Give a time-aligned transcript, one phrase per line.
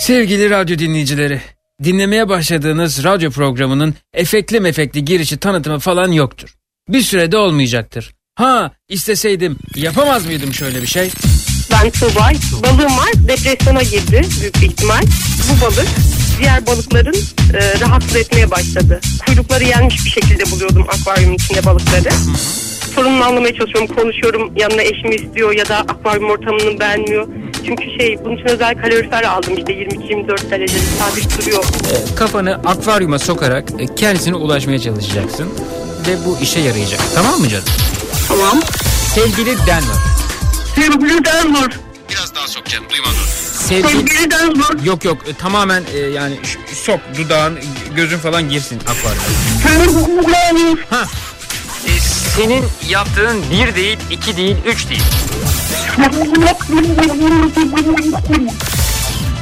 [0.00, 1.40] Sevgili radyo dinleyicileri,
[1.84, 6.54] dinlemeye başladığınız radyo programının efekli mefekli girişi tanıtımı falan yoktur.
[6.88, 8.14] Bir sürede olmayacaktır.
[8.34, 11.10] Ha isteseydim yapamaz mıydım şöyle bir şey?
[11.72, 12.30] Ben Tuğba.
[12.62, 13.12] Balığım var.
[13.28, 15.02] Depresyona girdi büyük bir ihtimal.
[15.50, 15.88] Bu balık
[16.38, 17.16] diğer balıkların
[17.54, 19.00] e, rahatsız etmeye başladı.
[19.26, 22.10] Kuyrukları yenmiş bir şekilde buluyordum akvaryumun içinde balıkları.
[22.94, 23.96] Sorununu anlamaya çalışıyorum.
[23.96, 24.52] Konuşuyorum.
[24.56, 27.28] Yanına eşimi istiyor ya da akvaryum ortamını beğenmiyor.
[27.66, 31.64] Çünkü şey bunun için özel kalorifer aldım işte 22-24 derecede sabit duruyor.
[31.64, 35.48] E, kafanı akvaryuma sokarak e, kendisine ulaşmaya çalışacaksın.
[36.06, 37.00] Ve bu işe yarayacak.
[37.14, 37.64] Tamam mı canım?
[38.28, 38.60] Tamam.
[39.14, 40.00] Sevgili Denver.
[40.74, 41.70] Sevgili Denver.
[42.10, 43.16] Biraz daha sok canım duymadım.
[43.54, 43.88] Sevgili...
[43.88, 44.84] Sevgili Denver.
[44.84, 46.34] Yok yok e, tamamen e, yani
[46.74, 47.58] sok dudağın
[47.96, 49.22] gözün falan girsin akvaryuma.
[49.62, 50.84] Sevgili Denver.
[50.90, 51.04] Ha.
[52.36, 55.02] Senin yaptığın bir değil, iki değil, üç değil.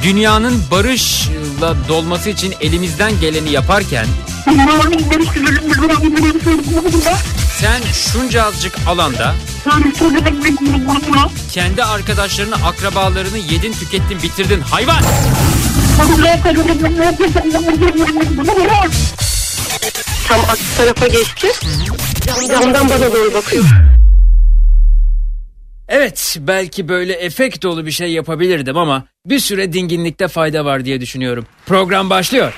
[0.03, 4.05] Dünyanın barışla dolması için elimizden geleni yaparken
[7.59, 9.35] sen şunca azıcık alanda
[11.51, 14.61] kendi arkadaşlarını, akrabalarını yedin, tükettin, bitirdin.
[14.61, 15.03] Hayvan!
[20.27, 21.47] Tam aksi tarafa geçti.
[22.25, 23.63] Camdan bana doğru bakıyor.
[25.87, 31.01] Evet, belki böyle efekt dolu bir şey yapabilirdim ama bir süre dinginlikte fayda var diye
[31.01, 31.45] düşünüyorum.
[31.65, 32.53] Program başlıyor.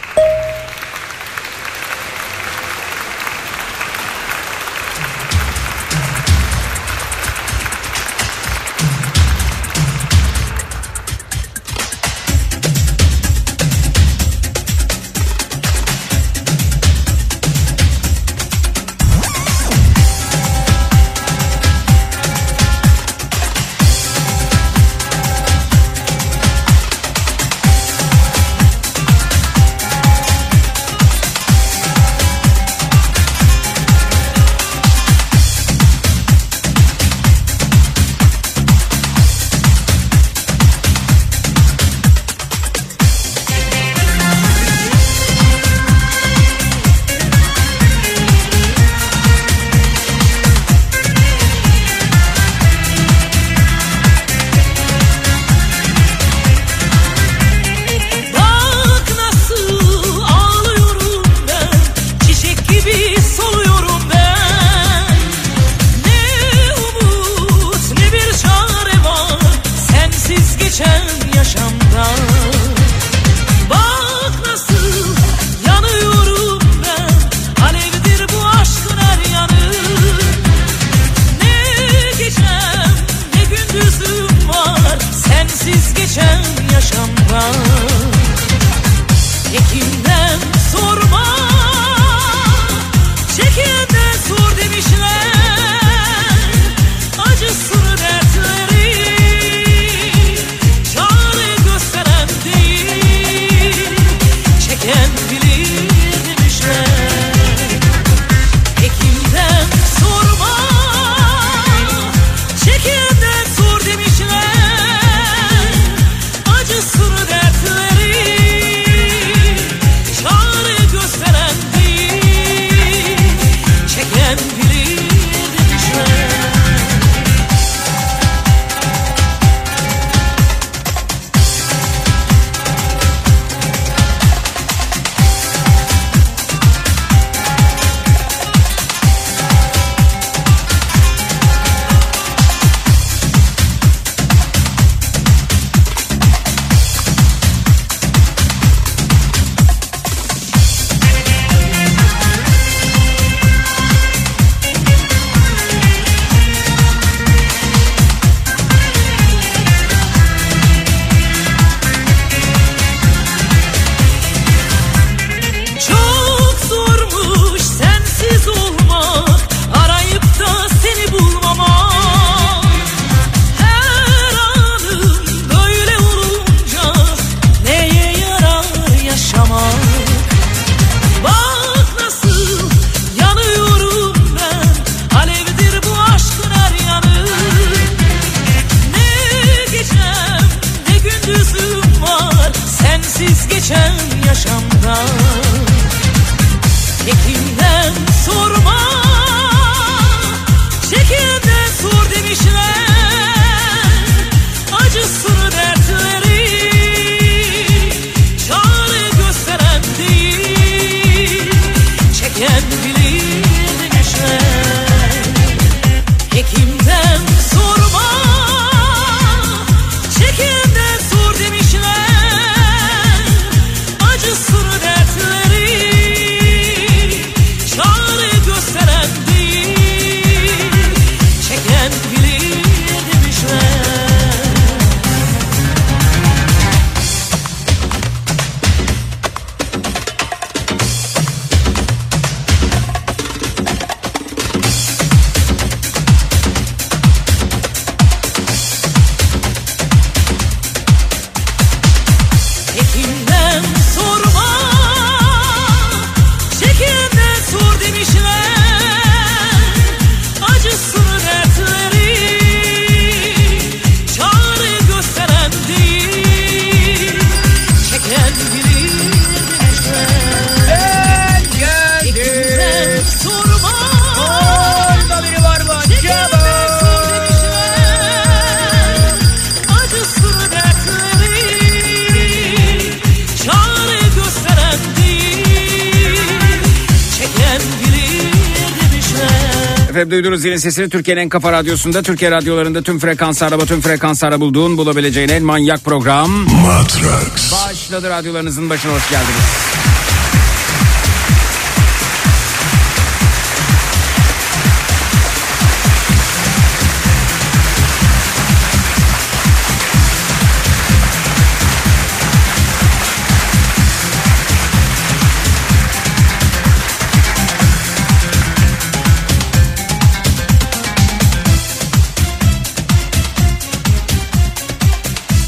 [290.72, 295.84] Sesini Türkiye'nin en kafa radyosunda, Türkiye radyolarında tüm frekanslarda, tüm frekanslarda bulduğun, bulabileceğin en manyak
[295.86, 296.32] program.
[296.32, 297.52] Matrax.
[297.52, 300.01] Başladı radyolarınızın başına hoş geldiniz.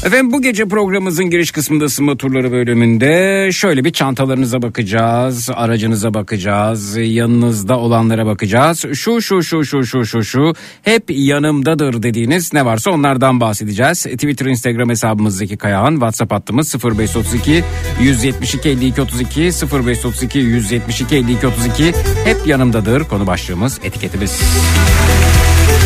[0.04, 6.96] Efendim bu gece programımızın giriş kısmında ısınma turları bölümünde şöyle bir çantalarınıza bakacağız, aracınıza bakacağız,
[6.96, 8.84] yanınızda olanlara bakacağız.
[8.94, 14.02] Şu şu şu şu şu şu şu hep yanımdadır dediğiniz ne varsa onlardan bahsedeceğiz.
[14.02, 17.64] Twitter, Instagram hesabımızdaki Kayahan, WhatsApp hattımız 0532
[18.02, 21.84] 172 52 32 0532 172 52 32
[22.24, 24.40] hep yanımdadır konu başlığımız etiketimiz.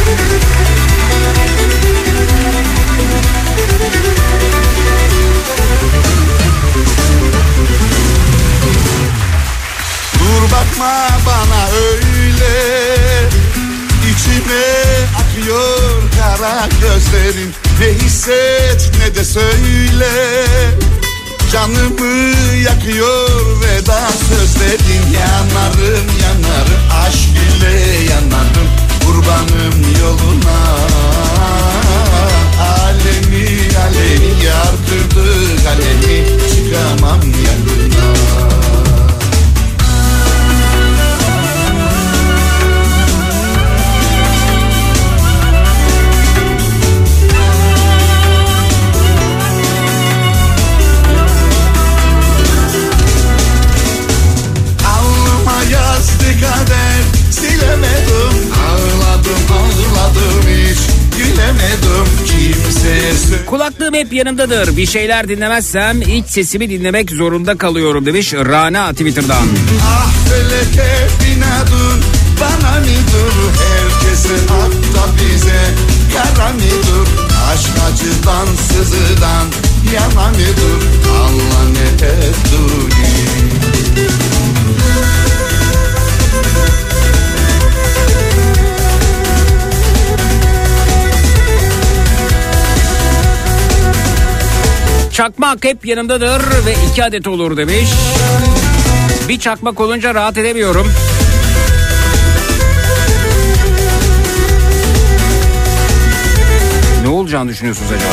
[0.06, 0.47] Dur
[10.69, 13.29] bakma bana öyle.
[14.11, 14.67] İçime
[15.19, 17.55] akıyor kara gözlerin.
[17.81, 20.11] Ne hisset ne de söyle.
[21.53, 22.35] Canımı
[22.65, 23.29] yakıyor
[23.61, 25.12] veda sözlerin.
[25.12, 27.29] Yanarım yanarım aşk
[27.59, 28.69] ile yanarım.
[29.06, 30.79] Kurbanım yoluna.
[32.61, 38.77] Alemi alemi yardırdı kalemi Çıkamam yanına
[56.40, 56.98] kader
[57.30, 58.52] Silemedim.
[58.69, 60.78] Ağladım ağladım hiç
[61.19, 62.06] Gülemedim.
[62.26, 64.76] Kimseye söyle Kulaklığım hep yanımdadır.
[64.76, 69.46] Bir şeyler dinlemezsem iç sesimi dinlemek zorunda kalıyorum demiş Rana Twitter'dan.
[69.86, 72.00] Ah feleke binadın
[72.41, 73.34] Bana midir?
[73.58, 75.60] Herkese hatta bize.
[76.14, 77.08] Kara midir?
[77.53, 79.46] Aşk acıdan sızıdan
[79.94, 80.88] Yana midir?
[81.10, 83.07] Allah ne ettiğini
[95.19, 97.89] Çakmak hep yanımdadır ve iki adet olur demiş.
[99.29, 100.93] Bir çakmak olunca rahat edemiyorum.
[107.03, 108.13] Ne olacağını düşünüyorsunuz acaba?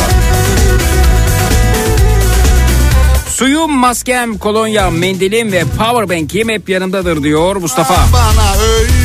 [3.30, 7.96] Suyum, maskem, kolonya, mendilim ve powerbank'im hep yanımdadır diyor Mustafa.
[8.14, 9.05] Bana öyle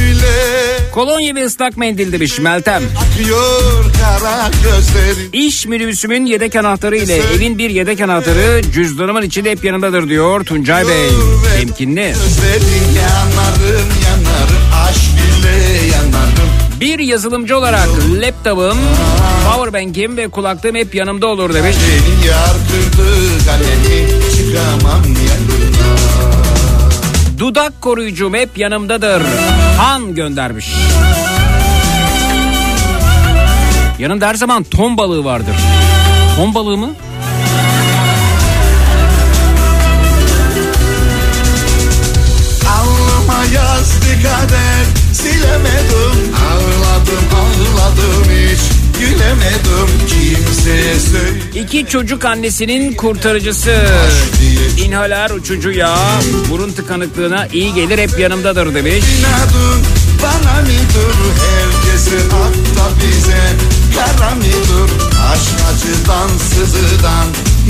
[0.92, 2.82] Kolonya ve ıslak mendil demiş Meltem.
[5.32, 10.88] İş minibüsümün yedek anahtarı ile evin bir yedek anahtarı cüzdanımın içinde hep yanımdadır diyor Tuncay
[10.88, 11.08] Bey.
[11.56, 12.14] Temkinli.
[12.14, 15.00] Gözlerin yanarım yanarım aşk
[15.40, 17.88] ile yanarım Bir yazılımcı olarak
[18.20, 18.78] laptopum,
[19.46, 21.76] powerbank'im ve kulaklığım hep yanımda olur demiş.
[21.76, 23.08] Beni yar kırdı
[23.46, 26.19] kalemi çıkamam yanına
[27.40, 29.22] Dudak koruyucum hep yanımdadır.
[29.78, 30.74] Han göndermiş.
[33.98, 35.54] Yanında her zaman ton balığı vardır.
[36.36, 36.90] Ton balığı mı?
[42.68, 53.76] Alnıma yazdı kader silemedim Ağladım ağladım hiç gülemedim kimseye söyle İki çocuk annesinin kurtarıcısı.
[54.84, 55.96] İnhalar uçucu yağ
[56.50, 59.04] burun tıkanıklığına iyi gelir hep yanımdadır demiş.
[59.18, 59.82] İnadın
[60.22, 63.40] bana midir herkese hatta bize
[63.96, 64.92] Kara midir
[65.32, 67.26] aşk acıdan sızıdan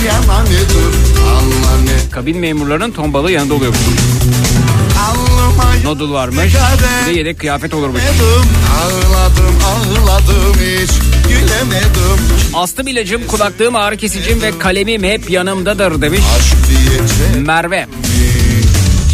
[0.06, 0.94] yana midir
[1.26, 3.80] Allah ne Kabin memurlarının ton balığı yanında oluyormuş.
[5.00, 6.54] Alnıma Nodul varmış.
[7.08, 8.02] Bir de yedek kıyafet olurmuş.
[8.82, 10.90] Ağladım ağladım hiç
[11.32, 16.20] gülemedim Astım ilacım, kulaklığım, ağrı kesicim ve kalemim hep yanımdadır demiş
[17.38, 17.86] Merve.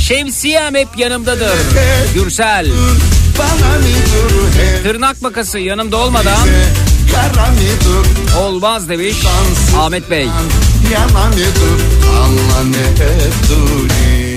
[0.00, 1.52] Şemsiyem hep yanımdadır.
[2.14, 2.66] Gürsel.
[4.82, 6.48] Tırnak makası yanımda olmadan
[8.38, 9.16] olmaz demiş
[9.78, 10.28] Ahmet Bey.
[10.92, 14.36] yana midir Allah ne ettiğini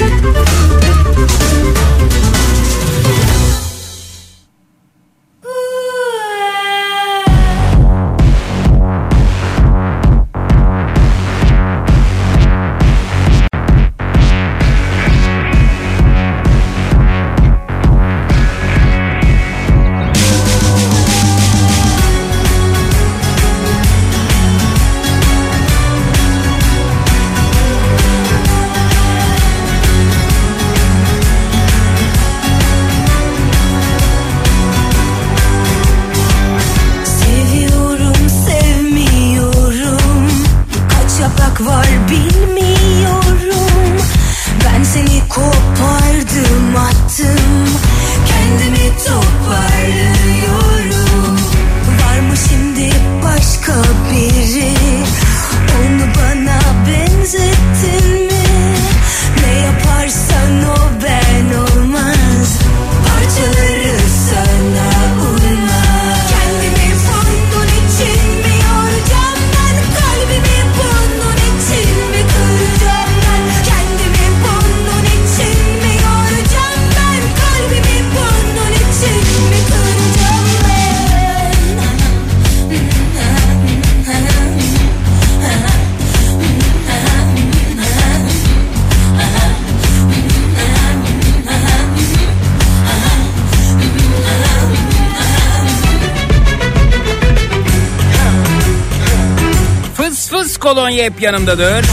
[100.69, 101.85] kolonya hep yanımdadır.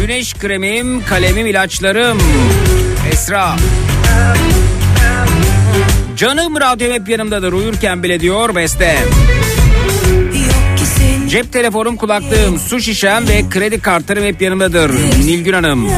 [0.00, 2.18] Güneş kremim, kalemim, ilaçlarım.
[3.12, 3.56] Esra.
[6.16, 7.52] Canım radyom hep yanımdadır.
[7.52, 8.98] Uyurken bile diyor beste.
[11.28, 14.90] Cep telefonum, kulaklığım, su şişem ve kredi kartlarım hep yanımdadır.
[15.24, 15.88] Nilgün Hanım.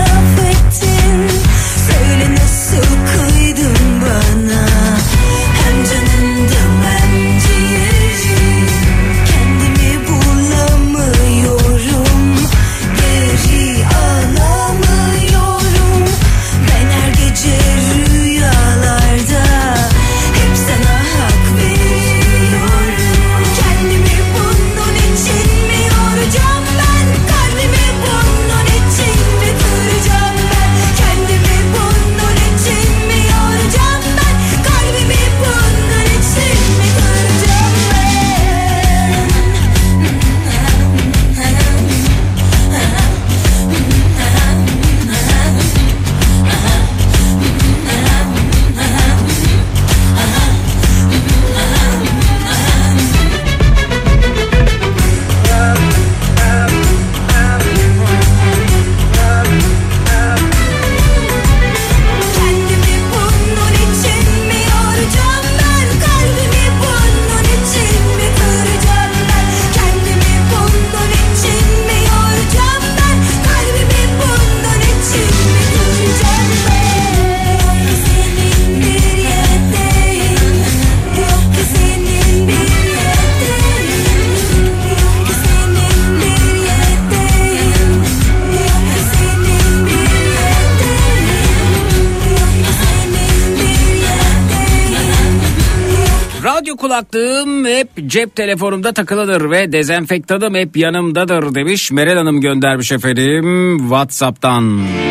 [98.21, 104.65] cep telefonumda takılıdır ve dezenfektanım hep yanımdadır demiş Meral Hanım göndermiş efendim Whatsapp'tan.
[104.65, 105.10] Müzik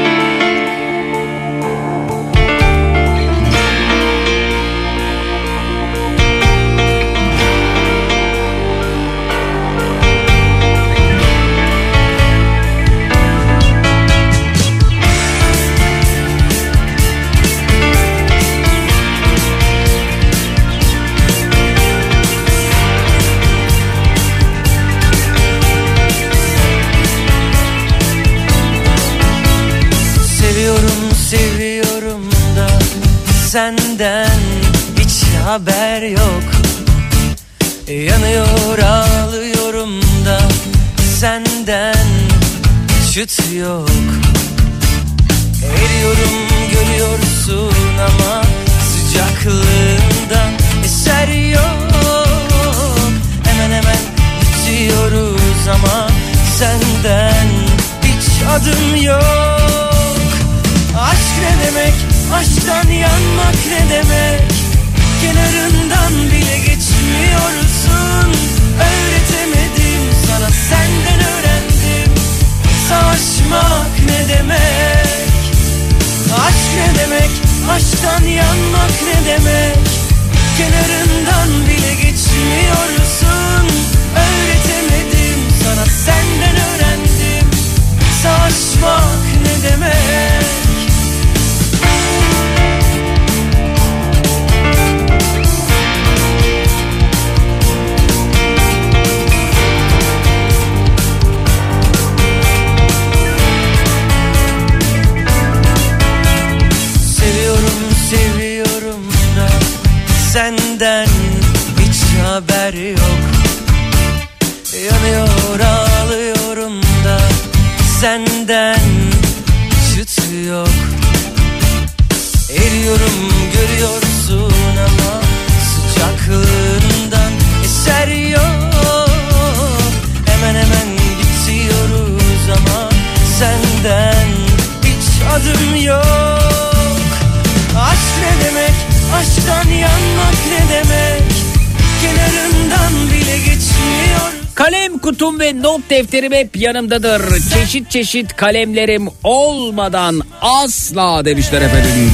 [146.12, 147.22] defterim hep yanımdadır.
[147.54, 152.12] Çeşit çeşit kalemlerim olmadan asla demişler efendim.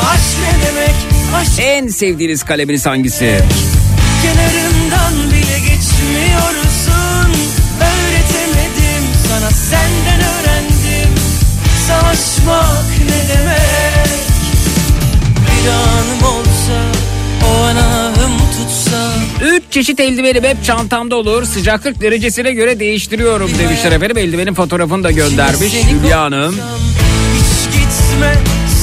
[0.00, 0.94] Aşk ne demek?
[1.34, 1.50] Aşk.
[1.62, 3.38] En sevdiğiniz kaleminiz hangisi?
[4.22, 4.63] Kenarı
[19.54, 21.44] Üç çeşit eldivenim hep çantamda olur.
[21.44, 24.18] Sıcaklık derecesine göre değiştiriyorum demişler efendim.
[24.18, 26.54] Eldivenin fotoğrafını da göndermiş Hülya Hanım.
[27.34, 28.34] Hiç gitme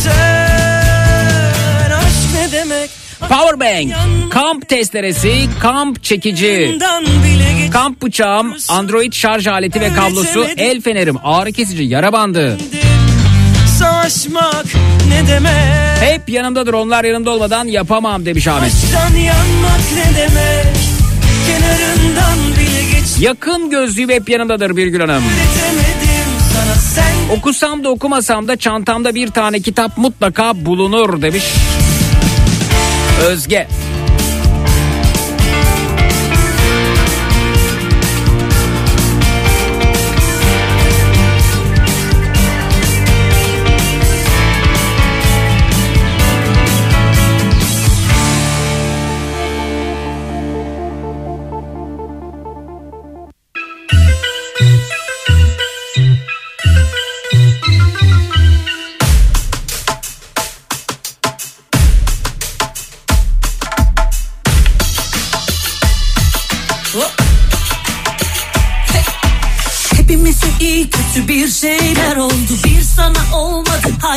[0.04, 3.94] sen Aşk ne demek Powerbank,
[4.32, 6.80] kamp testeresi, kamp çekici,
[7.72, 12.58] kamp bıçağım, Android şarj aleti ve kablosu, el fenerim, ağrı kesici, yara bandı.
[13.82, 14.66] Savaşmak
[15.08, 18.74] ne demek Hep yanımdadır onlar yanımda olmadan yapamam demiş Ahmet.
[18.74, 20.76] Aşktan yanmak ne demek
[21.48, 25.24] Kenarından bile geç Yakın gözlüğüm hep yanımdadır Birgül Hanım.
[26.96, 31.44] Sen Okusam da okumasam da çantamda bir tane kitap mutlaka bulunur demiş.
[33.22, 33.68] Özge.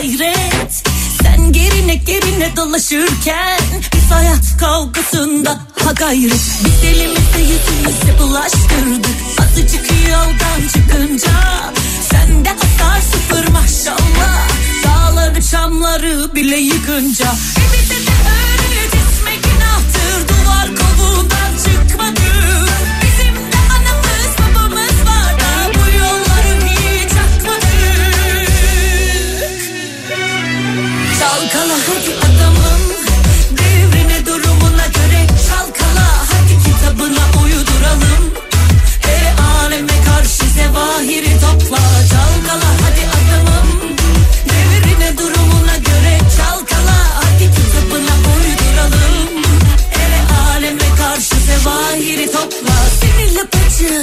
[0.05, 0.83] Hayret.
[1.23, 3.61] Sen gerine gerine dolaşırken
[3.95, 5.51] Biz hayat kavgasında
[5.85, 6.41] ha gayret.
[6.65, 9.17] Biz elimizi yüzümüze bulaştırdık.
[9.43, 11.31] Azıcık yoldan çıkınca
[12.11, 14.49] Sende hasar sıfır maşallah.
[14.85, 17.27] Dağları çamları bile yıkınca.
[17.27, 20.29] E de öyle cisme günahtır.
[20.29, 22.21] Duvar kovuğundan çıkmadı
[31.25, 32.83] Çalkala hadi adamım.
[33.51, 36.07] Devrine durumuna göre çalkala.
[36.31, 38.25] Hadi kitabına uyduralım.
[39.09, 41.81] E aleme karşı zevahiri topla.
[42.11, 43.69] Çalkala hadi adamım.
[44.51, 46.99] Devrine durumuna göre çalkala.
[47.15, 49.45] Hadi kitabına uyduralım.
[49.93, 52.77] E aleme karşı zevahiri topla.
[53.01, 54.03] Seni lapacı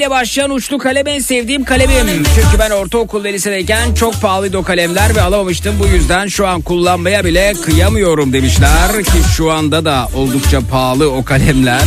[0.00, 2.22] ile başlayan uçlu kalem en sevdiğim kalemim.
[2.34, 5.74] Çünkü ben ortaokul ve lisedeyken çok pahalıydı o kalemler ve alamamıştım.
[5.80, 9.04] Bu yüzden şu an kullanmaya bile kıyamıyorum demişler.
[9.04, 11.82] Ki şu anda da oldukça pahalı o kalemler.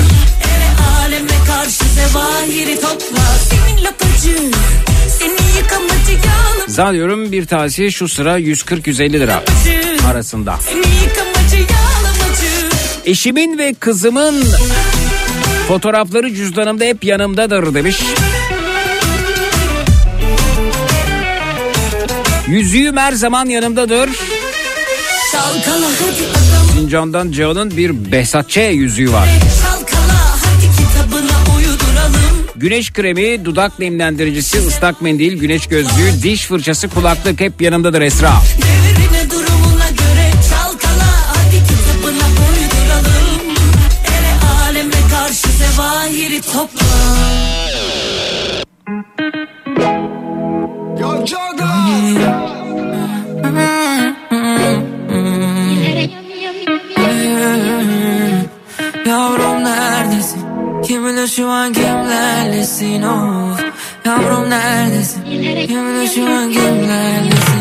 [6.68, 9.44] Zannediyorum bir tanesi şu sıra 140-150 lira
[10.08, 10.56] arasında.
[13.06, 14.44] Eşimin ve kızımın
[15.68, 18.02] fotoğrafları cüzdanımda hep yanımdadır demiş.
[22.48, 24.10] Yüzüğüm her zaman yanımdadır.
[26.74, 28.58] Sincan'dan Cihan'ın bir Behzat Ç.
[28.58, 29.30] yüzüğü var.
[32.56, 38.32] Güneş kremi, dudak nemlendiricisi, ıslak mendil, güneş gözlüğü, diş fırçası, kulaklık hep yanımdadır Esra.
[59.06, 60.42] Yavrum neredesin?
[60.84, 63.62] Kim bilir şu an kimlerlesin of
[64.06, 65.24] Yavrum neredesin?
[65.68, 67.53] Kim bilir şu an kimlerlesin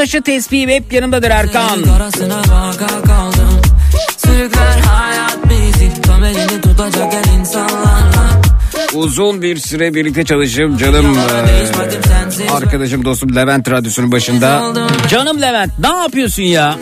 [0.00, 1.78] taşı tespihim hep yanımdadır Erkan.
[8.94, 14.72] Uzun bir süre birlikte çalışıp canım e, arkadaşım dostum Levent Radyosu'nun başında.
[15.08, 16.76] Canım Levent ne yapıyorsun ya?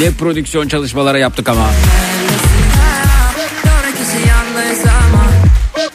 [0.00, 1.66] Ne prodüksiyon çalışmaları yaptık ama.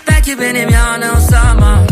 [0.07, 1.83] Belki benim yanılsam ama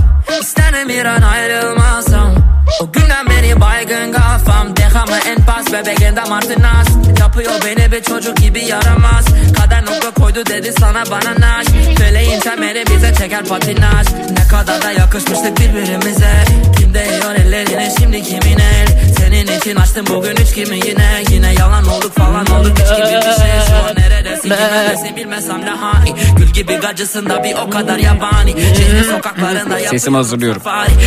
[0.42, 2.36] İsterim bir an ayrılmasam.
[2.82, 6.88] O günden beri baygın kafam Dehamı en pas bebeğinden Martinas
[7.20, 9.26] Yapıyor beni bir çocuk gibi yaramaz.
[9.58, 11.68] Kader nokta koydu dedi sana bana naş.
[11.98, 14.08] Feleğin temeli bize çeker patinaj.
[14.38, 16.46] Ne kadar da yakışmıştık birbirimize
[16.94, 21.88] Kim değiyor ellerine şimdi kimin el Senin için açtım bugün üç kimi yine Yine yalan
[21.88, 26.48] olduk falan olduk hiç gibi bir şey Şu an neredesin kim neredesin bilmesem lahani Gül
[26.48, 30.62] gibi gacısında bir o kadar yabani Şehrin sokaklarında Sesimi hazırlıyorum.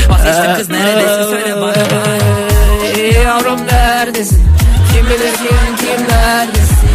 [0.08, 1.76] Vazgeçtim kız neredesin söyle bana
[3.24, 4.44] Yavrum neredesin?
[4.92, 6.16] Kim bilir kim kimlerdesin?
[6.16, 6.85] Neredesin?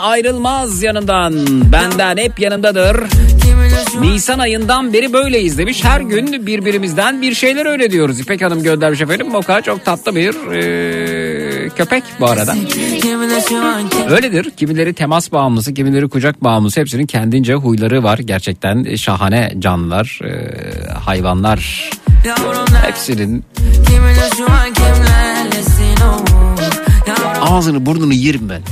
[0.00, 1.34] Ayrılmaz yanından
[1.72, 2.96] benden hep yanımdadır.
[4.00, 5.84] Nisan ayından beri böyleyiz demiş.
[5.84, 8.20] Her gün birbirimizden bir şeyler öyle diyoruz.
[8.20, 9.28] İpek Hanım göndermiş efendim.
[9.30, 12.54] Moka çok tatlı bir eee, köpek bu arada.
[14.10, 14.50] Öyledir.
[14.50, 16.80] Kimileri temas bağımlısı, kimileri kucak bağımlısı.
[16.80, 18.18] Hepsinin kendince huyları var.
[18.18, 20.54] Gerçekten şahane canlılar, eee,
[21.04, 21.90] hayvanlar.
[22.86, 23.44] Hepsinin
[27.40, 28.62] ağzını burnunu yerim ben.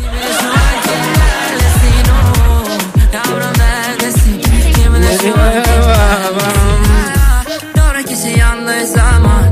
[7.77, 9.45] Doğru kişi yanlış zaman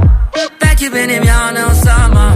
[0.63, 2.33] Belki benim yanılsam ama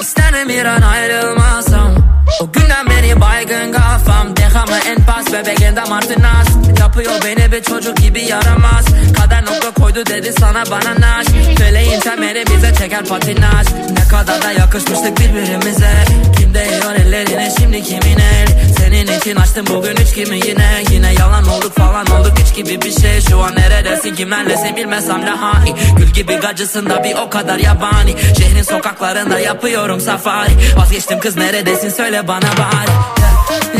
[0.00, 1.94] İsterim bir an ayrılmasam.
[2.40, 6.48] O günden beri baygın kafam Dehamı en pas bebeğinden Martinas
[6.80, 8.84] Yapıyor beni bir çocuk gibi yaramaz.
[9.16, 11.26] Kader nokta koydu dedi sana bana naş
[11.58, 15.90] Feleğin temeli bize çeker patinaj Ne kadar da yakışmıştık birbirimize.
[16.36, 18.48] Kim değiyor ellerine şimdi kimin el
[18.88, 20.36] Senin için açtım bugün üç kimi.
[20.36, 22.32] Yine Yine yalan olduk falan olduk.
[22.38, 24.14] Hiç gibi bir şey Şu an neredesin?
[24.14, 28.14] Kimlerlesin bilmesem lahani Gül gibi gacısında bir o kadar yabani.
[28.38, 30.50] Şehrin sokaklarında yapıyorum safari.
[30.76, 31.88] Vazgeçtim kız neredesin?
[31.88, 32.90] Söyle bana bari.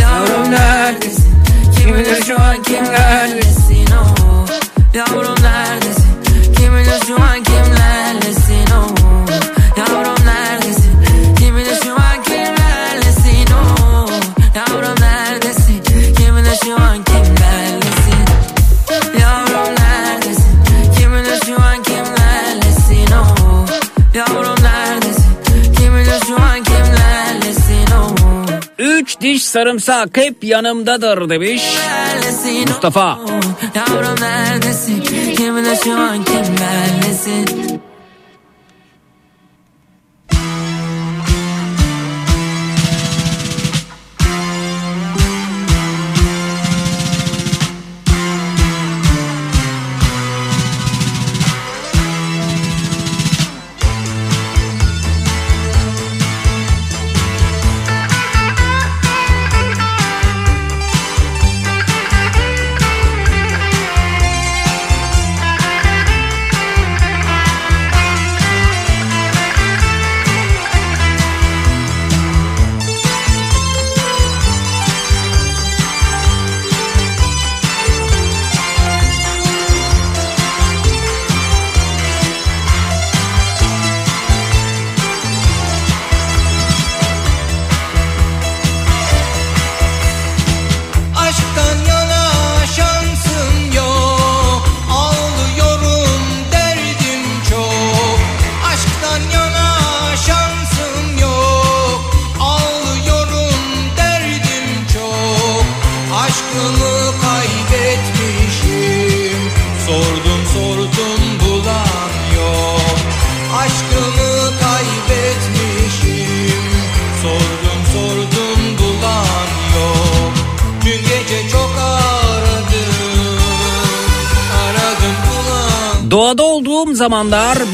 [0.00, 1.34] Yavrum neredesin?
[1.76, 4.46] Kiminle şu an kimlerlesin oh.
[4.94, 5.67] Yavrum neredesin
[29.18, 31.62] Üç diş sarımsak hep yanımdadır demiş.
[32.68, 33.18] Mustafa.
[33.74, 35.00] Yavrum neredesin
[35.36, 37.80] Kiminle şu an kimlerlesin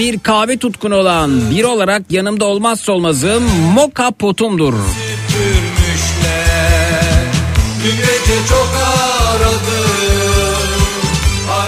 [0.05, 3.43] bir kahve tutkunu olan biri olarak yanımda olmazsa olmazım
[3.75, 4.75] moka potumdur.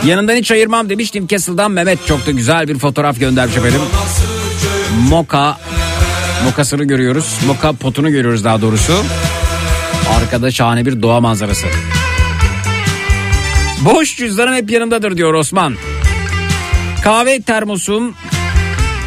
[0.05, 3.81] Yanından hiç ayırmam demiştim Castle'dan Mehmet çok da güzel bir fotoğraf göndermiş efendim.
[5.09, 5.59] Moka
[6.44, 7.38] Mokasını görüyoruz.
[7.46, 8.92] Moka potunu görüyoruz daha doğrusu.
[10.20, 11.66] Arkada şahane bir doğa manzarası.
[13.81, 15.77] Boş cüzdanım hep yanımdadır diyor Osman.
[17.06, 18.14] Kahve termosum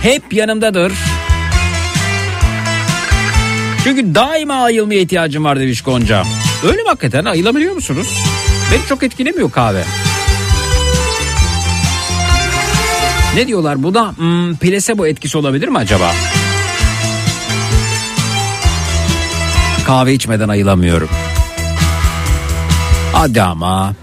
[0.01, 0.93] hep yanımdadır.
[3.83, 6.23] Çünkü daima ayılmaya ihtiyacım var demiş Gonca.
[6.63, 8.07] Öyle mi hakikaten ayılabiliyor musunuz?
[8.71, 9.83] Beni çok etkilemiyor kahve.
[13.35, 16.11] Ne diyorlar bu da hmm, plasebo etkisi olabilir mi acaba?
[19.85, 21.09] Kahve içmeden ayılamıyorum.
[23.13, 23.93] Hadi ama.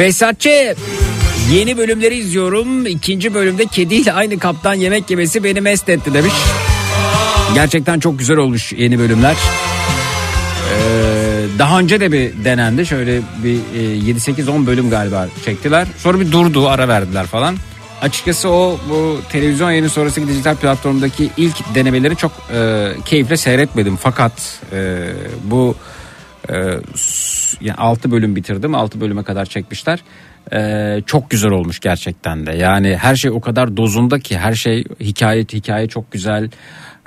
[0.00, 0.76] Behzatçı
[1.52, 2.86] yeni bölümleri izliyorum.
[2.86, 6.32] İkinci bölümde kediyle aynı kaptan yemek yemesi beni mest etti demiş.
[7.54, 9.36] Gerçekten çok güzel olmuş yeni bölümler.
[10.72, 10.78] Ee,
[11.58, 12.86] daha önce de bir denendi.
[12.86, 15.88] Şöyle bir e, 7-8-10 bölüm galiba çektiler.
[15.98, 17.56] Sonra bir durdu ara verdiler falan.
[18.02, 23.96] Açıkçası o bu televizyon yayını sonrasındaki dijital platformdaki ilk denemeleri çok e, keyifle seyretmedim.
[23.96, 24.98] Fakat e,
[25.44, 25.76] bu
[26.48, 26.54] e,
[26.94, 28.74] s- yani 6 bölüm bitirdim.
[28.74, 30.00] 6 bölüme kadar çekmişler.
[30.52, 32.52] E, çok güzel olmuş gerçekten de.
[32.52, 36.50] Yani her şey o kadar dozunda ki her şey hikaye hikaye çok güzel.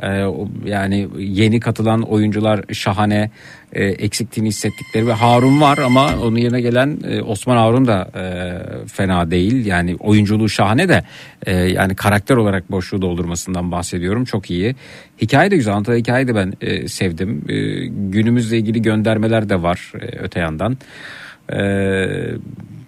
[0.01, 3.31] E, o- yani yeni katılan oyuncular şahane.
[3.73, 8.23] E, eksikliğini hissettikleri ve Harun var ama onun yerine gelen e, Osman Harun da e,
[8.87, 9.65] fena değil.
[9.65, 11.03] Yani oyunculuğu şahane de
[11.67, 14.25] yani karakter olarak boşluğu doldurmasından bahsediyorum.
[14.25, 14.75] Çok iyi.
[15.21, 15.73] Hikaye de güzel.
[15.73, 16.53] Anlatılan hikayeyi de ben
[16.87, 17.41] sevdim.
[18.11, 20.77] Günümüzle ilgili göndermeler de var öte yandan.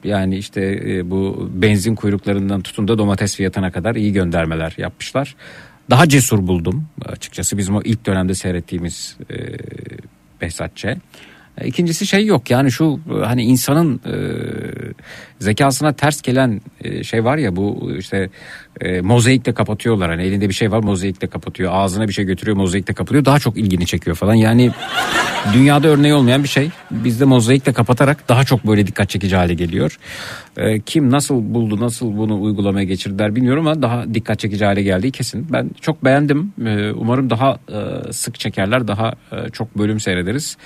[0.03, 5.35] Yani işte bu benzin kuyruklarından tutun da domates fiyatına kadar iyi göndermeler yapmışlar.
[5.89, 9.35] Daha cesur buldum açıkçası bizim o ilk dönemde seyrettiğimiz e,
[10.41, 10.97] Behzatçı.
[11.63, 14.15] İkincisi şey yok yani şu hani insanın e,
[15.39, 18.29] zekasına ters gelen e, şey var ya bu işte
[18.81, 20.09] e, mozaikle kapatıyorlar.
[20.09, 21.71] Hani elinde bir şey var mozaikle kapatıyor.
[21.73, 23.25] Ağzına bir şey götürüyor mozaikle kapatıyor.
[23.25, 24.33] Daha çok ilgini çekiyor falan.
[24.33, 24.71] Yani
[25.53, 26.69] dünyada örneği olmayan bir şey.
[26.91, 29.97] Bizde mozaikle kapatarak daha çok böyle dikkat çekici hale geliyor.
[30.57, 35.11] E, kim nasıl buldu nasıl bunu uygulamaya geçirdiler bilmiyorum ama daha dikkat çekici hale geldiği
[35.11, 35.47] kesin.
[35.49, 36.53] Ben çok beğendim.
[36.65, 40.57] E, umarım daha e, sık çekerler daha e, çok bölüm seyrederiz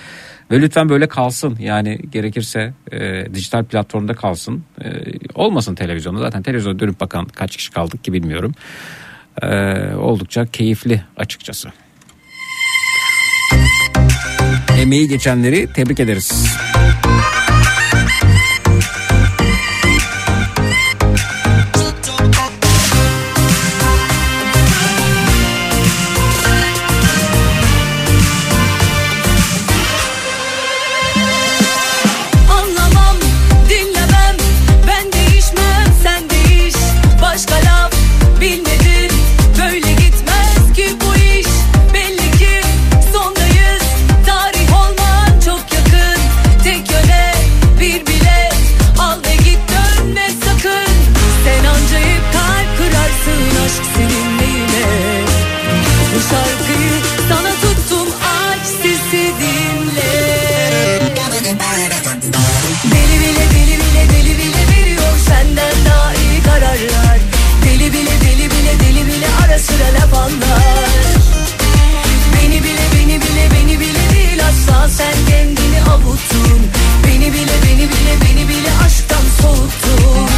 [0.50, 1.56] ve lütfen böyle kalsın.
[1.60, 4.64] Yani gerekirse e, dijital platformda kalsın.
[4.84, 4.88] E,
[5.34, 6.18] olmasın televizyonda.
[6.20, 8.54] Zaten televizyona dönüp bakan kaç kişi kaldık ki bilmiyorum.
[9.42, 9.46] E,
[9.94, 11.72] oldukça keyifli açıkçası.
[14.78, 16.56] Emeği geçenleri tebrik ederiz.
[76.28, 76.60] soğuttun
[77.06, 80.28] Beni bile beni bile beni bile aşktan soğuttun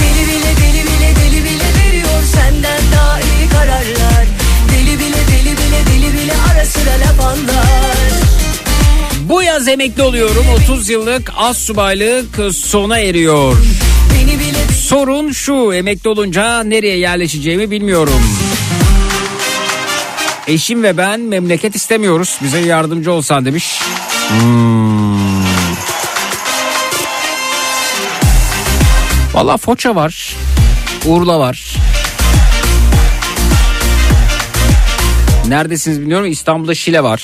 [0.00, 4.26] Deli bile deli bile deli bile veriyor senden daha iyi kararlar
[4.72, 7.94] Deli bile deli bile deli bile ara sıra laf anlar
[9.28, 10.46] bu yaz emekli oluyorum.
[10.64, 13.56] 30 yıllık az subaylık sona eriyor.
[14.78, 18.22] Sorun şu emekli olunca nereye yerleşeceğimi bilmiyorum.
[20.46, 22.38] Eşim ve ben memleket istemiyoruz.
[22.42, 23.80] Bize yardımcı olsan demiş.
[24.28, 25.44] Hmm.
[29.34, 30.36] Valla Foça var.
[31.06, 31.74] Urla var.
[35.48, 36.26] Neredesiniz bilmiyorum.
[36.26, 37.22] İstanbul'da Şile var.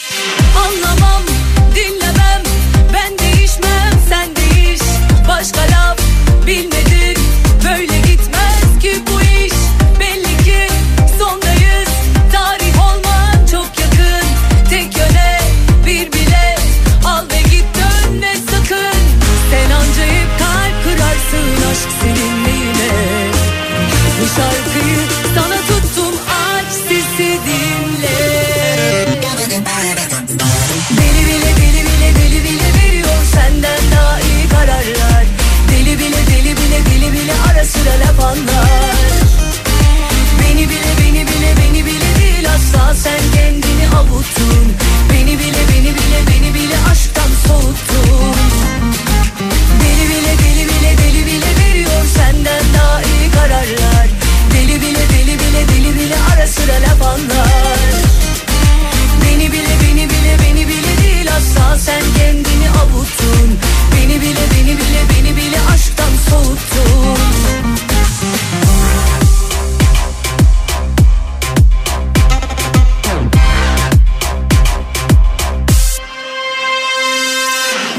[56.71, 57.79] Ara sıra laf anlar
[59.25, 61.79] Beni bile beni bile beni bile değil asla.
[61.79, 63.59] Sen kendini avuttun.
[63.97, 67.19] Beni bile beni bile beni bile aşktan soğuttun.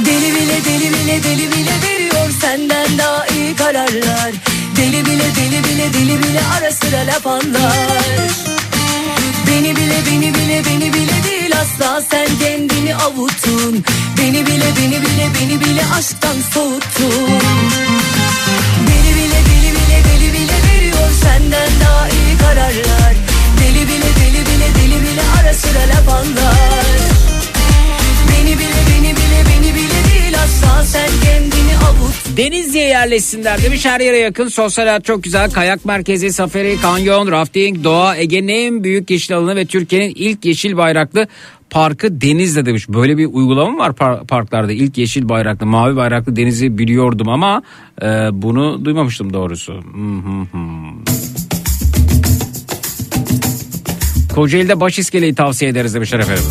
[0.06, 4.32] Deli bile deli bile deli bile veriyor senden daha iyi kararlar.
[4.78, 8.51] Deli bile deli bile deli bile ara sıra laf anlar
[9.92, 12.02] bile beni bile beni bile değil asla.
[12.12, 13.84] Sen kendini avuttun
[14.18, 17.42] Beni bile beni bile beni bile aşktan soğuttun.
[18.88, 23.16] Deli bile deli bile deli bile veriyor senden daha iyi kararlar.
[23.60, 26.98] Deli bile deli bile deli bile ara sıra laf anlar.
[28.30, 29.01] Beni bile beni
[30.44, 33.86] asla sen kendini avuttun Denizli'ye yerleşsinler demiş.
[33.86, 34.48] Her yere yakın.
[34.48, 35.52] Sosyal hayat çok güzel.
[35.52, 40.78] Kayak merkezi safari kanyon rafting doğa Ege'nin en büyük yeşil alanı ve Türkiye'nin ilk yeşil
[40.78, 41.28] bayraklı
[41.70, 42.90] parkı Denizli demiş.
[42.90, 44.72] Böyle bir uygulama var par- parklarda?
[44.72, 47.62] İlk yeşil bayraklı mavi bayraklı denizi biliyordum ama
[48.02, 49.80] e, bunu duymamıştım doğrusu.
[54.36, 56.44] Kocaeli'de baş iskeleyi tavsiye ederiz demişler efendim.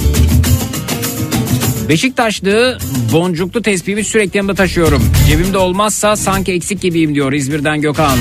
[1.89, 2.78] Beşiktaşlı
[3.12, 5.03] boncuklu tespihimi sürekli yanımda taşıyorum.
[5.28, 8.18] Cebimde olmazsa sanki eksik gibiyim diyor İzmir'den Gökhan.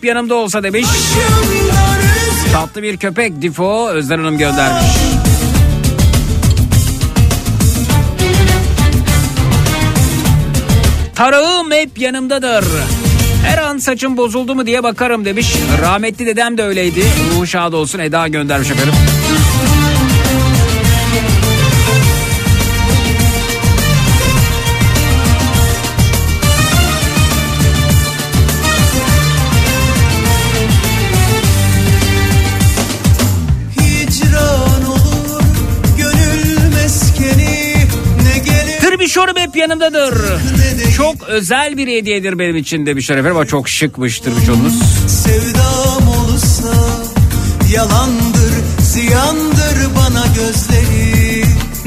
[0.00, 0.86] hep yanımda olsa demiş.
[2.52, 4.86] Tatlı bir köpek Difo Özden Hanım göndermiş.
[11.14, 12.64] Tarağım hep yanımdadır.
[13.46, 15.54] Her an saçım bozuldu mu diye bakarım demiş.
[15.82, 17.04] Rahmetli dedem de öyleydi.
[17.34, 18.94] Ruhu şad olsun Eda göndermiş efendim.
[39.70, 40.24] Yanımdadır.
[40.96, 43.36] Çok özel bir hediyedir benim için demişler efendim.
[43.36, 44.74] Ama çok şıkmış tırbişonunuz.
[45.06, 46.74] sevdam olursa
[47.72, 51.44] Yalandır ziyandır bana gözleri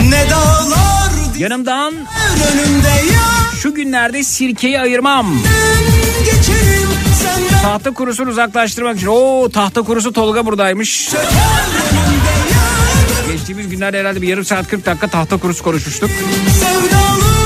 [0.09, 1.93] Ne dağlar Yanımdan
[3.61, 5.35] şu günlerde sirkeyi ayırmam.
[7.61, 9.07] Tahta kurusunu uzaklaştırmak için.
[9.07, 11.09] Oo tahta kurusu Tolga buradaymış.
[13.31, 16.09] Geçtiğimiz günlerde herhalde bir yarım saat 40 dakika tahta kurusu konuşmuştuk.
[16.59, 17.42] Sevdalı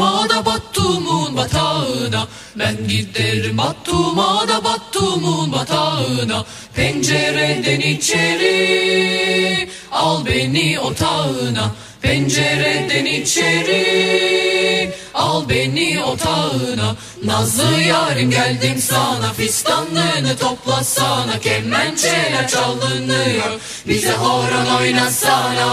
[0.00, 2.28] Battum'a da Battum'un batağına.
[2.56, 6.44] Ben giderim Battum'a da Battum'un batağına.
[6.74, 11.70] Pencereden içeri Al beni otağına.
[12.02, 16.96] Pencereden içeri Al beni otağına.
[17.24, 19.32] Nazlı yarim geldim sana.
[19.32, 23.60] Fistanlığını toplasana Kemençeler çalınıyor.
[23.86, 25.70] Bize horon oynasana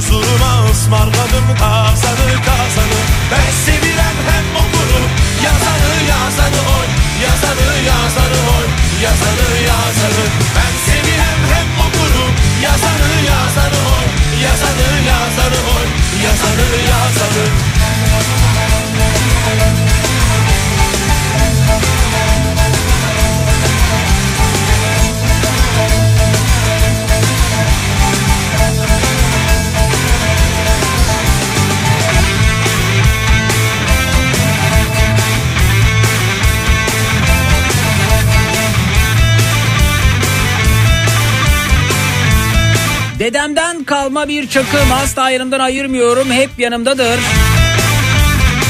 [0.00, 5.06] Erzurum'a ısmarladım kazanı kazanı Ben sevirem hem okurum
[5.44, 6.86] yazanı yazanı oy.
[7.24, 8.66] Yazanı yazanı oy
[9.02, 10.24] yazanı yazanı.
[10.56, 12.32] Ben sevirem hem okurum
[12.62, 14.06] yazanı yazanı oy.
[14.44, 15.86] Yazanı yazanı oy
[16.24, 18.49] yazanı yazanı
[43.30, 47.20] Dedemden kalma bir çakım asla yanımdan ayırmıyorum hep yanımdadır.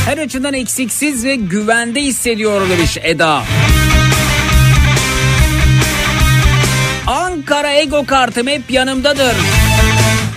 [0.06, 3.42] Her açıdan eksiksiz ve güvende hissediyorum demiş Eda.
[7.06, 9.36] Ankara Ego kartım hep yanımdadır.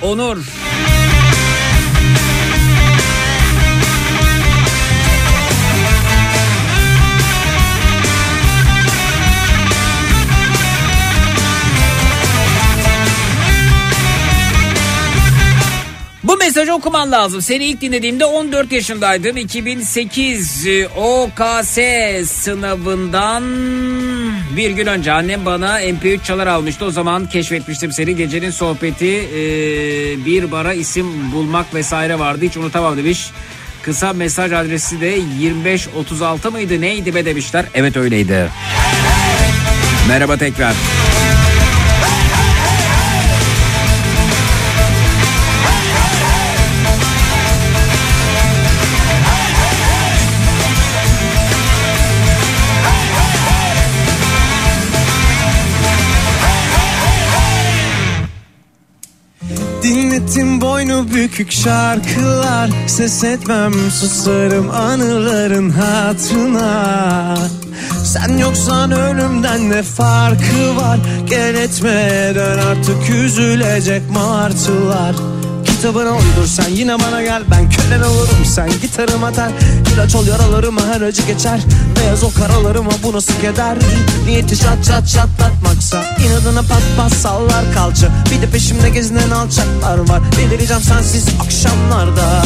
[0.01, 0.37] Onur.
[16.45, 17.41] Mesajı okuman lazım.
[17.41, 19.35] Seni ilk dinlediğimde 14 yaşındaydın.
[19.35, 21.77] 2008 e, OKS
[22.31, 23.43] sınavından
[24.57, 26.85] bir gün önce annem bana MP3 çalar almıştı.
[26.85, 28.15] O zaman keşfetmiştim seni.
[28.15, 29.41] Gecenin sohbeti e,
[30.25, 32.45] bir bara isim bulmak vesaire vardı.
[32.45, 33.31] Hiç unutamam demiş.
[33.81, 37.65] Kısa mesaj adresi de 2536 mıydı neydi be demişler.
[37.73, 38.49] Evet öyleydi.
[40.07, 40.73] Merhaba tekrar.
[60.33, 62.69] Dinletim boynu bükük şarkılar.
[62.87, 67.37] Ses etmem susarım anıların hatırına.
[68.05, 70.99] Sen yoksan ölümden ne farkı var?
[71.29, 75.15] Gel etme dön artık üzülecek martılar
[75.83, 77.43] Kitabına uydur sen yine bana gel.
[77.51, 78.45] Ben kölen olurum.
[78.45, 79.51] Sen gitarım atar.
[79.93, 81.59] İlaç ol yaralarıma her acı geçer.
[81.99, 83.77] Beyaz o karalarıma bu nasıl keder
[84.25, 88.07] Niyeti çat çat çatlatmaksa inadına pat pat sallar kalça.
[88.31, 90.21] Bir de peşimde gezinen alçaklar var.
[90.37, 92.43] Delireceğim sensiz akşamlarda.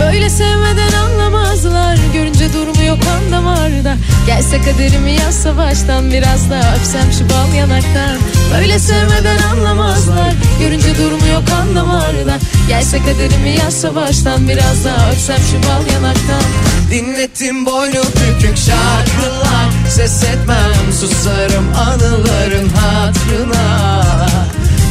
[0.00, 1.98] Böyle sevmeden anlamazlar.
[2.12, 3.96] Görünce durumu yok kan damarda.
[4.26, 8.18] Gelse kaderimi yazsa baştan Biraz daha öpsem şu bal yanaktan.
[8.54, 10.32] Böyle sevmeden anlamazlar.
[10.60, 12.38] Görünce durumu yok kan damarda
[12.70, 16.42] Gelse kaderimi yazsa baştan Biraz daha öpsem şu bal yanaktan
[16.90, 23.82] Dinlettim boynu bükük şarkılar Ses etmem susarım anıların hatırına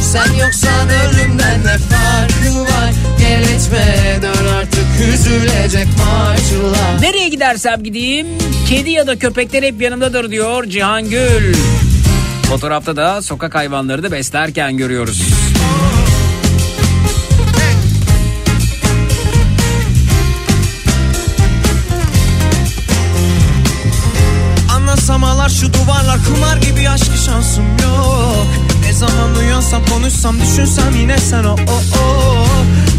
[0.02, 8.26] Sen yoksan ölümden ne farkı var Gel etme dön artık üzülecek martılar Nereye gidersem gideyim
[8.68, 11.54] kedi ya da köpekler hep yanımdadır diyor Cihan Gül.
[12.42, 15.22] Fotoğrafta da sokak hayvanları da beslerken görüyoruz.
[25.60, 28.46] Şu duvarlar kumar gibi aşk şansım yok.
[28.86, 32.46] Ne zaman uyansam konuşsam düşünsem yine sen o o o.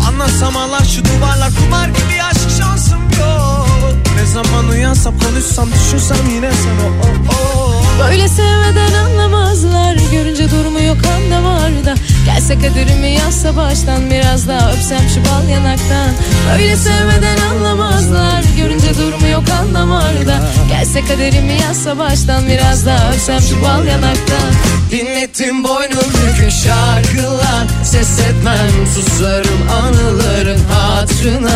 [0.07, 3.67] Anlasamalar şu duvarlar kumar gibi aşk şansım yok.
[4.15, 6.89] Ne zaman uyansam konuşsam düşünsem yine sen o
[7.31, 9.97] o o Böyle sevmeden anlamazlar.
[10.11, 11.95] Görünce durumu yok kan damarda.
[12.25, 16.09] Gelse kaderimi yazsa baştan Biraz daha öpsem şu bal yanaktan.
[16.51, 18.43] Böyle sevmeden anlamazlar.
[18.57, 20.39] Görünce durumu yok kan damarda.
[20.69, 24.51] Gelse kaderimi yazsa baştan Biraz daha öpsem şu bal yanaktan.
[24.91, 27.67] Dinlettim boynu bükük şarkılar.
[27.83, 31.51] Ses etmem susarım anıların hatırına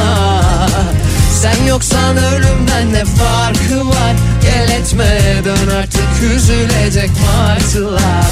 [1.35, 4.15] Sen yoksan ölümden ne farkı var?
[4.41, 8.25] Gel etme dön artık üzülecek martılar.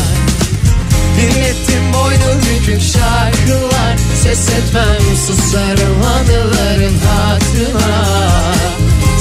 [1.17, 3.97] Dinlettim boynu bükük şarkılar.
[4.23, 8.05] Ses etmem susarım anıların hatırına.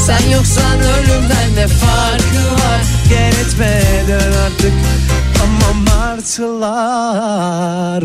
[0.07, 2.81] Sen yoksan ölümden ne farkı var?
[3.09, 4.73] Gel etme dön artık
[5.43, 8.05] ama martılar.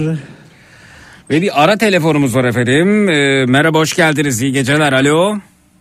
[1.30, 3.10] Ve bir ara telefonumuz var efendim.
[3.10, 4.42] Ee, merhaba hoş geldiniz.
[4.42, 4.94] İyi geceler.
[4.94, 5.38] Alo.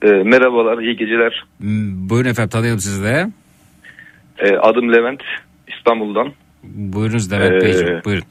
[0.06, 1.44] E, merhabalar, iyi geceler.
[1.60, 3.26] Hmm, Buyurun efendim tanıyalım sizi de.
[4.38, 5.20] E, adım Levent,
[5.78, 6.32] İstanbul'dan.
[6.64, 8.24] Buyurunuz Levent Ee, Beyciğim buyurun.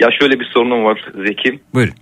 [0.00, 1.60] Ya şöyle bir sorunum var Zeki.
[1.74, 1.94] Buyurun.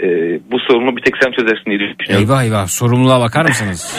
[0.00, 0.06] E,
[0.50, 2.26] bu sorunu bir tek sen çözersin diye düşünüyorum.
[2.26, 3.96] Eyvah eyvah sorumluluğa bakar mısınız?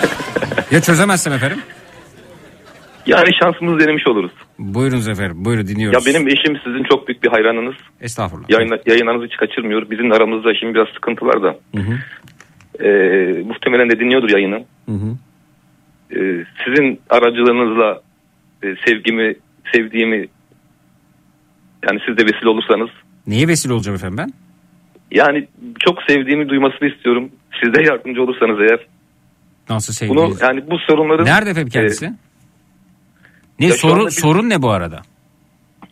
[0.70, 1.58] ya çözemezsem efendim?
[3.06, 4.32] Yani şansımızı denemiş oluruz.
[4.58, 6.06] Buyurunuz efendim buyurun Ya dinliyoruz.
[6.06, 7.74] benim eşim sizin çok büyük bir hayranınız.
[8.00, 8.50] Estağfurullah.
[8.50, 9.90] Yayın, yayınlarınızı hiç kaçırmıyor.
[9.90, 11.56] Bizim aramızda şimdi biraz sıkıntı var da.
[11.76, 11.94] Hı hı.
[12.80, 12.88] E,
[13.46, 14.64] muhtemelen de dinliyordur yayını.
[14.88, 15.16] Hı hı.
[16.20, 18.02] E, sizin aracılığınızla
[18.62, 19.34] e, sevgimi,
[19.72, 20.28] sevdiğimi
[21.88, 22.88] yani siz de vesile olursanız
[23.26, 24.32] Neye vesile olacağım efendim ben?
[25.10, 25.48] yani
[25.80, 27.30] çok sevdiğimi duymasını istiyorum.
[27.62, 28.86] Siz de yardımcı olursanız eğer.
[29.70, 30.42] Nasıl Bunu sevdiğiniz?
[30.42, 32.12] yani bu sorunların Nerede efendim kendisi?
[33.60, 35.02] ne ya şu sorun biz- sorun ne bu arada?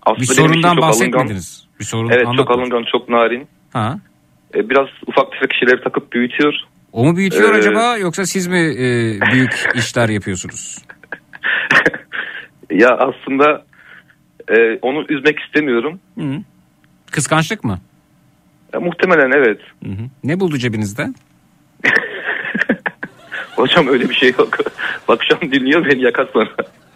[0.03, 1.67] aslında Bir sorundan çok bahsetmediniz.
[1.81, 2.17] Bir sorun alıngan.
[2.17, 2.73] Evet çok anlatmadınız.
[2.73, 3.47] alıngan, çok narin.
[3.73, 3.99] Ha.
[4.55, 6.55] E, biraz ufak tefek şeyleri takıp büyütüyor.
[6.93, 10.79] O mu büyütüyor Ee, acaba yoksa siz mi e, büyük işler yapıyorsunuz?
[12.71, 13.65] Ya aslında
[14.49, 16.01] e, onu üzmek istemiyorum.
[16.19, 16.39] Hı.
[17.11, 17.79] Kıskançlık mı?
[18.75, 19.61] Ya, muhtemelen evet.
[19.85, 20.03] Hı hı.
[20.25, 21.09] Ne buldu cebinizde?
[23.57, 24.59] Hocam öyle bir şey yok.
[25.09, 26.49] Bak şu an dinliyor beni yakar sonra.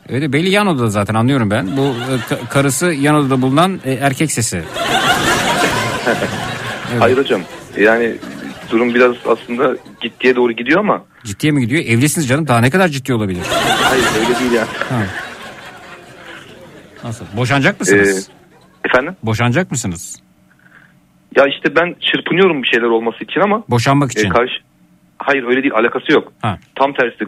[0.08, 1.76] Öyle belli yan odada zaten anlıyorum ben.
[1.76, 4.62] Bu e, ka- karısı yan odada bulunan e, erkek sesi.
[6.98, 7.40] Hayır hocam.
[7.78, 8.14] Yani
[8.70, 11.82] durum biraz aslında gittiye doğru gidiyor ama Ciddiye mi gidiyor?
[11.86, 13.42] Evlisiniz canım daha ne kadar ciddi olabilir?
[13.82, 14.68] hayır öyle değil yani.
[14.88, 15.02] Ha.
[17.04, 17.24] Nasıl?
[17.36, 18.30] Boşanacak mısınız?
[18.84, 19.16] Ee, efendim?
[19.22, 20.16] Boşanacak mısınız?
[21.36, 24.26] Ya işte ben çırpınıyorum bir şeyler olması için ama Boşanmak için.
[24.26, 24.54] e, karşı
[25.18, 26.32] hayır öyle değil alakası yok.
[26.42, 26.58] Ha.
[26.74, 27.18] Tam tersi.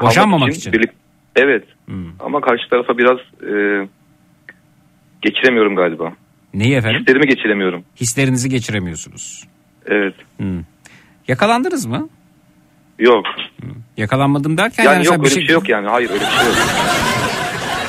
[0.00, 0.72] Boşanmamak için.
[0.72, 0.92] birlik-
[1.36, 1.64] Evet.
[1.86, 2.06] Hmm.
[2.20, 3.52] Ama karşı tarafa biraz e,
[5.22, 6.12] geçiremiyorum galiba.
[6.54, 7.00] Neyi efendim?
[7.00, 7.84] Hislerimi geçiremiyorum.
[8.00, 9.44] Hislerinizi geçiremiyorsunuz.
[9.86, 10.14] Evet.
[10.36, 10.60] Hmm.
[11.28, 12.08] Yakalandınız mı?
[12.98, 13.24] Yok.
[13.96, 15.88] Yakalanmadım derken Yani, yani yok öyle bir şey yok yani.
[15.88, 16.56] Hayır öyle bir şey yok.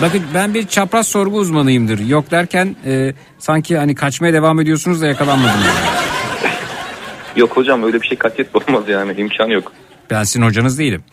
[0.01, 1.99] Bakın ben bir çapraz sorgu uzmanıyımdır.
[1.99, 5.59] Yok derken e, sanki hani kaçmaya devam ediyorsunuz da yakalanmadım.
[5.65, 5.87] yani.
[7.35, 9.13] Yok hocam öyle bir şey katlet olmaz yani.
[9.17, 9.71] imkanı yok.
[10.09, 11.03] Ben sizin hocanız değilim.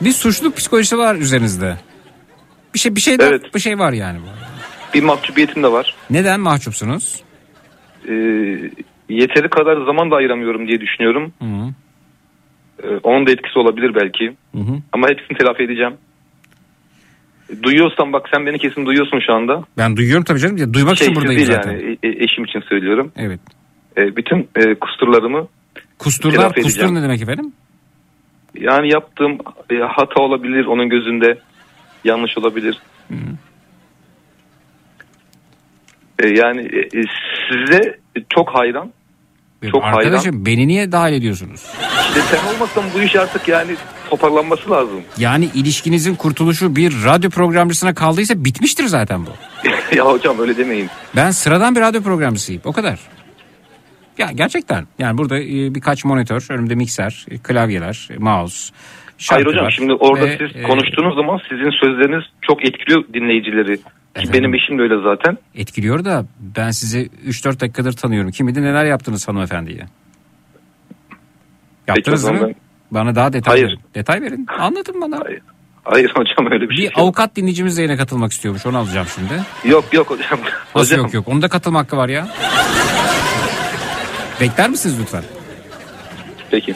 [0.00, 1.76] bir suçluluk psikolojisi var üzerinizde.
[2.74, 3.54] Bir şey bir şey de, Evet.
[3.54, 4.18] bir şey var yani.
[4.94, 5.94] Bir mahcubiyetim de var.
[6.10, 7.22] Neden mahcupsunuz?
[8.08, 8.12] Ee,
[9.08, 11.32] yeteri kadar zaman da ayıramıyorum diye düşünüyorum.
[11.38, 11.72] Hı -hı.
[12.82, 14.24] Ee, onun da etkisi olabilir belki.
[14.52, 14.80] Hı -hı.
[14.92, 15.94] Ama hepsini telafi edeceğim.
[17.62, 19.64] Duyuyorsan bak sen beni kesin duyuyorsun şu anda.
[19.78, 20.56] Ben duyuyorum tabii canım.
[20.56, 21.70] Ya, Duymak Şey, için siz buradayım zaten.
[21.72, 23.12] yani e- e- eşim için söylüyorum.
[23.16, 23.40] Evet.
[23.96, 25.48] Bütün e, kusurlarımı
[25.98, 26.94] Kusturlar, kustur edeceğim.
[26.94, 27.52] ne demek efendim?
[28.60, 29.32] yani yaptığım
[29.70, 31.38] e, hata olabilir onun gözünde
[32.04, 32.78] yanlış olabilir.
[36.18, 37.04] E, yani e, e,
[37.50, 37.98] size
[38.34, 38.92] çok hayran.
[39.70, 41.62] Çok Arkadaşım beni niye dahil ediyorsunuz?
[42.08, 43.76] İşte sen olmasan bu iş artık yani
[44.10, 45.02] toparlanması lazım.
[45.18, 49.30] Yani ilişkinizin kurtuluşu bir radyo programcısına kaldıysa bitmiştir zaten bu.
[49.96, 50.88] ya hocam öyle demeyin.
[51.16, 52.62] Ben sıradan bir radyo programcısıyım.
[52.64, 53.00] O kadar.
[54.18, 54.86] Ya gerçekten.
[54.98, 58.74] Yani burada e, birkaç monitör, önümde mikser, e, klavyeler, e, mouse.
[59.30, 59.70] Hayır hocam var.
[59.70, 63.76] şimdi orada Ve, siz e, konuştuğunuz zaman sizin sözleriniz çok etkiliyor dinleyicileri.
[64.20, 65.38] Ki benim eşim de öyle zaten.
[65.54, 66.24] Etkiliyor da
[66.56, 68.30] ben sizi 3-4 dakikadır tanıyorum.
[68.30, 69.86] Kim bilir neler yaptınız hanımefendiye.
[71.88, 72.38] Yaptınız mı?
[72.42, 72.54] ben-
[72.90, 73.66] Bana daha detay Hayır.
[73.66, 73.80] verin.
[73.94, 74.46] Detay verin.
[74.58, 75.20] Anlatın bana.
[75.84, 78.66] Hayır hocam öyle bir şey Bir avukat dinleyicimiz de yine katılmak istiyormuş.
[78.66, 79.42] Onu alacağım şimdi.
[79.74, 80.38] Yok yok hocam.
[80.74, 81.00] Nasıl hocam.
[81.00, 81.28] yok yok?
[81.28, 82.28] Onun da katılma hakkı var ya.
[84.40, 85.22] Bekler misiniz lütfen?
[86.50, 86.74] Peki.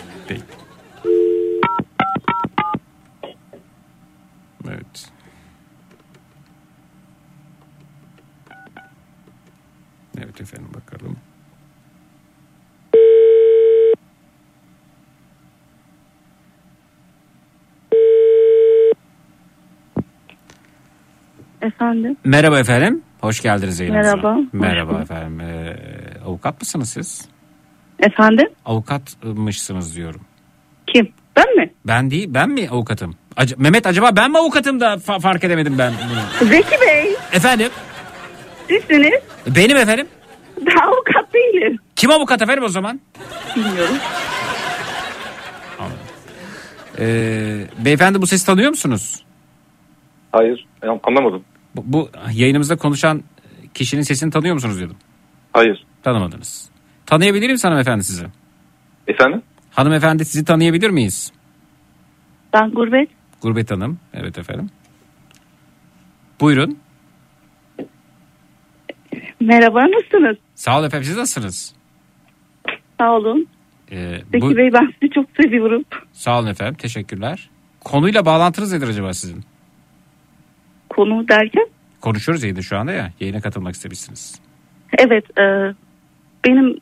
[4.69, 5.11] Evet.
[10.19, 11.17] Evet efendim bakalım.
[21.63, 22.17] Efendim?
[22.25, 23.03] Merhaba efendim.
[23.21, 24.17] Hoş geldiniz yayınımıza.
[24.17, 25.41] Merhaba, Merhaba efendim.
[25.41, 25.77] Ee,
[26.27, 27.29] avukat mısınız siz?
[27.99, 28.49] Efendim?
[28.65, 30.21] Avukatmışsınız diyorum.
[30.87, 31.13] Kim?
[31.37, 31.73] Ben mi?
[31.87, 33.15] Ben değil, ben mi avukatım?
[33.39, 36.49] Ac- Mehmet acaba ben mi avukatım da fa- fark edemedim ben bunu.
[36.49, 37.17] Zeki Bey.
[37.33, 37.71] Efendim?
[38.69, 39.21] Sizsiniz.
[39.47, 40.07] Benim efendim.
[40.67, 41.79] Ben avukat değilim.
[41.97, 43.01] Kim avukat efendim o zaman?
[43.57, 43.97] Bilmiyorum.
[47.01, 49.25] Ee, beyefendi bu sesi tanıyor musunuz?
[50.33, 51.45] Hayır an- anlamadım.
[51.77, 53.23] Bu, bu yayınımızda konuşan
[53.75, 54.97] kişinin sesini tanıyor musunuz dedim.
[55.53, 55.87] Hayır.
[56.03, 56.69] Tanımadınız.
[57.07, 58.25] Tanıyabilir miyiz hanımefendi sizi?
[59.09, 59.43] Efendim?
[59.71, 61.33] Hanımefendi sizi tanıyabilir miyiz?
[62.53, 63.09] Ben Gurbet.
[63.43, 63.99] Gurbet Hanım.
[64.15, 64.71] Evet efendim.
[66.41, 66.79] Buyurun.
[69.41, 70.37] Merhaba nasılsınız?
[70.55, 71.75] Sağ olun efendim siz nasılsınız?
[73.01, 73.47] Sağ olun.
[73.93, 75.85] Ee, Zeki bu- Bey ben sizi çok seviyorum.
[76.13, 77.51] Sağ olun efendim teşekkürler.
[77.85, 79.45] Konuyla bağlantınız nedir acaba sizin?
[80.91, 81.67] Konu derken?
[82.01, 83.13] Konuşuyoruz yayında şu anda ya.
[83.21, 84.41] Yayına katılmak istemişsiniz.
[84.99, 85.75] Evet e,
[86.47, 86.79] benim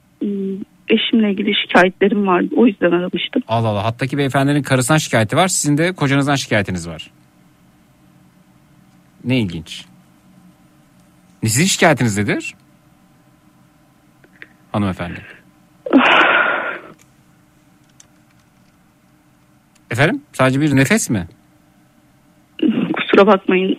[0.88, 2.48] eşimle ilgili şikayetlerim vardı.
[2.56, 3.42] O yüzden aramıştım.
[3.48, 3.84] Allah Allah.
[3.84, 5.48] Hattaki beyefendinin karısından şikayeti var.
[5.48, 7.10] Sizin de kocanızdan şikayetiniz var.
[9.24, 9.84] Ne ilginç.
[11.42, 12.54] Ne sizin şikayetiniz nedir?
[14.72, 15.22] Hanımefendi.
[19.90, 20.22] Efendim?
[20.32, 21.26] Sadece bir nefes mi?
[22.96, 23.78] Kusura bakmayın.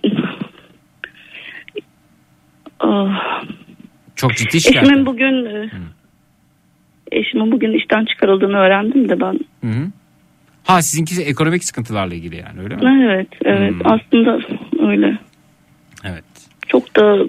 [2.80, 3.44] Ah,
[4.16, 4.84] Çok ciddi şikayet.
[4.88, 5.70] eşimin bugün e,
[7.20, 9.40] eşimin bugün işten çıkarıldığını öğrendim de ben.
[9.64, 9.92] Hı hı.
[10.64, 13.06] Ha sizinkisi ekonomik sıkıntılarla ilgili yani öyle mi?
[13.06, 13.72] Evet, evet.
[13.72, 13.92] Hmm.
[13.92, 14.40] Aslında
[14.80, 15.18] öyle.
[16.04, 16.24] Evet.
[16.68, 17.26] Çok da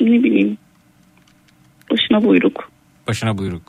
[0.00, 0.58] ne bileyim
[1.90, 2.70] başına buyruk.
[3.08, 3.62] Başına buyruk.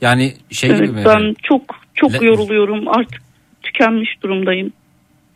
[0.00, 1.04] Yani şey evet, gibi mi?
[1.06, 1.62] ben çok
[1.94, 2.88] çok Le- yoruluyorum.
[2.88, 3.22] Artık
[3.62, 4.72] tükenmiş durumdayım.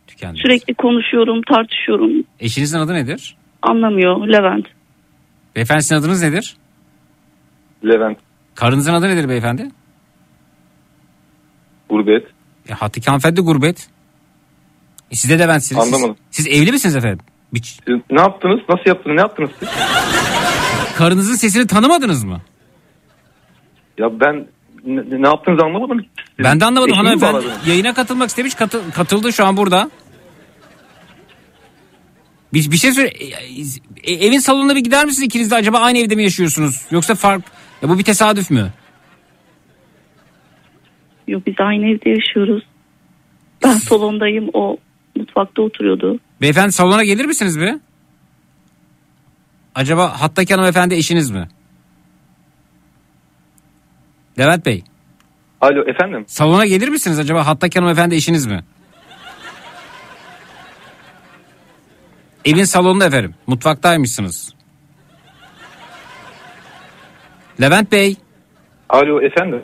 [0.07, 0.39] Tükendi.
[0.39, 2.11] Sürekli konuşuyorum, tartışıyorum.
[2.41, 3.37] Eşinizin adı nedir?
[3.63, 4.67] Anlamıyor Levent.
[5.57, 6.57] Beyefendi sizin adınız nedir?
[7.85, 8.19] Levent.
[8.55, 9.71] Karınızın adı nedir beyefendi?
[11.91, 12.27] Gurbet.
[12.69, 13.89] E, Hatik hanımefendi gurbet.
[15.11, 15.85] E, siz de Leventsiniz.
[15.85, 16.17] Siz- Anlamadım.
[16.31, 17.19] Siz, evli misiniz efendim?
[17.55, 18.61] Bir- Siz ne yaptınız?
[18.69, 19.15] Nasıl yaptınız?
[19.15, 19.69] Ne yaptınız siz?
[20.97, 22.41] karınızın sesini tanımadınız mı?
[23.99, 24.47] Ya ben
[24.85, 26.01] ne, ne yaptığınızı anlamadım.
[26.37, 27.71] Siz Ben de anlamadım eşimi mi hanımefendi.
[27.71, 29.91] Yayına katılmak istemiş katı- katıldı şu an burada.
[32.55, 33.13] Bir, bir şey söyle.
[34.05, 36.83] e, evin salonuna bir gider misiniz ikiniz de acaba aynı evde mi yaşıyorsunuz?
[36.91, 37.43] Yoksa fark
[37.83, 38.73] ya bu bir tesadüf mü?
[41.29, 42.63] Yok biz aynı evde yaşıyoruz.
[43.65, 44.77] Ben salondayım o
[45.17, 46.19] mutfakta oturuyordu.
[46.41, 47.75] Beyefendi salona gelir misiniz bir?
[49.75, 51.49] Acaba hattaki hanımefendi eşiniz mi?
[54.39, 54.85] Levent Bey.
[55.61, 56.25] Alo efendim.
[56.29, 58.65] Salona gelir misiniz acaba hattaki hanımefendi eşiniz mi?
[62.45, 63.35] Evin salonunda efendim.
[63.47, 64.56] Mutfaktaymışsınız.
[67.61, 68.17] Levent Bey.
[68.89, 69.63] Alo efendim.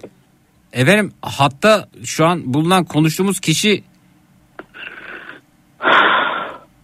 [0.73, 3.85] Efendim hatta şu an bulunan konuştuğumuz kişi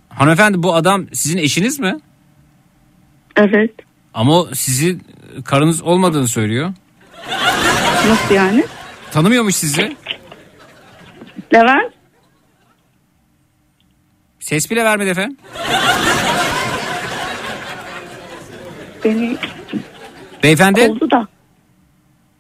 [0.08, 1.98] Hanımefendi bu adam sizin eşiniz mi?
[3.36, 3.70] Evet.
[4.14, 5.02] Ama o sizin
[5.44, 6.72] karınız olmadığını söylüyor.
[8.08, 8.64] Nasıl yani?
[9.12, 9.96] Tanımıyormuş sizi.
[11.54, 11.92] Levent?
[14.40, 15.36] Ses bile vermedi efendim.
[19.04, 19.36] Beni
[20.42, 21.26] Beyefendi kovdu da.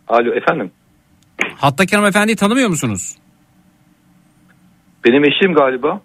[0.08, 0.70] Alo efendim.
[1.56, 3.16] hattaki hanımefendiyi tanımıyor musunuz?
[5.04, 6.00] Benim eşim galiba.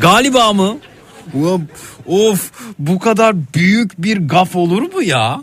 [0.00, 0.76] Galiba mı?
[2.06, 5.40] Of bu kadar büyük bir gaf olur mu ya?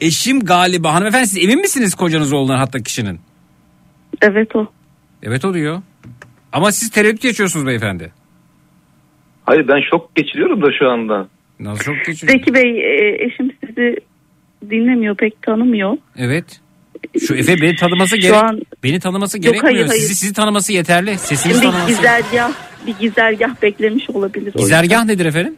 [0.00, 0.94] Eşim galiba.
[0.94, 3.20] Hanımefendi siz emin misiniz kocanız olduğundan hatta kişinin?
[4.22, 4.66] Evet o.
[5.22, 5.82] Evet o diyor.
[6.52, 8.12] Ama siz tereddüt geçiyorsunuz beyefendi.
[9.44, 11.28] Hayır ben şok geçiriyorum da şu anda.
[11.60, 12.30] Nasıl şok geçiriyorsunuz?
[12.32, 13.96] Zeki Bey e, eşim sizi
[14.70, 15.96] dinlemiyor pek tanımıyor.
[16.16, 16.60] Evet.
[17.26, 18.34] Şu Efe beni tanıması Şu gerek.
[18.44, 19.74] an- Beni tanıması Yok, gerekmiyor.
[19.74, 20.00] hayır, hayır.
[20.02, 21.18] Sizi sizi tanıması yeterli.
[21.18, 21.86] Sesinizi tanıması.
[21.88, 22.52] gizergah
[22.86, 24.52] bir gizergah beklemiş olabilir.
[24.52, 25.56] Gizergah nedir efendim?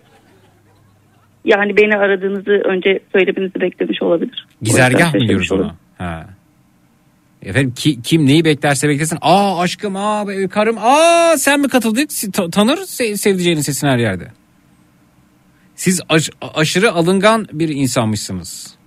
[1.44, 4.46] Yani beni aradığınızı önce söylemenizi beklemiş olabilir.
[4.62, 5.74] Gizergah mı diyoruz ona?
[5.98, 6.26] Ha.
[7.42, 9.18] Efendim ki, kim neyi beklerse beklesin.
[9.20, 12.10] Aa aşkım, aa karım, aa sen mi katıldık?
[12.52, 14.28] Tanır se- sevdiceğinin sesini her yerde.
[15.78, 18.78] Siz aş- aşırı alıngan bir insanmışsınız.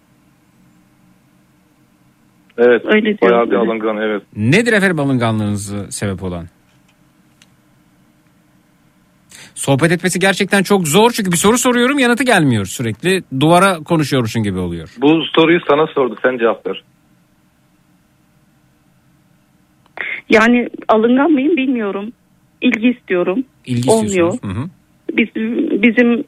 [2.57, 2.81] Evet.
[2.85, 4.23] Öyle Bayağı bir alıngan evet.
[4.35, 6.45] Nedir efendim alınganlığınızı sebep olan?
[9.55, 13.23] Sohbet etmesi gerçekten çok zor çünkü bir soru soruyorum yanıtı gelmiyor sürekli.
[13.39, 14.95] Duvara konuşuyormuşsun gibi oluyor.
[15.01, 16.83] Bu soruyu sana sorduk sen cevap ver.
[20.29, 22.11] Yani alıngan mıyım bilmiyorum.
[22.61, 23.43] İlgi istiyorum.
[23.65, 24.33] İlgi Olmuyor.
[24.43, 24.69] Hı hı.
[25.17, 26.23] Bizim, bizim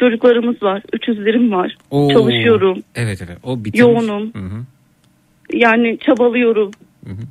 [0.00, 0.82] çocuklarımız var.
[0.92, 1.76] Üçüzlerim var.
[1.90, 2.10] Oo.
[2.12, 2.82] Çalışıyorum.
[2.94, 3.80] Evet evet o bitirmiş.
[3.80, 4.34] Yoğunum.
[4.34, 4.60] Hı hı.
[5.52, 6.70] Yani çabalıyorum.
[7.04, 7.22] Hı hı.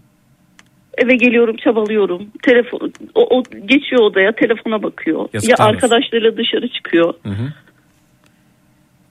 [0.97, 2.27] Eve geliyorum çabalıyorum.
[2.43, 5.19] Telefon o, o geçiyor odaya telefona bakıyor.
[5.21, 5.73] ya Yazıklar olsun.
[5.75, 7.13] arkadaşlarıyla dışarı çıkıyor.
[7.23, 7.53] Hı hı.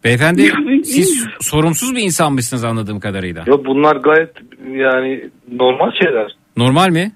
[0.04, 0.84] Beyefendi Ya, bilmiyorum.
[0.84, 3.44] siz sorumsuz bir insanmışsınız anladığım kadarıyla.
[3.46, 4.30] Yok bunlar gayet
[4.70, 6.36] yani normal şeyler.
[6.56, 7.12] Normal mi?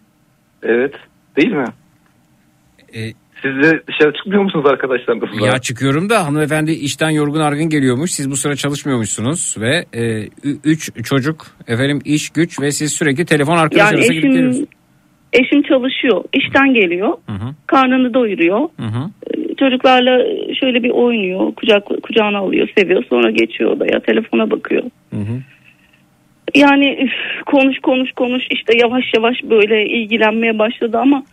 [0.62, 0.95] Evet.
[1.36, 1.64] Değil mi?
[2.95, 3.01] E,
[3.43, 5.47] Siz de dışarı çıkmıyor musunuz arkadaşlarınızla?
[5.47, 8.11] ya çıkıyorum da hanımefendi işten yorgun argın geliyormuş.
[8.11, 10.28] Siz bu sıra çalışmıyormuşsunuz ve e,
[10.64, 14.66] üç çocuk efendim iş güç ve siz sürekli telefon arkadaş Yani gidip eşim
[15.32, 16.24] eşim çalışıyor.
[16.32, 17.09] İşten geliyor.
[17.26, 17.55] Hı hı.
[17.66, 18.61] Karnını doyuruyor.
[18.61, 19.11] Hı hı.
[19.59, 20.24] Çocuklarla
[20.61, 21.55] şöyle bir oynuyor.
[21.55, 23.05] Kucak kucağına alıyor, seviyor.
[23.09, 24.82] Sonra geçiyor odaya, telefona bakıyor.
[25.11, 25.40] Hı hı.
[26.55, 31.24] Yani üf, konuş konuş konuş işte yavaş yavaş böyle ilgilenmeye başladı ama.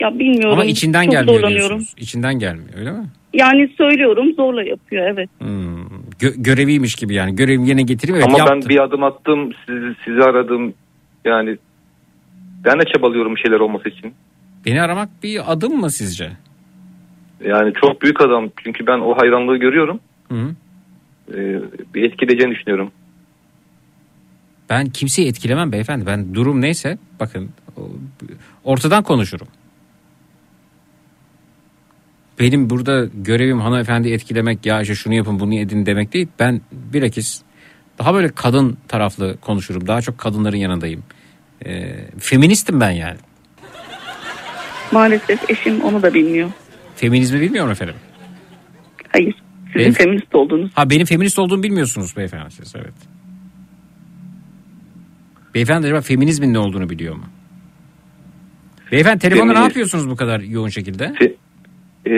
[0.00, 0.52] Ya bilmiyorum.
[0.52, 1.68] Ama içinden çok gelmiyor zorlanıyorum.
[1.68, 1.94] diyorsunuz.
[1.98, 3.04] İçinden gelmiyor öyle mi?
[3.34, 5.28] Yani söylüyorum zorla yapıyor evet.
[5.38, 5.84] Hmm.
[6.20, 7.36] Gö- göreviymiş gibi yani.
[7.36, 8.60] Görevimi yerine getireyim evet Ama yaptım.
[8.62, 10.74] ben bir adım attım sizi, sizi aradım.
[11.24, 11.56] Yani
[12.64, 14.14] ben de çabalıyorum bir şeyler olması için.
[14.66, 16.30] Beni aramak bir adım mı sizce?
[17.44, 18.50] Yani çok büyük adam.
[18.64, 20.00] Çünkü ben o hayranlığı görüyorum.
[20.28, 20.50] Hı hı.
[21.34, 21.60] Ee,
[21.94, 22.90] bir etkileyeceğini düşünüyorum.
[24.70, 26.06] Ben kimseyi etkilemem beyefendi.
[26.06, 27.50] Ben durum neyse bakın
[28.64, 29.46] ortadan konuşurum.
[32.40, 36.28] Benim burada görevim hanımefendi etkilemek ya işte şunu yapın bunu edin demek değil.
[36.38, 37.42] Ben bilakis
[37.98, 39.86] daha böyle kadın taraflı konuşurum.
[39.86, 41.02] Daha çok kadınların yanındayım.
[41.66, 43.16] Ee, feministim ben yani.
[44.92, 46.50] Maalesef eşim onu da bilmiyor.
[46.96, 47.94] Feminizmi bilmiyorum efendim.
[49.12, 49.34] Hayır.
[49.66, 50.70] Sizin Benim- feminist olduğunuz.
[50.74, 52.94] Ha benim feminist olduğumu bilmiyorsunuz beyefendi siz evet.
[55.54, 57.24] Beyefendi acaba feminizmin ne olduğunu biliyor mu?
[58.92, 61.12] Beyefendi telefonda ne yapıyorsunuz bu kadar yoğun şekilde?
[61.18, 61.34] Te-
[62.06, 62.10] e,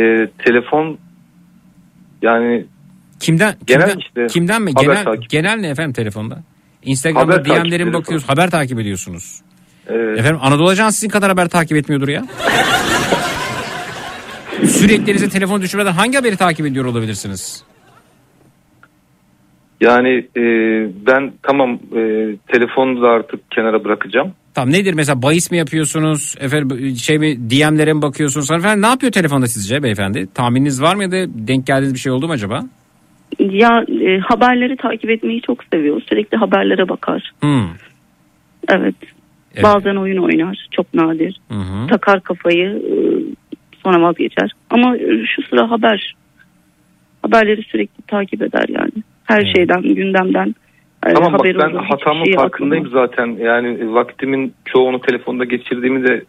[0.44, 0.98] telefon
[2.22, 2.66] yani
[3.20, 4.74] Kimden Genel kimden, işte, kimden mi?
[4.74, 5.30] Genel takip.
[5.30, 6.42] genel ne efendim telefonda?
[6.82, 8.28] Instagram'da Haber DM'lerin bakıyorsunuz.
[8.28, 9.40] Haber takip ediyorsunuz.
[9.88, 12.24] e, Efendim Anadolu Ajansı sizin kadar haber takip etmiyordur ya.
[14.68, 17.62] Sürekli elinize telefonu düşürmeden hangi haberi takip ediyor olabilirsiniz?
[19.80, 20.42] Yani e,
[21.06, 22.00] ben tamam e,
[22.52, 24.32] telefonu da artık kenara bırakacağım.
[24.54, 26.34] Tamam nedir mesela bahis mi yapıyorsunuz?
[26.40, 28.50] Efendim şey mi DM'lere mi bakıyorsunuz?
[28.50, 30.26] Efendim ne yapıyor telefonda sizce beyefendi?
[30.34, 32.60] Tahmininiz var mı ya da denk geldiğiniz bir şey oldu mu acaba?
[33.38, 36.02] Ya e, haberleri takip etmeyi çok seviyor.
[36.08, 37.30] Sürekli haberlere bakar.
[37.40, 37.68] Hmm.
[38.68, 38.94] Evet.
[39.54, 39.64] Evet.
[39.64, 40.68] Bazen oyun oynar.
[40.70, 41.40] Çok nadir.
[41.48, 41.86] Hı hı.
[41.86, 42.94] Takar kafayı e,
[43.82, 44.50] sonra vazgeçer.
[44.70, 46.14] Ama e, şu sıra haber
[47.22, 48.92] haberleri sürekli takip eder yani.
[49.26, 49.56] Her Evet.
[49.56, 50.54] şeyden, gündemden
[51.06, 51.84] e, Tamam bak ben olur.
[51.84, 53.08] Hatamın şey farkındayım atlamaz.
[53.10, 53.26] zaten.
[53.44, 56.24] Yani vaktimin çoğunu telefonda geçirdiğimi de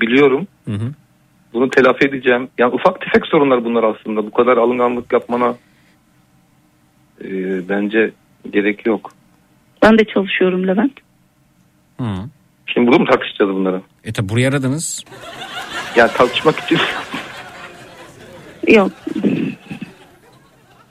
[0.00, 0.46] biliyorum.
[0.64, 0.92] Hı hı.
[1.52, 2.48] Bunu telafi edeceğim.
[2.58, 4.26] Yani ufak tefek sorunlar bunlar aslında.
[4.26, 5.54] Bu kadar alınganlık yapmana
[7.24, 7.28] e,
[7.68, 8.10] bence
[8.50, 9.12] gerek yok.
[9.82, 10.92] Ben de çalışıyorum Levent.
[12.00, 12.04] Hı.
[12.66, 13.80] Şimdi burada mı tartışacağız bunları?
[14.04, 15.04] E tabi buraya aradınız.
[15.96, 16.78] Yani tartışmak için
[18.68, 18.92] Yok.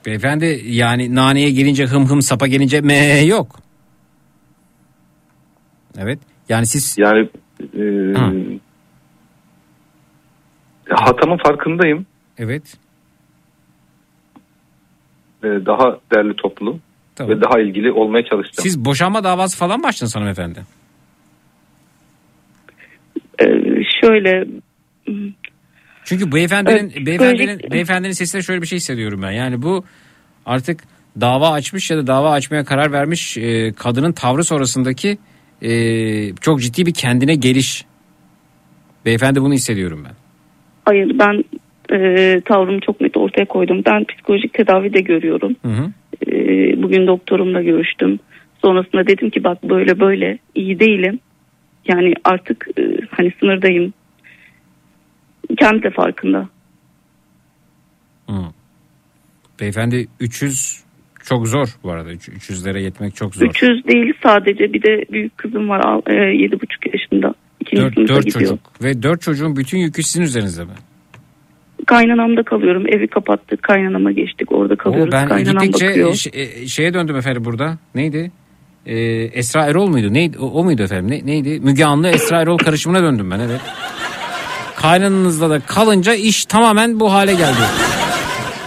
[0.06, 3.58] Beyefendi yani naneye gelince hım hım sapa gelince me yok.
[5.98, 6.18] Evet.
[6.48, 7.28] Yani siz yani
[7.60, 7.84] e,
[10.88, 12.06] hatamın farkındayım.
[12.38, 12.76] evet.
[15.44, 16.78] E, daha derli toplu
[17.16, 17.36] Tamam.
[17.36, 18.62] ve daha ilgili olmaya çalışacağım.
[18.62, 20.62] Siz boşanma davası falan mı açtınız hanımefendi?
[23.40, 23.46] E,
[24.00, 24.46] şöyle
[26.04, 29.30] Çünkü beyefendinin Evet, beyefendinin psikolojik- beyefendinin sesinde şöyle bir şey hissediyorum ben.
[29.30, 29.84] Yani bu
[30.46, 30.80] artık
[31.20, 35.18] dava açmış ya da dava açmaya karar vermiş e, kadının tavrı sonrasındaki
[35.62, 35.70] e,
[36.40, 37.84] çok ciddi bir kendine geliş.
[39.04, 40.14] Beyefendi bunu hissediyorum ben.
[40.84, 41.44] hayır ben
[41.92, 43.82] e, tavrımı çok net ortaya koydum.
[43.86, 45.56] Ben psikolojik tedavi de görüyorum.
[45.62, 45.90] Hı hı.
[46.32, 46.36] E,
[46.82, 48.18] bugün doktorumla görüştüm.
[48.62, 51.18] Sonrasında dedim ki bak böyle böyle iyi değilim.
[51.88, 53.92] Yani artık e, hani sınırdayım.
[55.58, 56.48] Kendi de farkında.
[58.30, 58.36] Hı.
[59.60, 60.80] Beyefendi 300
[61.24, 62.12] çok zor bu arada.
[62.12, 63.46] Üç- 300'lere yetmek çok zor.
[63.46, 67.34] 300 değil sadece bir de büyük kızım var al- e, 7,5 yaşında.
[67.76, 68.40] 4, sınıfa gidiyor.
[68.40, 70.70] çocuk ve 4 çocuğun bütün yükü sizin üzerinizde mi?
[71.86, 72.86] Kaynanamda kalıyorum.
[72.88, 73.62] Evi kapattık.
[73.62, 74.52] Kaynanama geçtik.
[74.52, 75.12] Orada Oo, kalıyoruz.
[75.12, 76.14] ben Kaynanam gittikçe bakıyor.
[76.14, 77.78] ş- e, şeye döndüm efendim burada.
[77.94, 78.32] Neydi?
[78.86, 80.12] Ee, Esra Erol muydu?
[80.12, 80.38] Neydi?
[80.38, 81.10] O, o muydu efendim?
[81.10, 81.60] Ne, neydi?
[81.60, 83.60] Müge Anlı Esra Erol karışımına döndüm ben evet.
[84.84, 87.64] Kaynananızla da kalınca iş tamamen bu hale geldi.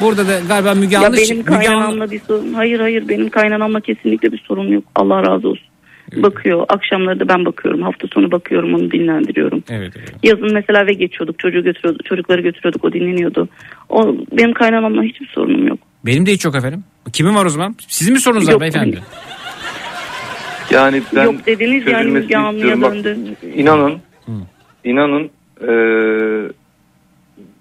[0.01, 1.17] Burada da galiba Müge Ya Anlı...
[1.17, 2.53] benim Müge Anlı- kaynanamla bir sorun.
[2.53, 4.83] Hayır hayır benim kaynanamla kesinlikle bir sorun yok.
[4.95, 5.67] Allah razı olsun.
[6.15, 6.65] Bakıyor.
[6.69, 7.81] Akşamları da ben bakıyorum.
[7.81, 9.63] Hafta sonu bakıyorum onu dinlendiriyorum.
[9.69, 10.13] Evet, evet.
[10.23, 11.39] Yazın mesela eve geçiyorduk.
[11.39, 12.05] Çocuğu götürüyorduk.
[12.05, 12.85] Çocukları götürüyorduk.
[12.85, 13.49] O dinleniyordu.
[13.89, 15.79] O benim kaynanamla hiçbir sorunum yok.
[16.05, 16.83] Benim de hiç yok efendim.
[17.13, 17.75] Kimin var o zaman?
[17.87, 18.99] Sizin mi sorunuz var beyefendi?
[20.71, 22.81] Yani ben yok dediniz yani Müge Anlı'ya istiyorum.
[22.81, 23.35] Bak, döndü.
[23.55, 23.93] İnanın,
[24.83, 25.29] inanın
[25.61, 25.71] e,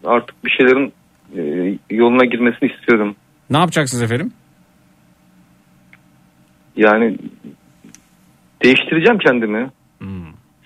[0.04, 0.92] artık bir şeylerin
[1.36, 3.16] e, yoluna girmesini istiyorum.
[3.50, 4.32] Ne yapacaksınız efendim?
[6.76, 7.18] Yani
[8.62, 9.70] değiştireceğim kendimi.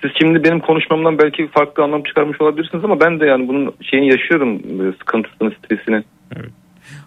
[0.03, 4.09] Siz şimdi benim konuşmamdan belki farklı anlam çıkarmış olabilirsiniz ama ben de yani bunun şeyini
[4.09, 6.03] yaşıyorum e, sıkıntısını, stresini.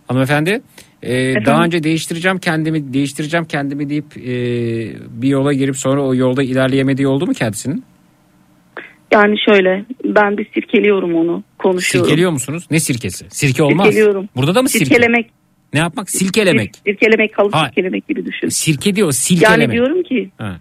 [0.07, 0.61] Hanımefendi
[1.03, 1.45] e, Efendim?
[1.45, 4.31] daha önce değiştireceğim kendimi değiştireceğim kendimi deyip e,
[5.21, 7.83] bir yola girip sonra o yolda ilerleyemediği oldu mu kendisinin?
[9.13, 11.43] Yani şöyle ben bir sirkeliyorum onu.
[11.59, 12.09] Konuşuyorum.
[12.09, 12.67] Sirkeliyor musunuz?
[12.71, 13.25] Ne sirkesi?
[13.29, 13.85] Sirke olmaz.
[13.87, 14.29] Sirkeliyorum.
[14.35, 14.85] Burada da mı sirke?
[14.85, 15.29] Sirkelemek.
[15.73, 16.09] Ne yapmak?
[16.09, 16.75] Silkelemek.
[16.75, 17.65] Sir- Sirkelemek, halı Ha.
[17.67, 18.49] sirkelemek gibi düşün.
[18.49, 19.61] Sirke diyor silkelemek.
[19.61, 20.57] Yani diyorum ki Ha.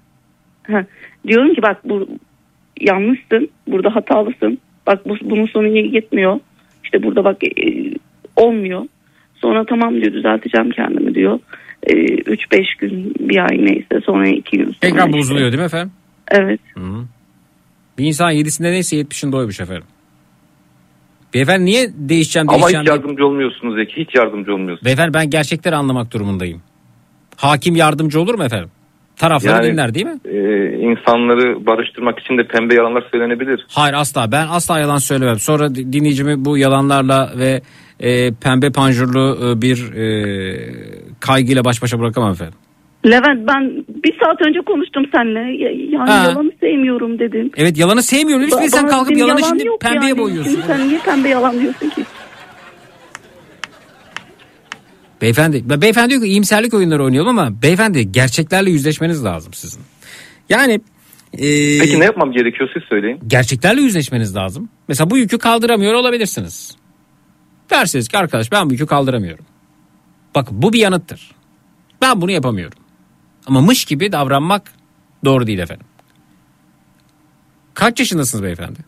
[0.70, 0.84] Ha,
[1.26, 2.08] diyorum ki bak bu
[2.80, 3.48] yanlışsın.
[3.66, 4.58] Burada hatalısın.
[4.86, 6.40] Bak bu, bunun sonu iyi gitmiyor.
[6.84, 7.50] İşte burada bak e,
[8.36, 8.82] olmuyor.
[9.34, 11.38] Sonra tamam diyor düzelteceğim kendimi diyor.
[11.86, 14.76] 3-5 gün bir ay neyse sonra 2 gün sonra.
[14.80, 15.18] Tekrar işte.
[15.18, 15.92] bozuluyor değil mi efendim?
[16.30, 16.60] Evet.
[16.74, 16.80] Hı.
[18.02, 19.84] Bir insan yedisinde neyse yetmişinde oymuş efendim.
[21.34, 22.82] Beyefendi niye değişeceğim Ama değişeceğim?
[22.82, 23.96] hiç diye- yardımcı olmuyorsunuz Zeki.
[23.96, 24.84] Hiç yardımcı olmuyorsunuz.
[24.84, 26.62] Beyefendi ben gerçekleri anlamak durumundayım.
[27.36, 28.70] Hakim yardımcı olur mu efendim?
[29.16, 30.20] Tarafları Yani- dinler değil mi?
[30.24, 30.38] E,
[30.90, 33.66] insanları barıştırmak için de pembe yalanlar söylenebilir.
[33.70, 35.38] Hayır asla ben asla yalan söylemem.
[35.38, 37.60] Sonra di- dinleyicimi bu yalanlarla ve
[38.00, 40.74] e, pembe panjurlu e, bir e,
[41.20, 42.54] kaygıyla baş başa bırakamam efendim.
[43.06, 45.38] Levent ben bir saat önce konuştum seninle.
[45.64, 46.24] Ya- Yani Ha.
[46.30, 47.52] yalanı sevmiyorum dedin.
[47.56, 48.46] Evet yalanı sevmiyorum.
[48.46, 50.18] Hiç Ba- sen bana kalkıp yalanı yalan şimdi yok pembeye yani.
[50.18, 50.50] boyuyorsun.
[50.52, 52.04] Şimdi sen niye pembe yalan diyorsun ki?
[55.22, 59.80] Beyefendi, be- beyefendi diyor ki iyimserlik oyunları oynayalım ama beyefendi gerçeklerle yüzleşmeniz lazım sizin.
[60.48, 60.72] Yani
[61.32, 63.18] e, Peki ne yapmam gerekiyor siz söyleyin.
[63.26, 64.68] gerçeklerle yüzleşmeniz lazım.
[64.88, 66.76] Mesela bu yükü kaldıramıyor olabilirsiniz.
[67.70, 69.44] Dersiniz ki arkadaş ben bu yükü kaldıramıyorum.
[70.34, 71.30] Bakın bu bir yanıttır.
[72.02, 72.78] Ben bunu yapamıyorum.
[73.46, 74.72] Ama mış gibi davranmak
[75.24, 75.86] doğru değil efendim.
[77.74, 78.78] Kaç yaşındasınız beyefendi?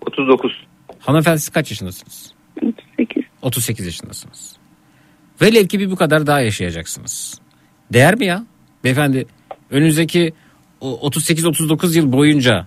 [0.00, 0.52] 39.
[0.98, 2.32] Hanımefendi siz kaç yaşındasınız?
[2.62, 3.24] 38.
[3.42, 4.56] 38 yaşındasınız.
[5.42, 7.40] Velev ki bir bu kadar daha yaşayacaksınız.
[7.92, 8.46] Değer mi ya?
[8.84, 9.26] Beyefendi
[9.70, 10.32] önünüzdeki
[10.80, 12.66] o 38-39 yıl boyunca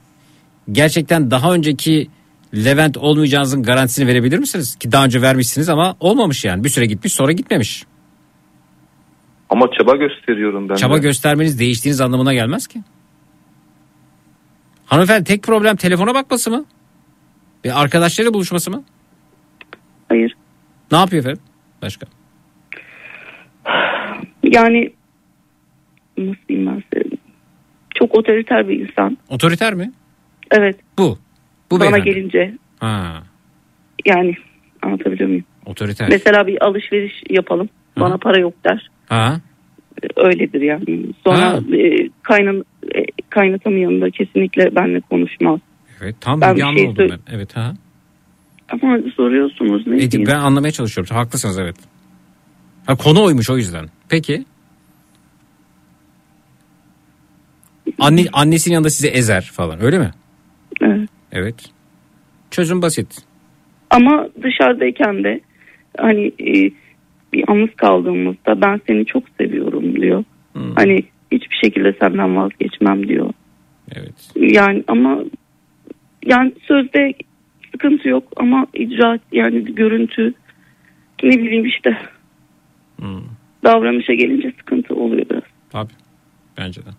[0.72, 2.10] gerçekten daha önceki
[2.56, 4.76] Levent olmayacağınızın garantisini verebilir misiniz?
[4.76, 6.64] Ki daha önce vermişsiniz ama olmamış yani.
[6.64, 7.84] Bir süre gitmiş sonra gitmemiş.
[9.50, 10.76] Ama çaba gösteriyorum ben.
[10.76, 11.00] Çaba de.
[11.00, 12.80] göstermeniz değiştiğiniz anlamına gelmez ki.
[14.86, 16.66] Hanımefendi tek problem telefona bakması mı?
[17.66, 18.84] Ve arkadaşlarıyla buluşması mı?
[20.10, 20.36] Hayır.
[20.92, 21.42] Ne yapıyor efendim?
[21.82, 22.08] Başka?
[24.44, 24.94] Yani
[26.18, 27.16] nasıl diyeyim ben size?
[27.96, 29.18] Çok otoriter bir insan.
[29.30, 29.92] Otoriter mi?
[30.52, 30.80] Evet.
[30.98, 31.18] Bu.
[31.72, 32.16] Bu bana beyefendi.
[32.16, 33.24] gelince Ha,
[34.06, 34.36] yani
[34.82, 35.46] anlatabiliyor muyum?
[35.66, 36.10] otoriter.
[36.10, 37.70] Mesela bir alışveriş yapalım.
[38.00, 38.90] Bana para yok der.
[39.10, 39.42] Ha,
[40.16, 41.06] Öyledir yani.
[41.24, 41.60] Sonra Ha.
[41.78, 42.66] e, kaynan,
[42.96, 45.60] e, kaynatamın yanında kesinlikle benimle konuşmaz.
[46.02, 47.36] evet tam Ben bir şey oldum ben.
[47.36, 47.74] Evet ha.
[48.70, 51.16] Ama soruyorsunuz ne E, ben anlamaya çalışıyorum.
[51.16, 51.76] Haklısınız evet.
[52.86, 53.86] Ha, konu oymuş o yüzden.
[54.10, 54.46] Peki.
[58.00, 60.12] Anne, annesinin yanında sizi ezer falan öyle mi?
[60.82, 61.10] Evet.
[61.32, 61.56] Evet.
[62.52, 63.18] Çözüm basit.
[63.90, 65.42] Ama dışarıdayken de
[65.98, 66.72] hani e,
[67.36, 70.24] bir yalnız kaldığımızda ben seni çok seviyorum diyor.
[70.76, 73.30] Hani hiçbir şekilde senden vazgeçmem diyor.
[73.96, 74.32] Evet.
[74.36, 75.20] Yani ama
[76.26, 77.14] yani sözde
[77.72, 80.34] sıkıntı yok ama icraat yani görüntü
[81.24, 81.98] ne bileyim işte
[83.64, 85.44] davranışa gelince sıkıntı oluyor biraz.
[85.70, 85.94] Tabii.
[86.58, 86.90] Bence de.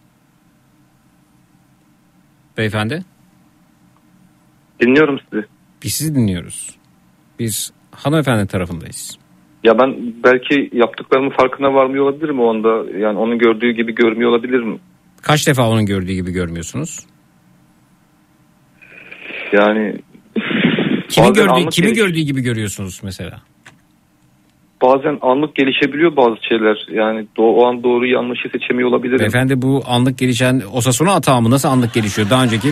[2.59, 3.01] Beyefendi
[4.80, 5.45] Dinliyorum sizi.
[5.82, 6.76] biz sizi dinliyoruz.
[7.39, 9.18] Biz hanımefendi tarafındayız.
[9.65, 12.99] Ya ben belki yaptıklarımın farkına varmıyor olabilirim o anda.
[12.99, 14.81] Yani onun gördüğü gibi görmüyor olabilirim.
[15.23, 17.07] Kaç defa onun gördüğü gibi görmüyorsunuz?
[19.53, 19.97] Yani
[21.09, 23.41] Kimi Bazen gördüğü anlık kimi geliş- gördüğü gibi görüyorsunuz mesela?
[24.83, 26.87] bazen anlık gelişebiliyor bazı şeyler.
[26.91, 29.19] Yani o an doğru yanlışı seçemiyor olabilirim.
[29.19, 32.31] Beyefendi bu anlık gelişen Osasuna atağı mı nasıl anlık gelişiyor?
[32.31, 32.69] Daha önceki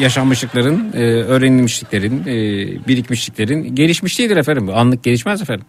[0.00, 2.34] yaşanmışlıkların, e, öğrenilmişliklerin, e,
[2.88, 4.68] birikmişliklerin gelişmişliğidir efendim.
[4.74, 5.64] Anlık gelişmez efendim.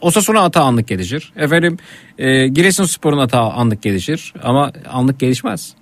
[0.00, 1.32] Osasuna atağı anlık gelişir.
[1.36, 1.76] Efendim
[2.18, 5.74] e, Giresunspor'un atağı anlık gelişir ama anlık gelişmez.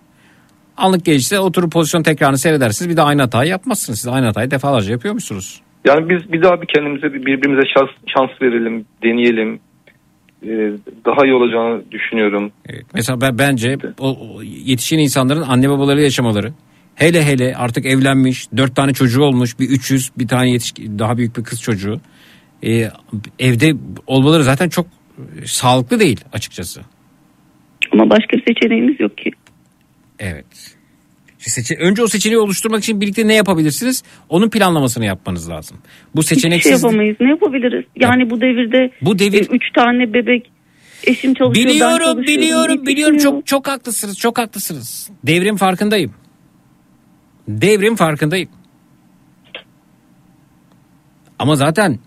[0.77, 3.99] Anlık gelişse oturup pozisyon tekrarını seyredersiniz bir de aynı hatayı yapmazsınız.
[3.99, 5.61] Siz aynı hatayı defalarca yapıyormuşsunuz.
[5.87, 9.61] Yani biz bir daha bir kendimize bir- birbirimize şans, şans verelim, deneyelim.
[10.43, 10.49] Ee,
[11.07, 12.53] daha iyi olacağını düşünüyorum.
[12.95, 16.53] Mesela ben bence o yetişen insanların anne babaları yaşamaları.
[16.95, 21.37] Hele hele artık evlenmiş, dört tane çocuğu olmuş, bir 300, bir tane yetişkin, daha büyük
[21.39, 22.01] bir kız çocuğu.
[22.65, 22.91] Ee,
[23.39, 23.75] evde
[24.07, 26.81] olmaları zaten çok e, sağlıklı değil açıkçası.
[27.93, 29.31] Ama başka seçeneğimiz yok ki.
[30.19, 30.77] Evet.
[31.39, 34.03] Seçe- önce o seçeneği oluşturmak için birlikte ne yapabilirsiniz?
[34.29, 35.77] Onun planlamasını yapmanız lazım.
[36.15, 37.17] Bu Hiçbir şey seçeneksiz yapamayız.
[37.21, 37.85] Ne yapabiliriz?
[37.97, 40.51] Yani bu devirde Bu devir- e, üç tane bebek
[41.07, 43.19] eşim çalışıyor ben Biliyorum, biliyorum, biliyorum.
[43.19, 45.11] Çok çok haklısınız, çok haklısınız.
[45.25, 46.15] Devrim farkındayım.
[47.49, 48.49] Devrim farkındayım.
[51.39, 51.99] Ama zaten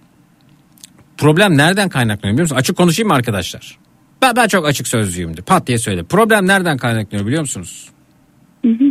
[1.17, 2.59] problem nereden kaynaklanıyor biliyor musunuz?
[2.59, 3.77] Açık konuşayım mı arkadaşlar?
[4.21, 5.43] Ben, ben çok açık sözlüyümdür.
[5.43, 6.03] Pat diye söyle.
[6.03, 7.89] Problem nereden kaynaklanıyor biliyor musunuz?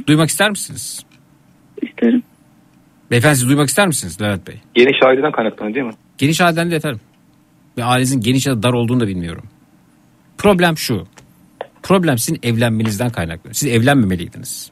[0.07, 1.05] Duymak ister misiniz?
[1.83, 2.23] İsterim.
[3.11, 4.61] Beyefendi siz duymak ister misiniz Levent Bey?
[4.75, 5.93] Geniş aileden kaynaklanıyor değil mi?
[6.19, 7.01] Geniş aileden de efendim.
[7.79, 9.45] Ve ailenizin geniş ya da dar olduğunu da bilmiyorum.
[10.39, 11.07] Problem şu.
[11.83, 13.55] Problem sizin evlenmenizden kaynaklanıyor.
[13.55, 14.71] Siz evlenmemeliydiniz.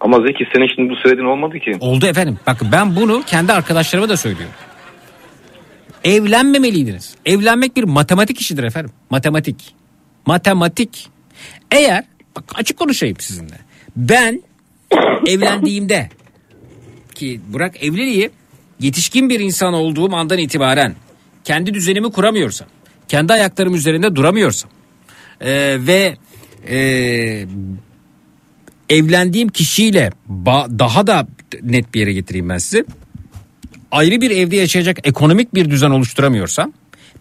[0.00, 1.76] Ama Zeki senin şimdi bu söylediğin olmadı ki.
[1.80, 2.38] Oldu efendim.
[2.46, 4.54] Bakın ben bunu kendi arkadaşlarıma da söylüyorum.
[6.04, 7.14] Evlenmemeliydiniz.
[7.24, 8.92] Evlenmek bir matematik işidir efendim.
[9.10, 9.74] Matematik.
[10.26, 11.08] Matematik.
[11.70, 12.04] Eğer
[12.36, 13.58] bak açık konuşayım sizinle.
[13.96, 14.42] Ben
[15.26, 16.10] evlendiğimde
[17.14, 18.30] ki bırak evliliği
[18.80, 20.94] yetişkin bir insan olduğum andan itibaren
[21.44, 22.68] kendi düzenimi kuramıyorsam,
[23.08, 24.70] kendi ayaklarım üzerinde duramıyorsam
[25.44, 26.16] eee, ve
[26.70, 27.46] eee,
[28.88, 30.10] evlendiğim kişiyle
[30.78, 31.26] daha da
[31.62, 32.84] net bir yere getireyim ben sizi.
[33.92, 36.72] Ayrı bir evde yaşayacak ekonomik bir düzen oluşturamıyorsam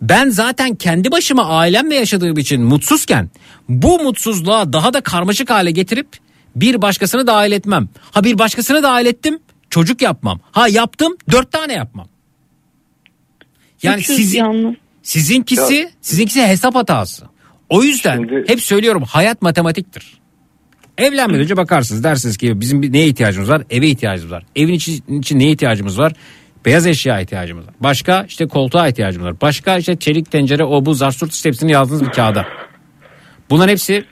[0.01, 3.29] ben zaten kendi başıma ailemle yaşadığım için mutsuzken
[3.69, 6.07] bu mutsuzluğa daha da karmaşık hale getirip
[6.55, 7.89] bir başkasını dahil etmem.
[8.11, 10.39] Ha bir başkasını dahil ettim çocuk yapmam.
[10.51, 12.07] Ha yaptım dört tane yapmam.
[13.83, 14.75] Yani Üçüz siz, yalnız.
[15.03, 17.25] sizinkisi, sizinkisi hesap hatası.
[17.69, 20.21] O yüzden Şimdi- hep söylüyorum hayat matematiktir.
[20.97, 23.63] Evlenmeden önce bakarsınız dersiniz ki bizim neye ihtiyacımız var?
[23.69, 24.45] Eve ihtiyacımız var.
[24.55, 26.13] Evin için, için neye ihtiyacımız var?
[26.65, 27.73] Beyaz eşya ihtiyacımız var.
[27.79, 29.41] Başka işte koltuğa ihtiyacımız var.
[29.41, 32.45] Başka işte çelik tencere o bu zarsurt işte hepsini yazdığınız bir kağıda.
[33.49, 34.05] Bunların hepsi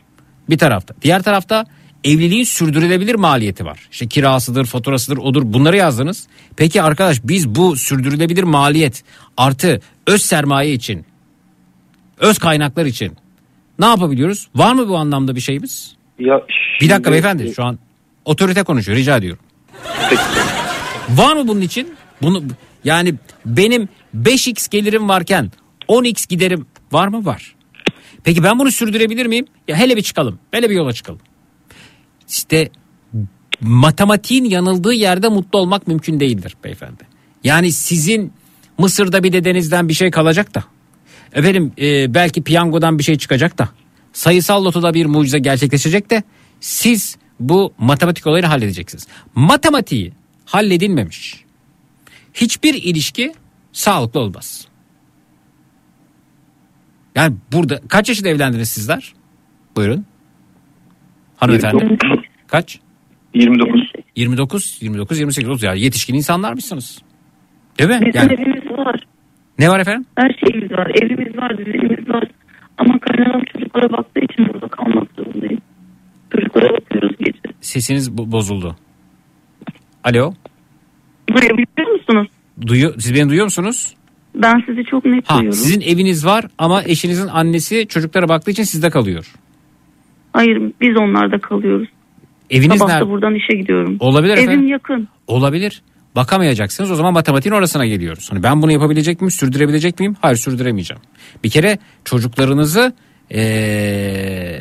[0.49, 0.95] bir tarafta.
[1.01, 1.65] Diğer tarafta
[2.03, 3.87] evliliğin sürdürülebilir maliyeti var.
[3.91, 6.27] İşte kirasıdır, faturasıdır, odur bunları yazdınız.
[6.57, 9.03] Peki arkadaş biz bu sürdürülebilir maliyet
[9.37, 11.05] artı öz sermaye için
[12.19, 13.17] Öz kaynaklar için.
[13.79, 14.47] Ne yapabiliyoruz?
[14.55, 15.95] Var mı bu anlamda bir şeyimiz?
[16.19, 16.41] Ya
[16.81, 17.79] Bir dakika beyefendi şu an
[18.25, 19.43] otorite konuşuyor rica ediyorum.
[21.09, 21.93] Var mı bunun için?
[22.21, 22.43] Bunu
[22.83, 23.15] yani
[23.45, 25.51] benim 5x gelirim varken
[25.87, 27.25] 10x giderim var mı?
[27.25, 27.55] Var.
[28.23, 29.45] Peki ben bunu sürdürebilir miyim?
[29.67, 30.39] Ya hele bir çıkalım.
[30.51, 31.19] Hele bir yola çıkalım.
[32.29, 32.69] İşte
[33.61, 37.03] matematiğin yanıldığı yerde mutlu olmak mümkün değildir beyefendi.
[37.43, 38.33] Yani sizin
[38.77, 40.63] Mısır'da bir dedenizden bir şey kalacak da.
[41.33, 43.69] Efendim e, belki piyangodan bir şey çıkacak da.
[44.13, 46.23] Sayısal lotoda bir mucize gerçekleşecek de
[46.59, 49.07] siz bu matematik olayını halledeceksiniz.
[49.35, 50.13] Matematiği
[50.45, 51.43] halledilmemiş.
[52.33, 53.33] Hiçbir ilişki
[53.71, 54.67] sağlıklı olmaz.
[57.15, 59.13] Yani burada kaç yaşında evlendiniz sizler?
[59.75, 60.05] Buyurun.
[61.37, 61.97] Hanımefendi.
[62.47, 62.79] Kaç?
[63.33, 63.91] 29.
[64.15, 67.01] 29, 29, 28, 30 yani yetişkin insanlar mısınız?
[67.79, 67.99] Değil mi?
[68.05, 69.07] Bizim Yani evimiz var.
[69.59, 70.05] ne var efendim?
[70.15, 70.91] Her şeyimiz var.
[71.01, 72.23] Evimiz var, düzenimiz var.
[72.77, 75.61] Ama kaynanam çocuklara baktığı için burada kalmak zorundayım.
[76.31, 77.39] Çocuklara bakıyoruz gece.
[77.61, 78.75] Sesiniz bo- bozuldu.
[80.03, 80.33] Alo.
[81.33, 82.27] Duyabiliyor musunuz?
[82.67, 83.93] Duyuyor, siz beni duyuyor musunuz?
[84.35, 85.59] Ben sizi çok net Ha, duyuyorum.
[85.59, 89.33] sizin eviniz var ama eşinizin annesi çocuklara baktığı için sizde kalıyor.
[90.33, 91.87] Hayır biz onlarda kalıyoruz.
[92.49, 93.09] Eviniz Sabah nerede?
[93.09, 93.97] buradan işe gidiyorum.
[93.99, 94.67] Olabilir Evim efendim.
[94.67, 95.07] yakın.
[95.27, 95.81] Olabilir.
[96.15, 98.27] Bakamayacaksınız o zaman matematiğin orasına geliyoruz.
[98.31, 100.15] Hani ben bunu yapabilecek miyim, sürdürebilecek miyim?
[100.21, 101.01] Hayır sürdüremeyeceğim.
[101.43, 102.93] Bir kere çocuklarınızı
[103.31, 104.59] ee,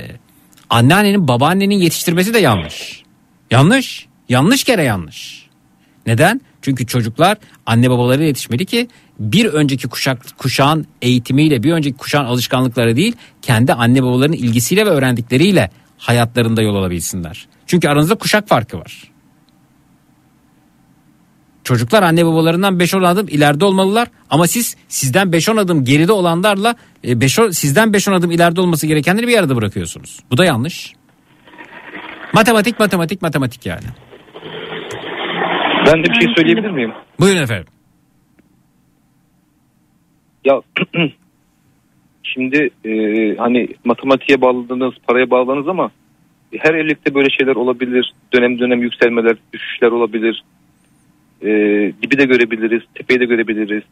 [0.70, 3.02] anneannenin babaannenin yetiştirmesi de yanlış.
[3.50, 4.06] Yanlış.
[4.28, 5.46] Yanlış kere yanlış.
[6.06, 6.40] Neden?
[6.68, 7.36] Çünkü çocuklar
[7.66, 8.88] anne babaları yetişmeli ki
[9.18, 14.90] bir önceki kuşak kuşağın eğitimiyle bir önceki kuşağın alışkanlıkları değil kendi anne babalarının ilgisiyle ve
[14.90, 17.48] öğrendikleriyle hayatlarında yol alabilsinler.
[17.66, 19.10] Çünkü aranızda kuşak farkı var.
[21.64, 26.74] Çocuklar anne babalarından 5-10 adım ileride olmalılar ama siz sizden 5-10 adım geride olanlarla
[27.04, 30.20] e, 5-10 sizden 5-10 adım ileride olması gerekenleri bir arada bırakıyorsunuz.
[30.30, 30.92] Bu da yanlış.
[32.32, 33.86] Matematik matematik matematik yani.
[35.86, 36.92] Ben de bir şey söyleyebilir miyim?
[37.20, 37.66] Buyurun efendim.
[40.44, 40.60] Ya
[42.22, 42.92] şimdi e,
[43.36, 45.90] hani matematiğe bağladınız, paraya bağladınız ama
[46.58, 48.12] her evlilikte böyle şeyler olabilir.
[48.32, 50.44] Dönem dönem yükselmeler, düşüşler olabilir.
[51.42, 51.48] E,
[52.02, 53.82] dibi de görebiliriz, tepeyi de görebiliriz.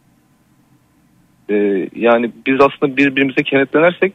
[1.50, 1.54] E,
[1.96, 4.12] yani biz aslında birbirimize kenetlenersek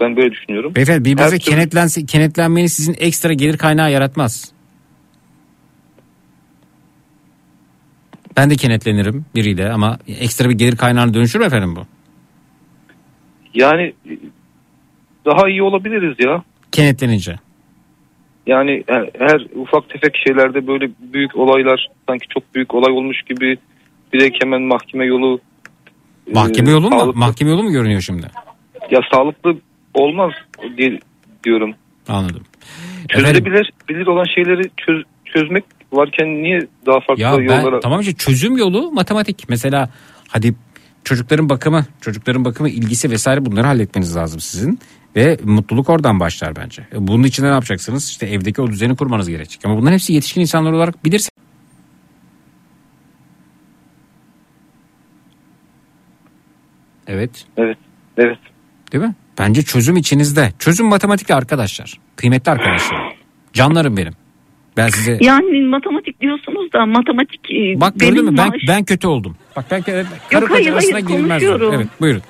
[0.00, 0.74] ben böyle düşünüyorum.
[0.74, 4.52] Beyefendi birbirinize Her kenetlense, kenetlenmeniz sizin ekstra gelir kaynağı yaratmaz.
[8.36, 11.86] Ben de kenetlenirim biriyle ama ekstra bir gelir kaynağına dönüşür mü efendim bu?
[13.54, 14.12] Yani e,
[15.26, 16.42] daha iyi olabiliriz ya.
[16.72, 17.36] Kenetlenince.
[18.46, 23.58] Yani her, her ufak tefek şeylerde böyle büyük olaylar sanki çok büyük olay olmuş gibi
[24.12, 25.40] direkt hemen mahkeme yolu
[26.26, 26.98] e, Mahkeme yolu mu?
[26.98, 28.26] sağlıklı- Mahkeme yolu mu görünüyor şimdi?
[28.90, 29.56] ya sağlıklı
[29.94, 30.32] olmaz
[30.76, 30.98] diye
[31.44, 31.74] diyorum.
[32.08, 32.42] Anladım.
[33.10, 38.00] Efendim, Çözülebilir bilir olan şeyleri çöz, çözmek varken niye daha farklı ya ben yollara tamam
[38.00, 39.48] işte çözüm yolu matematik.
[39.48, 39.90] Mesela
[40.28, 40.54] hadi
[41.04, 44.78] çocukların bakımı, çocukların bakımı ilgisi vesaire bunları halletmeniz lazım sizin.
[45.16, 46.82] Ve mutluluk oradan başlar bence.
[46.92, 48.08] E, Bunun için ne yapacaksınız?
[48.08, 49.60] İşte evdeki o düzeni kurmanız gerekecek.
[49.64, 51.30] Ama bunların hepsi yetişkin insanlar olarak bilirsin.
[57.06, 57.30] Evet.
[57.56, 57.78] Evet.
[58.18, 58.38] Evet.
[58.92, 59.14] Değil mi?
[59.38, 60.52] Bence çözüm içinizde.
[60.58, 61.98] Çözüm matematik arkadaşlar.
[62.16, 63.16] Kıymetli arkadaşlar.
[63.52, 64.12] Canlarım benim.
[64.76, 69.06] Ben size Yani matematik diyorsunuz da matematik e, Bak gördün mü ben maaş- ben kötü
[69.06, 69.36] oldum.
[69.56, 71.42] Bak ben karı hayır, koca arasına hayır, girilmez.
[71.74, 72.22] Evet buyurun.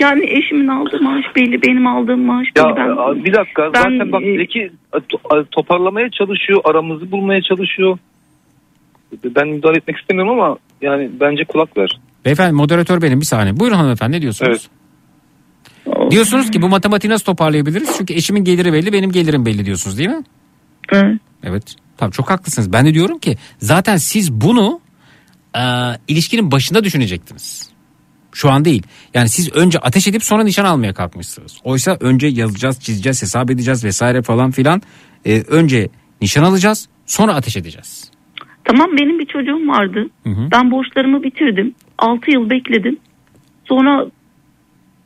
[0.00, 2.76] Yani eşimin aldığı maaş belli, benim aldığım maaş Ya belli.
[2.76, 4.70] Ben, a- bir dakika ben, zaten bak e, Zeki
[5.30, 7.98] a- toparlamaya çalışıyor aramızı bulmaya çalışıyor.
[9.24, 12.00] Ben müdahale etmek istemiyorum ama yani bence kulak ver.
[12.24, 13.60] Beyefendi moderatör benim bir saniye.
[13.60, 14.68] Buyurun hanımefendi ne diyorsunuz?
[16.10, 17.94] Diyorsunuz ki bu matematiği nasıl toparlayabiliriz?
[17.98, 20.22] Çünkü eşimin geliri belli benim gelirim belli diyorsunuz değil mi?
[20.92, 21.16] Evet.
[21.42, 21.76] Evet.
[21.96, 22.72] Tamam çok haklısınız.
[22.72, 24.80] Ben de diyorum ki zaten siz bunu
[25.56, 25.62] e,
[26.08, 27.72] ilişkinin başında düşünecektiniz.
[28.32, 28.82] Şu an değil.
[29.14, 31.58] Yani siz önce ateş edip sonra nişan almaya kalkmışsınız.
[31.64, 34.82] Oysa önce yazacağız, çizeceğiz, hesap edeceğiz vesaire falan filan.
[35.24, 35.88] E, önce
[36.20, 38.10] nişan alacağız, sonra ateş edeceğiz.
[38.64, 40.06] Tamam benim bir çocuğum vardı.
[40.24, 40.48] Hı hı.
[40.52, 41.74] Ben borçlarımı bitirdim.
[41.98, 42.98] 6 yıl bekledim.
[43.64, 44.06] Sonra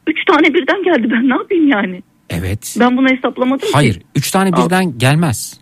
[0.06, 1.08] 3 tane birden geldi.
[1.12, 2.02] Ben ne yapayım yani?
[2.30, 2.76] Evet.
[2.80, 3.94] Ben bunu hesaplamadım Hayır.
[3.94, 4.00] ki.
[4.14, 5.60] Üç tane birden gelmez.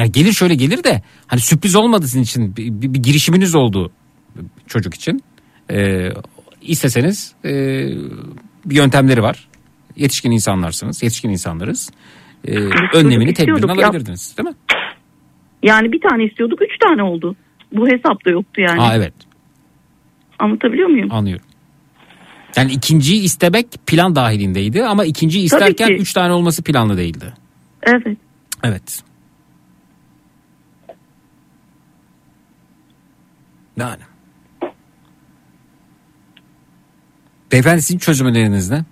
[0.00, 3.92] Yani gelir şöyle gelir de hani sürpriz olmadı sizin için bir, bir- bir girişiminiz oldu
[4.66, 5.22] çocuk için.
[5.70, 6.08] Ee,
[6.62, 7.50] isteseniz e,
[8.64, 9.48] bir yöntemleri var.
[9.96, 11.02] Yetişkin insanlarsınız.
[11.02, 11.90] Yetişkin insanlarız.
[12.44, 12.52] Ee,
[12.94, 14.54] önlemini tedbirini alabilirdiniz değil mi?
[15.62, 17.36] Yani bir tane istiyorduk 3 tane oldu.
[17.72, 18.80] Bu hesapta yoktu yani.
[18.80, 19.14] Aa evet
[20.38, 21.12] Anlatabiliyor muyum?
[21.12, 21.46] anlıyorum.
[22.56, 27.32] Yani ikinciyi istemek plan dahilindeydi ama ikinciyi isterken üç tane olması planlı değildi.
[27.82, 28.16] Evet.
[28.62, 29.02] Evet.
[33.80, 34.02] Yani.
[37.52, 38.84] Beyefendi sizin çözüm öneriniz ne?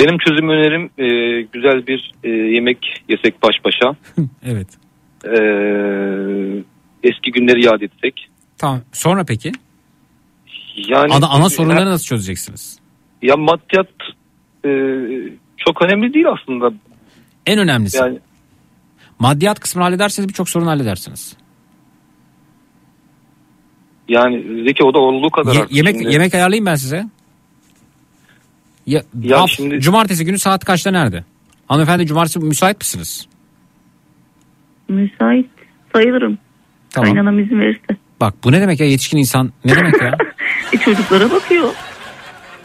[0.00, 1.06] Benim çözüm önerim e,
[1.52, 3.96] güzel bir e, yemek yesek baş başa.
[4.44, 4.68] evet.
[5.24, 5.32] E,
[7.02, 8.28] eski günleri yad etsek.
[8.58, 8.80] Tamam.
[8.92, 9.52] Sonra peki?
[10.88, 12.78] Yani Ana, ana sorunları nasıl çözeceksiniz?
[13.22, 13.88] Ya maddiyat
[14.64, 14.70] e,
[15.56, 16.72] çok önemli değil aslında.
[17.46, 17.98] En önemlisi.
[17.98, 18.18] Yani
[19.18, 21.36] Maddiyat kısmını hallederseniz birçok sorun halledersiniz.
[24.08, 25.54] Yani Zeki o da olduğu kadar.
[25.54, 26.12] Ye- yemek şimdi.
[26.12, 27.04] yemek ayarlayayım ben size.
[28.86, 31.24] Ya, Ya haft- şimdi- Cumartesi günü saat kaçta nerede?
[31.68, 33.26] Hanımefendi cumartesi müsait misiniz?
[34.88, 35.46] Müsait
[35.92, 36.38] sayılırım.
[36.90, 37.10] Tamam.
[37.14, 37.80] Kaynanam izin verirse.
[38.20, 40.16] Bak bu ne demek ya yetişkin insan ne demek ya?
[40.72, 41.68] E çocuklara bakıyor.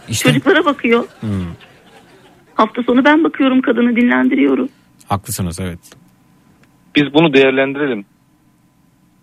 [0.10, 1.04] İşte Çocuklara bakıyor.
[1.20, 1.30] Hmm,
[2.56, 4.70] Hafta sonu ben bakıyorum kadını dinlendiriyorum.
[5.08, 5.80] haklısınız evet.
[6.96, 8.06] Biz bunu değerlendirelim.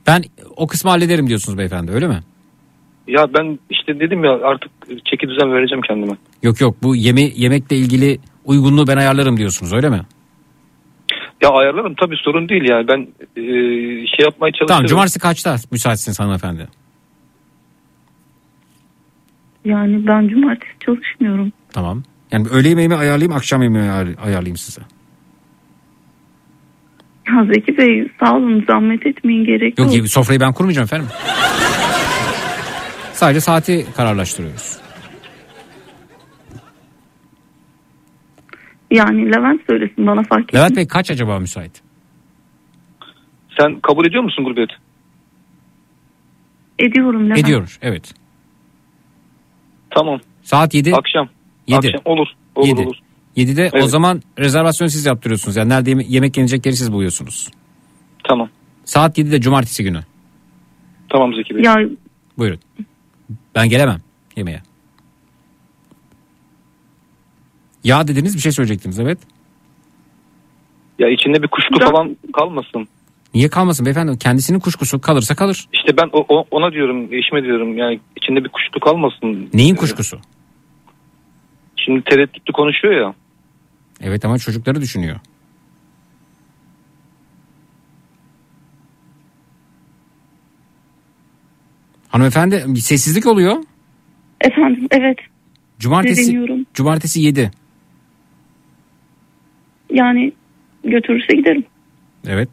[0.06, 0.22] Ben
[0.56, 2.20] o kısmı hallederim diyorsunuz beyefendi öyle mi?
[3.08, 4.70] Ya ben işte dedim ya artık
[5.04, 6.16] çeki düzen vereceğim kendime.
[6.42, 10.00] Yok yok bu yeme yemekle ilgili uygunluğu ben ayarlarım diyorsunuz öyle mi?
[11.42, 13.00] Ya ayarlarım tabii sorun değil yani ben
[13.36, 13.42] e,
[14.06, 14.66] şey yapmaya çalışıyorum.
[14.68, 16.68] Tamam cumartesi kaçta müsaitsiniz hanımefendi?
[19.64, 21.52] Yani ben cumartesi çalışmıyorum.
[21.72, 22.02] Tamam.
[22.32, 24.80] Yani öğle yemeğimi ayarlayayım akşam yemeğimi ayar- ayarlayayım size.
[27.54, 29.96] Zeki Bey sağ olun zahmet etmeyin gerek yok.
[29.96, 31.08] Yok sofrayı ben kurmayacağım efendim.
[33.12, 34.78] Sadece saati kararlaştırıyoruz.
[38.90, 40.60] Yani Levent söylesin bana fark etmez.
[40.62, 41.82] Levent Bey kaç acaba müsait?
[43.58, 44.70] Sen kabul ediyor musun gurbet?
[46.78, 47.38] Ediyorum Levent.
[47.38, 48.14] Ediyoruz evet.
[49.90, 50.20] Tamam.
[50.42, 50.94] Saat 7.
[50.94, 51.28] Akşam.
[51.66, 51.76] 7.
[51.76, 52.26] Akşam olur.
[52.54, 52.80] Olur 7.
[52.80, 52.96] olur.
[53.36, 53.90] 7'de o Evet.
[53.90, 55.56] zaman rezervasyon siz yaptırıyorsunuz.
[55.56, 57.48] Yani nerede yeme- yemek yenecek yeri siz buluyorsunuz.
[58.24, 58.48] Tamam.
[58.84, 60.00] Saat 7'de cumartesi günü.
[61.08, 61.62] Tamam Zeki Bey.
[61.62, 61.76] Ya
[62.38, 62.60] Buyurun.
[63.54, 64.00] Ben gelemem
[64.36, 64.62] yemeğe.
[67.84, 69.18] Ya dediniz bir şey söyleyecektiniz evet.
[70.98, 72.88] Ya içinde bir kuşku Ben- falan kalmasın.
[73.34, 74.18] Niye kalmasın beyefendi?
[74.18, 75.66] Kendisinin kuşkusu kalırsa kalır.
[75.72, 79.48] İşte ben o, o- ona diyorum eşime diyorum yani içinde bir kuşku kalmasın.
[79.54, 80.18] Neyin kuşkusu?
[81.76, 83.14] Şimdi tereddütlü konuşuyor ya.
[84.00, 85.20] Evet ama çocukları düşünüyor.
[92.08, 93.56] Hanımefendi bir sessizlik oluyor.
[94.40, 95.18] efendim evet
[95.78, 96.38] Cumartesi
[96.74, 97.50] cumartesi 7.
[99.90, 100.32] Yani
[100.84, 101.64] götürürse giderim.
[102.26, 102.48] Evet.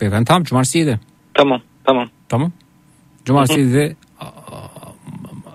[0.00, 1.00] Beyefendi tamam cumartesi 7.
[1.34, 2.08] Tamam tamam.
[2.28, 2.52] Tamam.
[3.24, 4.70] Cumartesi 7'de a- a-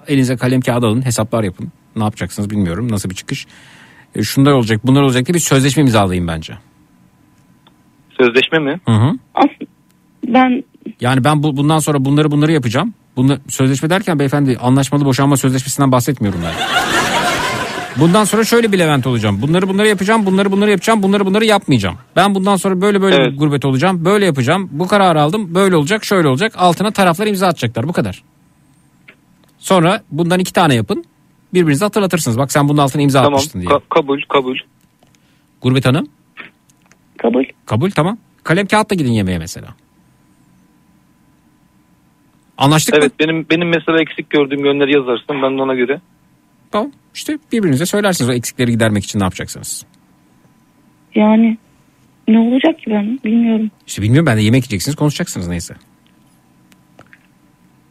[0.07, 1.71] elinize kalem kağıt alın hesaplar yapın.
[1.95, 3.47] Ne yapacaksınız bilmiyorum nasıl bir çıkış.
[4.15, 6.53] E, şunlar olacak bunlar olacak diye bir sözleşme imzalayın bence.
[8.17, 8.79] Sözleşme mi?
[8.85, 9.11] Hı hı.
[9.35, 9.71] Aslında
[10.27, 10.63] ben
[11.01, 12.93] Yani ben bu, bundan sonra bunları bunları yapacağım.
[13.15, 16.53] Bunu sözleşme derken beyefendi anlaşmalı boşanma sözleşmesinden bahsetmiyorum ben.
[17.97, 19.41] Bundan sonra şöyle bir Levent olacağım.
[19.41, 21.97] Bunları bunları yapacağım, bunları bunları yapacağım, bunları bunları yapmayacağım.
[22.15, 23.33] Ben bundan sonra böyle böyle Evet.
[23.33, 24.69] bir gurbet olacağım, böyle yapacağım.
[24.71, 26.53] Bu kararı aldım, böyle olacak, şöyle olacak.
[26.57, 28.23] Altına taraflar imza atacaklar, bu kadar.
[29.59, 31.05] Sonra bundan iki tane yapın.
[31.53, 32.37] Birbirinize hatırlatırsınız.
[32.37, 33.33] Bak sen bunun altına imza Tamam.
[33.33, 33.69] atmıştın diye.
[33.71, 34.57] Ka- kabul kabul.
[35.61, 36.07] Gurbet Hanım,
[37.17, 37.43] kabul.
[37.65, 38.17] kabul tamam.
[38.43, 39.67] Kalem kağıtla gidin yemeğe mesela.
[42.57, 42.99] Anlaştık mı?
[43.03, 46.01] Evet benim benim mesela eksik gördüğüm yönleri yazarsın ben de ona göre.
[46.71, 46.91] Tamam.
[47.15, 49.85] İşte birbirinize söylersiniz o eksikleri gidermek için ne yapacaksınız.
[51.15, 51.57] Yani
[52.27, 53.71] ne olacak ki ben bilmiyorum.
[53.87, 55.75] İşte bilmiyorum ben de yemek yiyeceksiniz konuşacaksınız neyse.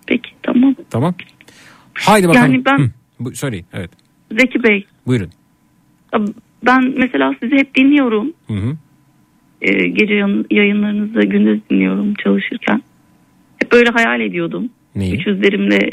[0.07, 0.75] Peki tamam.
[0.91, 1.15] Tamam.
[1.95, 2.53] Haydi bakalım.
[2.53, 2.91] Yani ben- Hı,
[3.21, 3.91] bu, söyleyin evet.
[4.31, 5.31] Zeki Bey Buyurun.
[6.67, 8.33] ben mesela sizi hep dinliyorum.
[8.47, 8.77] Hı hı.
[9.63, 10.15] Ee, gece
[10.51, 12.83] yayınlarınızı gündüz dinliyorum çalışırken.
[13.63, 14.71] Hep böyle hayal ediyordum.
[14.95, 15.15] Neyi?
[15.15, 15.91] Üç üzerimle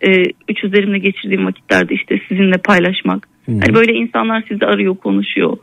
[0.00, 3.28] e, üç üzerimle geçirdiğim vakitlerde işte sizinle paylaşmak.
[3.46, 3.52] Hı.
[3.52, 5.56] Hani böyle insanlar sizi arıyor konuşuyor.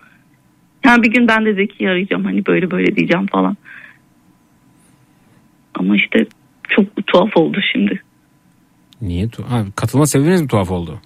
[0.86, 3.58] Yani bir gün ben de Zeki'yi arayacağım hani böyle böyle diyeceğim falan.
[5.74, 6.26] Ama işte
[6.70, 8.02] çok tuhaf oldu şimdi.
[9.02, 9.30] Niye?
[9.30, 11.00] Tu- ha, katılma sebebiniz mi tuhaf oldu?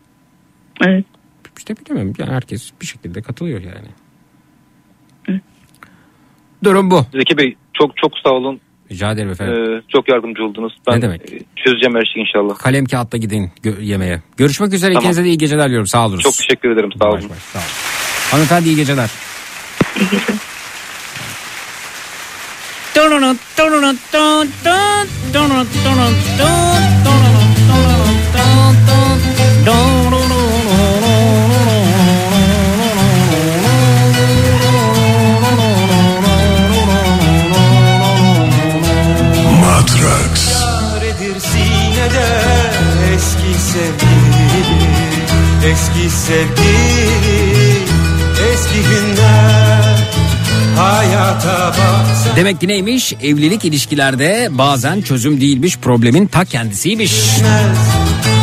[0.87, 1.05] Evet.
[1.57, 2.13] İşte bilmiyorum.
[2.17, 3.87] Yani herkes bir şekilde katılıyor yani.
[5.25, 5.39] Hı.
[6.63, 7.05] Durum bu.
[7.13, 8.59] Zeki Bey çok çok sağ olun.
[8.91, 9.73] Rica ederim efendim.
[9.73, 10.73] Ee, çok yardımcı oldunuz.
[10.87, 11.21] Ben Ne demek?
[11.21, 12.57] e, çözeceğim her şeyi inşallah.
[12.57, 14.21] Kalem kağıtla gidin gö- yemeğe.
[14.37, 14.93] Görüşmek üzere.
[14.93, 15.03] Tamam.
[15.03, 15.87] İkinize de iyi geceler diliyorum.
[15.87, 16.17] Sağ olun.
[16.17, 17.19] Çok teşekkür ederim sağ olun.
[17.19, 17.65] Sağ olun.
[18.31, 19.09] Hanımefendi iyi geceler.
[19.99, 20.37] İyi geceler.
[26.39, 27.48] nedir
[45.71, 47.71] Eski sevgili
[48.53, 49.99] Eski günler
[50.77, 53.13] Hayata baksa Demek ki neymiş?
[53.13, 57.13] Evlilik ilişkilerde bazen çözüm değilmiş, problemin ta kendisiymiş.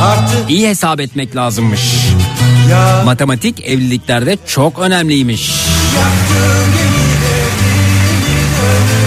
[0.03, 1.81] Artık İyi hesap etmek lazımmış.
[2.71, 5.51] ya Matematik evliliklerde çok önemliymiş.
[5.97, 9.06] Yaktığım gemilerimi dönüş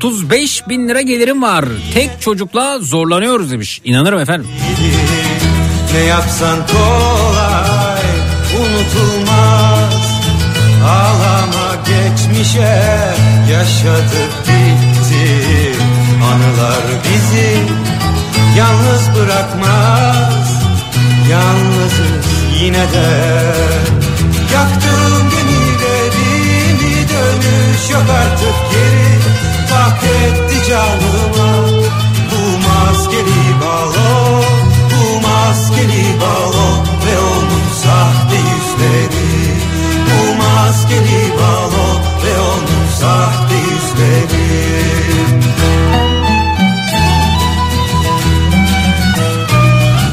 [0.00, 1.64] 35 bin lira gelirim var.
[1.94, 3.80] Tek çocukla zorlanıyoruz demiş.
[3.84, 4.48] İnanırım efendim.
[5.94, 8.06] Ne yapsan kolay
[8.60, 9.94] unutulmaz
[10.84, 12.82] Ağlama geçmişe
[13.50, 15.72] yaşadık bitti
[16.24, 17.56] Anılar bizi
[18.58, 20.62] yalnız bırakmaz
[21.30, 22.26] Yalnızız
[22.62, 23.10] yine de
[24.54, 29.19] Yaktığım gemilerimi dönüş yok artık geri
[30.00, 31.68] Tak etti canıma
[32.30, 34.44] bu maskeli balon
[34.90, 39.30] Bu maskeli balon ve onun sahte yüzleri.
[40.06, 44.80] Bu maskeli balon ve onun sahte yüzleri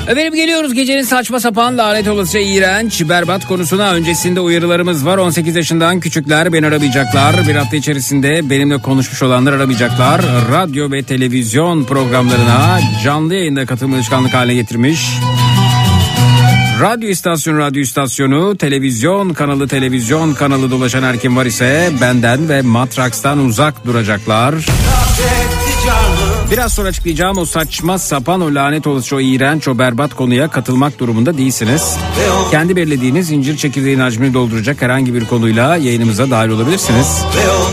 [0.07, 5.17] Efendim geliyoruz gecenin saçma sapan lanet olası iğrenç berbat konusuna öncesinde uyarılarımız var.
[5.17, 7.47] 18 yaşından küçükler beni aramayacaklar.
[7.47, 10.21] Bir hafta içerisinde benimle konuşmuş olanlar aramayacaklar.
[10.51, 15.09] Radyo ve televizyon programlarına canlı yayında katılma alışkanlık haline getirmiş.
[16.81, 22.61] Radyo istasyonu radyo istasyonu, televizyon kanalı televizyon kanalı dolaşan her kim var ise benden ve
[22.61, 24.55] Matraks'tan uzak duracaklar.
[26.51, 30.99] Biraz sonra açıklayacağım o saçma sapan o lanet olası o iğrenç o berbat konuya katılmak
[30.99, 31.97] durumunda değilsiniz.
[32.51, 37.23] Kendi belirlediğiniz incir çekirdeğin hacmini dolduracak herhangi bir konuyla yayınımıza dahil olabilirsiniz.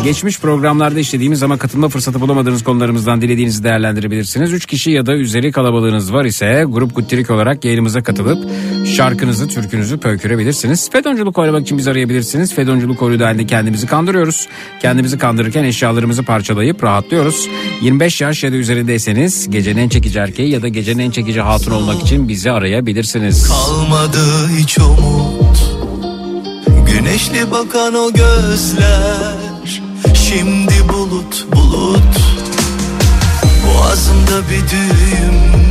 [0.04, 4.52] Geçmiş programlarda işlediğimiz ama katılma fırsatı bulamadığınız konularımızdan dilediğinizi değerlendirebilirsiniz.
[4.52, 8.50] 3 kişi ya da üzeri kalabalığınız var ise grup Guttirik olarak yayınımıza katılıp
[8.96, 10.90] şarkınızı, türkünüzü pöykürebilirsiniz.
[10.90, 12.54] Fedonculuk oynamak için bizi arayabilirsiniz.
[12.54, 14.48] Fedonculuk oyunu halinde kendimizi kandırıyoruz.
[14.82, 17.48] Kendimizi kandırırken eşyalarımızı parçalayıp rahatlıyoruz.
[17.82, 21.72] 25 yaş ya da üzerindeyseniz gecenin en çekici erkeği ya da gecenin en çekici hatun
[21.72, 23.48] olmak için bizi arayabilirsiniz.
[23.48, 25.76] Kalmadı hiç umut.
[26.86, 29.82] Güneşli bakan o gözler.
[30.14, 32.16] Şimdi bulut bulut.
[33.66, 35.63] Boğazımda bir düğüm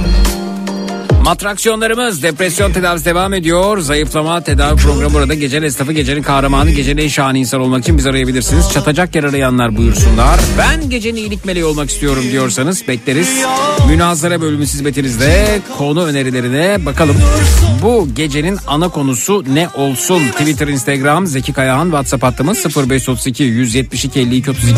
[1.24, 3.78] Matraksiyonlarımız depresyon tedavisi devam ediyor.
[3.78, 5.34] Zayıflama tedavi programı burada.
[5.34, 8.72] Gecenin esnafı, gecenin kahramanı, gecenin en şahane insan olmak için bizi arayabilirsiniz.
[8.74, 10.40] Çatacak yer arayanlar buyursunlar.
[10.58, 13.46] Ben gecenin iyilik meleği olmak istiyorum diyorsanız bekleriz.
[13.88, 17.16] Münazara bölümü hizmetinizde konu önerilerine bakalım.
[17.82, 20.22] Bu gecenin ana konusu ne olsun?
[20.32, 24.76] Twitter, Instagram, Zeki Kayahan, WhatsApp hattımız 0532 172 52 32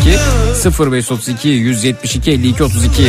[0.64, 3.02] 0532 172 52 32.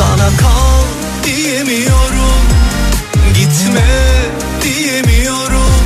[0.00, 0.84] Sana kal
[1.24, 2.42] diyemiyorum.
[3.34, 3.88] Gitme
[4.62, 5.84] diyemiyorum.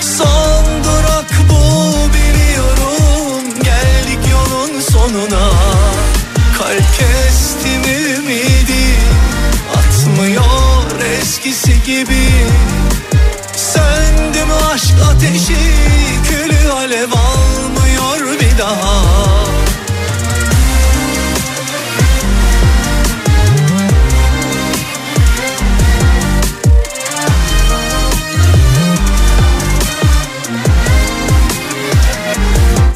[0.00, 3.44] Son durak bu biliyorum.
[3.64, 5.50] Geldik yolun sonuna.
[6.58, 8.86] Kalp kestim ümidi
[9.76, 12.37] Atmıyor eskisi gibi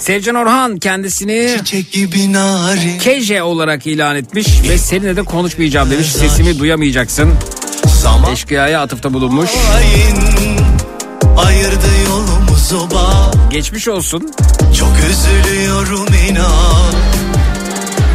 [0.02, 1.56] Sevcan Orhan kendisini
[3.00, 6.12] Keje olarak ilan etmiş ve seninle de konuşmayacağım demiş.
[6.12, 7.34] Sesimi duyamayacaksın.
[8.32, 9.50] Eşkıya'ya atıfta bulunmuş.
[11.36, 14.32] Ayırdı yolumuzu bak Geçmiş olsun.
[14.78, 16.94] Çok üzülüyorum inan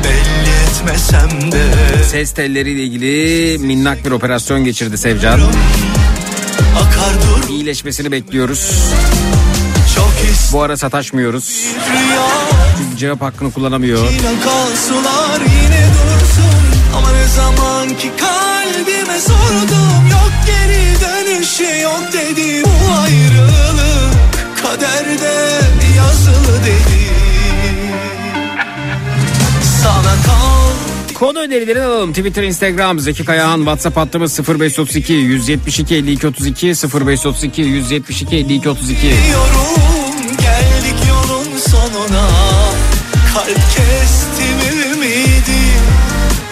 [0.04, 5.40] Belli etmesem de Ses telleriyle ilgili minnak bir operasyon geçirdi Sevcan.
[7.50, 8.72] İyileşmesini bekliyoruz.
[10.54, 11.66] Bu ara sataşmıyoruz.
[12.78, 14.08] Çünkü cevap hakkını kullanamıyor.
[14.44, 22.64] Kalsular yine dursun Ama ne zaman ki kalbime sordum Yok geri dönüşü yok dedi
[31.26, 32.14] önerilerini alalım.
[32.14, 38.94] Twitter, Instagram, Zeki Kayahan, WhatsApp hattımız 0532 172 52 32 0532 172 52 32.
[38.94, 42.28] Gidiyorum geldik yolun sonuna
[43.34, 45.62] Kalp kesti mi ümidi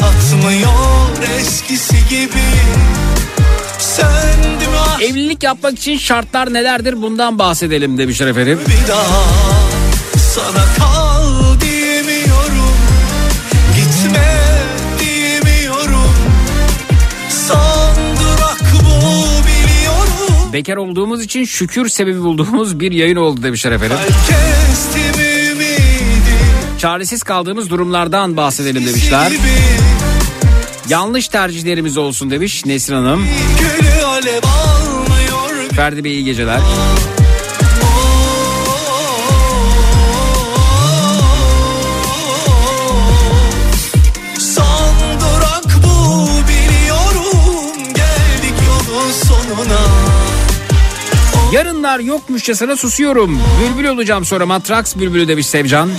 [0.02, 2.46] Atmıyor eskisi gibi
[3.80, 8.60] Söndü mü aşk Evlilik yapmak için şartlar nelerdir bundan bahsedelim demişler efendim.
[8.68, 9.24] bir daha
[10.18, 11.05] Sana kal
[20.56, 23.98] Bekar olduğumuz için şükür sebebi bulduğumuz bir yayın oldu demişler efendim.
[26.78, 29.32] Çaresiz kaldığımız durumlardan bahsedelim demişler.
[30.90, 33.28] Yanlış tercihlerimiz olsun demiş Nesrin Hanım.
[35.76, 36.60] Ferdi Bey iyi geceler.
[36.60, 37.15] Son
[51.56, 53.40] Yarınlar yokmuşçasına susuyorum.
[53.62, 55.92] Bülbül olacağım sonra matraks bülbülü demiş Sevcan.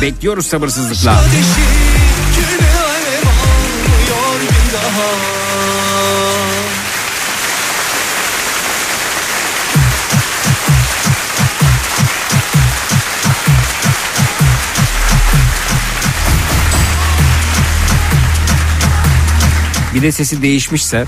[0.00, 1.12] Bekliyoruz sabırsızlıkla.
[1.12, 1.60] ateşi
[19.94, 21.06] Bir de sesi değişmişse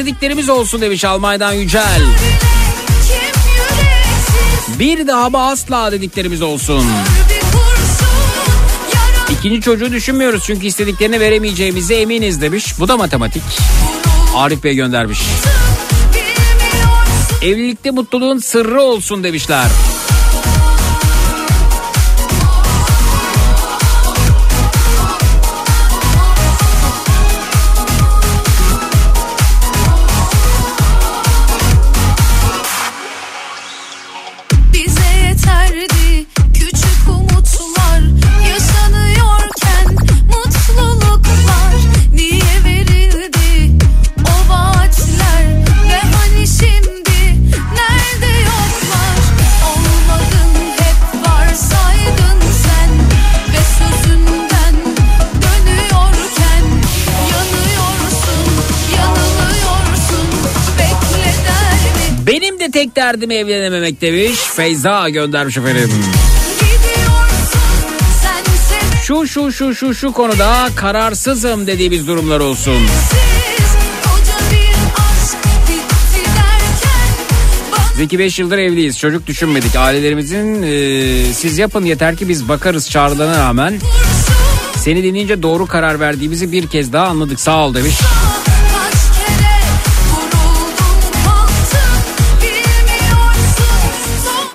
[0.00, 2.02] özlediklerimiz olsun demiş Almanya'dan Yücel.
[4.78, 6.84] Bir daha mı asla dediklerimiz olsun.
[9.30, 12.74] İkinci çocuğu düşünmüyoruz çünkü istediklerini veremeyeceğimize eminiz demiş.
[12.78, 13.42] Bu da matematik.
[14.36, 15.20] Arif Bey göndermiş.
[17.42, 19.66] Evlilikte mutluluğun sırrı olsun demişler.
[63.10, 64.38] Derdim evlenememek demiş.
[64.56, 65.90] Feyza göndermiş efendim.
[69.02, 72.86] Şu şu şu şu şu konuda kararsızım dediğimiz durumlar olsun.
[77.72, 78.98] Bana Zeki 5 yıldır evliyiz.
[78.98, 79.76] Çocuk düşünmedik.
[79.76, 83.80] Ailelerimizin e, siz yapın yeter ki biz bakarız çağrılarına rağmen
[84.76, 87.40] seni dinleyince doğru karar verdiğimizi bir kez daha anladık.
[87.40, 87.94] Sağ ol demiş.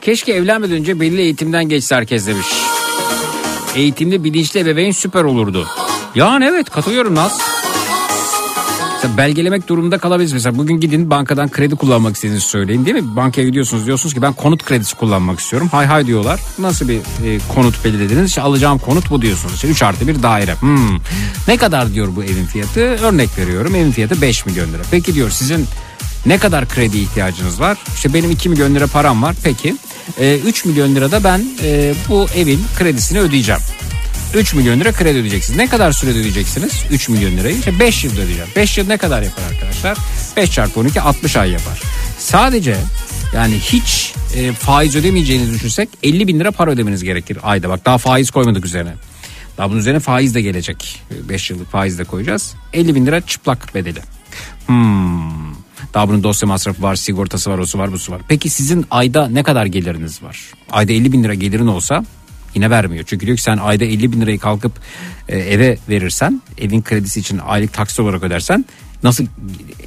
[0.06, 2.48] Keşke evlenmeden önce belli eğitimden geçse herkes demiş.
[3.76, 5.68] Eğitimli bilinçli ebeveyn süper olurdu.
[6.16, 7.42] Yani evet katılıyorum Naz.
[8.94, 10.34] Mesela belgelemek durumunda kalabiliriz.
[10.34, 13.16] Mesela bugün gidin bankadan kredi kullanmak istediğinizi söyleyin değil mi?
[13.16, 15.70] Bankaya gidiyorsunuz diyorsunuz ki ben konut kredisi kullanmak istiyorum.
[15.72, 16.40] Hay hay diyorlar.
[16.60, 18.30] Nasıl bir e, konut belirlediniz?
[18.30, 19.56] İşte alacağım konut bu diyorsunuz.
[19.56, 20.56] İşte 3 artı bir daire.
[20.60, 21.00] Hmm.
[21.48, 22.82] Ne kadar diyor bu evin fiyatı?
[22.82, 24.82] Örnek veriyorum evin fiyatı 5 milyon lira.
[24.92, 25.66] Peki diyor sizin
[26.26, 27.78] ne kadar kredi ihtiyacınız var?
[27.96, 29.36] İşte benim 2 milyon lira param var.
[29.44, 29.76] Peki
[30.20, 33.62] e, 3 milyon lira da ben e, bu evin kredisini ödeyeceğim.
[34.36, 35.58] 3 milyon lira kredi ödeyeceksiniz.
[35.58, 36.84] Ne kadar sürede ödeyeceksiniz?
[36.92, 37.58] 3 milyon lirayı.
[37.58, 38.50] İşte 5 yılda ödeyeceğim.
[38.56, 39.98] 5 yıl ne kadar yapar arkadaşlar?
[40.38, 41.82] 5 çarpı 12 60 ay yapar.
[42.20, 42.76] Sadece
[43.36, 47.70] yani hiç e, faiz ödemeyeceğinizi düşünsek 50 bin lira para ödemeniz gerekir ayda.
[47.70, 48.94] Bak daha faiz koymadık üzerine.
[49.58, 51.02] Daha bunun üzerine faiz de gelecek.
[51.30, 52.56] 5 yıllık faiz de koyacağız.
[52.74, 54.00] 50 bin lira çıplak bedeli.
[54.68, 55.65] Hmm.
[55.94, 58.22] Daha bunun dosya masrafı var, sigortası var, osu var, busu var.
[58.28, 60.52] Peki sizin ayda ne kadar geliriniz var?
[60.72, 62.04] Ayda 50 bin lira gelirin olsa
[62.56, 63.04] Yine vermiyor.
[63.08, 64.72] Çünkü diyor ki sen ayda 50 bin lirayı kalkıp
[65.30, 68.66] e, eve verirsen evin kredisi için aylık taksit olarak ödersen
[69.06, 69.26] nasıl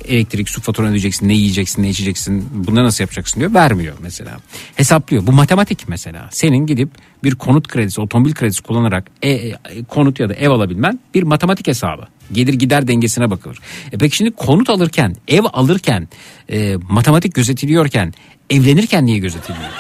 [0.05, 3.55] elektrik su faturanı ödeyeceksin ne yiyeceksin ne içeceksin bunları nasıl yapacaksın diyor.
[3.55, 4.37] Vermiyor mesela.
[4.77, 5.27] Hesaplıyor.
[5.27, 6.29] Bu matematik mesela.
[6.33, 6.89] Senin gidip
[7.25, 9.59] bir konut kredisi otomobil kredisi kullanarak e, e,
[9.89, 12.03] konut ya da ev alabilmen bir matematik hesabı.
[12.33, 13.59] Gelir gider dengesine bakılır.
[13.93, 16.09] E peki şimdi konut alırken ev alırken
[16.51, 18.15] e, matematik gözetiliyorken
[18.51, 19.71] evlenirken niye gözetiliyor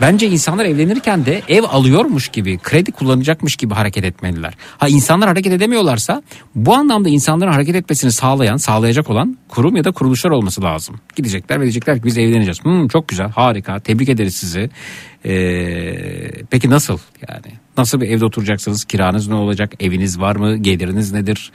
[0.00, 4.54] Bence insanlar evlenirken de ev alıyormuş gibi, kredi kullanacakmış gibi hareket etmeliler.
[4.78, 6.22] Ha insanlar hareket edemiyorlarsa
[6.54, 11.00] bu anlamda insanların hareket etmesini sağlayan, sağlayacak olan kurum ya da kuruluşlar olması lazım.
[11.16, 12.64] Gidecekler ve diyecekler ki biz evleneceğiz.
[12.64, 14.70] Hmm, çok güzel, harika, tebrik ederiz sizi.
[15.24, 16.98] Ee, peki nasıl
[17.28, 17.54] yani?
[17.76, 18.84] Nasıl bir evde oturacaksınız?
[18.84, 19.72] Kiranız ne olacak?
[19.80, 20.56] Eviniz var mı?
[20.56, 21.52] Geliriniz nedir?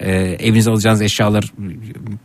[0.00, 1.52] Ee, evinize alacağınız eşyalar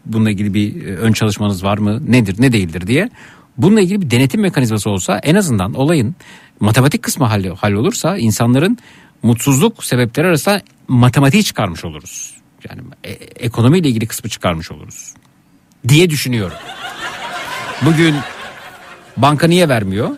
[0.05, 2.01] bununla ilgili bir ön çalışmanız var mı?
[2.11, 3.09] Nedir, ne değildir diye
[3.57, 6.15] Bununla ilgili bir denetim mekanizması olsa en azından olayın
[6.60, 7.26] matematik kısmı
[7.56, 8.78] hallolursa insanların
[9.23, 12.34] mutsuzluk sebepleri arasında matematiği çıkarmış oluruz.
[12.69, 13.11] Yani e-
[13.45, 15.14] ekonomiyle ilgili kısmı çıkarmış oluruz
[15.88, 16.57] diye düşünüyorum.
[17.82, 18.15] Bugün
[19.18, 20.10] banka niye vermiyor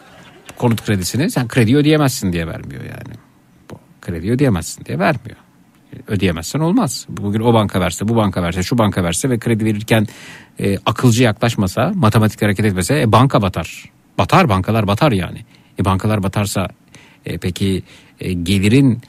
[0.58, 1.32] konut kredisini?
[1.32, 3.16] Sen kredi ödeyemezsin diye vermiyor yani.
[4.02, 5.38] Kredi ödeyemezsin diye vermiyor
[6.07, 7.06] ödeyemezsen olmaz.
[7.10, 10.07] Bugün o banka verse, bu banka verse, şu banka verse ve kredi verirken
[10.60, 13.86] e, akılcı yaklaşmasa, matematik hareket etmese e, banka batar.
[14.18, 15.45] Batar bankalar batar yani.
[15.80, 16.68] E, bankalar batarsa
[17.26, 17.84] e, peki
[18.20, 19.02] e, gelirin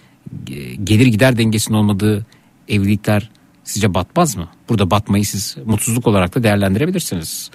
[0.51, 2.27] e, gelir gider dengesinin olmadığı
[2.69, 3.31] evlilikler
[3.65, 4.48] sizce batmaz mı?
[4.69, 7.51] Burada batmayı siz mutsuzluk olarak da değerlendirebilirsiniz.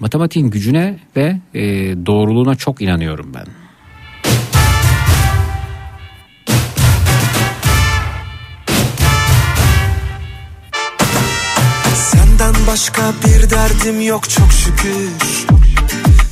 [0.00, 1.62] Matematiğin gücüne ve e,
[2.06, 3.46] doğruluğuna çok inanıyorum ben.
[12.66, 15.10] Başka bir derdim yok çok şükür.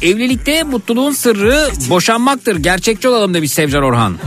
[0.03, 2.57] Evlilikte mutluluğun sırrı boşanmaktır.
[2.57, 4.19] Gerçekçi olalım demiş Sevcan Orhan.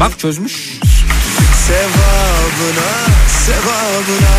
[0.00, 0.52] Bak çözmüş.
[1.66, 2.90] Sevabına,
[3.44, 4.36] sevabına.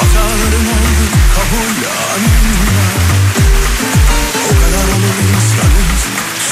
[0.00, 1.04] Hatalarım oldu
[1.34, 2.86] kabul anımla.
[4.44, 6.04] O kadar olur insanız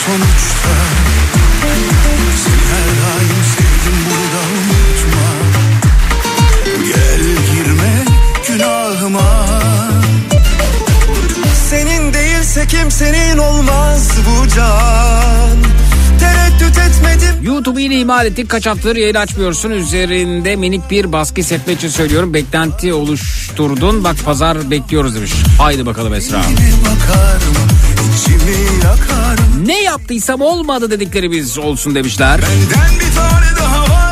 [0.07, 1.22] sonuçta.
[9.03, 9.47] Günahıma.
[11.71, 15.57] Senin değilse kimsenin olmaz bu can.
[16.21, 17.43] Tereddüt etmedim.
[17.43, 18.49] YouTube'u yine ihmal ettik.
[18.49, 19.71] Kaç haftadır yayın açmıyorsun.
[19.71, 22.35] Üzerinde minik bir baskı hissetmek için söylüyorum.
[22.35, 24.05] Beklenti oluşturdun.
[24.05, 25.33] Bak pazar bekliyoruz demiş.
[25.59, 26.43] Haydi bakalım Esra.
[29.67, 32.41] Ne yaptıysam olmadı dediklerimiz olsun demişler.
[32.41, 34.12] Benden bir tane daha var?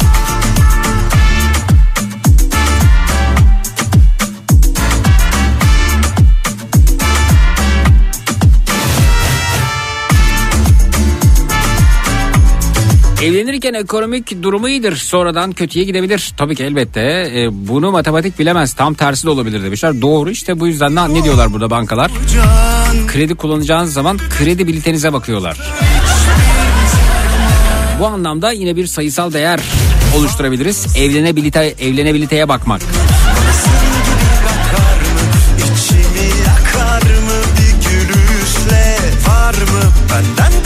[13.21, 14.95] Evlenirken ekonomik durumu iyidir.
[14.95, 16.33] Sonradan kötüye gidebilir.
[16.37, 17.01] Tabii ki elbette.
[17.35, 18.73] E, bunu matematik bilemez.
[18.73, 20.01] Tam tersi de olabilir demişler.
[20.01, 22.11] Doğru işte bu yüzden ne, ne diyorlar burada bankalar?
[23.07, 25.57] Kredi kullanacağınız zaman kredibilitenize bakıyorlar.
[27.99, 29.59] Bu anlamda yine bir sayısal değer
[30.17, 30.97] oluşturabiliriz.
[30.97, 32.81] Evlenebilite, evlenebiliteye bakmak.
[40.09, 40.60] Benden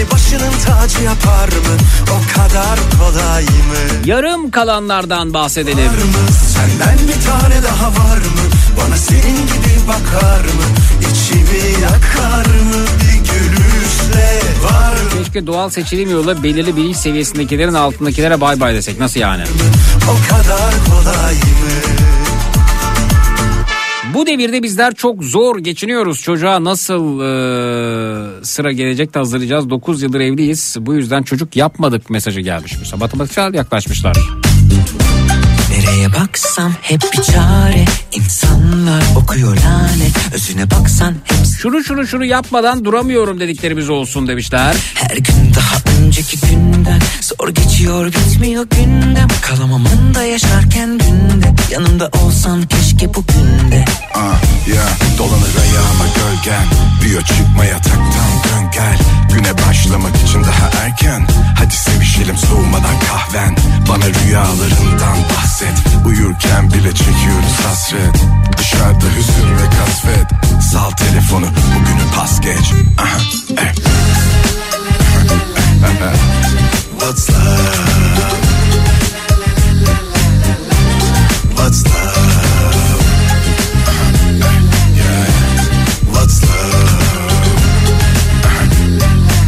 [0.00, 1.76] Seni başının tacı yapar mı?
[2.10, 4.04] O kadar kolay mı?
[4.04, 5.78] Yarım kalanlardan bahsedelim.
[5.78, 6.32] Var mı?
[6.54, 8.42] Senden bir tane daha var mı?
[8.78, 10.64] Bana senin gibi bakar mı?
[11.00, 12.84] İçimi yakar mı?
[13.00, 15.18] Bir gülüşle Var mı?
[15.18, 18.98] Keşke doğal seçilim yolla belirli bilinç seviyesindekilerin altındakilere bay bay desek.
[19.00, 19.42] Nasıl yani?
[20.10, 22.19] o kadar kolay mı
[24.14, 26.22] Bu devirde bizler çok zor geçiniyoruz.
[26.22, 29.70] Çocuğa nasıl e, sıra gelecek de hazırlayacağız.
[29.70, 30.76] 9 yıldır evliyiz.
[30.80, 32.76] Bu yüzden çocuk yapmadık mesajı gelmiş.
[32.78, 34.16] Mesela matematiksel yaklaşmışlar.
[35.70, 42.84] Nereye baksam hep bir çare İnsanlar okuyor lanet Özüne baksan hep Şunu şunu şunu yapmadan
[42.84, 44.76] duramıyorum dediklerimiz olsun demişler.
[44.94, 45.76] her gün daha
[46.10, 47.00] önceki günden.
[47.20, 49.28] Zor geçiyor bitmiyor gündem.
[49.42, 51.54] Kalamam anda yaşarken günde.
[51.70, 53.84] Yanımda olsan keşke bugün de.
[54.14, 54.42] Ah
[54.74, 54.82] ya
[55.18, 56.66] dolanır ayağıma gölgen.
[57.02, 58.98] Diyor çıkma yataktan dön gel.
[59.34, 61.26] Güne başlamak için daha erken.
[61.58, 62.36] Hadi sevişelim
[63.88, 66.06] Bana rüyalarından bahset.
[66.06, 68.14] Uyurken bile çekiyoruz hasret.
[68.58, 70.26] Dışarıda hüzün ve kasvet.
[70.72, 72.72] Sal telefonu bugünü pas geç.
[72.98, 73.18] Aha,
[73.58, 73.74] eh.
[75.80, 77.70] What's love?
[81.56, 83.00] What's love?
[84.96, 85.26] Yeah.
[86.12, 87.00] What's love?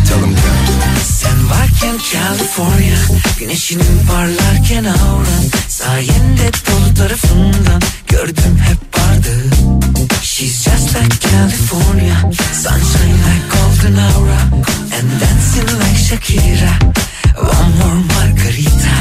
[0.06, 1.02] Tell 'em again.
[1.04, 2.98] Sen varken California
[3.38, 8.91] Güneşinin parlarken auran Sayende dolu tarafından Gördüm hep
[10.94, 12.16] like California.
[12.52, 14.40] Sunshine like golden aura.
[14.96, 16.72] And dancing like Shakira.
[17.38, 18.94] One more margarita.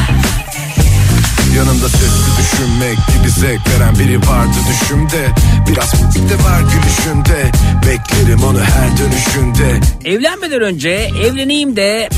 [1.56, 5.28] Yanımda sesli düşünmek gibi zevk veren biri vardı düşümde.
[5.68, 5.94] Biraz
[6.30, 7.52] de var gülüşünde
[7.88, 9.80] Beklerim onu her dönüşünde.
[10.06, 10.90] Evlenmeden önce
[11.24, 12.10] evleneyim de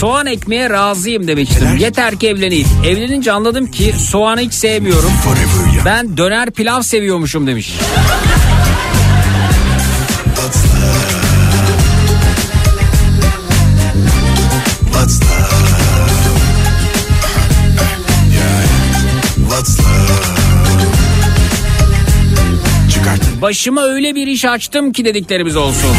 [0.00, 1.76] soğan ekmeğe razıyım demiştim.
[1.76, 2.68] Yeter ki evleneyim.
[2.86, 5.10] Evlenince anladım ki soğanı hiç sevmiyorum.
[5.84, 7.74] Ben döner pilav seviyormuşum demiş.
[23.42, 25.96] Başıma öyle bir iş açtım ki dediklerimiz olsun.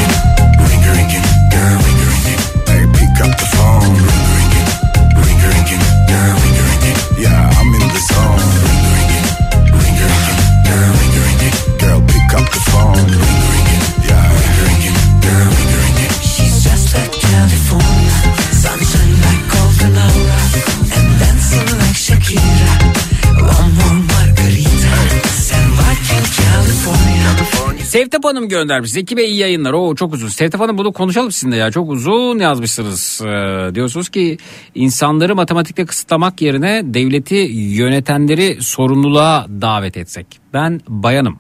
[28.04, 28.92] Sevtap Hanım göndermiş.
[28.92, 29.74] Zeki Bey iyi yayınlar.
[29.74, 30.28] Oo çok uzun.
[30.28, 31.72] Sevtap Hanım bunu konuşalım sizinle ya.
[31.72, 33.22] Çok uzun yazmışsınız.
[33.26, 34.38] Ee, diyorsunuz ki
[34.76, 40.28] insanları matematikte kısıtlamak yerine devleti yönetenleri sorumluluğa davet etsek.
[40.54, 41.40] Ben bayanım.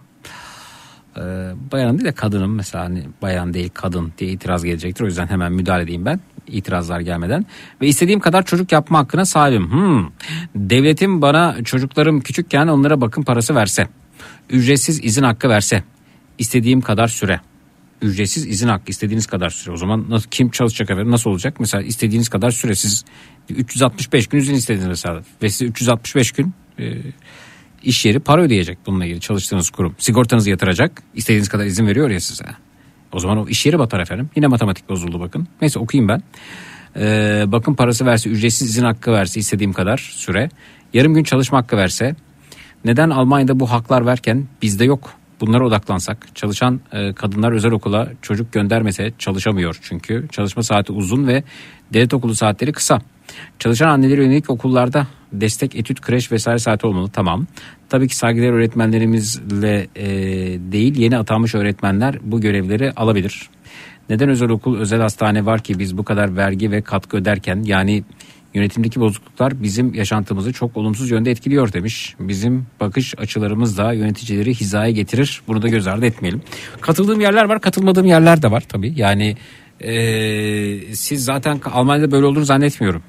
[1.17, 1.21] Ee,
[1.71, 2.55] bayanım değil de kadınım.
[2.55, 5.03] Mesela hani bayan değil kadın diye itiraz gelecektir.
[5.03, 7.45] O yüzden hemen müdahale edeyim ben itirazlar gelmeden.
[7.81, 9.71] Ve istediğim kadar çocuk yapma hakkına sahibim.
[9.71, 10.09] Hmm.
[10.55, 13.87] Devletim bana çocuklarım küçükken onlara bakım parası verse.
[14.49, 15.83] Ücretsiz izin hakkı verse.
[16.37, 17.41] İstediğim kadar süre.
[18.01, 19.73] Ücretsiz izin hakkı istediğiniz kadar süre.
[19.73, 21.59] O zaman nasıl, kim çalışacak efendim nasıl olacak?
[21.59, 23.05] Mesela istediğiniz kadar süre siz
[23.49, 25.23] 365 gün izin istediniz mesela.
[25.41, 26.97] Ve size 365 gün e,
[27.83, 29.95] iş yeri para ödeyecek bununla ilgili çalıştığınız kurum.
[29.97, 31.03] Sigortanızı yatıracak.
[31.13, 32.45] istediğiniz kadar izin veriyor ya size.
[33.11, 34.29] O zaman o iş yeri batar efendim.
[34.35, 35.47] Yine matematik bozuldu bakın.
[35.61, 36.23] Neyse okuyayım ben.
[36.95, 40.49] Ee, bakım parası verse, ücretsiz izin hakkı verse istediğim kadar süre.
[40.93, 42.15] Yarım gün çalışma hakkı verse.
[42.85, 45.13] Neden Almanya'da bu haklar verken bizde yok?
[45.43, 46.35] Bunlara odaklansak.
[46.35, 50.27] Çalışan e, kadınlar özel okula çocuk göndermese çalışamıyor çünkü.
[50.31, 51.43] Çalışma saati uzun ve
[51.93, 53.01] devlet okulu saatleri kısa.
[53.59, 57.09] Çalışan annelere yönelik okullarda destek, etüt, kreş vesaire saati olmalı.
[57.13, 57.47] Tamam.
[57.89, 60.05] Tabii ki saygıdeğer öğretmenlerimizle e,
[60.71, 63.49] değil yeni atanmış öğretmenler bu görevleri alabilir.
[64.09, 68.03] Neden özel okul, özel hastane var ki biz bu kadar vergi ve katkı öderken yani
[68.53, 72.15] yönetimdeki bozukluklar bizim yaşantımızı çok olumsuz yönde etkiliyor demiş.
[72.19, 75.41] Bizim bakış açılarımız da yöneticileri hizaya getirir.
[75.47, 76.41] Bunu da göz ardı etmeyelim.
[76.81, 78.93] Katıldığım yerler var, katılmadığım yerler de var tabii.
[78.95, 79.37] Yani
[79.79, 83.03] e, siz zaten Almanya'da böyle olduğunu zannetmiyorum.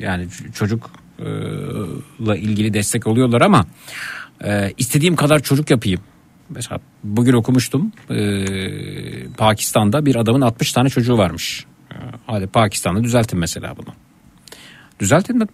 [0.00, 3.66] Yani çocukla ilgili destek oluyorlar ama
[4.44, 6.00] e, istediğim kadar çocuk yapayım.
[6.50, 8.46] Mesela bugün okumuştum e,
[9.36, 11.64] Pakistan'da bir adamın 60 tane çocuğu varmış.
[11.92, 11.96] E,
[12.26, 14.03] Hadi Pakistan'da düzeltin mesela bunu.
[15.00, 15.44] Düzeltin de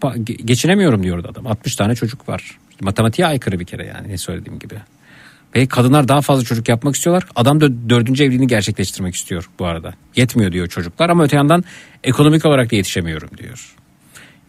[0.45, 1.47] geçinemiyorum diyordu adam.
[1.47, 2.59] 60 tane çocuk var.
[2.81, 4.75] Matematiğe aykırı bir kere yani ne söylediğim gibi.
[5.55, 7.29] Ve kadınlar daha fazla çocuk yapmak istiyorlar.
[7.37, 9.95] Adam da dördüncü evliliğini gerçekleştirmek istiyor bu arada.
[10.17, 11.65] Yetmiyor diyor çocuklar ama öte yandan
[12.05, 13.77] ekonomik olarak da yetişemiyorum diyor.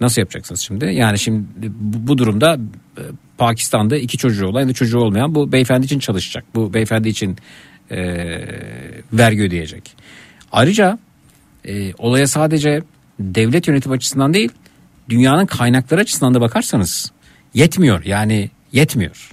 [0.01, 0.85] Nasıl yapacaksınız şimdi?
[0.85, 1.45] Yani şimdi
[1.80, 2.57] bu, durumda
[2.97, 3.01] e,
[3.38, 6.43] Pakistan'da iki çocuğu olan ya çocuğu olmayan bu beyefendi için çalışacak.
[6.55, 7.38] Bu beyefendi için
[7.91, 7.97] e,
[9.13, 9.95] vergi ödeyecek.
[10.51, 10.99] Ayrıca
[11.65, 12.81] e, olaya sadece
[13.19, 14.49] devlet yönetim açısından değil
[15.11, 17.11] dünyanın kaynakları açısından da bakarsanız
[17.53, 19.31] yetmiyor yani yetmiyor.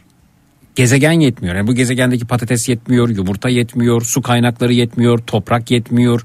[0.74, 1.56] Gezegen yetmiyor.
[1.56, 6.22] Yani bu gezegendeki patates yetmiyor, yumurta yetmiyor, su kaynakları yetmiyor, toprak yetmiyor.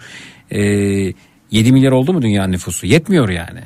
[0.51, 1.13] Ee,
[1.51, 2.85] 7 milyar oldu mu dünyanın nüfusu?
[2.85, 3.61] Yetmiyor yani.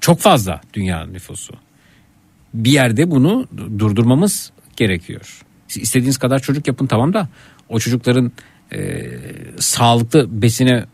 [0.00, 1.54] Çok fazla dünyanın nüfusu.
[2.54, 3.48] Bir yerde bunu
[3.78, 5.40] durdurmamız gerekiyor.
[5.68, 7.28] Siz İstediğiniz kadar çocuk yapın tamam da
[7.68, 8.32] o çocukların
[8.72, 9.10] e,
[9.58, 10.84] sağlıklı besine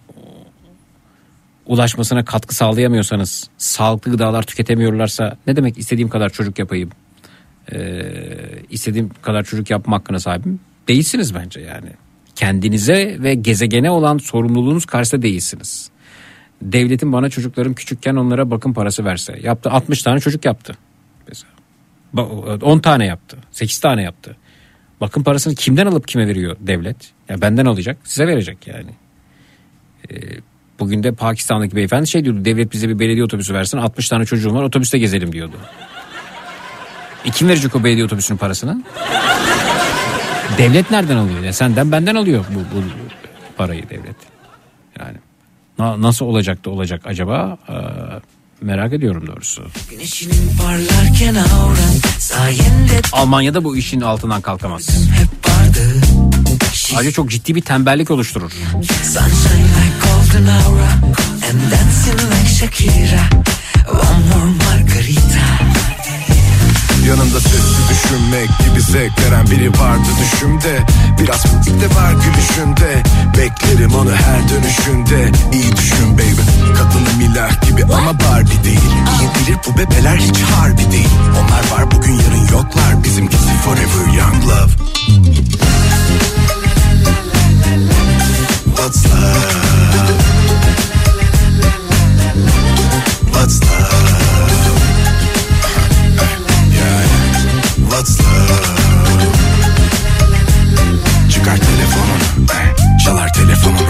[1.66, 6.90] ulaşmasına katkı sağlayamıyorsanız, sağlıklı gıdalar tüketemiyorlarsa ne demek istediğim kadar çocuk yapayım?
[7.72, 8.02] Ee,
[8.70, 10.60] istediğim kadar çocuk yapma hakkına sahibim.
[10.88, 11.88] Değilsiniz bence yani.
[12.34, 15.90] Kendinize ve gezegene olan sorumluluğunuz karşısında değilsiniz.
[16.62, 19.38] devletin bana çocuklarım küçükken onlara bakım parası verse.
[19.42, 20.76] Yaptı 60 tane çocuk yaptı.
[21.28, 21.52] Mesela.
[22.14, 23.38] Ba- 10 tane yaptı.
[23.50, 24.36] 8 tane yaptı.
[25.00, 26.96] Bakım parasını kimden alıp kime veriyor devlet?
[27.28, 28.90] Ya benden alacak, size verecek yani.
[30.10, 30.14] Ee,
[30.82, 32.44] bugün de Pakistan'daki beyefendi şey diyordu.
[32.44, 33.78] Devlet bize bir belediye otobüsü versin.
[33.78, 35.56] 60 tane çocuğum var otobüste gezelim diyordu.
[37.24, 38.82] E kim verecek o belediye otobüsünün parasını?
[40.58, 41.40] devlet nereden alıyor?
[41.42, 42.82] Ya senden benden alıyor bu, bu
[43.56, 44.16] parayı devlet.
[45.00, 45.16] Yani
[45.78, 47.58] na- nasıl olacak da olacak acaba?
[47.68, 47.72] Ee,
[48.60, 49.62] merak ediyorum doğrusu.
[53.12, 54.88] Almanya'da bu işin altından kalkamaz.
[56.96, 58.50] Ayrıca çok ciddi bir tembellik oluşturur.
[58.82, 59.71] sunshine
[60.32, 60.88] like golden aura
[61.48, 63.22] and dancing like Shakira.
[63.88, 65.44] One more margarita.
[67.08, 70.86] Yanında sessiz düşünmek gibi zevk veren biri vardı düşümde.
[71.20, 73.02] Biraz de var gülüşünde.
[73.38, 75.32] Beklerim onu her dönüşünde.
[75.52, 78.92] İyi düşün baby Kadını milah gibi ama Barbie değil.
[79.20, 81.10] İyi bilir bu bebeler hiç harbi değil.
[81.30, 83.04] Onlar var bugün yarın yoklar.
[83.04, 84.72] Bizimkisi forever young love.
[88.76, 89.61] What's love?
[101.28, 101.58] Çıkar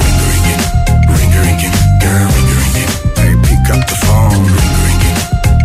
[0.00, 0.62] Ring ringing
[1.08, 4.42] Ring ringing Girl ring ringing Hey pick up the phone.
[4.58, 5.18] Ring ringing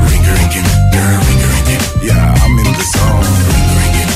[0.08, 3.28] Ring ringing Girl ring ringing Yeah I'm in the zone.
[3.50, 4.12] Ring ringing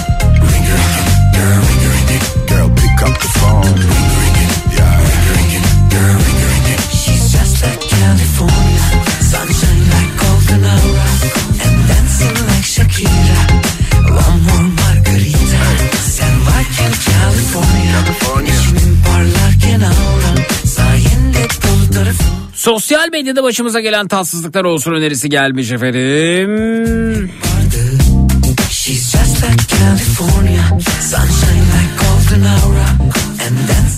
[0.47, 4.10] Ring ringing Girl ring ringing Girl pick up the phone
[22.55, 27.31] Sosyal medyada başımıza gelen tatsızlıklar olsun önerisi gelmiş efendim.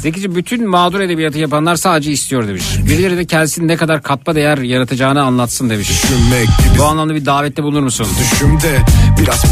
[0.01, 2.63] Zekici bütün mağdur edebiyatı yapanlar sadece istiyor demiş.
[2.85, 5.91] Birileri de kendisinin ne kadar katma değer yaratacağını anlatsın demiş.
[6.79, 8.07] Bu anlamda bir davette bulunur musun?
[8.19, 8.77] Düşümde
[9.21, 9.45] Biraz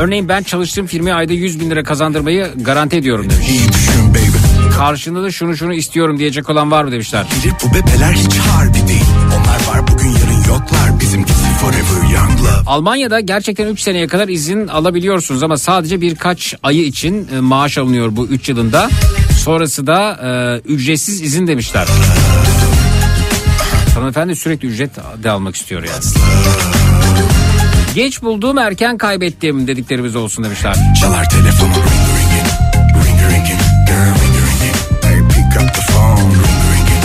[0.00, 3.46] Örneğin ben çalıştığım firmaya ayda 100 bin lira kazandırmayı garanti ediyorum demiş.
[4.78, 7.26] Karşında da şunu şunu istiyorum diyecek olan var mı demişler.
[7.36, 12.62] Bilir bu bebeler hiç harbi değil Onlar var bugün yarın yoklar Bizimkisi forever young love
[12.66, 18.16] Almanya'da gerçekten 3 seneye kadar izin alabiliyorsunuz ama sadece birkaç ayı için e, maaş alınıyor
[18.16, 18.90] bu 3 yılında.
[19.44, 21.88] Sonrası da e, ücretsiz izin demişler.
[23.94, 24.90] Hanımefendi sürekli ücret
[25.22, 26.04] de almak istiyor yani.
[27.94, 30.76] Geç bulduğum erken kaybettiğim dediklerimiz olsun demişler.
[31.00, 32.48] Çalar telefonu ring ringing
[33.06, 34.29] Ring ringing Girl
[35.50, 37.04] pick up the phone Ring ringing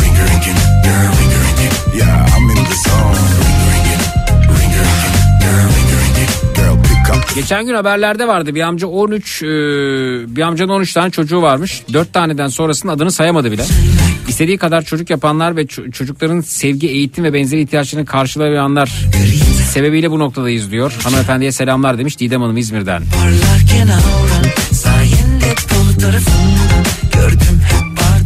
[0.00, 4.02] Ring ringing Girl ring ringing Yeah I'm in the zone Ring ringing
[4.58, 8.86] Ring ringing Girl ring ringing Girl pick up the Geçen gün haberlerde vardı bir amca
[8.86, 9.46] 13 e,
[10.36, 11.82] bir amcanın 13 tane çocuğu varmış.
[11.92, 13.64] 4 taneden sonrasının adını sayamadı bile.
[14.28, 19.06] İstediği kadar çocuk yapanlar ve ço- çocukların sevgi, eğitim ve benzeri ihtiyaçlarını karşılayanlar
[19.70, 20.92] sebebiyle bu noktadayız diyor.
[21.04, 23.02] Hanımefendiye selamlar demiş Didem Hanım İzmir'den.
[23.20, 27.59] parlarken auran sayende dolu tarafından gördüm.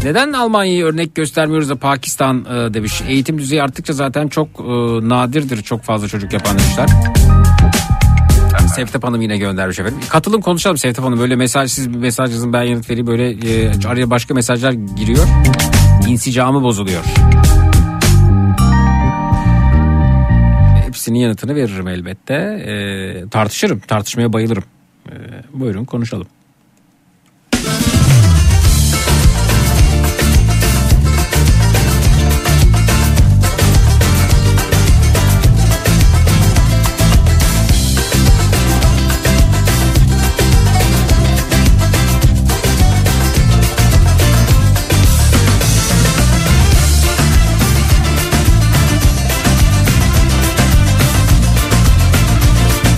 [0.05, 3.03] Neden Almanya'yı örnek göstermiyoruz da Pakistan e, demiş.
[3.09, 4.63] Eğitim düzeyi arttıkça zaten çok e,
[5.09, 6.89] nadirdir çok fazla çocuk yapan demişler.
[8.75, 10.01] Sevtap Hanım yine göndermiş efendim.
[10.09, 11.21] Katılın konuşalım Sevtap Hanım.
[11.21, 13.07] Böyle mesajsız bir mesaj yazın ben yanıt vereyim.
[13.07, 15.27] Böyle e, araya başka mesajlar giriyor.
[16.09, 17.03] İnsicamı bozuluyor.
[20.87, 22.35] Hepsinin yanıtını veririm elbette.
[22.35, 23.81] E, tartışırım.
[23.81, 24.65] Tartışmaya bayılırım.
[25.09, 25.15] E,
[25.53, 26.27] buyurun konuşalım.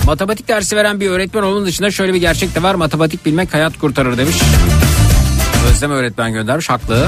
[0.07, 2.75] Matematik dersi veren bir öğretmen onun dışında şöyle bir gerçek de var.
[2.75, 4.35] Matematik bilmek hayat kurtarır demiş.
[5.71, 7.07] Özlem öğretmen göndermiş haklı.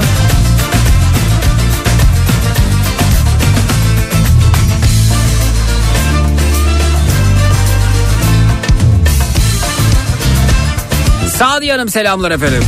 [11.26, 12.62] Sadi Hanım selamlar efendim.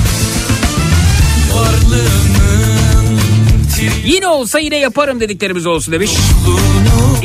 [4.06, 6.10] Yine olsa yine yaparım dediklerimiz olsun demiş.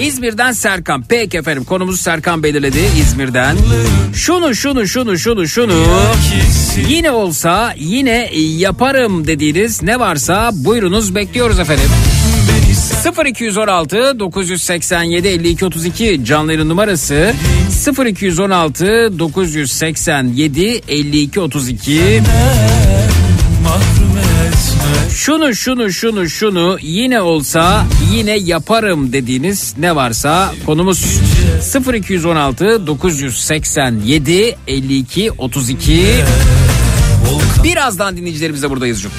[0.01, 1.03] İzmir'den Serkan.
[1.09, 3.57] Peki efendim konumuzu Serkan belirledi İzmir'den.
[4.13, 5.73] Şunu şunu şunu şunu şunu
[6.89, 11.89] yine olsa yine yaparım dediğiniz ne varsa buyurunuz bekliyoruz efendim.
[12.49, 17.33] Beni 0216 987 52 32 canlı numarası
[18.05, 18.85] 0216
[19.19, 22.21] 987 52 32
[23.63, 24.06] Mahrum
[25.15, 31.19] şunu şunu şunu şunu yine olsa yine yaparım dediğiniz ne varsa konumuz
[31.93, 36.23] 0216 987 52 32
[37.64, 39.11] Birazdan dinleyicilerimize buradayız Cuk.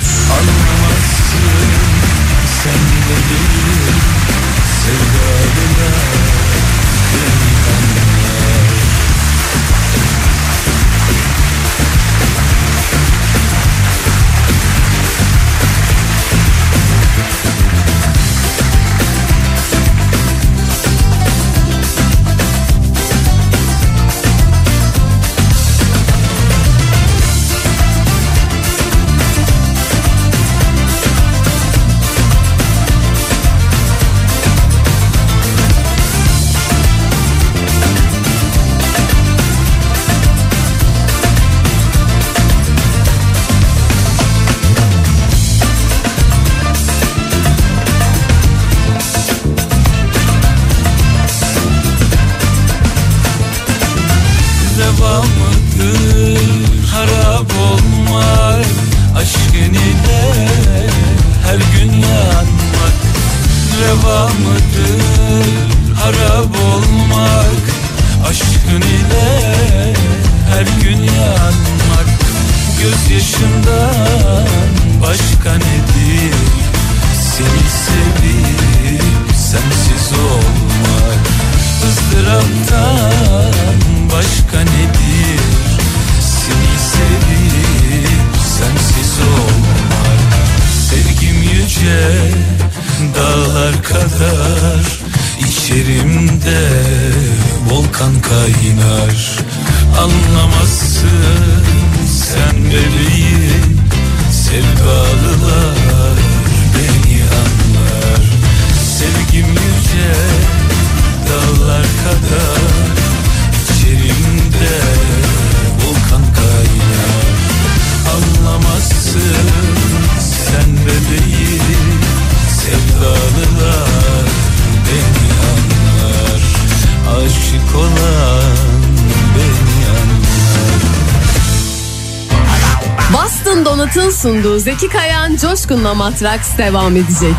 [135.43, 137.37] Coşkun'la Matraks devam edecek.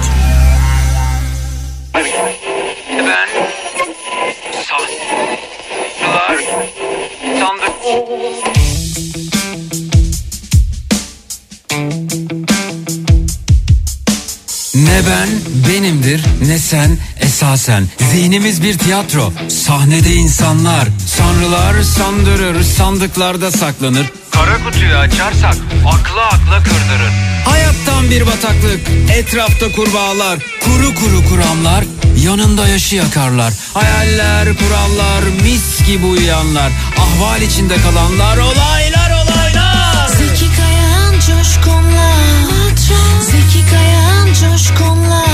[2.92, 3.30] Ben
[4.68, 6.38] sahtılar
[7.40, 7.70] sandık.
[14.76, 15.30] Ne ben
[15.70, 24.96] benimdir ne sen esasen Zihnimiz bir tiyatro sahnede insanlar Sanrılar sandırır sandıklarda saklanır Kara kutuyu
[24.96, 25.56] açarsak
[25.86, 27.39] akla akla kırdırır.
[27.50, 28.80] Hayattan bir bataklık
[29.14, 31.84] etrafta kurbağalar Kuru kuru kuramlar
[32.24, 33.54] yanında yaşı yakarlar.
[33.74, 36.72] Hayaller kurallar mis gibi uyuyanlar.
[36.98, 40.08] Ahval içinde kalanlar olaylar olaylar.
[40.08, 42.14] Zeki Kayan Coşkun'la.
[43.22, 45.26] Zeki Kayan Coşkun'la.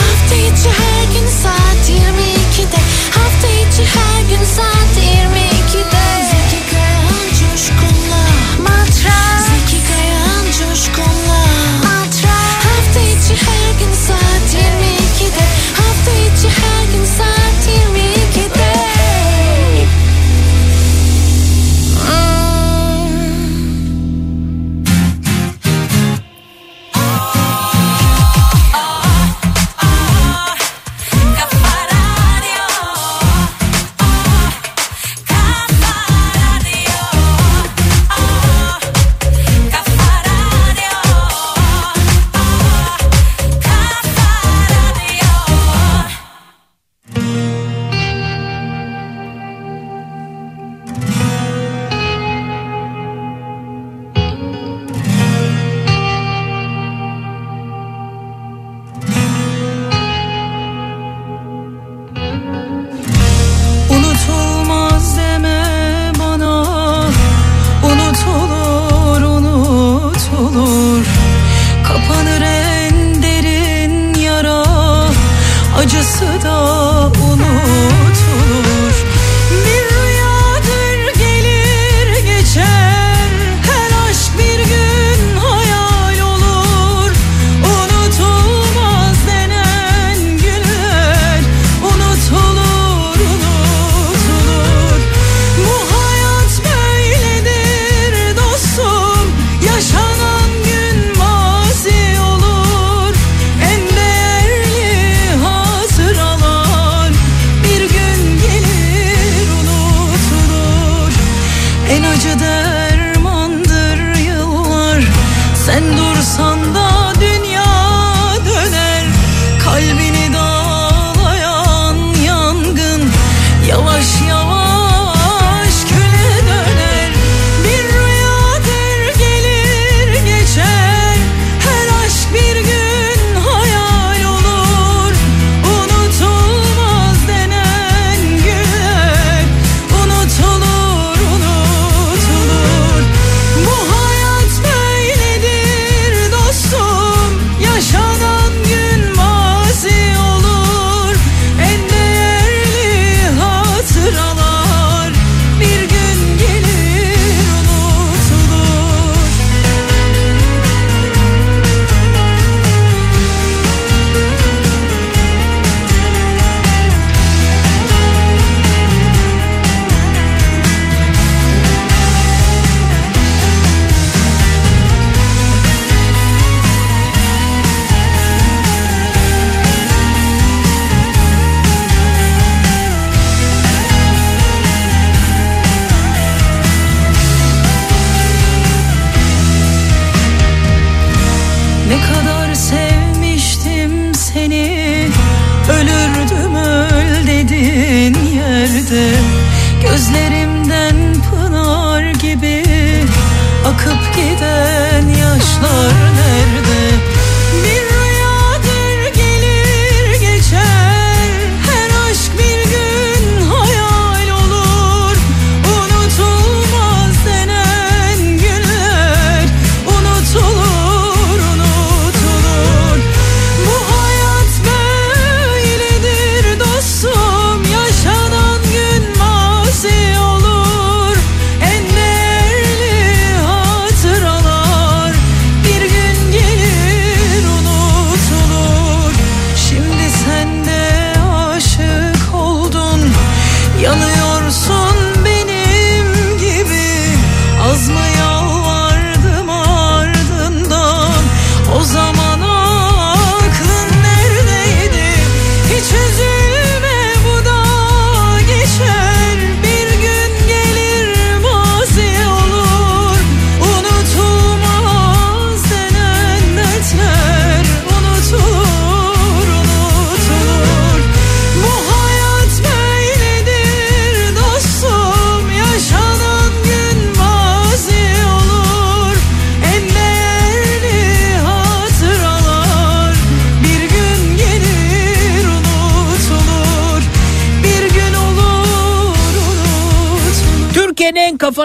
[0.00, 5.13] Hafta içi her gün saat 22'de Hafta içi her gün saat 22'de
[13.84, 15.44] içi her gün saat 22'de
[15.74, 16.73] Hafta içi her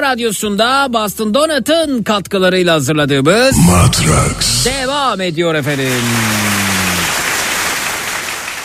[0.10, 5.88] radyosunda Boston Donut'ın katkılarıyla hazırladığımız Matrax devam ediyor efendim.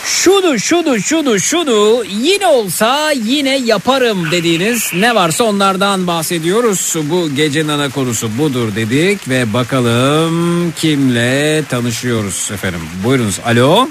[0.05, 6.95] Şunu şunu şunu şunu yine olsa yine yaparım dediğiniz ne varsa onlardan bahsediyoruz.
[7.03, 12.81] Bu gecenin ana konusu budur dedik ve bakalım kimle tanışıyoruz efendim.
[13.03, 13.87] Buyurunuz alo.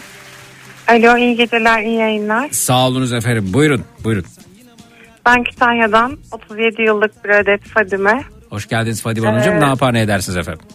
[0.89, 2.49] Alo iyi geceler iyi yayınlar.
[2.51, 4.25] Sağ olunuz efendim buyurun buyurun.
[5.27, 8.21] Ben Kütahya'dan 37 yıllık bir adet Fadime.
[8.51, 9.63] Hoş geldiniz Fadime Hanımcığım Evet.
[9.63, 10.67] ne yapar ne edersiniz efendim?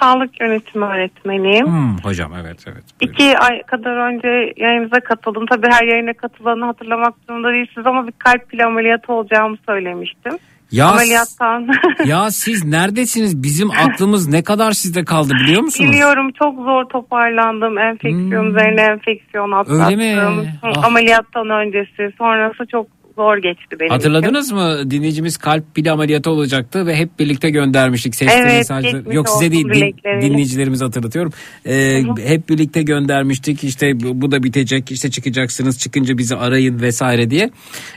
[0.00, 1.66] Sağlık yönetimi öğretmeniyim.
[1.66, 2.84] Hmm, hocam evet evet.
[3.00, 5.46] İki ay kadar önce yayınıza katıldım.
[5.46, 10.32] Tabii her yayına katılanı hatırlamak zorunda değilsiniz ama bir kalp pili ameliyatı olacağımı söylemiştim.
[10.70, 11.68] Ya- Ameliyattan
[12.04, 13.42] ya siz neredesiniz?
[13.42, 15.90] Bizim aklımız ne kadar sizde kaldı biliyor musunuz?
[15.92, 17.78] biliyorum çok zor toparlandım.
[17.78, 19.84] Enfeksiyon üzerine enfeksiyon atlattım.
[19.84, 20.20] Öyle mi?
[20.62, 20.84] Ah.
[20.84, 22.86] Ameliyattan öncesi sonrası çok
[23.18, 23.94] zor geçti benim için.
[23.94, 24.90] Hatırladınız mı?
[24.90, 28.90] Dinleyicimiz kalp pili ameliyatı olacaktı ve hep birlikte göndermiştik sesli Evet, mesajlar.
[28.90, 31.32] geçmiş Yok size değil din, dinleyicilerimizi hatırlatıyorum.
[31.66, 37.50] Ee, hep birlikte göndermiştik işte bu da bitecek işte çıkacaksınız çıkınca bizi arayın vesaire diye.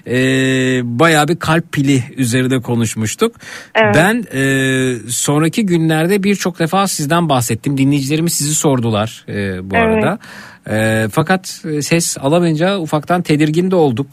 [0.08, 3.36] Ee, bayağı bir kalp pili üzerinde konuşmuştuk.
[3.76, 3.96] Evet.
[3.96, 7.78] Ben e, sonraki günlerde birçok defa sizden bahsettim.
[7.78, 9.34] Dinleyicilerimiz sizi sordular e,
[9.70, 10.04] bu Evet.
[10.04, 10.20] arada.
[10.70, 11.48] E, fakat
[11.82, 14.08] ses alamayınca ufaktan tedirgin de olduk.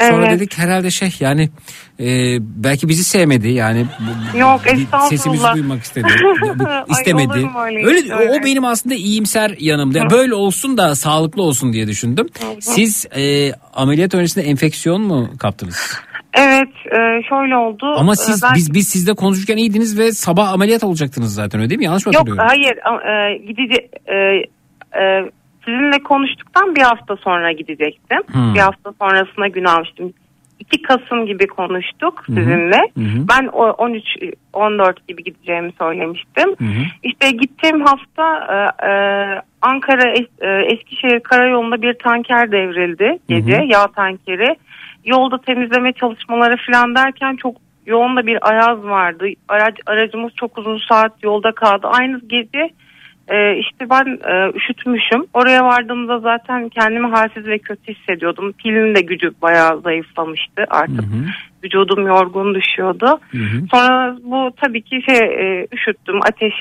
[0.00, 0.36] Sonra Evet.
[0.40, 1.48] dedik herhalde şey yani
[2.00, 2.06] e,
[2.40, 3.86] belki bizi sevmedi yani
[4.38, 4.60] Yok,
[5.08, 6.06] sesimizi duymak istedi
[6.66, 7.38] Ay, istemedi.
[7.38, 11.86] mu öyle öyle o benim aslında iyimser yanımda Yani böyle olsun da sağlıklı olsun diye
[11.86, 12.26] düşündüm.
[12.60, 15.96] Siz e, ameliyat öncesinde enfeksiyon mu kaptınız?
[16.34, 16.98] Evet e,
[17.28, 17.94] şöyle oldu.
[17.98, 21.70] Ama E, siz ben- biz biz sizle konuşurken iyiydiniz ve sabah ameliyat olacaktınız zaten öyle
[21.70, 21.84] değil mi?
[21.84, 22.48] Yanlış mı Yok hatırlıyorum?
[22.48, 24.14] hayır e, gidici e,
[25.00, 25.30] e,
[25.64, 28.18] sizinle konuştuktan bir hafta sonra gidecektim.
[28.32, 28.54] Hmm.
[28.54, 30.12] Bir hafta sonrasına gün almıştım.
[30.60, 32.36] 2 Kasım gibi konuştuk Hı hı.
[32.36, 32.78] sizinle.
[32.98, 33.26] Hı hı.
[33.28, 34.04] Ben o 13
[34.52, 36.54] 14 gibi gideceğimi söylemiştim.
[37.02, 38.92] İşte gittiğim hafta e, e,
[39.62, 43.66] Ankara Es- e, Eskişehir karayolunda bir tanker devrildi gece Hı hı.
[43.66, 44.56] yağ tankeri.
[45.04, 47.56] Yolda temizleme çalışmaları falan derken çok
[47.86, 49.26] yoğun da bir ayaz vardı.
[49.48, 51.86] Araç, aracımız çok uzun saat yolda kaldı.
[51.92, 52.70] Aynı gece
[53.32, 55.26] e, işte ben e, üşütmüşüm.
[55.34, 58.52] Oraya vardığımda zaten kendimi halsiz ve kötü hissediyordum.
[58.52, 61.04] Pilin de gücü bayağı zayıflamıştı artık.
[61.64, 63.20] Vücudum yorgun düşüyordu.
[63.70, 66.54] Sonra bu tabii ki şey e, üşüttüm, ateş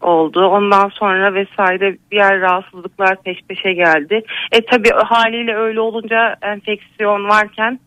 [0.00, 0.46] oldu.
[0.46, 4.22] Ondan sonra vesaire diğer rahatsızlıklar peş peşe geldi.
[4.52, 7.80] E tabii haliyle öyle olunca enfeksiyon varken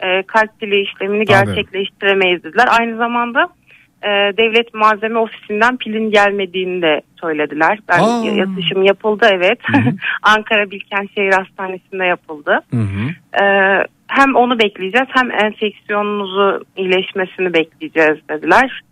[0.00, 1.46] e, kalp pili işlemini Tabii.
[1.46, 2.68] gerçekleştiremeyiz dediler.
[2.80, 3.48] Aynı zamanda
[4.02, 7.78] e, devlet malzeme ofisinden pilin gelmediğini de söylediler.
[7.88, 8.24] Ben Aa.
[8.24, 9.58] yatışım yapıldı evet.
[10.22, 12.60] Ankara Bilkent Şehir Hastanesi'nde yapıldı.
[13.42, 18.82] Ee, hem onu bekleyeceğiz hem enfeksiyonunuzu iyileşmesini bekleyeceğiz dediler.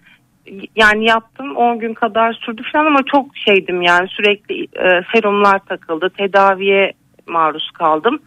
[0.76, 6.10] Yani yaptım 10 gün kadar sürdü falan ama çok şeydim yani sürekli e, serumlar takıldı
[6.10, 6.92] tedaviye
[7.26, 8.18] maruz kaldım.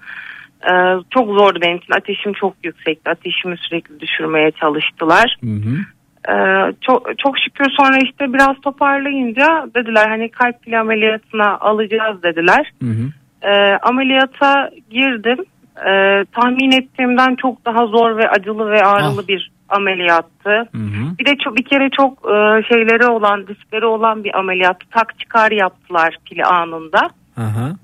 [0.63, 0.73] Ee,
[1.09, 5.37] çok zordu benim için ateşim çok yüksekti ateşimi sürekli düşürmeye çalıştılar.
[6.29, 6.33] Ee,
[6.81, 12.71] çok, çok şükür sonra işte biraz toparlayınca dediler hani kalp pili ameliyatına alacağız dediler.
[13.41, 15.45] Ee, ameliyata girdim.
[15.77, 20.69] Ee, tahmin ettiğimden çok daha zor ve acılı ve ağrılı bir ameliyattı.
[21.19, 24.77] Bir de çok, bir kere çok e, şeyleri olan, riskleri olan bir ameliyat.
[24.91, 27.09] Tak çıkar yaptılar pili anında.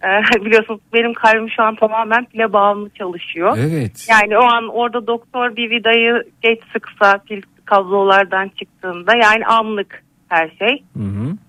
[0.04, 3.58] Ee, biliyorsunuz benim kalbim şu an tamamen pile bağımlı çalışıyor.
[3.60, 4.08] Evet.
[4.10, 10.50] Yani o an orada doktor bir vidayı geç sıksa pil kablolardan çıktığında yani anlık her
[10.60, 10.84] şey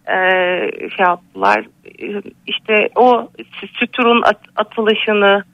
[0.08, 1.64] Ee, şey yaptılar.
[2.46, 3.28] İşte o
[3.78, 5.44] süturun at- atılışını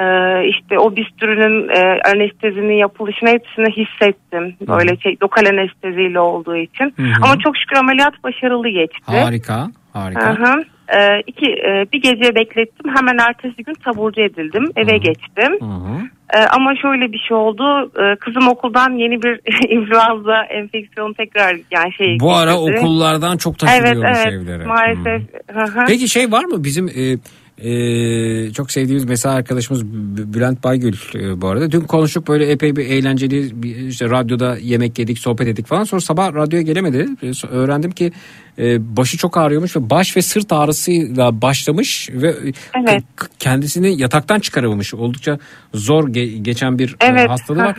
[0.00, 0.04] e,
[0.48, 4.56] işte o bistürünün e, anestezinin yapılışını hepsini hissettim.
[4.68, 6.84] Böyle şey lokal anesteziyle olduğu için.
[6.96, 7.12] Hı hı.
[7.22, 9.02] Ama çok şükür ameliyat başarılı geçti.
[9.06, 9.66] Harika.
[9.92, 10.38] Harika.
[10.38, 10.62] Hı hı.
[10.88, 12.94] Ee, iki, e, bir gece beklettim.
[12.96, 14.64] Hemen ertesi gün taburcu edildim.
[14.76, 15.58] Eve geçtim.
[16.34, 17.90] Ee, ama şöyle bir şey oldu.
[18.00, 19.40] Ee, kızım okuldan yeni bir
[19.76, 22.78] influenza enfeksiyonu tekrar yani şey Bu ara getirdi.
[22.78, 24.64] okullardan çok Evet taşınıyormuş evet evlere.
[24.66, 25.22] maalesef.
[25.52, 25.84] Hı.
[25.86, 27.16] Peki şey var mı bizim e,
[27.68, 29.86] e, çok sevdiğimiz mesela arkadaşımız
[30.34, 31.72] Bülent Baygül e, bu arada.
[31.72, 35.84] Dün konuştuk böyle epey bir eğlenceli bir, işte radyoda yemek yedik sohbet ettik falan.
[35.84, 37.06] Sonra sabah radyoya gelemedi.
[37.22, 38.12] E, öğrendim ki
[38.58, 43.04] e, başı çok ağrıyormuş ve baş ve sırt ağrısıyla başlamış ve e, Evet.
[43.38, 44.94] kendisini yataktan çıkaramamış.
[44.94, 45.38] Oldukça
[45.74, 47.30] zor ge- geçen bir e, Evet.
[47.30, 47.76] hastalığı var.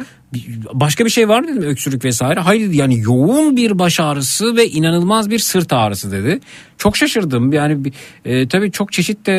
[0.73, 2.39] Başka bir şey var mı dedim öksürük vesaire.
[2.39, 6.39] Hayır dedi yani yoğun bir baş ağrısı ve inanılmaz bir sırt ağrısı dedi.
[6.77, 7.91] Çok şaşırdım yani
[8.25, 9.33] e, tabii çok çeşit de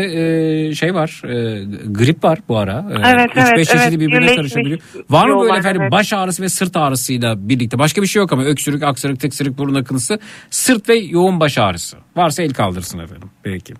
[0.68, 2.86] e, şey var e, grip var bu ara.
[2.92, 4.00] E, Evet, 3-5 evet, çeşidi evet.
[4.00, 4.78] birbirine karışabiliyor.
[5.10, 5.92] Var mı böyle efendim evet.
[5.92, 9.74] baş ağrısı ve sırt ağrısıyla birlikte başka bir şey yok ama öksürük, aksırık, tıksırık, burun
[9.74, 10.18] akıntısı,
[10.50, 11.96] sırt ve yoğun baş ağrısı.
[12.16, 13.30] Varsa el kaldırsın efendim.
[13.42, 13.74] Peki.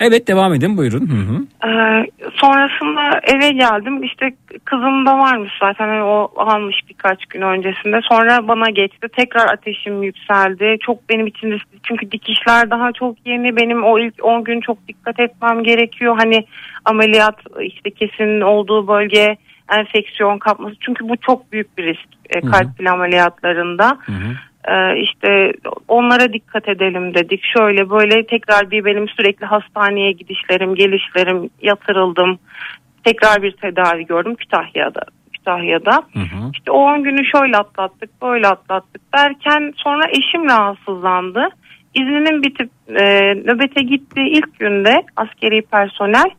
[0.00, 1.08] Evet devam edin buyurun.
[1.08, 1.68] Hı hı.
[1.68, 4.02] Ee, sonrasında eve geldim.
[4.02, 4.34] İşte
[4.64, 8.00] kızım da varmış zaten hani o almış birkaç gün öncesinde.
[8.08, 9.08] Sonra bana geçti.
[9.16, 10.76] Tekrar ateşim yükseldi.
[10.80, 11.78] Çok benim için riskli.
[11.82, 13.56] Çünkü dikişler daha çok yeni.
[13.56, 16.16] Benim o ilk 10 gün çok dikkat etmem gerekiyor.
[16.18, 16.44] Hani
[16.84, 19.36] ameliyat işte kesin olduğu bölge
[19.78, 20.76] enfeksiyon kapması.
[20.80, 23.98] Çünkü bu çok büyük bir risk e, kalp pil ameliyatlarında.
[24.08, 24.12] Ee,
[24.96, 25.52] işte
[25.88, 27.40] onlara dikkat edelim dedik.
[27.56, 32.38] Şöyle böyle tekrar bir benim sürekli hastaneye gidişlerim, gelişlerim yatırıldım.
[33.04, 35.00] Tekrar bir tedavi gördüm Kütahya'da.
[35.32, 36.02] Kütahya'da.
[36.52, 41.48] İşte o 10 günü şöyle atlattık, böyle atlattık derken sonra eşim rahatsızlandı.
[41.94, 46.30] İzninin bitip e, nöbete gittiği ilk günde askeri personel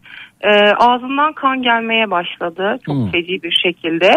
[0.42, 2.78] e, ağzından kan gelmeye başladı.
[2.86, 3.12] Çok Hmm.
[3.12, 4.12] feci bir şekilde.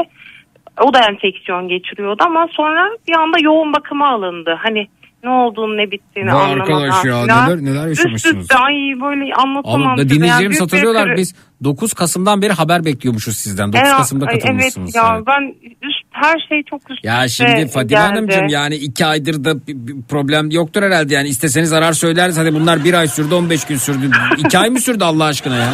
[0.82, 4.58] O da enfeksiyon geçiriyordu ama sonra bir anda yoğun bakıma alındı.
[4.62, 4.86] Hani
[5.24, 6.72] ne olduğunu ne bittiğini Vay anlamadan.
[6.82, 8.42] arkadaş ya, neler- neler Üst yaşamışsınız.
[8.42, 9.82] üste ay böyle anlatamam.
[9.82, 10.08] Ama size.
[10.08, 11.34] dinleyicilerimiz büyük bir hatırlıyorlar kırı- biz
[11.64, 13.72] 9 Kasım'dan beri haber bekliyormuşuz sizden.
[13.72, 14.96] 9 Evet, Kasım'da katılmışsınız.
[14.96, 15.26] Evet ya Evet.
[15.26, 15.54] ben
[15.88, 18.00] üst, her şey çok üst Ya şimdi Fadime geldi.
[18.14, 22.54] Hanımcığım yani iki aydır da bir- bir problem yoktur herhalde yani isteseniz arar söyleriz hadi
[22.54, 24.10] bunlar bir ay sürdü 15 gün sürdü.
[24.38, 25.68] iki ay mı sürdü Allah aşkına ya?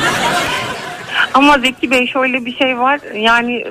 [1.34, 3.64] Ama Zeki Bey şöyle bir şey var yani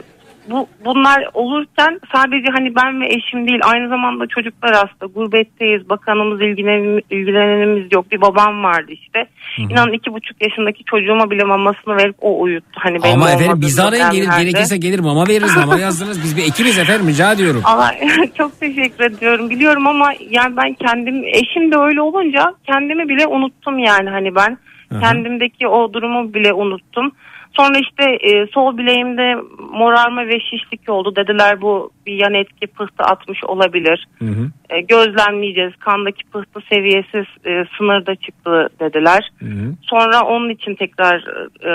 [0.49, 6.41] bu bunlar olurken sadece hani ben ve eşim değil aynı zamanda çocuklar hasta gurbetteyiz bakanımız
[6.41, 9.25] ilgilen, ilgilenenimiz yok bir babam vardı işte
[9.57, 13.81] İnanın iki buçuk yaşındaki çocuğuma bile mamasını verip o uyuttu hani benim Ama efendim bizi
[13.81, 17.61] arayın gelir, gerekirse gelir mama veririz mama yazdırırız biz bir ekibiz efendim rica ediyorum.
[17.65, 17.95] Allah
[18.37, 19.49] çok teşekkür ediyorum.
[19.49, 24.57] Biliyorum ama yani ben kendim eşim de öyle olunca kendimi bile unuttum yani hani ben
[24.91, 24.99] Hı hı.
[24.99, 27.11] Kendimdeki o durumu bile unuttum.
[27.55, 29.35] Sonra işte e, sol bileğimde
[29.71, 31.15] morarma ve şişlik oldu.
[31.15, 34.07] Dediler bu bir yan etki pıhtı atmış olabilir.
[34.69, 35.75] E, gözlemleyeceğiz.
[35.75, 39.31] Kandaki pıhtı seviyesi e, sınırda çıktı dediler.
[39.81, 41.15] Sonra onun için tekrar
[41.63, 41.71] e,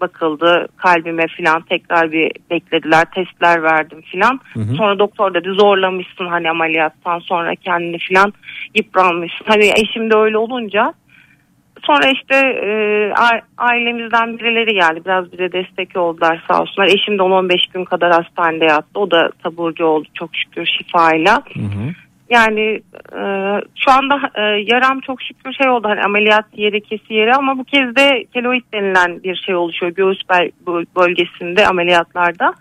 [0.00, 4.40] bakıldı kalbime filan tekrar bir beklediler testler verdim filan.
[4.54, 4.74] Hı hı.
[4.74, 8.32] Sonra doktor dedi zorlamışsın hani ameliyattan sonra kendini filan
[8.74, 9.44] yıpranmışsın.
[9.46, 10.92] Hani eşim de öyle olunca
[11.86, 12.68] sonra işte e,
[13.58, 16.86] ailemizden birileri geldi biraz bize destek oldular sağ olsunlar.
[16.88, 21.42] Eşim de 10-15 gün kadar hastanede yattı o da taburcu oldu çok şükür şifayla.
[22.30, 22.80] Yani
[23.12, 23.22] e,
[23.76, 27.64] şu anda e, yaram çok şükür şey oldu hani ameliyat yeri kesi yeri ama bu
[27.64, 32.54] kez de keloid denilen bir şey oluşuyor göğüs bel- böl- bölgesinde ameliyatlarda.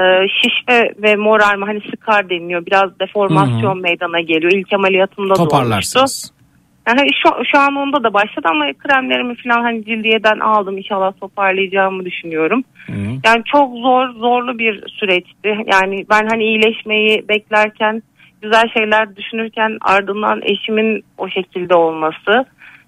[0.00, 3.82] E, şişme ve morarma hani sıkar deniliyor biraz deformasyon Hı hı.
[3.82, 4.52] meydana geliyor.
[4.52, 6.33] İlk ameliyatımda da olmuştu.
[6.88, 12.04] Yani şu, şu an onda da başladı ama kremlerimi falan hani cildiyeden aldım inşallah toparlayacağımı
[12.04, 12.64] düşünüyorum.
[13.24, 15.58] Yani çok zor zorlu bir süreçti.
[15.72, 18.02] Yani ben hani iyileşmeyi beklerken
[18.42, 22.44] güzel şeyler düşünürken ardından eşimin o şekilde olması,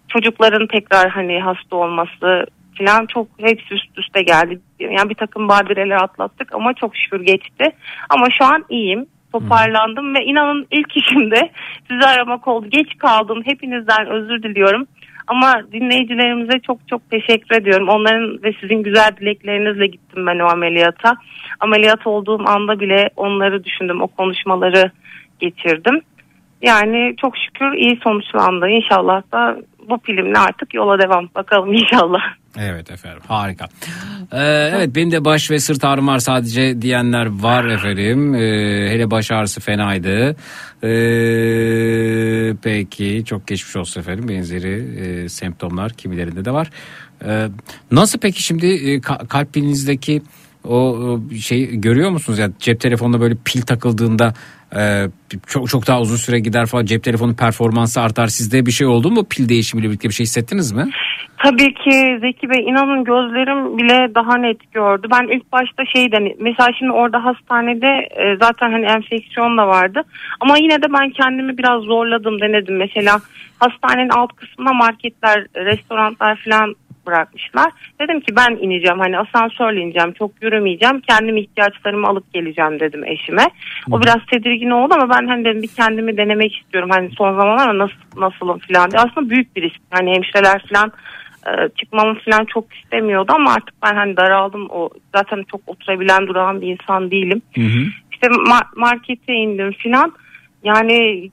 [0.09, 2.47] çocukların tekrar hani hasta olması
[2.79, 4.61] falan çok hepsi üst üste geldi.
[4.81, 7.71] Yani bir takım badireler atlattık ama çok şükür geçti.
[8.09, 9.07] Ama şu an iyiyim.
[9.33, 11.51] Toparlandım ve inanın ilk işimde
[11.91, 12.67] sizi aramak oldu.
[12.71, 13.43] Geç kaldım.
[13.45, 14.87] Hepinizden özür diliyorum.
[15.27, 17.89] Ama dinleyicilerimize çok çok teşekkür ediyorum.
[17.89, 21.15] Onların ve sizin güzel dileklerinizle gittim ben o ameliyata.
[21.61, 24.03] Ameliyat olduğum anda bile onları düşündüm.
[24.03, 24.91] O konuşmaları
[25.41, 26.01] geçirdim.
[26.63, 28.69] Yani çok şükür iyi sonuçlandı.
[28.69, 29.57] İnşallah da
[29.89, 31.29] bu filmle artık yola devam.
[31.35, 32.23] Bakalım inşallah.
[32.59, 33.65] Evet efendim harika.
[34.33, 38.35] Ee, evet benim de baş ve sırt ağrım var sadece diyenler var efendim.
[38.35, 38.39] Ee,
[38.91, 40.37] hele baş ağrısı fenaydı.
[40.83, 46.71] Ee, peki çok geçmiş olsun efendim benzeri e, semptomlar kimilerinde de var.
[47.25, 47.49] Ee,
[47.91, 50.23] nasıl peki şimdi e, ka- kalbinizdeki
[50.69, 54.35] o şey görüyor musunuz ya cep telefonuna böyle pil takıldığında
[54.77, 55.07] e,
[55.47, 59.11] çok çok daha uzun süre gider falan cep telefonu performansı artar sizde bir şey oldu
[59.11, 60.85] mu pil değişimiyle birlikte bir şey hissettiniz mi?
[61.43, 65.07] Tabii ki Zeki Bey inanın gözlerim bile daha net gördü.
[65.13, 70.03] Ben ilk başta şeyden mesela şimdi orada hastanede e, zaten hani enfeksiyon da vardı.
[70.41, 72.77] Ama yine de ben kendimi biraz zorladım denedim.
[72.77, 73.21] Mesela
[73.59, 76.75] hastanenin alt kısmına marketler, restoranlar falan
[77.07, 77.73] bırakmışlar.
[78.01, 81.01] Dedim ki ben ineceğim hani asansörle ineceğim çok yürümeyeceğim.
[81.01, 83.45] Kendim ihtiyaçlarımı alıp geleceğim dedim eşime.
[83.91, 86.91] O biraz tedirgin oldu ama ben hani dedim bir kendimi denemek istiyorum.
[86.93, 89.01] Hani son zamanlarda nasıl nasılım falan diye.
[89.01, 89.81] Aslında büyük bir risk.
[89.91, 90.93] Hani hemşireler falan
[91.47, 94.67] e, çıkmamı falan çok istemiyordu ama artık ben hani daraldım.
[94.71, 97.43] O zaten çok oturabilen duran bir insan değilim.
[98.13, 100.13] İşte ma- markete indim filan.
[100.65, 101.31] Yani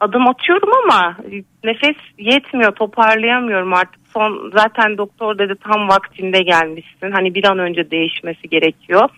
[0.00, 1.16] adım atıyorum ama
[1.64, 4.03] nefes yetmiyor toparlayamıyorum artık.
[4.14, 7.10] Son zaten doktor dedi tam vaktinde gelmişsin.
[7.12, 9.08] Hani bir an önce değişmesi gerekiyor.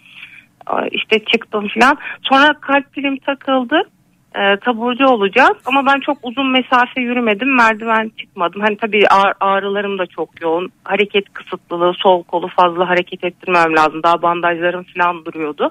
[0.91, 1.97] İşte çıktım filan.
[2.23, 3.83] Sonra kalp pilim takıldı.
[4.37, 9.99] Ee, taburcu olacağız ama ben çok uzun mesafe yürümedim merdiven çıkmadım hani tabii ağ- ağrılarım
[9.99, 15.71] da çok yoğun hareket kısıtlılığı sol kolu fazla hareket ettirmem lazım daha bandajlarım falan duruyordu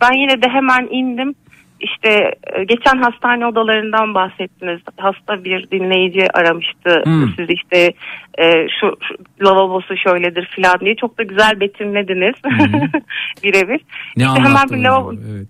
[0.00, 1.34] ben yine de hemen indim.
[1.80, 4.80] İşte e, geçen hastane odalarından bahsettiniz.
[4.96, 7.02] Hasta bir dinleyici aramıştı.
[7.04, 7.28] Hmm.
[7.36, 7.92] Siz işte
[8.38, 12.34] e, şu, şu lavabosu şöyledir falan diye çok da güzel betimlediniz.
[13.42, 13.80] Birebir.
[14.16, 15.48] Ne İşte hemen bir lavabo, evet.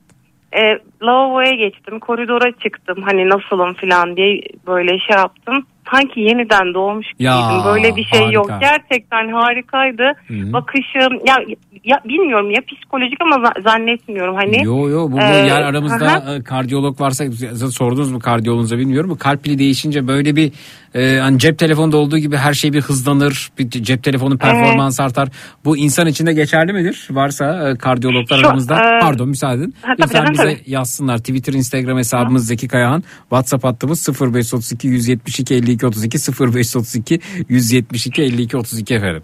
[0.54, 2.00] e, lavaboya geçtim.
[2.00, 2.96] Koridora çıktım.
[3.04, 5.66] Hani nasılım falan diye böyle şey yaptım.
[5.94, 7.64] Sanki yeniden doğmuş Ya, gibiydim.
[7.74, 8.50] Böyle bir şey yok.
[8.50, 8.66] harika.
[8.66, 10.02] Gerçekten harikaydı.
[10.28, 10.52] Hı.
[10.52, 11.36] Bakışım ya,
[11.84, 14.34] ya bilmiyorum ya psikolojik ama za- zannetmiyorum.
[14.34, 16.34] Hani Yo yo bu, bu e, yer aramızda aha.
[16.34, 17.24] e, kardiyolog varsa
[17.70, 19.10] sordunuz mu kardiyoloğunuza bilmiyorum.
[19.10, 20.52] Bu kalp pili değişince böyle bir
[20.94, 23.48] e, hani cep telefonda olduğu gibi her şey bir hızlanır.
[23.58, 25.28] Bir cep telefonu performans artar.
[25.64, 27.08] Bu insan için de geçerli midir?
[27.10, 28.96] Varsa e, kardiyologlar Şu, aramızda.
[28.96, 29.74] e, Pardon müsaade edin.
[29.82, 30.70] Ha, Lütfen bize tabii.
[30.90, 31.18] Yazsınlar.
[31.18, 33.02] Twitter, Instagram hesabımız Zeki Kayahan.
[33.20, 39.22] WhatsApp hattımız 0532 172 52 32 0532 172 52 32 efendim.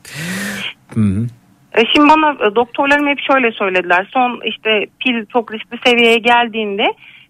[0.95, 1.27] Hı hı.
[1.75, 4.09] E, Şimdi bana e, doktorlarım hep şöyle söylediler.
[4.13, 4.71] Son işte
[5.01, 6.87] pil çok riskli seviyeye geldiğinde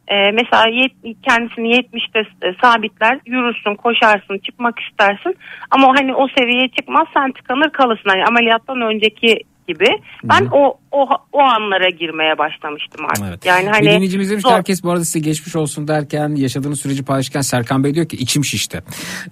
[0.08, 5.36] e, mesela yet- kendisini 70'te e, sabitler, yürürsün, koşarsın, çıkmak istersin.
[5.70, 8.10] Ama hani o seviyeye çıkmaz sen tıkanır kalırsın.
[8.10, 9.86] Hani ameliyattan önceki gibi.
[10.24, 13.44] Ben o o o anlara girmeye başlamıştım artık.
[13.46, 17.04] Yani Bir hani dinleyicimiz demiş ki herkes bu arada size geçmiş olsun derken yaşadığınız süreci
[17.04, 18.82] paylaşırken Serkan Bey diyor ki içim şişti.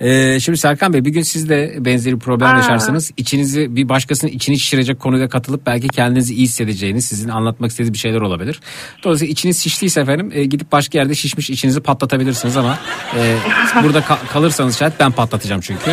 [0.01, 2.57] Ee, şimdi Serkan Bey bir gün siz de benzeri bir problem Aa.
[2.57, 7.93] yaşarsanız içinizi bir başkasının içini şişirecek konuya katılıp belki kendinizi iyi hissedeceğiniz sizin anlatmak istediğiniz
[7.93, 8.61] bir şeyler olabilir.
[9.05, 12.79] Dolayısıyla içiniz şiştiyse efendim e, gidip başka yerde şişmiş içinizi patlatabilirsiniz ama
[13.17, 13.37] e,
[13.85, 15.91] burada ka- kalırsanız şayet ben patlatacağım çünkü.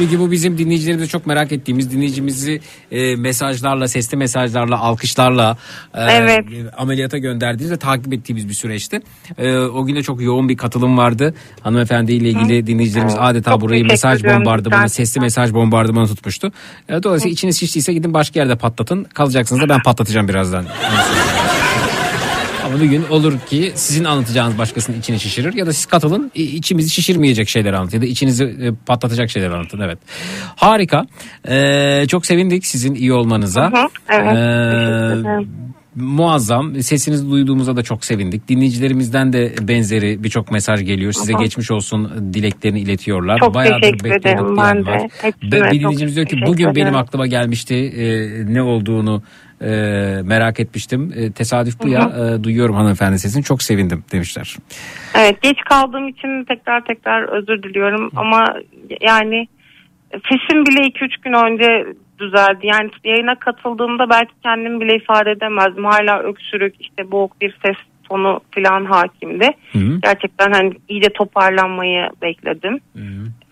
[0.00, 2.60] Çünkü bu bizim dinleyicilerimize çok merak ettiğimiz dinleyicimizi
[2.90, 5.56] e, mesajlarla, sesli mesajlarla, alkışlarla
[5.94, 6.44] e, Evet.
[6.76, 9.00] ameliyata gönderdiğimiz ve takip ettiğimiz bir süreçti.
[9.38, 11.34] E, o gün de çok yoğun bir katılım vardı.
[11.60, 16.52] Hanımefendiyle ilgili dinleyicilerimiz adeta Çok burayı mesaj bombardımanı, sesli mesaj bombardımanı tutmuştu.
[16.88, 19.04] E, dolayısıyla içiniz şiştiyse gidin başka yerde patlatın.
[19.04, 20.64] Kalacaksınız da ben patlatacağım birazdan.
[22.70, 26.90] Ama bir gün olur ki sizin anlatacağınız başkasının içini şişirir ya da siz katılın içimizi
[26.90, 29.98] şişirmeyecek şeyler anlatın ya da içinizi e, patlatacak şeyler anlatın evet.
[30.56, 31.06] Harika.
[31.48, 33.72] Ee, çok sevindik sizin iyi olmanıza.
[33.72, 35.79] Hı hı, evet, Ee.
[35.96, 36.74] Muazzam.
[36.74, 38.48] Sesinizi duyduğumuza da çok sevindik.
[38.48, 41.12] Dinleyicilerimizden de benzeri birçok mesaj geliyor.
[41.12, 41.42] Size Hı hı.
[41.42, 43.38] geçmiş olsun dileklerini iletiyorlar.
[43.38, 45.08] Çok Bayağıdır teşekkür ederim ben de.
[45.22, 46.96] Hepsine Bir dinleyicimiz diyor ki bugün benim ederim.
[46.96, 48.04] aklıma gelmişti e,
[48.54, 49.22] ne olduğunu
[49.62, 49.66] e,
[50.24, 51.12] merak etmiştim.
[51.16, 52.12] E, tesadüf bu Hı ya.
[52.16, 52.34] hı.
[52.40, 54.56] E, duyuyorum hanımefendi sesini çok sevindim demişler.
[55.14, 58.44] Evet geç kaldığım için tekrar tekrar özür diliyorum ama
[59.00, 59.46] yani
[60.12, 62.66] sesim bile 2-3 gün önce düzeldi.
[62.66, 65.84] Yani yayına katıldığımda belki kendimi bile ifade edemezdim.
[65.84, 67.76] Hala öksürük işte boğuk bir ses
[68.08, 69.48] tonu falan hakimdi.
[70.02, 72.78] Gerçekten hani iyice toparlanmayı bekledim.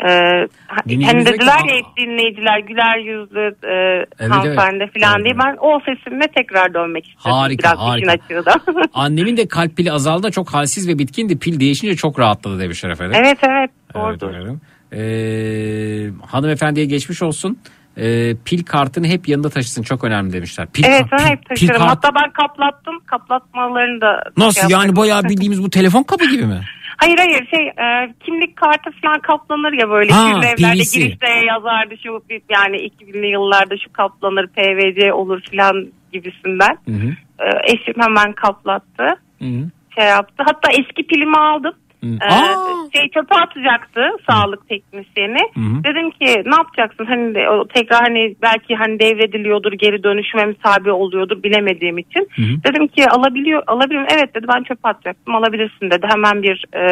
[0.09, 3.75] Ee, hani dediler ya hep dinleyiciler güler yüzlü e,
[4.19, 5.03] Evet, hanımefendi evet.
[5.03, 7.33] falan diye ben o sesimle tekrar dönmek istedim.
[7.33, 8.55] Harika, Biraz harika.
[8.95, 11.39] Annemin de kalp pili azaldı da çok halsiz ve bitkindi.
[11.39, 13.21] Pil değişince çok rahatladı demişler efendim.
[13.25, 14.29] evet evet Evet, doğrudur.
[14.31, 14.61] efendim.
[14.93, 17.59] Ee, hanımefendiye geçmiş olsun.
[17.99, 20.67] Ee, pil kartını hep yanında taşısın çok önemli demişler.
[20.73, 21.77] Pil evet ben hep pil taşırım.
[21.77, 23.01] kart- Hatta ben kaplattım.
[23.07, 24.97] Kaplatmalarını da Nasıl şey yani yaptım.
[24.97, 26.61] bayağı bildiğimiz bu telefon kabı gibi mi?
[26.97, 30.13] Hayır hayır şey e, kimlik kartı falan kaplanır ya böyle.
[30.13, 31.01] Ha, Şimdi evlerde PVC.
[31.01, 36.79] girişte yazardı şu yani 2000'li yıllarda şu kaplanır PVC olur falan gibisinden.
[36.89, 37.09] Hı hı.
[37.39, 39.05] E, eşim hemen kaplattı.
[39.39, 39.71] Hı hı.
[39.99, 40.35] Şey yaptı.
[40.47, 41.73] Hatta eski pilimi aldım.
[42.03, 42.55] Ee, Aa!
[42.95, 44.01] şey çöpe atacaktı
[44.31, 45.39] sağlık teknisyeni.
[45.55, 45.85] Hı hı.
[45.85, 47.05] Dedim ki ne yapacaksın?
[47.07, 52.29] Hani de- o tekrar hani belki hani devrediliyordur, geri dönüşüme tabi oluyordur bilemediğim için.
[52.37, 52.73] Hı hı.
[52.73, 54.07] Dedim ki alabiliyor alabilirim.
[54.11, 55.35] Evet dedi ben çöpe atacaktım.
[55.35, 56.07] Alabilirsin dedi.
[56.11, 56.89] Hemen bir e,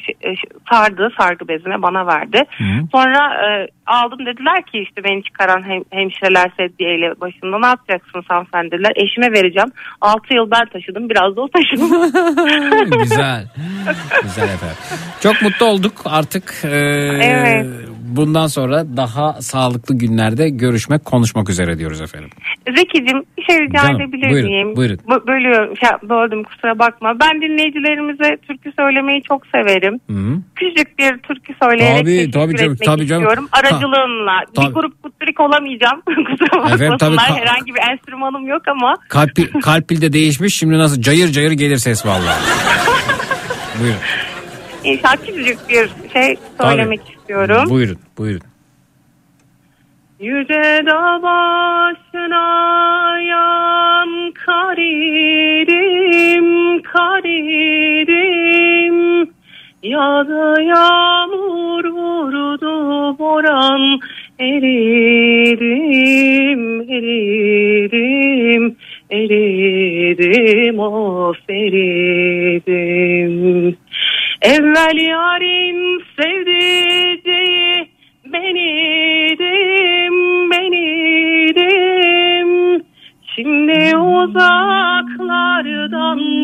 [0.00, 2.42] şey- e, şey- sardı sargı bezine bana verdi.
[2.92, 8.70] Sonra e, aldım dediler ki işte beni çıkaran hem, hemşireler sedyeyle başında ne yapacaksın hanımefendi
[8.70, 8.92] dediler.
[8.96, 9.72] Eşime vereceğim.
[10.00, 11.90] 6 yıl ben taşıdım biraz da o taşıdım.
[13.02, 13.48] Güzel.
[14.22, 14.76] Güzel efendim.
[15.22, 16.54] Çok mutlu olduk artık.
[16.64, 16.68] e,
[17.22, 17.66] Evet.
[18.08, 22.30] Bundan sonra daha sağlıklı günlerde görüşmek, konuşmak üzere diyoruz efendim.
[22.76, 24.76] Zeki'cim bir şey rica Canım, edebilir buyurun, miyim?
[24.76, 24.98] buyurun.
[25.10, 27.12] B- bölüyorum, şey, böldüm kusura bakma.
[27.20, 30.00] Ben dinleyicilerimize türkü söylemeyi çok severim.
[30.10, 30.40] Hı.
[30.56, 33.22] Küçük bir türkü söyleyerek Tabii, teşekkür tabii canım, etmek tabii canım.
[33.22, 33.48] istiyorum.
[33.52, 34.32] Aracılığınla.
[34.54, 34.68] Ta-.
[34.68, 36.00] Bir grup kutlurik olamayacağım.
[36.06, 37.38] kusura Efendim, tabii, bakmasınlar.
[37.38, 38.94] ka- Herhangi bir enstrümanım yok ama.
[39.08, 39.30] Kalp,
[39.62, 42.40] kalp pil de değişmiş şimdi nasıl cayır cayır gelir ses vallahi.
[43.80, 43.98] Buyurun.
[44.84, 47.70] İnşallah küçücük bir şey söylemek istiyorum.
[47.70, 48.48] Buyurun, buyurun.
[50.20, 52.46] Yüce dağ başına
[53.20, 55.68] yan karirim,
[56.82, 58.38] karirim.
[59.82, 64.00] Yağdı yağmur vurdu boran
[64.38, 65.80] eririm,
[66.90, 68.76] eririm,
[69.10, 72.58] eririm, of eririm.
[74.42, 77.88] Evvel yarim sevdiceği
[78.32, 80.16] beniydim,
[80.50, 82.48] beniydim.
[83.34, 84.46] Şimdi uzaklardan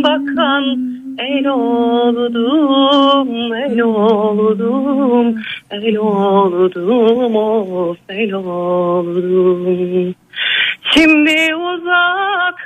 [0.03, 0.65] bakan
[1.19, 5.37] el oldum, el oldum,
[5.71, 10.15] el oldum, of el oldum.
[10.95, 11.55] Şimdi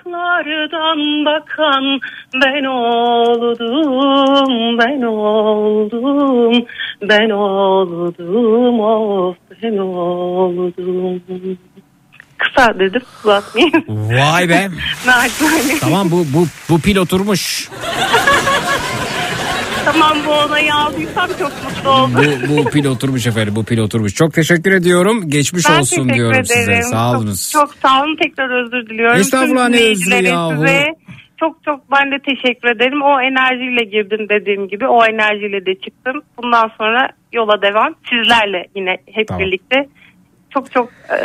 [0.08, 2.00] uzaklardan bakan
[2.34, 6.66] ben oldum, ben oldum,
[7.02, 11.20] ben oldum, of ben oldum.
[12.38, 13.84] Kısa dedim, uzatmayayım.
[13.88, 14.68] Vay be.
[15.80, 17.68] Tamam bu bu bu pil oturmuş.
[19.92, 22.14] Tamam bu olayı aldıysam çok mutlu oldum.
[22.48, 23.56] Bu bu pil oturmuş efendim.
[23.56, 24.14] Bu pil oturmuş.
[24.14, 25.30] Çok teşekkür ediyorum.
[25.30, 26.62] Geçmiş Ben olsun diyorum size.
[26.62, 26.82] ederim.
[26.82, 27.50] Sağ Çok- olunuz.
[27.52, 29.16] Çok, sağ olun tekrar özür diliyorum.
[29.20, 30.52] Estağfurullah, ne dinleyicilere yahu.
[30.52, 30.84] size
[31.40, 33.02] Çok çok ben de teşekkür ederim.
[33.02, 34.86] O enerjiyle girdim dediğim gibi.
[34.86, 36.22] O enerjiyle de çıktım.
[36.42, 37.94] Bundan sonra yola devam.
[38.10, 39.42] Sizlerle yine hep Tamam.
[39.42, 39.76] birlikte.
[40.54, 41.16] Çok çok e,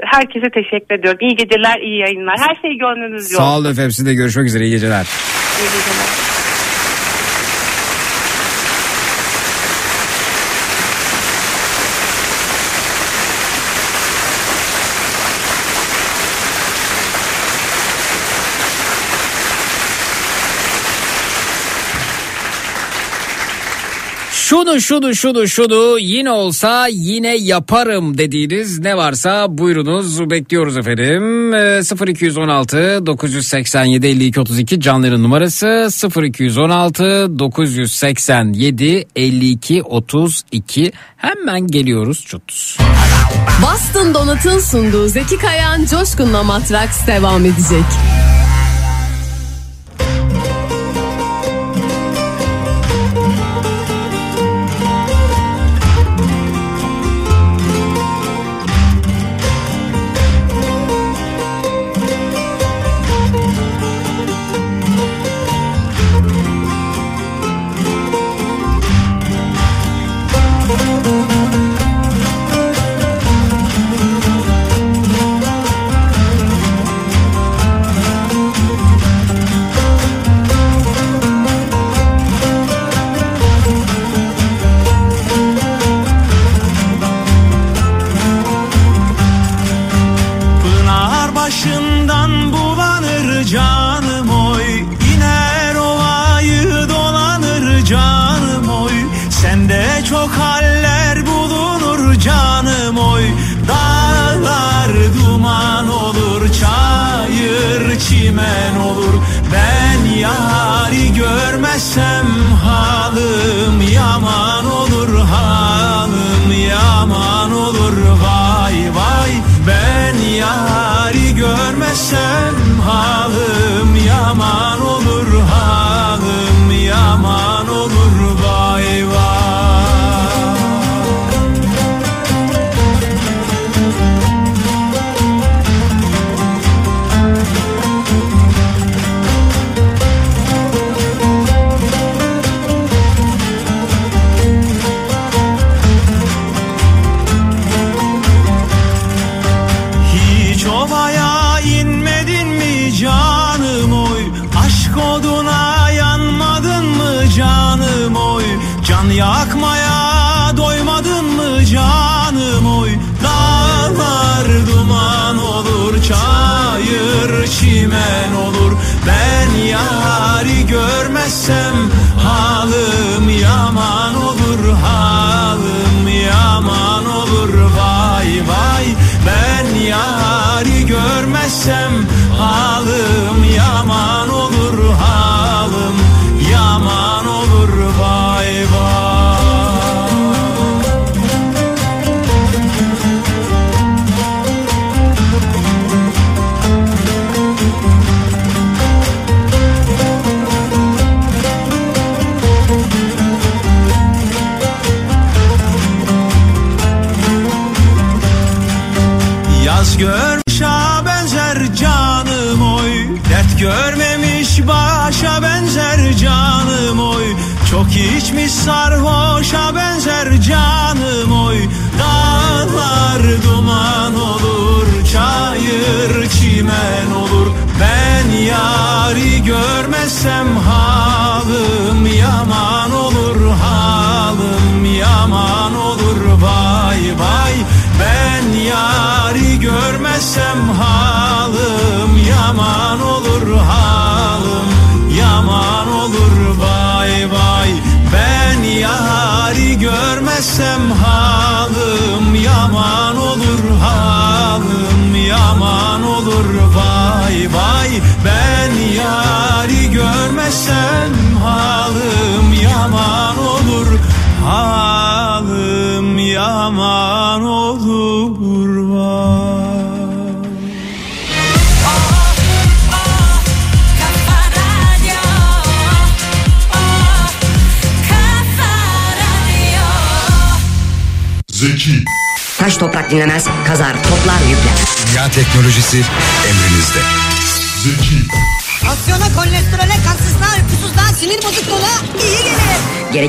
[0.00, 1.18] herkese teşekkür ediyorum.
[1.22, 2.36] İyi geceler, iyi yayınlar.
[2.38, 3.44] Her şey gönlünüzce olsun.
[3.44, 3.90] Sağ olun efendim.
[3.90, 4.64] Siz de görüşmek üzere.
[4.64, 5.06] İyi geceler.
[5.60, 6.24] İyi geceler.
[24.54, 31.52] şunu şunu şunu şunu yine olsa yine yaparım dediğiniz ne varsa buyurunuz bekliyoruz efendim.
[32.08, 35.88] 0216 987 52 32 canların numarası
[36.22, 42.78] 0216 987 52 32 hemen geliyoruz çutuz.
[43.62, 47.84] Boston Donat'ın sunduğu Zeki Kayan Coşkun'la Matraks devam edecek.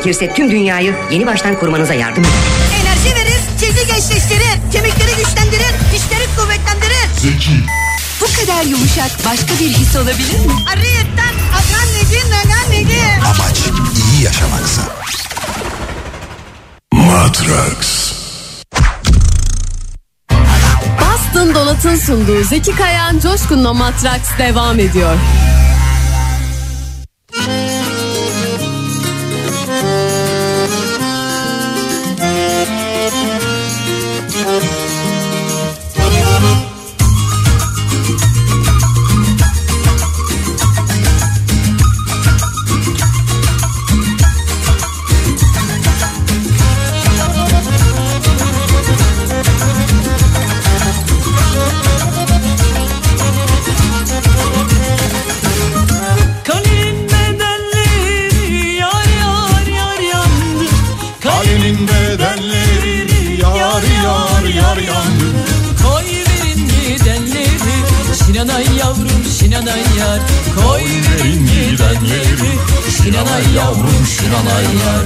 [0.06, 2.34] gerekirse tüm dünyayı yeni baştan kurmanıza yardım eder.
[2.82, 7.07] Enerji verir, cildi gençleştirir, kemikleri güçlendirir, dişleri kuvvetlendirir.
[7.22, 7.52] Zeki.
[8.22, 10.53] Bu kadar yumuşak başka bir his olabilir mi?
[10.73, 13.02] Arıyetten adnan neci, neden neci?
[13.26, 13.60] Amaç
[14.14, 14.82] iyi yaşamaksa.
[16.94, 18.11] Matrax.
[20.99, 25.15] Boston Donat'ın sunduğu Zeki Kayan Coşkun'la Matrax devam ediyor.
[73.16, 75.06] Şinanay yavrum şinanay yar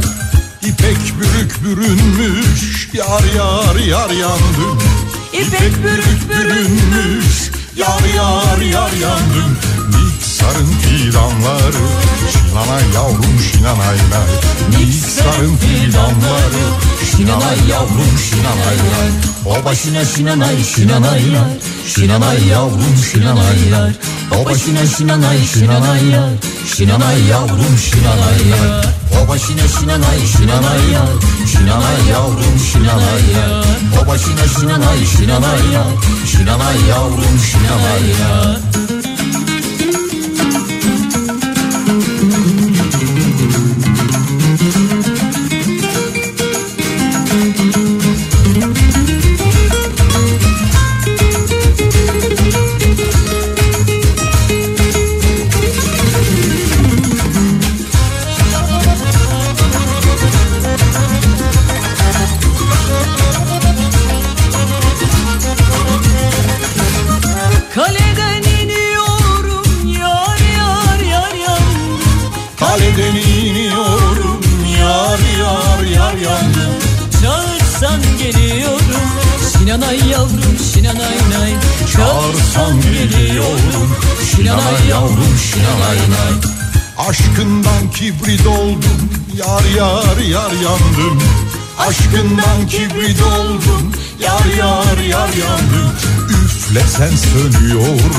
[0.62, 4.80] İpek bürük bürünmüş Yar yar yar yandım.
[5.34, 9.58] İpek bürük bürünmüş Yar yar yar yandım.
[9.90, 11.86] Niksarın fidanları
[12.32, 14.30] Şinanay yavrum şinanay nay
[14.70, 16.66] Niksarın fidanları
[17.12, 19.12] Şinanay yavrum şinanay nay
[19.46, 23.92] O başına şinanay şinanay nay Şinanay yavrum şinanay nay
[24.42, 26.34] O başına şinanay şinanay nay
[26.76, 28.82] Şinanay yavrum şinanay nay
[29.24, 36.88] O başına şinanay şinanay nay Şinanay yavrum şinanay nay O başına şinanay şinanay nay Şinanay
[36.90, 38.89] yavrum şinanay nay
[90.80, 91.20] yandım.
[91.80, 93.92] Aşkından kibrit oldum.
[94.20, 95.92] Yar yar yar yandım.
[96.30, 98.16] Üflesen sönüyorum.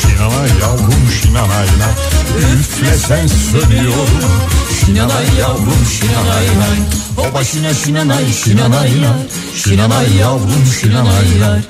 [0.00, 1.94] Şinanay yavrum şinanay nay
[2.54, 4.32] Üflesen sönüyorum.
[4.80, 6.78] Şinanay yavrum şinanay nay
[7.16, 9.26] O başına şinanay şinanay nay
[9.64, 11.60] Şinanay yavrum şinanay nay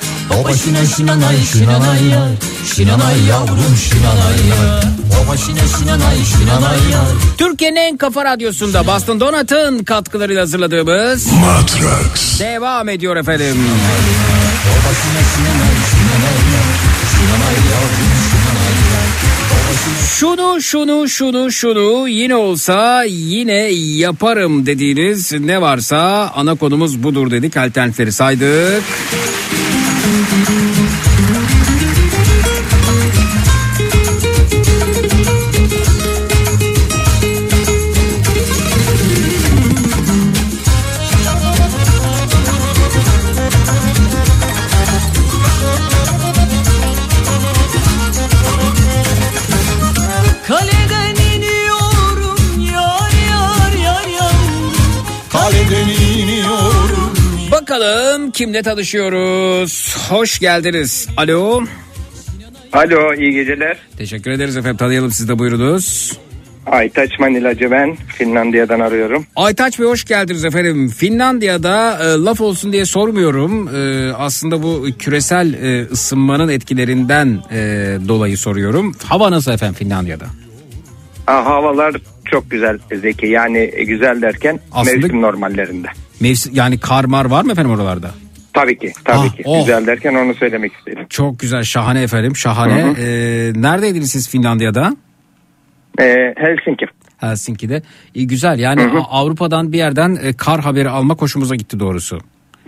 [0.40, 2.32] O başına şinanay şinanay nay
[2.74, 5.07] Şinanay yavrum şinanay
[7.38, 12.40] Türkiye'nin en kafa radyosunda Boston Donat'ın katkılarıyla hazırladığımız Matrax.
[12.40, 13.56] Devam ediyor efendim.
[20.18, 27.56] Şunu şunu şunu şunu yine olsa yine yaparım dediğiniz ne varsa ana konumuz budur dedik.
[27.56, 28.82] Alternatifleri saydık.
[57.82, 59.96] Bakalım kimle tanışıyoruz?
[60.10, 61.08] Hoş geldiniz.
[61.16, 61.62] Alo.
[62.72, 63.76] Alo iyi geceler.
[63.98, 66.12] Teşekkür ederiz efendim tanıyalım siz de buyurunuz.
[66.66, 69.26] Aytaç Manilacı ben Finlandiya'dan arıyorum.
[69.36, 70.88] Aytaç Bey hoş geldiniz efendim.
[70.88, 73.68] Finlandiya'da e, laf olsun diye sormuyorum.
[73.76, 77.56] E, aslında bu küresel e, ısınmanın etkilerinden e,
[78.08, 78.94] dolayı soruyorum.
[79.04, 80.26] Hava nasıl efendim Finlandiya'da?
[81.26, 81.96] Aa, havalar
[82.30, 85.88] çok güzel Zeki yani e, güzel derken Aslında- mevsim normallerinde.
[86.20, 88.10] Mevsim yani kar mar var mı efendim oralarda?
[88.52, 89.58] Tabii ki tabii Ah, ki oh.
[89.60, 91.06] güzel derken onu söylemek istedim.
[91.10, 92.82] Çok güzel şahane efendim şahane.
[92.82, 93.00] Hı hı.
[93.00, 94.96] E, neredeydiniz siz Finlandiya'da?
[96.00, 96.86] Ee, Helsinki.
[97.18, 97.82] Helsinki'de.
[98.14, 98.98] İyi güzel yani Hı hı.
[99.10, 102.18] Avrupa'dan bir yerden e, kar haberi almak hoşumuza gitti doğrusu.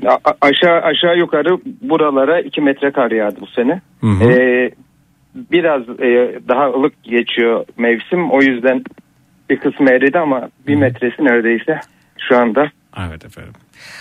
[0.07, 3.81] A- aşağı aşağı yukarı buralara 2 metre kar yağdı bu sene.
[4.01, 4.31] Hı hı.
[4.31, 4.71] Ee,
[5.35, 8.85] biraz e, daha ılık geçiyor mevsim o yüzden
[9.51, 11.81] bir kısmı eridi ama bir metresi neredeyse
[12.29, 13.53] şu anda Evet efendim.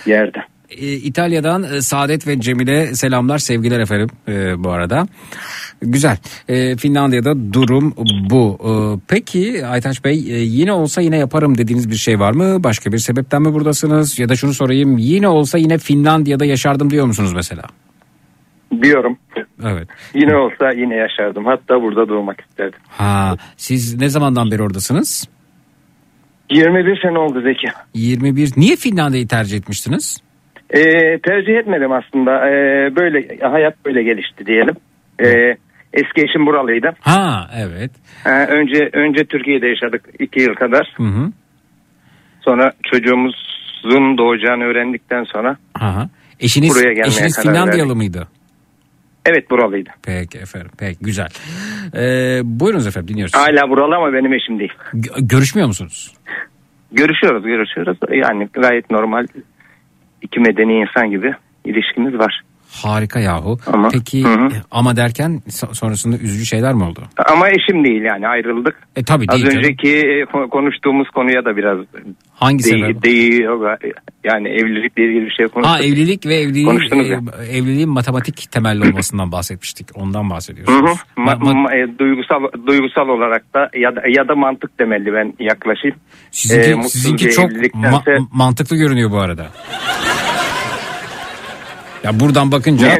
[0.06, 0.44] yerde.
[0.70, 5.08] E, İtalya'dan e, Saadet ve Cemile selamlar sevgiler efendim e, bu arada.
[5.82, 6.18] Güzel.
[6.48, 7.94] E, Finlandiya'da durum
[8.30, 8.58] bu.
[8.64, 8.72] E,
[9.08, 12.64] peki Aytaç Bey e, yine olsa yine yaparım dediğiniz bir şey var mı?
[12.64, 14.20] Başka bir sebepten mi buradasınız?
[14.20, 17.64] Ya da şunu sorayım yine olsa yine Finlandiya'da yaşardım diyor musunuz mesela?
[18.82, 19.18] Diyorum.
[19.64, 19.88] Evet.
[20.14, 21.46] Yine olsa yine yaşardım.
[21.46, 22.80] Hatta burada doğmak isterdim.
[22.88, 25.28] Ha, siz ne zamandan beri oradasınız?
[26.52, 27.68] 21 sene oldu Zeki.
[27.94, 28.52] 21.
[28.58, 30.18] Niye Finlandiya'yı tercih etmiştiniz?
[30.70, 30.82] Ee,
[31.20, 32.48] tercih etmedim aslında.
[32.50, 32.52] Ee,
[32.96, 34.76] böyle hayat böyle gelişti diyelim.
[35.24, 35.58] Ee,
[35.94, 36.92] eski eşim buralıydı.
[37.00, 37.92] Ha evet.
[38.26, 40.94] Ee, önce önce Türkiye'de yaşadık iki yıl kadar.
[40.98, 41.32] Hı hı.
[42.42, 46.10] Sonra çocuğumuzun doğacağını öğrendikten sonra Aha.
[46.40, 47.96] Eşiniz, Buraya gelmeye eşiniz Finlandiyalı verdik.
[47.96, 48.28] mıydı?
[49.30, 49.90] Evet buralıydı.
[50.04, 50.72] Peki efendim.
[50.80, 51.28] Peki güzel.
[51.96, 53.36] Ee, buyurunuz efendim dinliyoruz.
[53.36, 54.74] Hala buralı ama benim eşim değil.
[54.94, 56.14] Gö- görüşmüyor musunuz?
[56.92, 57.98] Görüşüyoruz görüşüyoruz.
[58.12, 59.28] Yani gayet normal
[60.22, 61.34] iki medeni insan gibi
[61.66, 62.42] ilişkimiz var.
[62.72, 63.58] Harika yahu.
[63.68, 64.50] Ama- Peki Hı hı.
[64.72, 67.02] ama derken so- sonrasında üzücü şeyler mi oldu?
[67.32, 68.76] Ama eşim değil yani ayrıldık.
[68.96, 69.58] E tabii Az değil canım.
[69.60, 71.78] önceki e, ko- konuştuğumuz konuya da biraz
[72.34, 73.04] Hangi değ- sebep?
[73.04, 73.78] değiyor.
[74.24, 75.76] Yani evlilikle ilgili bir şey konuştuk.
[75.76, 76.80] Ha evlilik ve evliliğin,
[77.42, 79.88] e, evliliğin matematik temelli olmasından bahsetmiştik.
[79.96, 80.30] Ondan Hı hı.
[80.30, 80.98] bahsediyorsunuz.
[81.18, 85.34] Ma- Ma- ma- e, duygusal duygusal olarak da ya da ya da mantık temelli ben
[85.40, 85.98] yaklaşayım.
[86.32, 89.48] sizinki, E, mutsuz sizinki çok ma- mantıklı görünüyor bu arada.
[92.04, 93.00] Ya buradan bakınca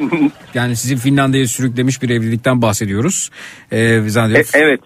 [0.54, 3.30] yani sizi Finlandiya'ya sürüklemiş bir evlilikten bahsediyoruz.
[3.72, 4.80] Ee, zannediyorum E- evet.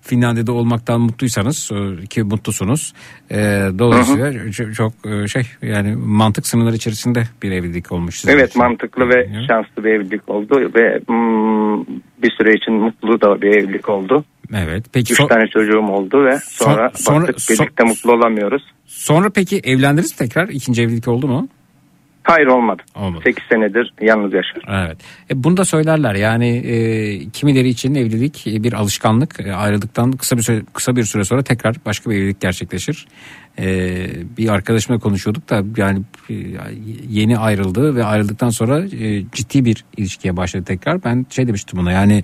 [0.00, 2.92] Finlandiya'da olmaktan mutluysanız e, ki mutlusunuz.
[3.30, 3.36] E,
[3.78, 8.24] dolayısıyla ç- çok e, şey yani mantık sınırları içerisinde bir evlilik olmuş.
[8.28, 8.62] Evet için.
[8.62, 11.86] mantıklı ve şanslı bir evlilik oldu ve mm,
[12.22, 14.24] bir süre için mutlu da bir evlilik oldu.
[14.54, 14.84] Evet.
[14.92, 18.62] Peki Üç so- tane çocuğum oldu ve sonra, sonra- baktık so- birlikte mutlu olamıyoruz.
[18.86, 20.48] sonra peki evlendiniz mi tekrar?
[20.48, 21.48] İkinci evlilik oldu mu?
[22.22, 22.82] Hayır olmadı.
[22.94, 23.22] Olmadı.
[23.24, 24.68] 8 senedir yalnız yaşıyorum.
[24.72, 24.98] Evet.
[25.30, 26.14] E, bunu da söylerler.
[26.14, 29.40] Yani e, kimileri için evlilik e, bir alışkanlık.
[29.40, 33.06] E, ayrıldıktan kısa bir süre, kısa bir süre sonra tekrar başka bir evlilik gerçekleşir.
[33.58, 33.66] E,
[34.38, 36.34] bir arkadaşımla konuşuyorduk da yani e,
[37.08, 41.04] yeni ayrıldı ve ayrıldıktan sonra e, ciddi bir ilişkiye başladı tekrar.
[41.04, 42.22] Ben şey demiştim buna yani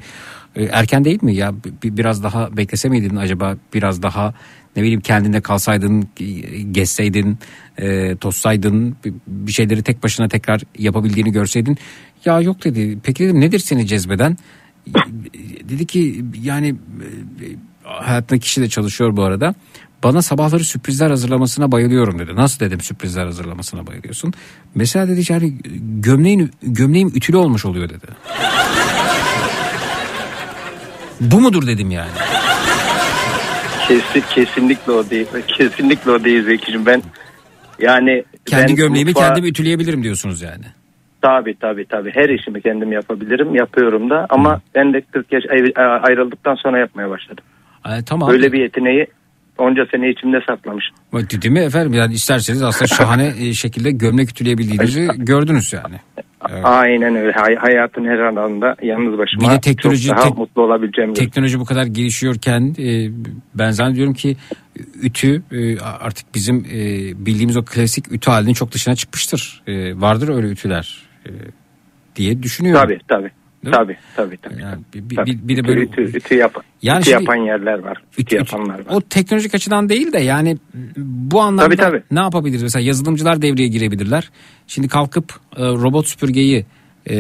[0.57, 1.53] e, erken değil mi ya
[1.83, 4.35] bi- biraz daha beklese miydin acaba biraz daha
[4.79, 6.25] ne bileyim kendinde kalsaydın e,
[6.63, 7.39] gezseydin
[7.79, 11.79] e, tozsaydın bir- şeyleri tek başına tekrar yapabildiğini görseydin
[12.25, 14.37] ya yok dedi peki dedim nedir seni cezbeden
[15.69, 17.47] dedi ki yani e,
[17.83, 19.55] hayattaki kişi de çalışıyor bu arada
[20.05, 22.37] bana sabahları sürprizler hazırlamasına bayılıyorum dedi.
[22.37, 24.33] Nasıl dedim sürprizler hazırlamasına bayılıyorsun?
[24.75, 25.59] Mesela dedi yani
[26.01, 28.07] gömleğin gömleğim ütülü olmuş oluyor dedi.
[31.21, 32.11] Bu mudur dedim yani.
[33.89, 35.27] Kesin, kesinlikle o değil.
[35.49, 36.87] Kesinlikle o değil Zeki'cim.
[36.87, 37.03] Ben
[37.79, 40.65] yani Kendi ben gömleğimi mutfağa- kendim ütüleyebilirim diyorsunuz yani.
[41.23, 42.11] Tabii tabii tabii.
[42.15, 43.55] Her işimi kendim yapabilirim.
[43.55, 47.45] Yapıyorum da ama ben de 40 yaş ay- ayrıldıktan sonra yapmaya başladım.
[47.85, 48.29] Ay, tamam.
[48.31, 49.07] Böyle bir yeteneği
[49.59, 50.97] onca sene içimde saklamışım.
[51.43, 51.93] Değil mi efendim?
[51.95, 55.97] Yani isterseniz aslında şahane e, şekilde gömlek ütüleyebildiğinizi gördünüz yani.
[56.63, 57.33] Aynen öyle.
[57.33, 61.15] Hay- hayatın her alanında yalnız başıma Bir de teknoloji- çok daha tek- mutlu olabileceğim.
[61.15, 63.11] Teknoloji bu kadar gelişiyorken e,
[63.55, 64.37] ben zannediyorum ki
[65.03, 66.79] ütü e, artık bizim e,
[67.27, 69.63] bildiğimiz o klasik ütü halinin çok dışına çıkmıştır.
[69.67, 71.31] E, vardır öyle ütüler e,
[72.17, 72.83] diye düşünüyorum.
[72.83, 73.31] Tabii tabii.
[73.65, 73.77] Değil mi?
[73.77, 74.57] Tabii tabii tabii.
[75.11, 75.39] bir, Tabii.
[75.49, 78.03] bir- de Ütü- böyle ütü, ütü, yap- Yani ütü yapan yerler var.
[78.19, 78.87] Ütü, yapanlar var.
[78.91, 80.57] o teknolojik açıdan değil de yani
[80.97, 82.03] bu anlamda Tabii, tabii.
[82.11, 82.63] ne yapabiliriz?
[82.63, 84.31] Mesela yazılımcılar devreye girebilirler.
[84.67, 86.67] Şimdi kalkıp e, robot süpürgeyi
[87.11, 87.15] e,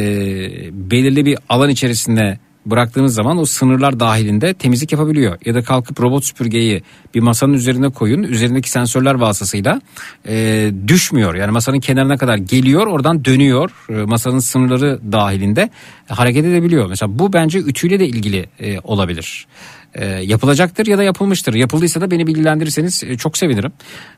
[0.73, 2.39] belirli bir alan içerisinde
[2.71, 5.39] bıraktığınız zaman o sınırlar dahilinde temizlik yapabiliyor.
[5.45, 6.83] Ya da kalkıp robot süpürgeyi
[7.15, 8.23] bir masanın üzerine koyun.
[8.23, 9.81] Üzerindeki sensörler vasıtasıyla
[10.29, 11.35] e, düşmüyor.
[11.35, 13.71] Yani masanın kenarına kadar geliyor oradan dönüyor.
[13.89, 15.71] E, masanın sınırları dahilinde
[16.09, 16.89] hareket edebiliyor.
[16.89, 19.47] Mesela bu bence ütüyle de ilgili e, olabilir.
[19.95, 21.55] E, yapılacaktır ya da yapılmıştır.
[21.55, 23.73] Yapıldıysa da beni bilgilendirirseniz e, çok sevinirim.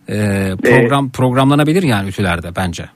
[0.09, 0.17] E,
[0.63, 2.89] program programlanabilir yani ütülerde bence.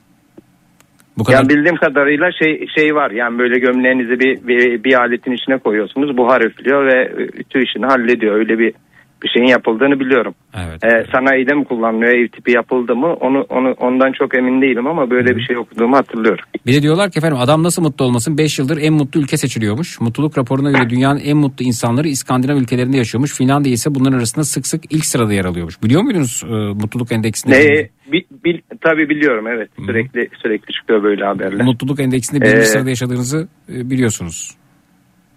[1.19, 5.33] Bu kadar Yani bildiğim kadarıyla şey şey var yani böyle gömleğinizi bir, bir, bir aletin
[5.33, 8.35] içine koyuyorsunuz buhar üflüyor ve ütü işini hallediyor.
[8.35, 8.75] Öyle bir
[9.25, 10.35] bir şeyin yapıldığını biliyorum.
[10.55, 10.85] Evet.
[10.85, 15.11] Ee, sanayide mi kullanılıyor ev tipi yapıldı mı onu onu ondan çok emin değilim ama
[15.11, 16.45] böyle bir şey okuduğumu hatırlıyorum.
[16.67, 20.01] Bir de diyorlar ki efendim adam nasıl mutlu olmasın 5 yıldır en mutlu ülke seçiliyormuş.
[20.01, 23.37] Mutluluk raporuna göre dünyanın en mutlu insanları İskandinav ülkelerinde yaşıyormuş.
[23.37, 25.83] Finlandiya ise bunların arasında sık sık ilk sırada yer alıyormuş.
[25.83, 27.59] Biliyor muydunuz e, mutluluk endeksinde?
[27.59, 31.65] Ne bil, bil, tabii biliyorum evet sürekli sürekli çıkıyor böyle haberler.
[31.65, 34.55] Mutluluk endeksinde birinci Ee, sırada yaşadığınızı e, biliyorsunuz.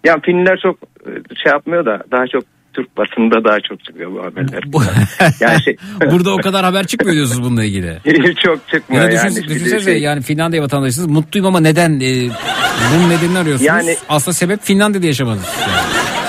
[0.04, 1.10] Yani Finliler çok e,
[1.42, 2.44] şey yapmıyor da daha çok
[2.78, 4.62] Türk basında daha çok çıkıyor bu haberler.
[5.40, 5.76] yani şey
[6.12, 7.98] Burada o kadar haber çıkmıyor diyorsunuz bununla ilgili.
[8.44, 9.16] çok çıkmıyor Ya yani.
[9.18, 11.08] düşünsenize, düşünsenize şey- yani Finlandiya vatandaşısınız.
[11.10, 11.90] Mutluyum ama neden?
[11.90, 12.30] E,
[12.94, 13.66] bunun nedenini arıyorsunuz.
[13.66, 15.44] Yani- Aslında sebep Finlandiya'da yaşamanız.
[15.60, 15.72] Yani.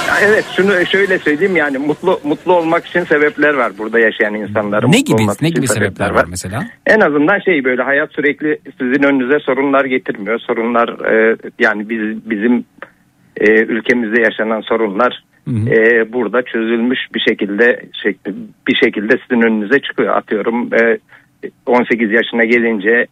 [0.08, 4.92] Ya Evet şunu şöyle söyleyeyim yani mutlu mutlu olmak için sebepler var burada yaşayan insanların.
[4.92, 6.66] Ne gibi ne gibi sebepler var mesela?
[6.88, 10.40] En azından şey böyle hayat sürekli sizin önünüze sorunlar getirmiyor.
[10.40, 12.66] Sorunlar e, yani biz bizim
[13.38, 17.86] e, ülkemizde yaşanan sorunlar e, burada çözülmüş bir şekilde
[18.68, 20.18] bir şekilde sizin önünüze çıkıyor.
[20.18, 21.00] Atıyorum e,
[21.66, 23.08] 18 yaşına gelince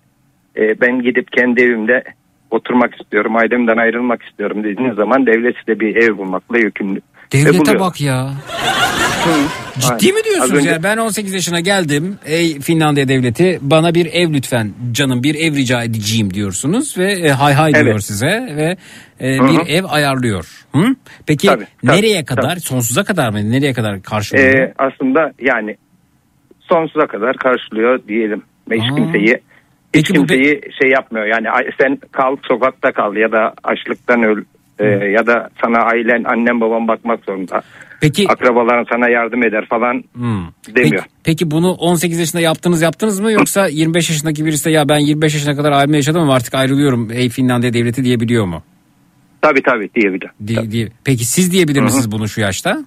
[0.58, 2.04] e, ben gidip kendi evimde
[2.52, 3.36] oturmak istiyorum.
[3.36, 7.02] Ailemden ayrılmak istiyorum dediğiniz zaman devlet size bir ev bulmakla yükümlü.
[7.34, 7.80] Devlete buluyor.
[7.80, 8.30] bak ya.
[9.80, 10.16] Ciddi Aynen.
[10.16, 10.84] mi diyorsunuz Az önce- ya?
[10.84, 12.18] Ben 18 yaşına geldim.
[12.26, 17.30] Ey Finlandiya devleti bana bir ev lütfen canım bir ev rica edeceğim diyorsunuz ve e,
[17.30, 18.04] hay hay diyor Evet.
[18.04, 18.78] size ve
[19.22, 20.66] e, bir ev ayarlıyor.
[20.76, 20.96] Hı?
[21.28, 22.50] Peki Tabii, tabii, nereye kadar?
[22.50, 22.60] tabii.
[22.60, 23.52] Sonsuza kadar mı?
[23.52, 24.54] Nereye kadar karşılıyor?
[24.54, 25.76] Ee, aslında yani
[26.60, 28.42] sonsuza kadar karşılıyor diyelim.
[28.72, 28.96] Hiç Aa.
[28.96, 29.38] kimseyi
[29.96, 31.26] Hiç kimseyi şey yapmıyor.
[31.26, 31.48] Yani
[31.82, 34.44] sen kal sokakta kal ya da açlıktan öl
[34.80, 37.62] e, ya da sana ailen annen baban bakmak zorunda.
[38.02, 40.48] Peki Akrabaların sana yardım eder falan Hmm.
[40.76, 41.04] demiyor.
[41.24, 45.34] Peki bunu 18 yaşında yaptınız yaptınınız mı yoksa 25 yaşındaki birisi de ya ben 25
[45.34, 48.64] yaşına kadar aileme yaşadım ama artık ayrılıyorum ey Finlandiya devleti diyebiliyor mu?
[49.42, 50.30] Tabii tabii diyebilir.
[50.48, 52.78] Di- diye- Peki siz diyebilir misiniz bunu şu yaşta?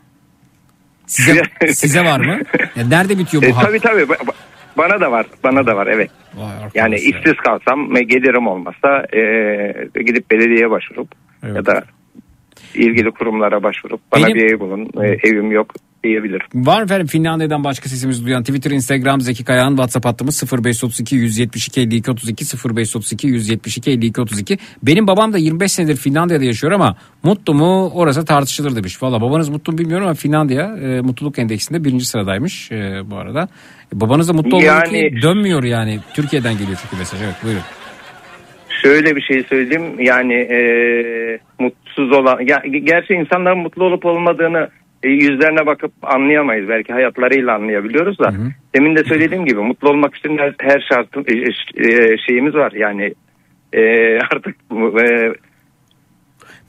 [1.07, 2.39] Size, size var mı?
[2.77, 3.67] Ya nerede bitiyor bu E, hak?
[3.67, 4.35] tabii tabii Ba- ba-
[4.79, 6.11] bana da var bana da var evet.
[6.75, 11.09] Yani işsiz kalsam ve gelirim olmazsa e, gidip belediyeye başvurup
[11.43, 11.85] ya da
[12.75, 16.47] ilgili kurumlara başvurup bana Benim- bir ev bulun e, evim yok diyebilirim.
[16.55, 21.81] Var mı efendim Finlandiya'dan başka sesimizi duyan Twitter, Instagram, Zeki Kayağan, WhatsApp hattımız 0532 172
[21.81, 22.45] 52 32
[22.77, 24.59] 0532 172 52 32.
[24.83, 29.03] Benim babam da 25 senedir Finlandiya'da yaşıyor ama mutlu mu orası tartışılır demiş.
[29.03, 33.49] Valla babanız mutlu mu bilmiyorum ama Finlandiya e, mutluluk endeksinde birinci sıradaymış e, bu arada.
[33.97, 36.01] E, babanız da mutlu olmalı Yani- ki dönmüyor yani.
[36.15, 37.23] Türkiye'den geliyor çünkü mesaj.
[37.23, 37.63] Evet buyurun.
[38.83, 40.61] Şöyle bir şey söyleyeyim yani e,
[41.59, 44.69] mutsuz olan ya, gerçi insanların mutlu olup olmadığını
[45.03, 46.69] e, yüzlerine bakıp anlayamayız.
[46.69, 48.33] Belki hayatlarıyla anlayabiliyoruz da.
[48.75, 51.35] Demin de söylediğim gibi mutlu olmak için her, her şartın e,
[51.89, 52.73] e, şeyimiz var.
[52.73, 53.15] Yani
[53.73, 53.83] e,
[54.35, 55.33] artık e,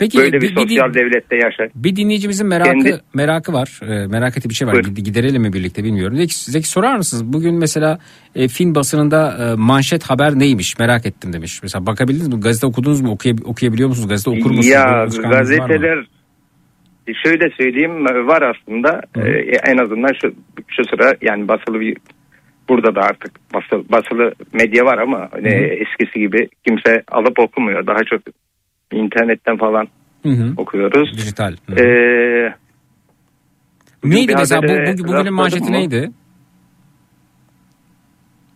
[0.01, 1.69] Peki böyle bir, bir- bir- sosyal devlette yaşar.
[1.75, 3.79] Bir dinleyicimizin merakı Kendi- merakı var.
[3.83, 4.73] E, merak ettiği bir şey var.
[4.75, 6.17] Gide- Giderelim mi birlikte bilmiyorum.
[6.17, 7.33] Zeki, Zeki sorar mısınız?
[7.33, 7.99] Bugün mesela
[8.35, 11.63] e, Fin basınında e, manşet haber neymiş merak ettim demiş.
[11.63, 12.39] Mesela bakabildiniz mi?
[12.39, 13.11] Gazete okudunuz mu?
[13.11, 14.09] Okuyab- okuyabiliyor musunuz?
[14.09, 14.67] Gazete okur musunuz?
[14.67, 16.05] Ya gazeteler
[17.23, 19.29] şöyle söyleyeyim var aslında Ee,
[19.71, 20.33] en azından şu
[20.67, 21.97] şu sıra yani basılı bir
[22.69, 28.03] burada da artık basılı, basılı medya var ama e, eskisi gibi kimse alıp okumuyor daha
[28.03, 28.21] çok
[28.91, 29.87] internetten falan
[30.23, 30.53] Hı hı.
[30.57, 31.17] okuyoruz.
[31.17, 31.55] Dijital.
[31.69, 31.75] Hı.
[31.83, 32.55] Ee,
[34.03, 35.71] Neydi mesela bu, bugünün rastladım manşeti mı?
[35.71, 36.11] neydi?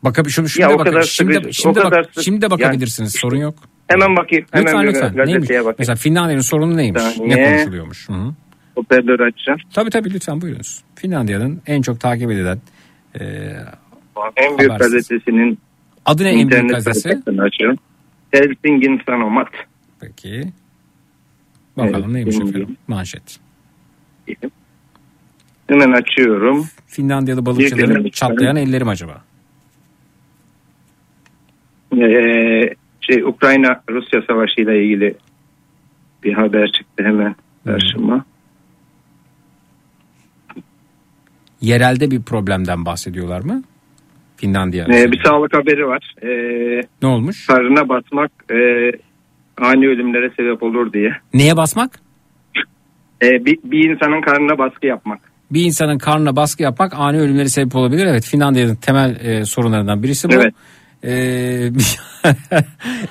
[0.03, 0.83] Bakab şimdi şimdi bakın.
[0.83, 3.15] kadar Şimdi sıkıcı- şimdi bak- şimdi de bakabilirsiniz.
[3.15, 3.55] Yani- sorun yok.
[3.87, 4.45] Hemen bakayım.
[4.51, 5.27] Hemen Lütfen bir lütfen.
[5.27, 5.49] Neymiş?
[5.49, 5.75] bakayım.
[5.79, 7.01] Mesela Finlandiya'nın sorunu neymiş?
[7.01, 7.35] Saniye.
[7.37, 8.09] Ne konuşuluyormuş?
[8.09, 8.33] Hı hı.
[8.75, 9.59] Hoparlörü açacağım.
[9.73, 10.83] Tabii tabii lütfen buyurunuz.
[10.95, 12.59] Finlandiya'nın en çok takip edilen
[13.19, 13.23] e,
[14.37, 14.91] En büyük habersiz.
[15.09, 15.59] gazetesinin
[16.05, 17.09] Adı ne en büyük gazetesi?
[17.41, 17.77] açıyorum.
[18.31, 19.47] Helsingin Sanomat.
[20.07, 20.51] Peki.
[21.77, 22.77] Bakalım Evet, neymiş efendim?
[22.87, 23.39] Manşet.
[25.67, 26.65] Hemen açıyorum.
[26.87, 29.23] Finlandiyalı balıkçıların çatlayan ellerim acaba?
[31.93, 35.15] Ee, şey Ukrayna Rusya savaşı ile ilgili
[36.23, 37.35] bir haber çıktı hemen
[37.65, 38.25] karşıma.
[41.61, 43.63] Yerelde bir problemden bahsediyorlar mı?
[44.37, 44.85] Finlandiya.
[44.85, 46.15] Ee, bir sağlık haberi var.
[46.21, 47.47] Ee, ne olmuş?
[47.47, 48.55] Karnına basmak e,
[49.61, 51.11] ani ölümlere sebep olur diye.
[51.33, 51.99] Neye basmak?
[53.21, 55.19] Ee, bir, bir insanın karnına baskı yapmak.
[55.51, 58.05] Bir insanın karnına baskı yapmak ani ölümleri sebep olabilir.
[58.05, 60.33] Evet Finlandiya'nın temel e, sorunlarından birisi bu.
[60.33, 60.53] Evet.
[61.03, 61.11] E,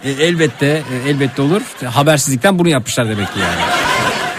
[0.04, 1.62] e, elbette e, elbette olur.
[1.84, 3.60] Habersizlikten bunu yapmışlar demek ki yani.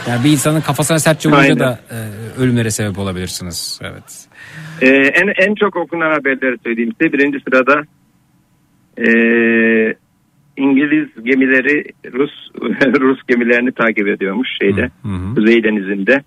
[0.10, 1.98] Yani bir insanın kafasına sertçe vurunca da e,
[2.42, 3.80] ölümlere sebep olabilirsiniz.
[3.84, 4.28] Evet.
[4.82, 7.14] Ee, en, en çok okunan haberleri söyleyeyim size.
[7.14, 7.84] Birinci sırada
[8.98, 9.08] e,
[10.58, 12.32] İngiliz gemileri Rus
[13.02, 14.90] Rus gemilerini takip ediyormuş şeyde
[15.36, 16.24] Kuzey Denizi'nde.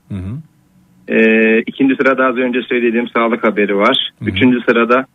[1.08, 4.10] Ee, ikinci sırada az önce söylediğim sağlık haberi var.
[4.26, 5.07] Üçüncü sırada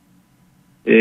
[0.87, 0.95] e,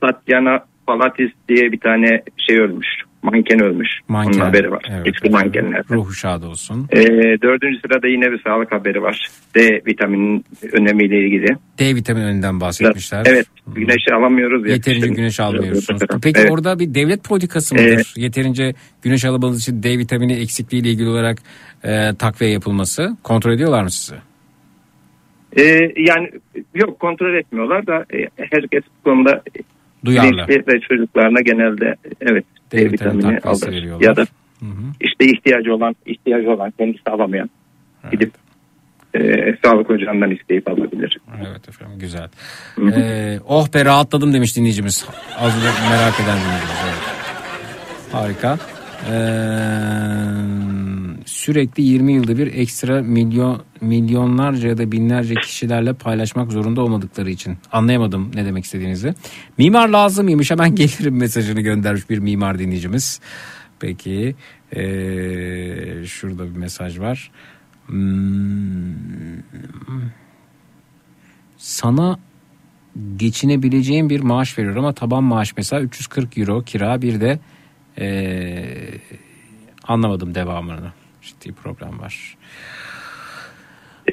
[0.00, 2.88] Tatyana Palatis diye bir tane şey ölmüş.
[3.22, 3.88] Manken ölmüş.
[4.08, 4.32] Manken.
[4.32, 4.82] Onun haberi var.
[4.90, 5.06] Evet.
[5.06, 5.82] Eski mankenler.
[5.90, 6.88] Ruhu şad olsun.
[6.92, 6.98] Ee,
[7.42, 9.28] dördüncü sırada yine bir sağlık haberi var.
[9.54, 11.46] D vitaminin önemiyle ilgili.
[11.78, 13.22] D vitamininden bahsetmişler.
[13.28, 13.46] Evet.
[13.66, 14.66] Güneşi alamıyoruz.
[14.66, 14.72] ya.
[14.74, 16.02] Yeterince güneş almıyorsunuz.
[16.22, 16.50] Peki Evet.
[16.50, 18.12] orada bir devlet politikası mıdır?
[18.16, 21.38] Yeterince güneş alamadığınız için D vitamini eksikliği ile ilgili olarak
[21.84, 24.14] e, takviye yapılması kontrol ediyorlar mı sizi?
[25.56, 25.62] Ee,
[25.96, 26.30] yani
[26.74, 29.42] yok kontrol etmiyorlar da e, herkes bu konuda
[30.04, 30.48] Duyarlı.
[30.48, 34.00] bilinçli ve çocuklarına genelde evet D D, vitamini alır.
[34.00, 34.26] Ya da
[35.00, 37.50] işte ihtiyacı olan ihtiyacı olan kendisi alamayan
[38.10, 38.32] gidip
[39.14, 39.20] e,
[39.64, 41.18] sağlık ocağından isteyip alabilir.
[41.48, 42.28] Evet efendim güzel.
[42.96, 45.08] Ee, oh be rahatladım demiş dinleyicimiz.
[45.38, 46.78] Az önce merak eden dinleyicimiz.
[46.84, 47.02] Evet.
[48.12, 48.58] Harika.
[49.10, 49.12] Ee,
[51.38, 57.58] sürekli 20 yılda bir ekstra milyon milyonlarca ya da binlerce kişilerle paylaşmak zorunda olmadıkları için.
[57.72, 59.14] Anlayamadım ne demek istediğinizi.
[59.58, 63.20] Mimar lazım mıymış hemen gelirim mesajını göndermiş bir mimar dinleyicimiz.
[63.80, 64.34] Peki
[64.76, 67.30] ee, şurada bir mesaj var.
[67.86, 68.94] Hmm,
[71.56, 72.18] sana
[73.16, 77.38] geçinebileceğin bir maaş veriyor ama taban maaş mesela 340 euro kira bir de
[77.98, 78.78] ee,
[79.84, 80.92] anlamadım devamını
[81.28, 82.36] ciddi problem var.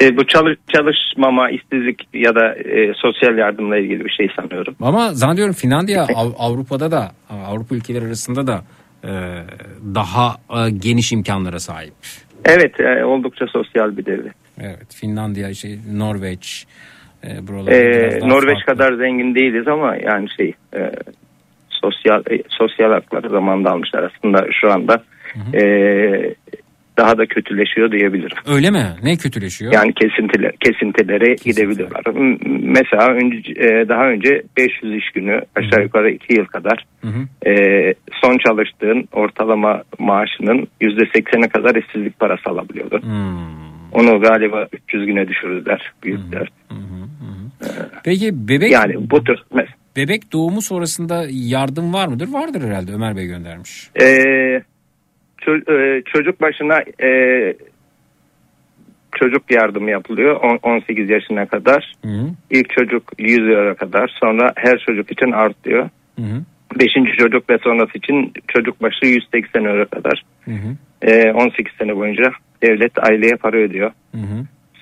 [0.02, 4.76] E, bu çalış, çalışmama, işsizlik ya da e, sosyal yardımla ilgili bir şey sanıyorum.
[4.82, 8.64] Ama zannediyorum Finlandiya Av- Avrupa'da da Avrupa ülkeleri arasında da
[9.04, 9.12] e,
[9.96, 11.94] daha e, geniş imkanlara sahip.
[12.46, 14.34] Evet e, oldukça sosyal bir devlet.
[14.62, 16.66] Evet Finlandiya, şey, Norveç,
[17.28, 18.66] e, buralar E, daha Norveç farklı.
[18.74, 20.92] kadar zengin değiliz ama yani şey e,
[21.70, 25.04] sosyal e, sosyal hakları zamanında almışlar aslında şu anda
[25.54, 25.62] e,
[26.98, 28.38] daha da kötüleşiyor diyebilirim.
[28.48, 28.84] Öyle mi?
[29.04, 29.74] Ne kötüleşiyor?
[29.74, 32.02] Yani kesintiler, kesintilere gidebiliyorlar.
[32.16, 37.08] M- Mesela önce, e, daha önce 500 iş günü aşağı yukarı 2 yıl kadar Hı
[37.08, 37.50] hı.
[37.50, 43.02] e, son çalıştığın ortalama maaşının %80'e kadar işsizlik parası alabiliyordun.
[43.92, 45.92] Onu galiba 300 güne düşürdüler.
[46.04, 46.50] Büyük dert.
[48.04, 49.38] Peki bebek Yani bu tür
[49.96, 52.28] bebek doğumu sonrasında yardım var mıdır?
[52.32, 53.90] Vardır herhalde Ömer Bey göndermiş.
[53.96, 54.64] e, ço- e,
[56.06, 57.10] çocuk başına e,
[59.16, 61.94] çocuk yardımı yapılıyor on- 18 yaşına kadar.
[62.50, 65.90] İlk çocuk 100 euro kadar sonra her çocuk için artıyor.
[66.80, 70.22] Beşinci çocuk ve sonrası için çocuk başı 180 euro kadar.
[71.02, 72.32] E, 18 sene boyunca
[72.64, 73.92] devlet aileye para ödüyor.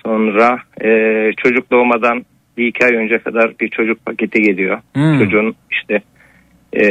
[0.04, 2.24] Sonra e, çocuk doğmadan
[2.56, 4.78] bir iki ay önce kadar bir çocuk paketi geliyor.
[4.94, 5.18] Hmm.
[5.18, 6.00] Çocuğun işte
[6.74, 6.84] e,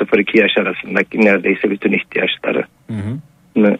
[0.00, 2.64] 0-2 yaş arasındaki neredeyse bütün ihtiyaçları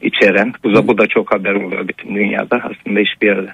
[0.03, 0.53] içeren.
[0.65, 2.57] Bu da, bu da çok haber oluyor bütün dünyada.
[2.57, 3.51] Aslında hiçbir yerde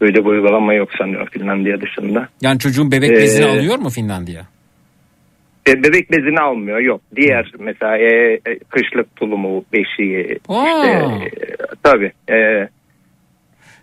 [0.00, 2.28] böyle bir uygulama yok sanıyorum Finlandiya dışında.
[2.42, 4.42] Yani çocuğun bebek Ee, bezini alıyor mu Finlandiya?
[5.68, 7.00] E, bebek bezini almıyor yok.
[7.16, 11.20] Diğer mesela e, e, kışlık tulumu, beşiği işte e,
[11.82, 12.68] tabii e,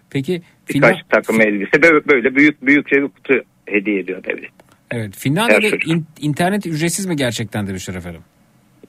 [0.09, 3.33] Peki birkaç Finland- takım elbise böyle, böyle büyük büyükçe bir kutu
[3.65, 4.51] hediye ediyor devlet.
[4.91, 8.21] Evet Finlandiya'da Her in- internet ücretsiz mi gerçekten demişler efendim?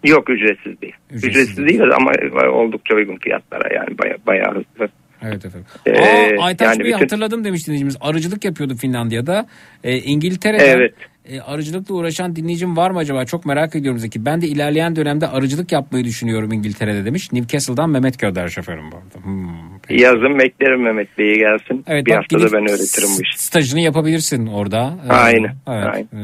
[0.05, 0.95] Yok ücretsiz değil.
[1.11, 2.13] Ücretsiz Ücretsiz, değil ama
[2.53, 4.89] oldukça uygun fiyatlara yani baya, bayağı hızlı.
[5.23, 5.67] Evet efendim.
[5.87, 5.93] Ee,
[6.39, 7.97] Aa, Aytaç yani Bey bütün- hatırladım demiş dinleyicimiz.
[8.01, 9.47] Arıcılık yapıyordu Finlandiya'da.
[9.85, 10.95] Ee, İngiltere'de Evet.
[11.31, 13.25] E, arıcılıkla uğraşan dinleyicim var mı acaba?
[13.25, 14.25] Çok merak ediyorum Zeki.
[14.25, 17.33] Ben de ilerleyen dönemde arıcılık yapmayı düşünüyorum İngiltere'de demiş.
[17.33, 19.27] Newcastle'dan Mehmet göndermiş efendim bu arada.
[19.27, 19.99] Hmm.
[19.99, 21.85] Yazın beklerim Mehmet Bey'i gelsin.
[21.87, 23.43] Evet, bir bak haftada ben öğretirim bu işi.
[23.43, 24.95] Stajını yapabilirsin orada.
[25.09, 26.07] Ee, Aynen, Evet.
[26.13, 26.19] ee,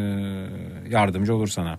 [0.90, 1.78] yardımcı olur sana.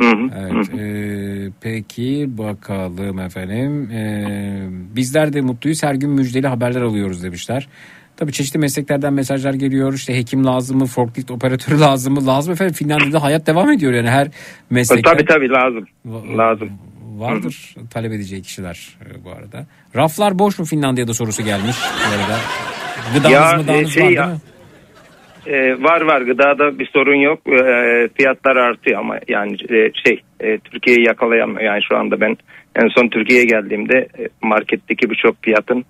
[0.00, 3.90] Hı hı, Evet, ee, peki bakalım efendim.
[3.90, 5.82] Ee, bizler de mutluyuz.
[5.82, 7.68] Her gün müjdeli haberler alıyoruz demişler.
[8.18, 9.94] Tabii çeşitli mesleklerden mesajlar geliyor.
[9.94, 12.26] İşte hekim lazım mı, forklift operatörü lazım mı?
[12.26, 12.74] Lazım efendim.
[12.74, 14.28] Finlandiya'da hayat devam ediyor yani her
[14.70, 15.10] meslekte.
[15.10, 15.86] Tabii tabii lazım.
[16.38, 16.70] lazım.
[17.16, 19.66] Vardır talep edeceği kişiler e, bu arada.
[19.96, 22.38] Raflar boş mu Finlandiya'da sorusu gelmiş bu arada.
[23.14, 24.40] Gıdanız Ya, mı dağınız şey var ya- değil mi?
[25.46, 27.38] Ee, var var gıdada bir sorun yok.
[27.46, 31.60] Ee, fiyatlar artıyor ama yani e, şey e, Türkiye'yi yakalayamıyor.
[31.60, 32.36] Yani şu anda ben
[32.82, 35.84] en son Türkiye'ye geldiğimde e, marketteki birçok fiyatın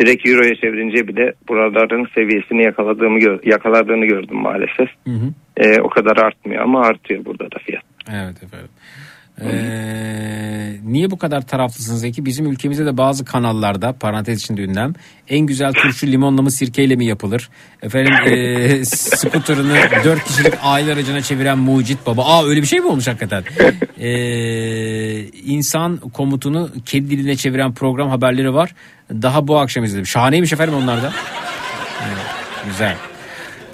[0.00, 4.88] direkt euroya çevirince bile buraların seviyesini yakaladığımı yakaladığını gördüm maalesef.
[5.06, 5.32] Hı hı.
[5.56, 7.84] Ee, o kadar artmıyor ama artıyor burada da fiyat.
[8.10, 8.70] Evet efendim.
[9.42, 12.24] Ee, niye bu kadar taraflısınız Zeki?
[12.24, 14.92] Bizim ülkemizde de bazı kanallarda parantez içinde ünlem
[15.28, 17.50] en güzel turşu limonla mı sirkeyle mi yapılır?
[17.82, 22.24] Efendim e, skuterını dört kişilik aile aracına çeviren mucit baba.
[22.24, 23.44] Aa öyle bir şey mi olmuş hakikaten?
[23.98, 28.74] Ee, insan komutunu kedi diline çeviren program haberleri var.
[29.10, 30.06] Daha bu akşam izledim.
[30.06, 31.12] Şahaneymiş efendim onlar da.
[32.06, 32.26] Evet,
[32.66, 32.96] güzel.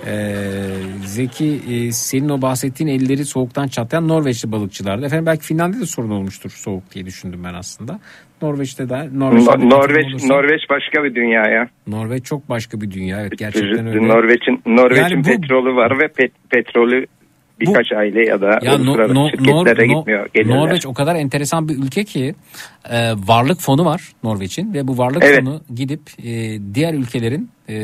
[0.07, 0.67] Ee,
[1.05, 5.07] Zeki e, senin o bahsettiğin elleri soğuktan çatlayan Norveçli balıkçılardı.
[5.07, 8.01] Efendim belki Finlandiya'da sorun olmuştur soğuk diye düşündüm ben aslında.
[8.43, 11.69] Norveç'te de Norveç'te de No- Norveç olursa- Norveç başka bir dünya ya.
[11.87, 14.09] Norveç çok başka bir dünya evet gerçekten öyle.
[14.09, 17.07] Norveç'in Norveç'in Yani bu- petrolü var ve pet- petrolü
[17.61, 20.23] birkaç aile ya da Ya no, no, şirketlere Nor- gitmiyor.
[20.25, 20.57] No- gelirler.
[20.57, 22.35] Norveç o kadar enteresan bir ülke ki
[22.91, 25.39] e, varlık fonu var Norveç'in ve bu varlık Evet.
[25.45, 27.77] fonu gidip e, diğer ülkelerin e,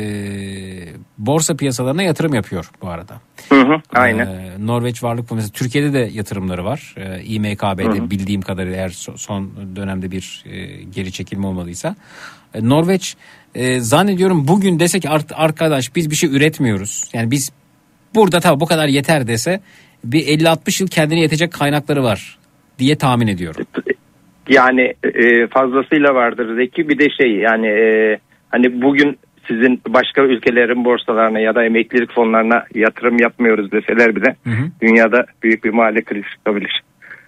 [1.17, 3.13] borsa piyasalarına yatırım yapıyor bu arada.
[3.49, 4.25] Hı hı, aynen.
[4.27, 6.95] E, Norveç varlık fonu mesela Türkiye'de de yatırımları var.
[6.97, 8.09] E, İMKB'de Hı hı.
[8.09, 11.95] bildiğim kadarıyla eğer so- son dönemde bir e, geri çekilme olmadıysa.
[12.53, 13.15] E, Norveç
[13.55, 17.09] e, zannediyorum bugün dese ki "Art- arkadaş biz bir şey üretmiyoruz.
[17.13, 17.51] Yani biz
[18.15, 19.59] burada tabii bu kadar yeter dese
[20.03, 22.37] bir 50-60 yıl kendine yetecek kaynakları var
[22.79, 23.65] diye tahmin ediyorum.
[24.49, 26.89] Yani e, fazlasıyla vardır Zeki.
[26.89, 28.17] Bir de şey yani e,
[28.49, 29.17] hani bugün
[29.47, 34.35] sizin başka ülkelerin borsalarına ya da emeklilik fonlarına yatırım yapmıyoruz deseler bile
[34.81, 36.83] dünyada büyük bir mali kriz çıkabilir.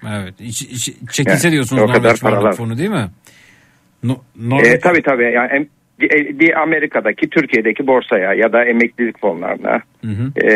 [0.10, 0.34] Evet.
[0.40, 2.54] İç, iç- çekilse Yani diyorsunuz o kadar Norveç paralar.
[2.56, 3.08] fonu değil mi?
[4.04, 5.68] No, E, Norveç, tabii tabii yani
[6.64, 10.48] Amerika'daki Türkiye'deki borsaya ya da emeklilik fonlarına Hı hı.
[10.48, 10.52] e,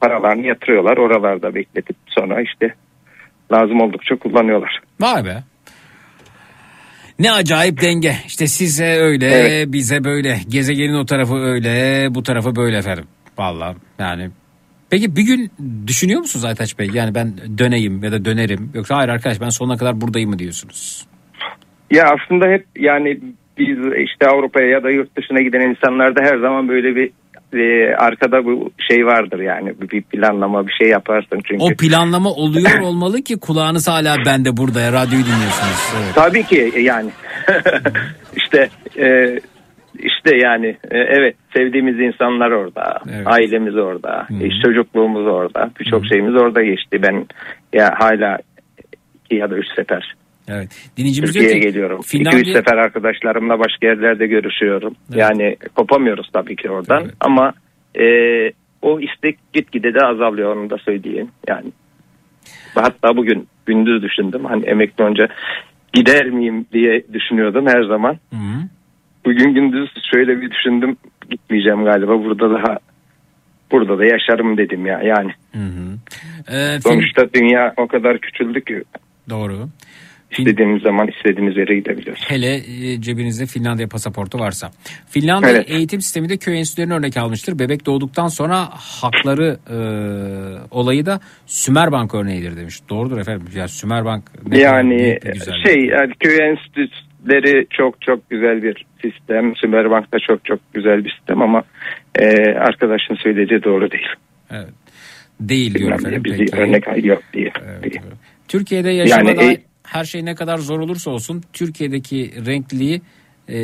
[0.00, 0.96] paralarını yatırıyorlar.
[0.96, 2.74] Oralarda bekletip sonra işte
[3.52, 4.80] lazım oldukça kullanıyorlar.
[5.00, 5.42] Vay be.
[7.18, 8.12] Ne acayip denge.
[8.26, 9.72] İşte size öyle, Evet.
[9.72, 10.36] bize böyle.
[10.48, 13.04] Gezegenin o tarafı öyle, bu tarafı böyle efendim.
[13.38, 14.30] Vallahi yani.
[14.90, 15.50] Peki bir gün
[15.86, 16.90] düşünüyor musunuz Aytaç Bey?
[16.92, 18.70] Yani ben döneyim ya da dönerim.
[18.74, 21.06] Yoksa hayır arkadaş ben sonuna kadar buradayım mı diyorsunuz?
[21.90, 23.20] Ya aslında hep yani
[23.58, 27.10] biz işte Avrupa'ya ya da yurt dışına giden insanlarda her zaman böyle bir
[27.52, 31.64] e, arkada bu şey vardır yani bir planlama bir şey yaparsın çünkü.
[31.64, 35.94] O planlama oluyor olmalı ki kulağınız hala bende burada ya radyoyu dinliyorsunuz.
[35.96, 36.14] Evet.
[36.14, 37.10] Tabii ki yani
[38.36, 38.68] işte
[38.98, 39.38] e,
[39.98, 46.62] işte yani e, evet sevdiğimiz insanlar orada, ailemiz orada, e, çocukluğumuz orada, birçok şeyimiz orada
[46.62, 47.02] geçti.
[47.02, 47.26] Ben
[47.72, 48.38] ya hala
[49.24, 50.14] iki ya da üç sefer
[50.48, 50.68] Evet.
[50.96, 52.00] Dinleyicimiz Türkiye'ye ki geliyorum.
[52.02, 54.94] Finlandiya- 2-3 sefer arkadaşlarımla başka yerlerde görüşüyorum.
[55.14, 57.52] Yani kopamıyoruz tabii ki oradan ama
[58.00, 58.04] e,
[58.82, 61.28] o istek gitgide de azalıyor onu da söyleyeyim.
[61.48, 61.72] Yani
[62.74, 65.28] hatta bugün gündüz düşündüm hani emekli olunca
[65.92, 68.18] gider miyim diye düşünüyordum her zaman.
[69.24, 70.96] Bugün gündüz şöyle bir düşündüm
[71.30, 72.78] gitmeyeceğim galiba burada daha
[73.70, 75.30] burada da yaşarım dedim ya yani.
[76.52, 78.82] Ee, Sonuçta dünya o kadar küçüldü ki
[79.30, 79.68] Doğru.
[80.30, 82.24] İstediğimiz zaman istediğimiz yere gidebiliyoruz.
[82.28, 84.70] Hele e, cebinizde Finlandiya pasaportu varsa.
[85.10, 85.70] Finlandiya Evet.
[85.70, 87.58] eğitim sisteminde köy enstitülerini örnek almıştır.
[87.58, 89.76] Bebek doğduktan sonra hakları e,
[90.70, 92.80] olayı da Sümerbank örneğidir demiş.
[92.88, 93.46] Doğrudur efendim.
[93.56, 95.18] Ya Sümerbank ne Yani
[95.66, 99.56] şey yani köy enstitüleri çok çok güzel bir sistem.
[99.56, 101.62] Sümerbank da çok çok güzel bir sistem ama
[102.18, 104.08] e, arkadaşın söylediği doğru değil.
[104.50, 104.68] Evet.
[105.40, 106.24] Değil diyor efendim.
[106.24, 106.56] bir Peki.
[106.56, 107.52] örnek yok diye.
[107.82, 108.02] diye.
[108.48, 113.02] Türkiye'de yaşamada Yani, e- her şey ne kadar zor olursa olsun Türkiye'deki renkliliği
[113.48, 113.56] e,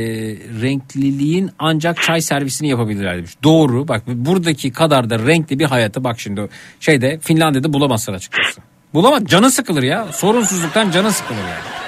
[0.62, 3.32] renkliliğin ancak çay servisini yapabilirler demiş.
[3.42, 6.48] Doğru bak buradaki kadar da renkli bir hayatı bak şimdi
[6.80, 8.60] şeyde Finlandiya'da bulamazsın açıkçası.
[8.94, 11.82] Bulamaz canı sıkılır ya sorunsuzluktan canı sıkılır yani.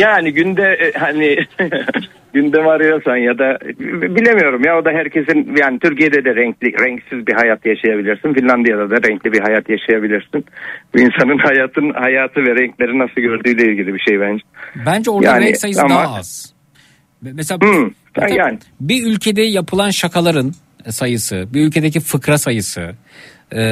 [0.00, 1.36] Yani günde e, hani
[2.34, 3.58] gündem arıyorsan ya da
[4.16, 8.34] bilemiyorum ya o da herkesin yani Türkiye'de de renkli renksiz bir hayat yaşayabilirsin.
[8.34, 10.44] Finlandiya'da da renkli bir hayat yaşayabilirsin.
[10.94, 14.42] Bu insanın hayatın hayatı ve renkleri nasıl gördüğüyle ilgili bir şey bence.
[14.86, 16.54] Bence orada Yani renk sayısı ama- daha az.
[17.22, 18.58] Mesela Hmm, Tabii yani.
[18.80, 20.52] bir ülkede yapılan şakaların
[20.88, 22.94] sayısı, bir ülkedeki fıkra sayısı,
[23.56, 23.62] e,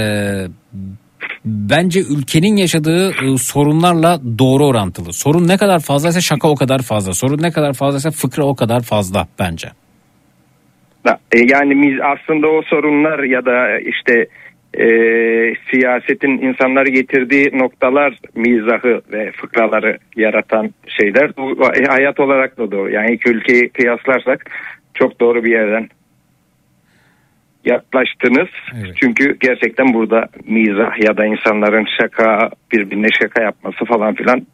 [1.44, 5.12] bence ülkenin yaşadığı e, sorunlarla doğru orantılı.
[5.12, 7.12] Sorun ne kadar fazlaysa şaka o kadar fazla.
[7.12, 9.68] Sorun ne kadar fazlaysa fıkra o kadar fazla bence.
[11.32, 14.26] E, Yani biz aslında o sorunlar ya da işte
[14.78, 14.86] e,
[15.70, 21.36] siyasetin insanları getirdiği noktalar mizahı ve fıkraları yaratan şeyler.
[21.36, 22.90] Bu e, hayat olarak da doğru.
[22.90, 24.50] Yani iki ülkeyi kıyaslarsak
[24.94, 25.88] çok doğru bir yerden
[27.68, 28.48] yaklaştınız.
[29.00, 34.46] Çünkü gerçekten burada mizah ya da insanların şaka birbirine şaka yapması falan filan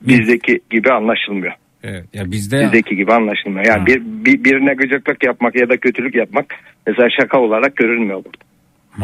[0.00, 1.52] bizdeki gibi anlaşılmıyor.
[1.84, 3.66] Evet, ya bizde Bizdeki gibi anlaşılmıyor.
[3.66, 6.46] Yani bir, bir, birine gıcıklık yapmak ya da kötülük yapmak
[6.86, 8.44] mesela şaka olarak görülmüyor burada.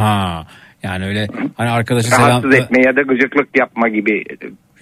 [0.02, 0.47] ha
[0.82, 1.26] yani öyle
[1.57, 4.24] hani arkadaşı selam Rahatsız etme ya da gıcıklık yapma gibi.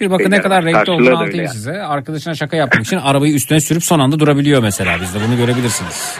[0.01, 1.49] bir bakın ne kadar renkli olduğunu anlatayım yani.
[1.49, 1.83] size.
[1.83, 5.01] Arkadaşına şaka yapmak için arabayı üstüne sürüp son anda durabiliyor mesela.
[5.01, 6.19] Bizde bunu görebilirsiniz.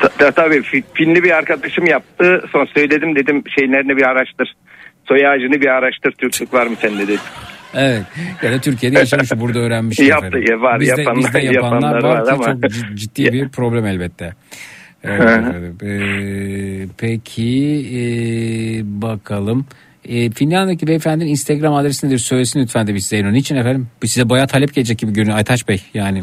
[0.00, 2.44] Ta- ta- Tabii fi- Finli bir arkadaşım yaptı.
[2.52, 4.54] Son söyledim dedim şeylerini bir araştır.
[5.08, 6.12] Soy ağacını bir araştır.
[6.12, 7.20] Türklük var mı sende dedim.
[7.74, 8.02] Evet.
[8.42, 9.98] Ya da Türkiye'de yaşamış burada öğrenmiş.
[10.08, 13.48] Yaptı, ya var, bizde, yapanlar- bizde yapanlar, yapanlar var, var ama- çok cid- ciddi bir
[13.48, 14.32] problem elbette.
[15.04, 15.44] Evet.
[15.82, 19.66] Ee, peki ee, bakalım.
[20.08, 22.18] Ee, Finlandiya'daki beyefendinin Instagram adresi nedir?
[22.18, 23.32] Söylesin lütfen de biz Zeyno.
[23.32, 23.88] Niçin efendim?
[24.04, 25.82] Size bayağı talep gelecek gibi görünüyor Aytaç Bey.
[25.94, 26.22] Yani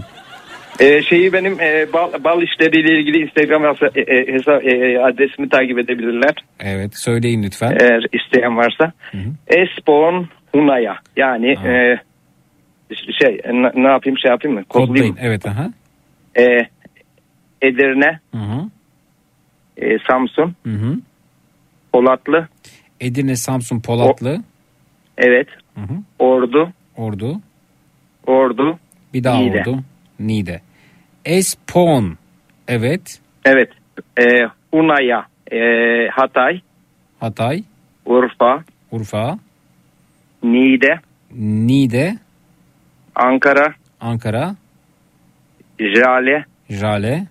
[0.79, 5.49] Ee, şeyi benim e, bal, bal işleriyle ilgili Instagram hesa- e, e, hesa- e, adresimi
[5.49, 6.33] takip edebilirler.
[6.59, 7.77] evet söyleyin lütfen.
[7.79, 8.91] Eğer isteyen varsa.
[9.47, 10.97] Espon Hunaya.
[11.15, 11.97] Yani e,
[13.19, 14.65] şey ne, ne yapayım şey yapayım mı?
[14.65, 15.15] Kodlayayım.
[15.15, 15.29] Kodlayın.
[15.31, 15.71] Evet aha.
[16.39, 16.43] E,
[17.61, 18.69] Edirne, Hı hı.
[19.77, 20.97] e, Samsun, Hı hı.
[21.93, 22.47] Polatlı,
[22.99, 24.41] Edirne, Samsun, Polatlı,
[25.17, 25.93] evet, Hı hı.
[26.19, 27.41] Ordu, Ordu,
[28.27, 28.79] Ordu,
[29.13, 29.59] bir daha Niğde.
[29.59, 29.79] Ordu,
[30.19, 30.61] Niğde.
[31.25, 32.17] Espon.
[32.67, 33.19] Evet.
[33.45, 33.69] Evet.
[34.19, 34.23] E,
[34.71, 35.57] Hunaya, e,
[36.11, 36.61] Hatay,
[37.19, 37.63] Hatay,
[38.05, 39.39] Urfa, Urfa,
[40.43, 40.99] Niğde,
[41.37, 42.15] Niğde,
[43.15, 44.55] Ankara, Ankara,
[45.79, 47.27] Jale, Jale.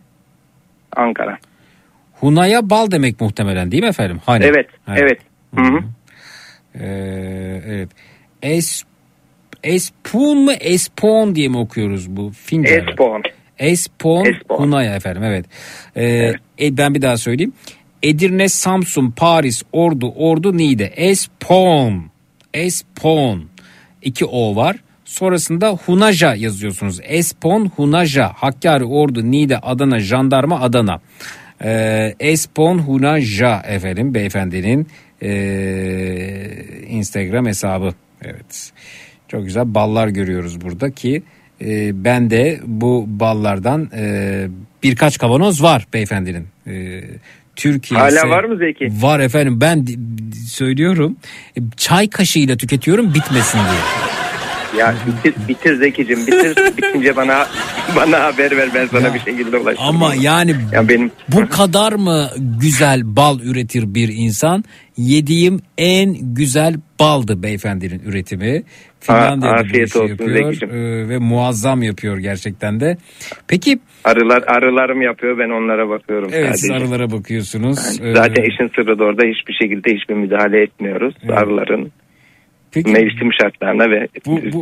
[0.96, 1.38] Ankara.
[2.20, 4.20] Hunaya bal demek muhtemelen değil mi efendim?
[4.26, 4.44] Hani.
[4.44, 5.20] Evet, evet.
[5.54, 5.78] Hı hı.
[6.80, 7.88] Ee, evet.
[8.42, 8.84] Es,
[9.62, 12.32] Espun mu Espon diye mi okuyoruz bu?
[12.50, 12.90] Herhalde.
[12.90, 13.22] Espon.
[13.58, 14.56] Espon, Espon.
[14.58, 15.46] Hunaya efendim evet.
[15.96, 17.52] Ee, e, ben bir daha söyleyeyim.
[18.02, 20.84] Edirne, Samsun, Paris, Ordu, Ordu, Niğde.
[20.86, 22.10] Espon.
[22.54, 23.44] Espon.
[24.02, 24.76] İki O var.
[25.04, 27.00] sonrasında Hunaja yazıyorsunuz.
[27.02, 31.00] Espon Hunaja Hakkari Ordu Niğde Adana Jandarma Adana.
[31.64, 34.88] Ee, Espon Hunaja efendim beyefendinin
[35.22, 36.50] ee,
[36.88, 37.94] Instagram hesabı.
[38.22, 38.72] Evet.
[39.28, 41.22] Çok güzel ballar görüyoruz burada ki
[41.60, 44.46] e, ben de bu ballardan e,
[44.82, 46.46] birkaç kavanoz var beyefendinin.
[46.66, 47.00] E,
[47.56, 48.88] Türkiye Hala var mı Zeki?
[49.00, 49.86] Var efendim ben
[50.48, 51.16] söylüyorum
[51.56, 53.80] e, çay kaşığıyla tüketiyorum bitmesin diye.
[54.78, 56.56] Ya bitir, bitir Zeki'cim bitir.
[56.76, 57.46] Bitince bana
[57.96, 59.84] bana haber ver ben sana bir şekilde ulaşırım.
[59.86, 64.64] Ama yani Ya benim bu kadar mı güzel bal üretir bir insan?
[64.96, 68.62] Yediğim en güzel baldı beyefendinin üretimi.
[69.06, 70.70] Finlandiya'da bu afiyet işi olsun yapıyor Zeki'cim.
[70.70, 72.96] e, ve muazzam yapıyor gerçekten de.
[73.48, 77.78] Peki arılar arılarım yapıyor ben onlara bakıyorum evet siz arılara bakıyorsunuz.
[78.14, 81.14] Zaten Ee, işin sırrı da orada hiçbir şekilde hiçbir müdahale etmiyoruz.
[81.28, 81.92] Arıların
[82.76, 84.08] mevsim şartlarına ve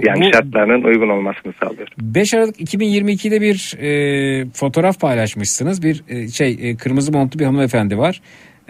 [0.07, 1.95] yani bu- şartlarının uygun olmasını sağlıyoruz.
[1.99, 5.83] 5 Aralık 2022'de bir e, fotoğraf paylaşmışsınız.
[5.83, 8.21] Bir e, şey e, kırmızı montlu bir hanımefendi var.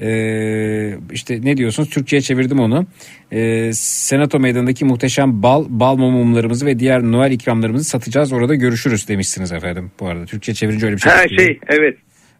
[0.02, 1.90] E, işte ne diyorsunuz?
[1.90, 2.86] Türkçe'ye çevirdim onu.
[3.32, 8.32] E, Senato meydanındaki muhteşem bal, bal mumlarımızı ve diğer Noel ikramlarımızı satacağız.
[8.32, 9.90] Orada görüşürüz demişsiniz efendim.
[10.00, 11.12] Bu arada Türkçe çevirince öyle bir şey.
[11.12, 11.96] Ha şey evet.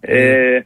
[0.09, 0.63] Ee,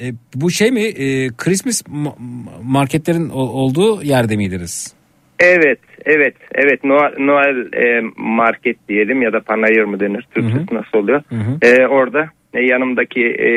[0.00, 0.80] E, bu şey mi?
[0.80, 2.14] E, Christmas ma-
[2.62, 4.94] marketlerin olduğu yerde miydiniz?
[5.38, 6.84] Evet, evet, evet.
[6.84, 10.26] Noel, Noel e, market diyelim ya da panayır mı denir?
[10.34, 11.22] Türkçesi nasıl oluyor?
[11.62, 13.50] E, orada e, yanımdaki e,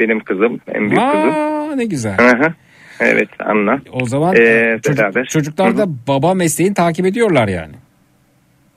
[0.00, 1.30] benim kızım, en büyük kızım.
[1.30, 2.16] Aa, ne güzel.
[3.00, 3.80] Evet, Anna.
[3.92, 5.24] O zaman E, çocuk- beraber.
[5.24, 7.72] çocuklar da baba mesleğini takip ediyorlar yani.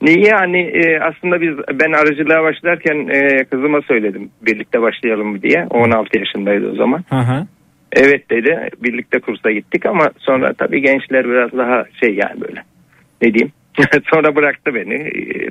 [0.02, 5.66] Niye yani e, aslında biz ben arıcılığa başlarken e, kızıma söyledim birlikte başlayalım diye.
[5.70, 7.04] O 16 yaşındaydı o zaman.
[7.08, 7.46] Hı hı.
[7.92, 8.68] Evet dedi.
[8.82, 12.62] Birlikte kursa gittik ama sonra tabii gençler biraz daha şey yani böyle.
[13.22, 13.52] Ne diyeyim?
[14.14, 15.10] Sonra bıraktı beni.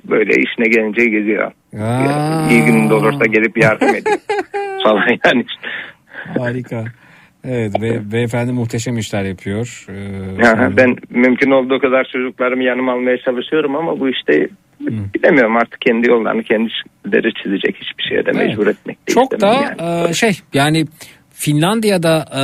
[0.10, 1.52] Böyle işine gelince geziyor.
[1.80, 2.50] Aa.
[2.50, 4.18] İyi gününde olursa gelip yardım ediyor.
[4.84, 5.46] falan yani.
[6.38, 6.86] Harika.
[7.48, 9.86] Evet be, beyefendi muhteşem işler yapıyor.
[9.90, 14.48] Ee, Aha, ben mümkün olduğu kadar çocuklarımı yanıma almaya çalışıyorum ama bu işte
[15.14, 18.48] bilemiyorum artık kendi yollarını kendileri çizecek hiçbir şeye de Evet.
[18.48, 20.10] mecbur etmek de Çok da yani.
[20.10, 20.86] e, şey yani
[21.34, 22.44] Finlandiya'da e,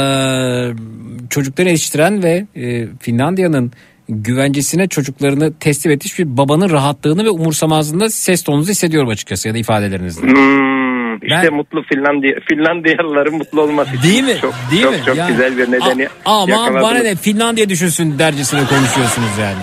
[1.29, 3.71] çocukları yetiştiren ve e, Finlandiya'nın
[4.11, 9.57] güvencesine çocuklarını teslim etmiş bir babanın rahatlığını ve umursamazlığını ses tonunuzu hissediyorum açıkçası ya da
[9.57, 10.21] ifadelerinizde.
[10.27, 14.35] Hmm, işte mutlu Finlandiya Finlandiyalıların mutlu olması için Değil mi?
[14.41, 14.99] çok Değil çok, mi?
[15.05, 16.83] çok Yani- güzel bir nedeni yakaladınız.
[16.83, 19.61] bana ne Finlandiya düşünsün dercesine konuşuyorsunuz yani.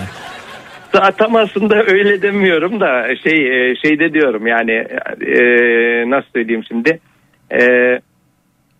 [0.91, 5.41] Ta- Tam aslında öyle demiyorum da şey e, şeyde diyorum yani e,
[6.09, 6.99] nasıl söyleyeyim şimdi
[7.51, 7.59] E,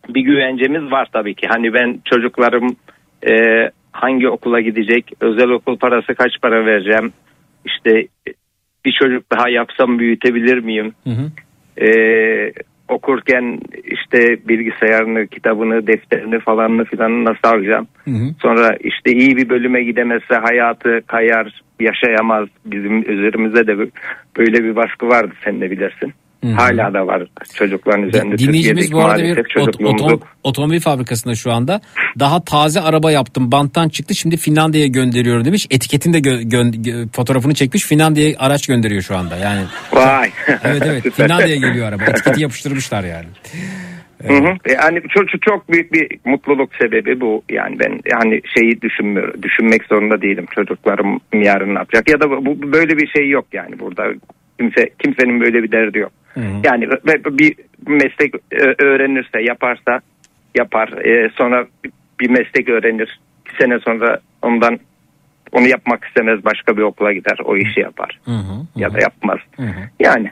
[0.10, 2.76] bir güvencemiz var tabii ki hani ben çocuklarım
[3.28, 3.34] e,
[3.92, 7.14] hangi okula gidecek özel okul parası kaç para vereceğim
[7.66, 8.08] işte
[8.86, 10.94] bir çocuk daha yapsam büyütebilir miyim
[11.82, 11.90] e,
[12.88, 17.88] okurken işte bilgisayarını kitabını defterini falanını filanını nasıl alacağım
[18.42, 22.48] Sonra işte iyi bir bölüme gidemezse hayatı kayar, yaşayamaz.
[22.66, 23.92] Bizim üzerimize de bö-
[24.38, 26.14] böyle bir baskı vardı sen de bilirsin.
[26.56, 28.38] Hala da var çocukların üzerinde.
[28.38, 31.82] Dinleyicimiz bu arada bir ot- otom- otomobil fabrikasında şu anda.
[32.20, 35.68] Daha taze araba yaptım banttan çıktı şimdi Finlandiya'ya gönderiyorum demiş.
[35.72, 39.38] Etiketini de gö- gö- fotoğrafını çekmiş Finlandiya'ya araç gönderiyor şu anda.
[39.38, 39.62] Yani
[39.94, 40.30] Vay.
[40.64, 41.14] evet evet.
[41.14, 42.04] Finlandiya'ya geliyor araba.
[42.04, 43.28] Etiketi yapıştırmışlar yani.
[44.28, 44.56] Hı hı.
[44.74, 47.44] Yani çok, çok- büyük bir mutluluk sebebi bu.
[47.52, 49.44] Yani ben yani şeyi düşünmüyorum.
[49.44, 50.46] Düşünmek zorunda değilim.
[50.56, 52.10] Çocuklarım yarın ne yapacak?
[52.10, 54.04] Ya da bu- böyle bir şey yok yani burada.
[54.60, 56.12] Kimse kimsenin böyle bir derdi yok.
[56.64, 57.56] Yani ve bir
[57.88, 58.34] meslek
[58.80, 60.00] öğrenirse, yaparsa
[60.56, 61.06] yapar.
[61.06, 61.68] E, sonra
[62.20, 63.20] bir meslek öğrenir.
[63.46, 64.80] Bir sene sonra ondan
[65.52, 67.38] onu yapmak istemez başka bir okula gider.
[67.46, 68.20] O işi yapar.
[68.76, 69.40] Ya da yapmaz.
[70.00, 70.32] Yani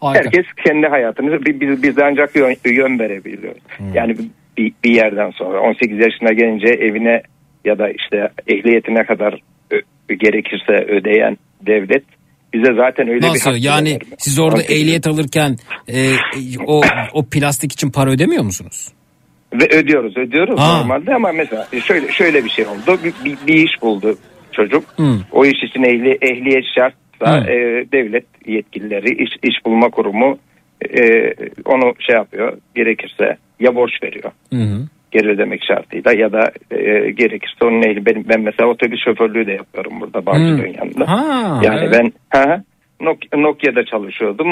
[0.00, 0.24] Harika.
[0.24, 3.62] herkes kendi hayatını bi- biz biz ancak yön, yön verebiliyoruz.
[3.94, 4.16] Yani
[4.56, 7.22] bir, bir yerden sonra 18 yaşına gelince evine
[7.64, 9.42] ya da işte ehliyetine kadar
[10.08, 11.36] gerekirse ödeyen
[11.66, 12.04] devlet
[12.54, 14.00] bize zaten öyle bir Nasıl hak yani vermiyor.
[14.18, 15.56] siz orada 18 ehliyet alırken
[15.88, 16.10] e,
[16.66, 18.88] o o plastik için para ödemiyor musunuz?
[19.54, 20.78] Ve ödüyoruz ödüyoruz Ha.
[20.78, 22.98] normalde ama mesela şöyle şöyle bir şey oldu.
[23.04, 24.18] Bir, bir, bir iş buldu
[24.52, 24.84] çocuk.
[24.96, 25.16] Hı.
[25.32, 27.50] O iş için ehli, ehliyet şartsa Hı.
[27.50, 30.38] e, devlet yetkilileri iş, iş bulma kurumu
[30.98, 31.00] e,
[31.64, 32.58] onu şey yapıyor.
[32.74, 34.86] Gerekirse ya borç veriyor Hı hı.
[35.10, 39.52] Geri ödemek şartıyla ya da e, gerekirse onun ehli benim ben mesela otobüs şoförlüğü de
[39.52, 41.08] yapıyorum burada Bağcılar'ın yanında.
[41.08, 41.98] Ha, yani evet.
[41.98, 42.62] ben ha,
[43.00, 44.46] Nokia, Nokia'da çalışıyordum.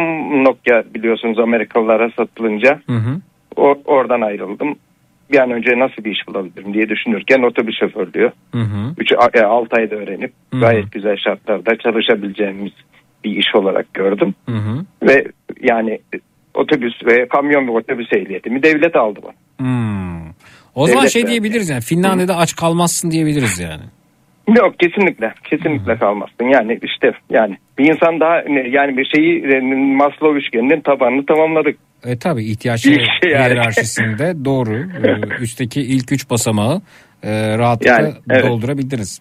[0.45, 3.21] Nokia biliyorsunuz Amerikalılara satılınca Hı hı.
[3.57, 4.77] o, oradan ayrıldım.
[5.33, 9.45] bir an önce nasıl bir iş bulabilirim diye düşünürken otobüs şoförlüğü Hı hı.
[9.47, 10.61] 6 ayda öğrenip Hı.
[10.61, 12.73] gayet güzel şartlarda çalışabileceğimiz
[13.25, 14.35] bir iş olarak gördüm.
[14.49, 14.85] Hı hı.
[15.03, 15.25] Ve
[15.63, 15.99] yani
[16.55, 19.33] otobüs ve kamyon ve otobüs ehliyetimi devlet aldı bana.
[19.59, 20.18] Hmm.
[20.79, 23.83] O zaman Devlet şey diyebiliriz yani Finlandiya'da aç kalmazsın diyebiliriz yani.
[24.57, 28.35] Yok kesinlikle kesinlikle kalmazsın yani işte yani bir insan daha
[28.79, 29.61] yani bir şeyi e,
[29.97, 31.77] Maslow üçgeninin tabanını tamamladık.
[32.05, 33.45] E tabi ihtiyaçlar Bir şey yani.
[33.45, 34.75] hiyerarşisinde doğru.
[34.75, 36.81] Ee, üstteki ilk üç basamağı
[37.23, 38.45] e, rahatlıkla Yani, evet.
[38.45, 39.19] doldurabildiniz.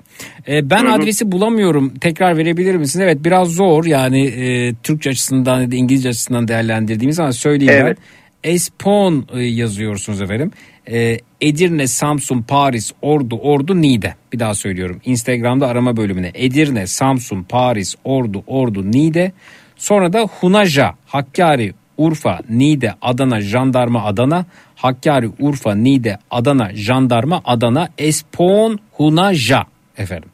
[0.48, 0.94] E, ben Hı hı.
[0.94, 1.94] adresi bulamıyorum.
[2.02, 3.06] Tekrar verebilir misiniz?
[3.06, 7.98] Evet biraz zor yani e, Türkçe açısından ya da İngilizce açısından değerlendirdiğimiz zaman söyleyeyim Evet.
[7.98, 8.52] ben.
[8.52, 10.52] Espon e, yazıyorsunuz efendim.
[10.92, 14.16] E, Edirne, Samsun, Paris, Ordu, Ordu, Niğde.
[14.34, 15.02] Bir daha söylüyorum.
[15.06, 16.32] Instagram'da arama bölümüne.
[16.34, 19.32] Edirne, Samsun, Paris, Ordu, Ordu, Niğde.
[19.76, 24.46] Sonra da Hunaja, Hakkari, Urfa, Niğde, Adana, Jandarma, Adana.
[24.76, 29.66] Hakkari, Urfa, Niğde, Adana, Jandarma, Adana, Espon, Hunaja
[29.98, 30.30] efendim.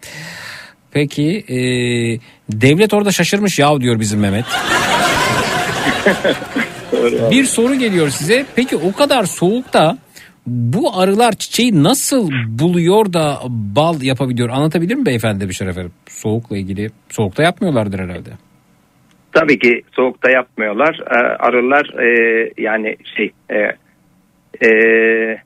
[0.91, 1.57] Peki e,
[2.49, 4.45] devlet orada şaşırmış yav diyor bizim Mehmet.
[7.31, 8.45] Bir soru geliyor size.
[8.55, 9.97] Peki o kadar soğukta
[10.45, 14.49] bu arılar çiçeği nasıl buluyor da bal yapabiliyor?
[14.49, 15.91] Anlatabilir mi beyefendi bir efendim?
[16.09, 16.89] Soğukla ilgili.
[17.09, 18.29] Soğukta yapmıyorlardır herhalde.
[19.31, 20.99] Tabii ki soğukta yapmıyorlar.
[21.11, 23.57] Ee, arılar e, yani şey e,
[24.67, 25.41] e,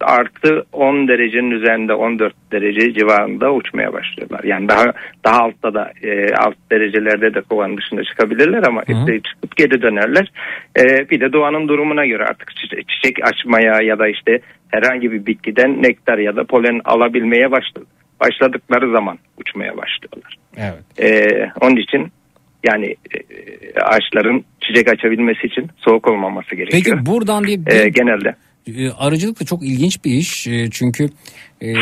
[0.00, 4.44] artı 10 derecenin üzerinde 14 derece civarında uçmaya başlıyorlar.
[4.44, 4.84] Yani daha
[5.24, 10.32] daha altta da e, alt derecelerde de kovanın dışında çıkabilirler ama işte çıkıp geri dönerler.
[10.78, 15.82] E, bir de doğanın durumuna göre artık çiçek, açmaya ya da işte herhangi bir bitkiden
[15.82, 17.86] nektar ya da polen alabilmeye başladı.
[18.20, 20.36] Başladıkları zaman uçmaya başlıyorlar.
[20.56, 20.84] Evet.
[21.00, 22.12] Ee, onun için
[22.66, 26.82] yani e, ağaçların çiçek açabilmesi için soğuk olmaması gerekiyor.
[26.84, 28.34] Peki buradan bir, Ee, genelde.
[28.66, 30.46] E, arıcılık da çok ilginç bir iş.
[30.46, 31.10] E, çünkü
[31.62, 31.72] e,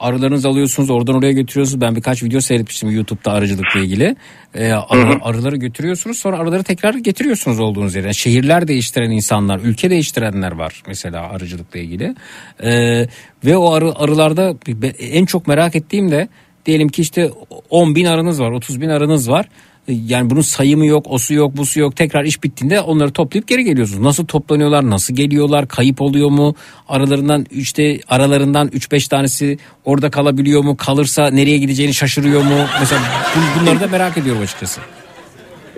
[0.00, 1.80] arılarınızı alıyorsunuz oradan oraya götürüyorsunuz.
[1.80, 4.16] Ben birkaç video seyretmiştim YouTube'da arıcılıkla ilgili.
[4.54, 8.12] E, arı- arıları götürüyorsunuz sonra arıları tekrar getiriyorsunuz olduğunuz yerden.
[8.12, 12.14] Şehirler değiştiren insanlar, ülke değiştirenler var mesela arıcılıkla ilgili.
[12.62, 13.06] E,
[13.44, 14.54] ve o arı, arılarda
[14.98, 16.28] en çok merak ettiğim de
[16.66, 17.30] diyelim ki işte
[17.70, 19.48] 10 bin arınız var, 30 bin arınız var.
[19.92, 21.96] Yani bunun sayımı yok, osu yok, busu yok.
[21.96, 24.00] Tekrar iş bittiğinde onları toplayıp geri geliyorsunuz.
[24.02, 26.54] Nasıl toplanıyorlar, nasıl geliyorlar, kayıp oluyor mu?
[26.88, 30.76] Aralarından işte aralarından 3-5 tanesi orada kalabiliyor mu?
[30.76, 32.54] Kalırsa nereye gideceğini şaşırıyor mu?
[32.80, 33.00] Mesela
[33.36, 34.80] bu- bunları da merak ediyorum açıkçası.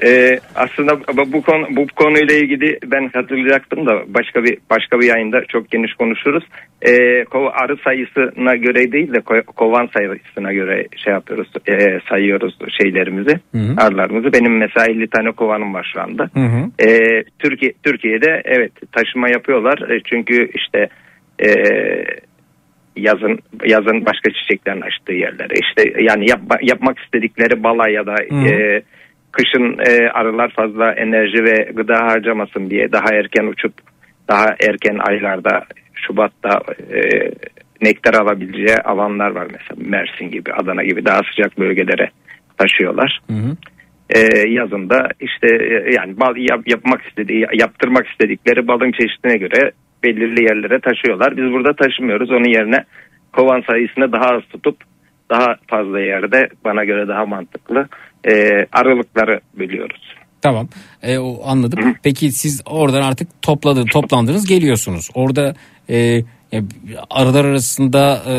[0.05, 1.01] Ee, aslında
[1.33, 5.95] bu- konu bu konuyla ilgili ben hatırlayacaktım da başka bir başka bir yayında çok geniş
[5.95, 6.45] konuşuruz.
[6.83, 13.41] Ee, arı sayısına göre değil de ko- kovan sayısına göre şey yapıyoruz, e, sayıyoruz şeylerimizi,
[13.79, 14.33] arılarımızı.
[14.33, 16.31] Benim mesela 50 tane kovanım var şu anda.
[16.87, 20.89] Ee, Türkiye Türkiye'de evet taşıma yapıyorlar E, çünkü işte
[21.45, 21.49] e,
[22.97, 28.49] yazın yazın başka çiçeklerin açtığı yerlere işte yani yapma- yapmak istedikleri bala ya da Hı.
[28.49, 28.83] e,
[29.33, 33.73] kışın e, arılar fazla enerji ve gıda harcamasın diye daha erken uçup
[34.29, 36.61] daha erken aylarda Şubat'ta
[36.95, 37.31] e,
[37.83, 42.11] nektar alabileceği alanlar var mesela Mersin gibi Adana gibi daha sıcak bölgelere
[42.59, 43.21] taşıyorlar.
[44.11, 49.73] E, yazında işte e, yani bal yap- yapmak istediği yaptırmak istedikleri balın çeşidine göre
[50.05, 51.37] belirli yerlere taşıyorlar.
[51.37, 52.31] Biz burada taşımıyoruz.
[52.31, 52.85] Onun yerine
[53.33, 54.77] kovan sayısını daha az tutup
[55.31, 57.89] daha fazla yerde bana göre daha mantıklı
[58.29, 58.33] e,
[58.73, 60.15] aralıkları bölüyoruz.
[60.43, 60.69] Tamam.
[61.03, 61.95] E, o anladım.
[62.05, 65.11] Peki siz oradan artık topladı, toplandınız, geliyorsunuz.
[65.15, 65.55] Orada
[65.89, 65.97] e,
[66.53, 66.63] ya,
[67.11, 68.35] arılar arasında e,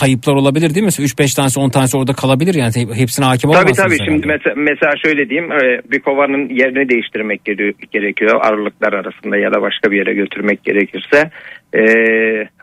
[0.00, 0.92] kayıplar olabilir değil mi?
[0.98, 3.78] Mesela 3-5 tanesi 10 tanesi orada kalabilir yani hepsine hakim Tabii olamazsınız.
[3.78, 4.10] tabii herhalde.
[4.12, 9.52] şimdi mesela, mesela şöyle diyeyim e, bir kovanın yerini değiştirmek gere- gerekiyor aralıklar arasında ya
[9.54, 11.30] da başka bir yere götürmek gerekirse
[11.74, 11.82] e,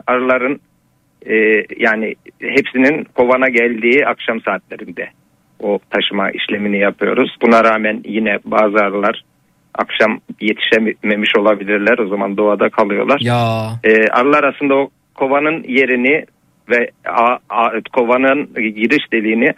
[0.08, 0.60] arıların
[1.26, 1.36] e,
[1.80, 5.08] yani hepsinin kovana geldiği akşam saatlerinde
[5.64, 7.36] o taşıma işlemini yapıyoruz.
[7.42, 9.22] Buna rağmen yine bazı arılar
[9.76, 13.20] akşam yetişememiş olabilirler o zaman doğada kalıyorlar.
[13.22, 16.26] Ya E, arılar aslında o kovanın yerini
[16.70, 19.54] ve a, a- kovanın giriş deliğini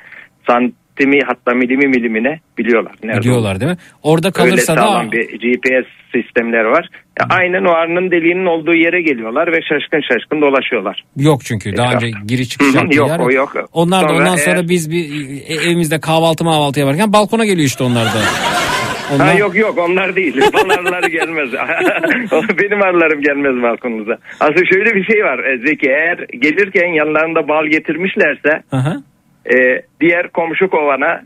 [0.48, 2.94] santimi hatta milimi milimine biliyorlar.
[3.04, 3.78] Nerede Biliyorlar değil mi?
[4.04, 6.90] Orada Öyle kalırsa da sağlam bir GPS sistemler var.
[7.30, 11.04] Aynen o arının deliğinin olduğu yere geliyorlar ve şaşkın şaşkın dolaşıyorlar.
[11.18, 13.54] yok çünkü daha önce giriş çıkış yaptığı yok, yer o yok.
[13.74, 15.04] Onlar da Sonra ondan eğer- sonra biz bir
[15.50, 18.20] e, evimizde kahvaltı mahvaltı yaparken balkona geliyor işte onlar da.
[19.16, 19.28] Onlar...
[19.28, 20.38] Ha, yok yok onlar değil.
[20.54, 21.50] Bal arıları gelmez.
[22.62, 24.18] Benim arılarım gelmez balkonunuza.
[24.40, 28.96] Aslında şöyle bir şey var e, Zeki eğer gelirken yanlarında bal getirmişlerse Aha.
[29.46, 29.56] e,
[30.02, 31.22] diğer komşu kovana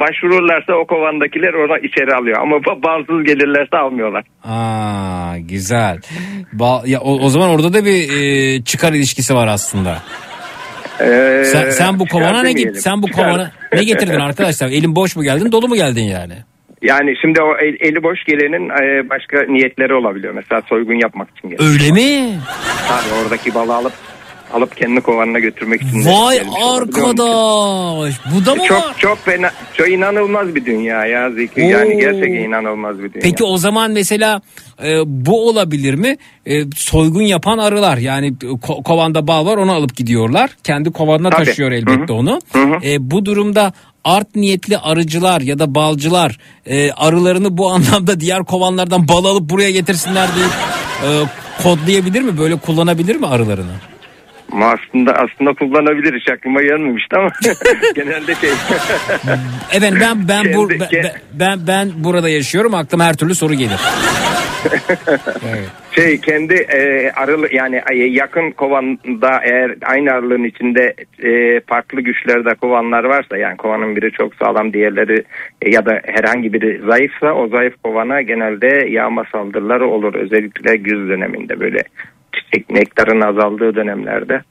[0.00, 2.38] başvururlarsa o kovandakiler ona içeri alıyor.
[2.42, 4.24] Ama ba- bağımsız gelirlerse almıyorlar.
[4.44, 5.98] Aa güzel.
[6.56, 9.98] Ba- ya, o, o zaman orada da bir e, çıkar ilişkisi var aslında.
[11.00, 12.76] Ee, Sen, sen bu kovana ne git?
[12.76, 14.68] Sen bu kovana ne getirdin arkadaşlar?
[14.68, 16.34] Elin boş mu geldin, dolu mu geldin yani?
[16.82, 20.34] Yani şimdi o el- eli boş gelenin e, başka niyetleri olabiliyor.
[20.34, 21.70] Mesela soygun yapmak için geliyor.
[21.72, 22.38] Öyle mi?
[22.88, 23.92] Tabii oradaki balı alıp
[24.54, 26.06] alıp kendi kovanına götürmek için.
[26.06, 28.14] Vay arkadaş.
[28.34, 28.66] Bu da mı var?
[28.68, 31.60] Çok çok fena, çok inanılmaz bir dünya ya Zeki.
[31.60, 31.98] Yani Oo.
[32.00, 33.22] gerçekten inanılmaz bir dünya.
[33.22, 34.40] Peki o zaman mesela
[34.84, 36.16] e, bu olabilir mi?
[36.46, 40.50] E, soygun yapan arılar yani ko- kovanda bal var onu alıp gidiyorlar.
[40.64, 41.44] Kendi kovanına Tabii.
[41.44, 42.38] taşıyor elbette onu.
[42.84, 43.72] E, bu durumda
[44.04, 49.70] art niyetli arıcılar ya da balcılar e, arılarını bu anlamda diğer kovanlardan bal alıp buraya
[49.70, 51.24] getirsinler diye e,
[51.62, 52.38] kodlayabilir mi?
[52.38, 53.72] Böyle kullanabilir mi arılarını?
[54.52, 57.28] Aslında aslında kullanabilir hiç aklıma gelmemişti ama
[57.94, 58.50] genelde şey.
[59.72, 62.74] Efendim ben ben bu ben, ben ben burada yaşıyorum.
[62.74, 63.80] Aklıma her türlü soru gelir.
[65.94, 72.54] şey kendi e, arılı yani e, yakın kovanda eğer aynı arılığın içinde e, farklı güçlerde
[72.54, 75.24] kovanlar varsa yani kovanın biri çok sağlam diğerleri
[75.62, 81.08] e, ya da herhangi biri zayıfsa o zayıf kovana genelde yağma saldırıları olur özellikle güz
[81.08, 81.82] döneminde böyle
[82.70, 84.42] nektarın azaldığı dönemlerde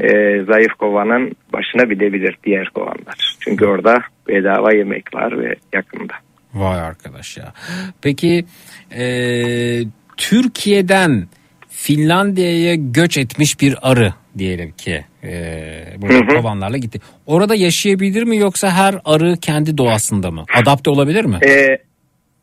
[0.00, 3.36] e, zayıf kovanın başına bilebilir diğer kovanlar.
[3.40, 3.98] Çünkü orada
[4.28, 6.14] bedava yemek var ve yakında.
[6.54, 7.52] Vay arkadaş ya.
[8.02, 8.44] Peki
[8.96, 9.04] e,
[10.16, 11.28] Türkiye'den
[11.68, 15.30] Finlandiya'ya göç etmiş bir arı diyelim ki e,
[15.98, 16.36] burada Hı hı.
[16.36, 17.00] kovanlarla gitti.
[17.26, 20.44] Orada yaşayabilir mi yoksa her arı kendi doğasında mı?
[20.62, 21.38] Adapte olabilir mi?
[21.48, 21.78] E,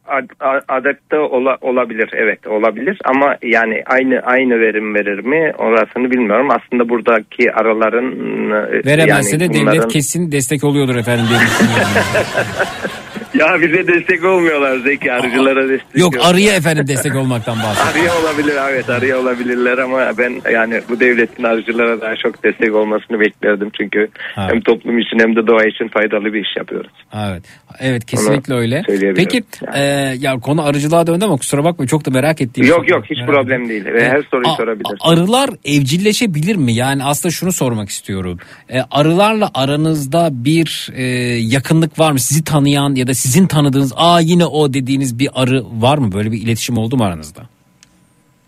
[0.07, 6.11] ad- a- adapte ola- olabilir evet olabilir ama yani aynı aynı verim verir mi orasını
[6.11, 6.47] bilmiyorum.
[6.51, 8.11] Aslında buradaki araların
[8.51, 11.87] e, Veremezse de yani devlet bunların- kesin destek oluyordur efendim diye düşünüyorum.
[13.39, 17.91] Ya bize destek olmuyorlar Zeki arıcılara destek Yok arıya efendim destek olmaktan bahsediyorum.
[18.11, 23.19] Arıya olabilir evet arıya olabilirler ama ben yani bu devletin arıcılara daha çok destek olmasını
[23.19, 24.47] beklerdim çünkü Ha.
[24.51, 26.91] hem toplum için hem de doğa için faydalı bir iş yapıyoruz.
[27.29, 27.43] Evet.
[27.79, 28.83] Evet kesinlikle Onu öyle.
[29.15, 29.43] Peki
[29.75, 29.81] e,
[30.19, 32.91] ya konu arıcılığa döndü ama kusura bakma çok da merak ettiğim Yok soru.
[32.91, 34.97] yok hiç Merak problem değil ve her soruyu A- sorabilirsin.
[35.01, 36.73] Arılar evcilleşebilir mi?
[36.73, 38.39] Yani aslında şunu sormak istiyorum.
[38.69, 41.03] E, arılarla aranızda bir e,
[41.39, 42.19] yakınlık var mı?
[42.19, 46.11] Sizi tanıyan ya da sizin tanıdığınız aa yine o dediğiniz bir arı var mı?
[46.13, 47.41] Böyle bir iletişim oldu mu aranızda?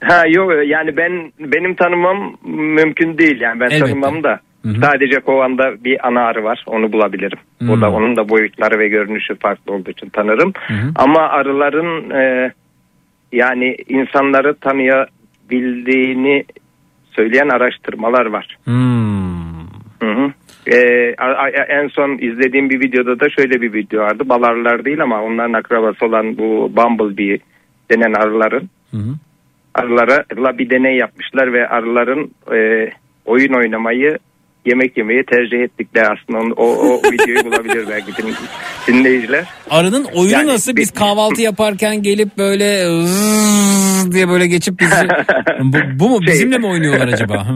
[0.04, 2.38] Ha yok yani ben benim tanımam
[2.78, 3.86] mümkün değil yani ben Elbette.
[3.86, 4.40] tanımam da
[4.82, 7.40] sadece kovanda bir ana arı var onu bulabilirim.
[7.60, 7.70] Hmm.
[7.70, 10.54] O da onun da boyutları ve görünüşü farklı olduğu için tanırım.
[10.96, 12.52] Ama arıların e,
[13.32, 16.46] yani insanları tanıyabildiğini
[17.12, 18.58] söyleyen araştırmalar var.
[18.64, 20.32] Hmm.
[20.70, 21.14] Hı hı.
[21.18, 24.24] A- en son izlediğim bir videoda da şöyle bir video vardı.
[24.30, 27.38] Balarlar değil ama onların akrabası olan bu Bumblebee
[27.92, 28.70] denen arıların
[29.74, 30.24] arılara
[30.58, 32.90] bir deney yapmışlar ve arıların e,
[33.26, 34.18] oyun oynamayı
[34.66, 38.36] yemek yemeyi tercih ettikleri aslında onu- o, o videoyu bulabilir belki din-
[38.88, 39.46] dinleyiciler.
[39.70, 40.76] Arının oyunu Yani nasıl?
[40.76, 42.66] Biz kahvaltı yaparken gelip böyle
[44.12, 45.08] diye böyle geçip bizi
[45.60, 47.48] bu, bu mu bizimle mi oynuyorlar acaba?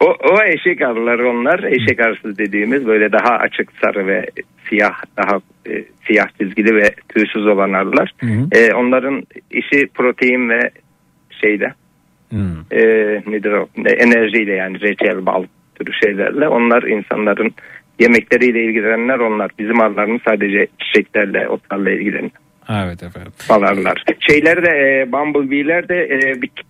[0.00, 1.62] O, o eşek arıları onlar.
[1.62, 4.26] Eşek arısı dediğimiz böyle daha açık sarı ve
[4.68, 8.12] siyah daha e, siyah çizgili ve tüysüz olan arılar.
[8.52, 10.70] E, onların işi protein ve
[11.42, 11.74] şeyde
[12.70, 12.80] e,
[13.26, 15.44] nedir o E, enerjiyle yani reçel bal
[15.74, 17.54] türü şeylerle onlar insanların
[17.98, 19.50] yemekleriyle ilgilenenler onlar.
[19.58, 22.30] Bizim arılarımız sadece çiçeklerle otlarla ilgileniyor.
[22.70, 23.32] Evet efendim.
[23.48, 24.04] Balarlar.
[24.30, 26.66] Şeyler de e, Bumblebee'ler de e, bir top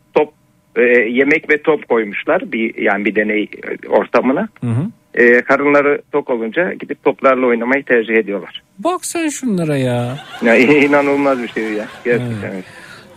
[0.79, 3.49] e, yemek ve top koymuşlar bir yani bir deney
[3.89, 4.49] ortamına.
[4.61, 4.91] Hı hı.
[5.15, 8.63] E, karınları tok olunca gidip toplarla oynamayı tercih ediyorlar.
[8.79, 10.19] Bak sen şunlara ya.
[10.43, 11.87] Ya, inanılmaz bir şey ya.
[12.05, 12.51] Gerçekten.
[12.53, 12.65] evet.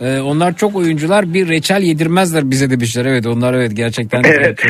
[0.00, 3.04] Ee, onlar çok oyuncular bir reçel yedirmezler bize demişler.
[3.04, 4.22] Evet onlar evet gerçekten.
[4.24, 4.62] Evet.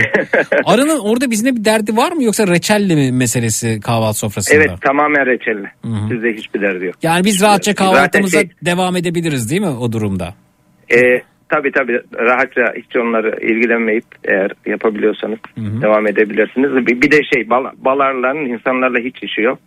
[0.64, 4.56] Arının orada bizimle bir derdi var mı yoksa reçelle mi meselesi kahvaltı sofrasında?
[4.56, 5.66] Evet tamamen reçelli.
[6.08, 6.94] Sizde hiçbir derdi yok.
[7.02, 10.34] Yani biz rahatça Zaten kahvaltımıza şey- devam edebiliriz değil mi o durumda?
[10.94, 10.98] E,
[11.52, 16.86] tabii tabii rahatça hiç onları ilgilenmeyip eğer yapabiliyorsanız devam edebilirsiniz.
[16.86, 19.58] Bir, bir de şey bal, balarların insanlarla hiç işi yok.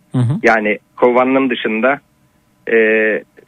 [0.42, 2.00] Yani kovanın dışında
[2.72, 2.76] e,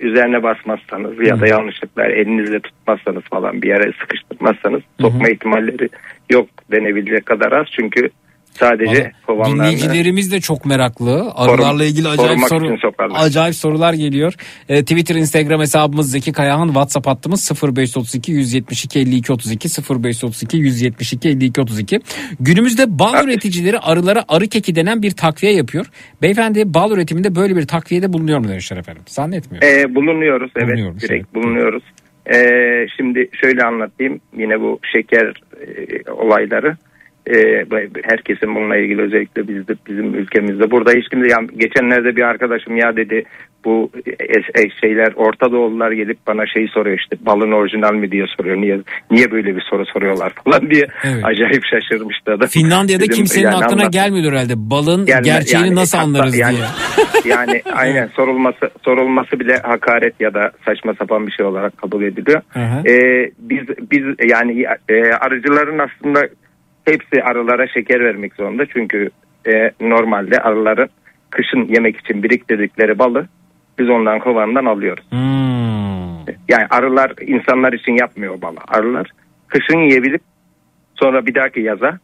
[0.00, 5.88] üzerine basmazsanız ya da yanlışlıkla elinizle tutmazsanız falan bir yere sıkıştırmazsanız sokma ihtimalleri
[6.30, 7.66] yok denebilecek kadar az.
[7.76, 8.10] Çünkü
[8.58, 11.32] Sadece Valla kovanlarını Dinleyicilerimiz de çok meraklı.
[11.34, 12.76] Arılarla ilgili acayip soru,
[13.14, 14.34] acayip sorular geliyor.
[14.68, 21.60] Ee, Twitter, Instagram hesabımız Zeki Kayahan, WhatsApp hattımız 0532 172 52 32 0532 172 52
[21.60, 22.00] 32.
[22.40, 25.86] Günümüzde bal üreticileri arılara arı keki denen bir takviye yapıyor.
[26.22, 29.02] Beyefendi bal üretiminde böyle bir takviyede bulunuyor mu demişler efendim?
[29.06, 29.68] Zannetmiyorum.
[29.68, 31.82] Ee, bulunuyoruz evet Bulunuyoruz, direkt bulunuyoruz.
[32.34, 36.76] Ee, şimdi şöyle anlatayım yine bu şeker e, olayları.
[37.34, 37.64] Ee,
[38.04, 42.96] herkesin bununla ilgili özellikle bizde bizim ülkemizde burada hiç kimse ya, geçenlerde bir arkadaşım ya
[42.96, 43.24] dedi
[43.64, 43.90] bu
[44.80, 48.78] şeyler Orta Doğulular gelip bana şey soruyor işte balın orijinal mi diye soruyor niye
[49.10, 51.24] niye böyle bir soru soruyorlar falan diye Evet.
[51.24, 52.48] acayip şaşırmıştı adam.
[52.48, 54.52] Finlandiya'da Dedim, kimsenin yani aklına anlat- gelmiyor herhalde.
[54.56, 57.34] Balın Gelme- gerçeğini yani nasıl hatta anlarız yani, diye.
[57.34, 62.40] yani aynen sorulması sorulması bile hakaret ya da saçma sapan bir şey olarak kabul ediliyor.
[62.88, 66.28] Ee, biz biz yani e, arıcıların aslında
[66.90, 69.10] hepsi arılara şeker vermek zorunda çünkü
[69.46, 70.88] e, normalde arıların
[71.30, 73.28] kışın yemek için biriktirdikleri balı
[73.78, 75.04] biz ondan kovandan alıyoruz.
[75.10, 76.34] Hmm.
[76.48, 78.58] Yani arılar insanlar için yapmıyor balı.
[78.68, 79.10] Arılar
[79.48, 80.22] kışın yiyebilip
[80.94, 81.98] sonra bir dahaki yaza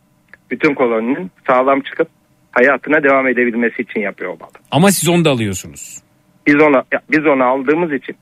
[0.51, 2.09] bütün koloninin sağlam çıkıp
[2.53, 4.51] hayatına devam edebilmesi için yapıyor balı.
[4.71, 6.03] Ama siz onu da alıyorsunuz.
[6.47, 8.17] Biz onu biz onu aldığımız için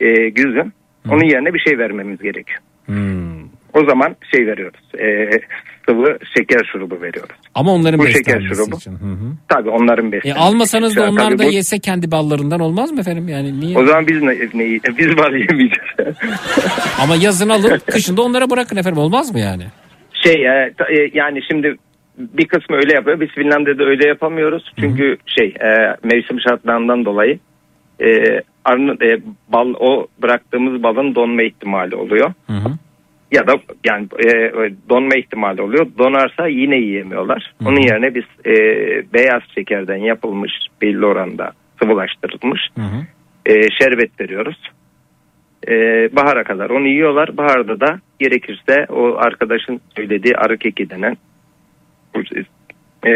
[0.00, 0.72] e, güzün
[1.08, 2.60] onun yerine bir şey vermemiz gerekiyor.
[2.86, 3.44] Hmm.
[3.74, 4.80] O zaman şey veriyoruz.
[4.98, 5.30] E,
[5.88, 7.36] sıvı şeker şurubu veriyoruz.
[7.54, 8.76] Ama onların Bu şeker şurubu.
[8.76, 8.90] için.
[8.92, 9.32] Hı hı.
[9.48, 10.40] Tabii onların E, beslenmesi.
[10.44, 13.28] almasanız da onlar Tabii da bu- yese kendi ballarından olmaz mı efendim?
[13.28, 13.78] Yani niye?
[13.78, 15.94] O zaman biz ne, neyi, biz bal yemeyeceğiz.
[17.02, 18.98] Ama yazın alın, kışın da onlara bırakın efendim.
[19.02, 19.62] Olmaz mı yani?
[20.24, 21.76] Şey e, e, yani şimdi
[22.18, 23.20] bir kısmı öyle yapıyor.
[23.20, 24.72] Biz Finlandiya'da öyle yapamıyoruz.
[24.80, 27.38] Çünkü şey e, mevsim şartlarından dolayı
[28.00, 29.18] e, arının, e,
[29.48, 32.32] bal o bıraktığımız balın donma ihtimali oluyor.
[33.32, 34.52] Ya da yani e,
[34.88, 35.86] donma ihtimali oluyor.
[35.98, 37.54] Donarsa yine yiyemiyorlar.
[37.64, 38.54] Onun yerine biz e,
[39.12, 42.60] beyaz şekerden yapılmış belli oranda sıvılaştırılmış
[43.46, 44.70] e, şerbet veriyoruz.
[45.68, 45.72] E,
[46.16, 47.36] bahara kadar onu yiyorlar.
[47.36, 51.16] Baharda da gerekirse o arkadaşın söylediği arı keki denen
[53.06, 53.12] e,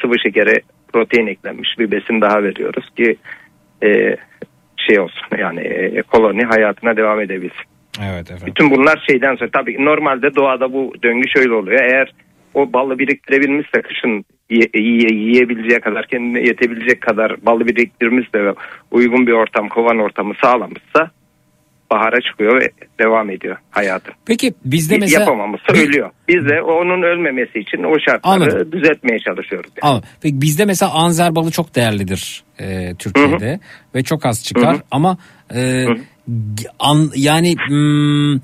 [0.00, 0.60] sıvı şekere
[0.92, 3.16] protein eklenmiş bir besin daha veriyoruz ki
[3.82, 4.16] e,
[4.76, 7.71] şey olsun yani e, koloni hayatına devam edebilsin.
[8.00, 8.46] Evet efendim.
[8.46, 11.80] Bütün bunlar şeyden sonra tabii normalde doğada bu döngü şöyle oluyor.
[11.80, 12.12] Eğer
[12.54, 18.54] o balı biriktirebilmişse kışın ye- ye- yiyebileceği kadar kendine yetebilecek kadar balı biriktirmişse ve
[18.90, 21.10] uygun bir ortam kovan ortamı sağlamışsa
[21.92, 24.10] bahara çıkıyor ve devam ediyor hayatı.
[24.26, 25.20] Peki bizde mesela...
[25.20, 26.10] Yapamamışsa ölüyor.
[26.28, 28.72] Biz de onun ölmemesi için o şartları Anladım.
[28.72, 29.70] düzeltmeye çalışıyoruz.
[29.82, 30.08] Anladım.
[30.20, 33.60] Peki bizde mesela anzer balı çok değerlidir e, Türkiye'de
[33.94, 34.82] ve çok az çıkar Hı hı.
[34.90, 35.16] ama
[35.54, 35.86] e,
[36.78, 38.40] an, yani hmm,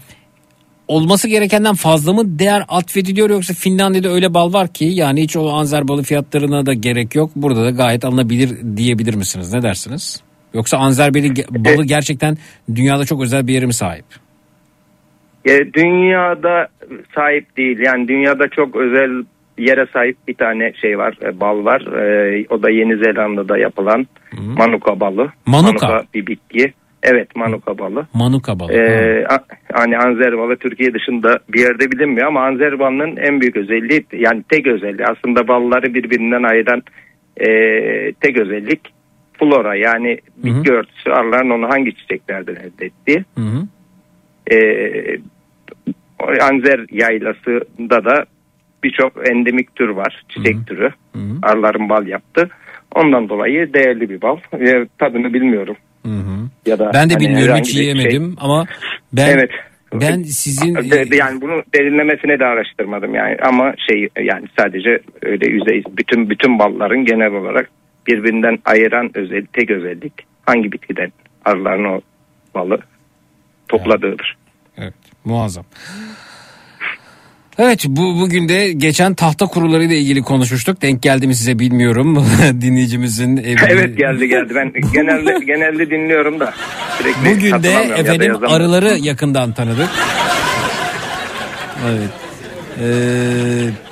[0.88, 5.48] olması gerekenden fazla mı değer atfediliyor yoksa Finlandiya'da öyle bal var ki yani hiç o
[5.48, 7.30] anzer balı fiyatlarına da gerek yok.
[7.36, 9.52] Burada da gayet alınabilir diyebilir misiniz?
[9.52, 10.22] Ne dersiniz?
[10.54, 11.14] Yoksa anzer
[11.50, 12.36] balı, gerçekten
[12.74, 14.04] dünyada çok özel bir yere mi sahip?
[15.44, 16.68] E, dünyada
[17.14, 17.78] sahip değil.
[17.78, 19.24] Yani dünyada çok özel
[19.58, 21.80] yere sahip bir tane şey var, e, bal var.
[21.80, 24.06] E, o da Yeni Zelanda'da yapılan
[24.56, 25.32] manuka balı.
[25.46, 26.02] Manuka?
[26.14, 26.72] bir bitki.
[27.02, 28.06] Evet manuka balı.
[28.14, 28.72] Manuka balı.
[28.72, 33.56] Ee, a- hani anzer balı Türkiye dışında bir yerde bilinmiyor ama anzer balının en büyük
[33.56, 36.82] özelliği yani tek özelliği aslında balları birbirinden ayıran
[37.36, 37.48] e,
[38.12, 38.80] tek özellik
[39.39, 43.25] flora yani bitki örtüsü arıların onu hangi çiçeklerden elde ettiği.
[43.39, 43.67] Hı hı.
[44.55, 45.18] Ee,
[46.41, 48.25] anzer yaylasında da
[48.84, 50.91] birçok endemik tür var çiçek türü
[51.42, 52.49] arıların bal yaptı.
[52.94, 54.39] Ondan dolayı değerli bir bal.
[54.52, 55.76] Ee, tadını bilmiyorum.
[56.07, 56.49] Hı hı.
[56.67, 58.67] Ya da Ben de hani bilmiyorum hiç bir yiyemedim ama
[59.12, 59.50] ben Evet.
[59.94, 65.83] ben sizin De- yani bunu derinlemesine de araştırmadım yani ama şey yani sadece öyle yüzey
[65.99, 67.70] bütün bütün balların genel olarak
[68.08, 70.12] birbirinden ayıran özel tek özellik
[70.46, 71.12] hangi bitkiden
[71.44, 72.00] arıların o
[72.54, 72.78] balı
[73.68, 74.36] topladığıdır.
[74.78, 75.64] Evet, muazzam.
[77.58, 80.82] Evet bu bugün de geçen tahta kurularıyla ilgili konuşmuştuk.
[80.82, 82.26] Denk geldi mi size bilmiyorum.
[82.60, 83.56] Dinleyicimizin evi.
[83.68, 86.54] evet geldi geldi ben genelde genelde dinliyorum da
[86.98, 88.52] sürekli Bugün de ya efendim yazamıyorum.
[88.52, 89.88] arıları yakından tanıdık.
[91.88, 92.10] Evet.
[92.80, 92.86] Ee,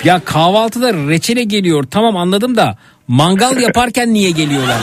[0.04, 2.78] ya kahvaltıda reçele geliyor tamam anladım da
[3.08, 4.80] mangal yaparken niye geliyorlar?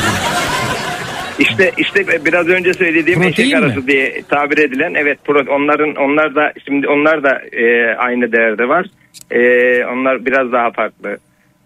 [1.40, 3.66] İşte işte biraz önce söylediğim Protein eşek mi?
[3.66, 5.20] arası diye tabir edilen evet
[5.50, 8.86] onların onlar da şimdi onlar da e, aynı değerde var.
[9.32, 9.40] E,
[9.86, 11.18] onlar biraz daha farklı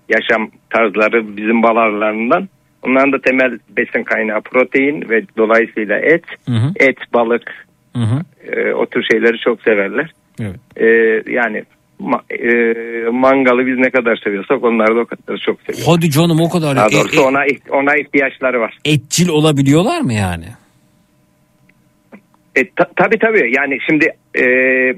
[0.09, 2.49] yaşam tarzları bizim bal arılarından.
[2.83, 6.23] Onların da temel besin kaynağı protein ve dolayısıyla et.
[6.45, 6.71] Hı hı.
[6.79, 8.21] Et, balık Hı hı.
[8.51, 10.11] e, o tür şeyleri çok severler.
[10.39, 10.59] Evet.
[10.77, 10.85] E,
[11.31, 11.63] yani
[11.99, 12.49] ma- e,
[13.11, 15.87] mangalı biz ne kadar seviyorsak onlar da o kadar çok seviyor.
[15.87, 16.75] Hadi canım o kadar.
[16.75, 18.77] Daha E- doğrusu e- ona ona ihtiyaçları var.
[18.85, 20.45] etçil olabiliyorlar mı yani?
[22.55, 24.43] E, ta, tabii tabii yani şimdi e,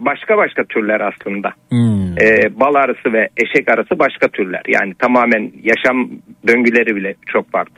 [0.05, 1.49] başka başka türler aslında.
[1.69, 2.17] Hmm.
[2.21, 4.61] E, bal arısı ve eşek arısı başka türler.
[4.67, 6.09] Yani tamamen yaşam
[6.47, 7.75] döngüleri bile çok farklı.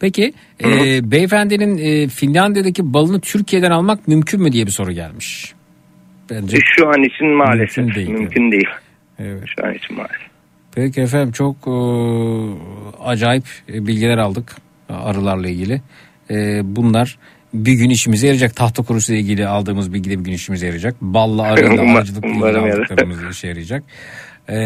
[0.00, 0.32] Peki
[0.64, 0.66] e,
[1.10, 5.52] beyefendinin e, Finlandiya'daki balını Türkiye'den almak mümkün mü diye bir soru gelmiş.
[6.30, 8.52] Bence E, Şu an için maalesef Mümkün mümkün değil.
[8.52, 8.74] değil.
[9.18, 9.44] Evet.
[9.58, 10.28] Şu an için maalesef.
[10.74, 11.74] Peki efendim çok e,
[13.04, 14.56] acayip e, bilgiler aldık
[14.90, 15.80] e, arılarla ilgili.
[16.30, 17.18] E, bunlar
[17.54, 18.56] bir gün işimize yarayacak.
[18.56, 20.94] Tahta kurusu ile ilgili aldığımız bilgi de bir gün işimize yarayacak.
[21.00, 23.82] Balla arıyla arıcılıkla ilgili aldıklarımız işe yarayacak.
[24.50, 24.58] E,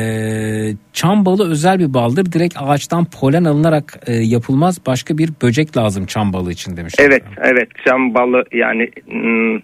[0.92, 2.32] çam balı özel bir baldır.
[2.32, 4.86] Direkt ağaçtan polen alınarak e, yapılmaz.
[4.86, 6.94] Başka bir böcek lazım çam balı için demiş.
[6.98, 9.60] Evet evet çam balı yani hmm,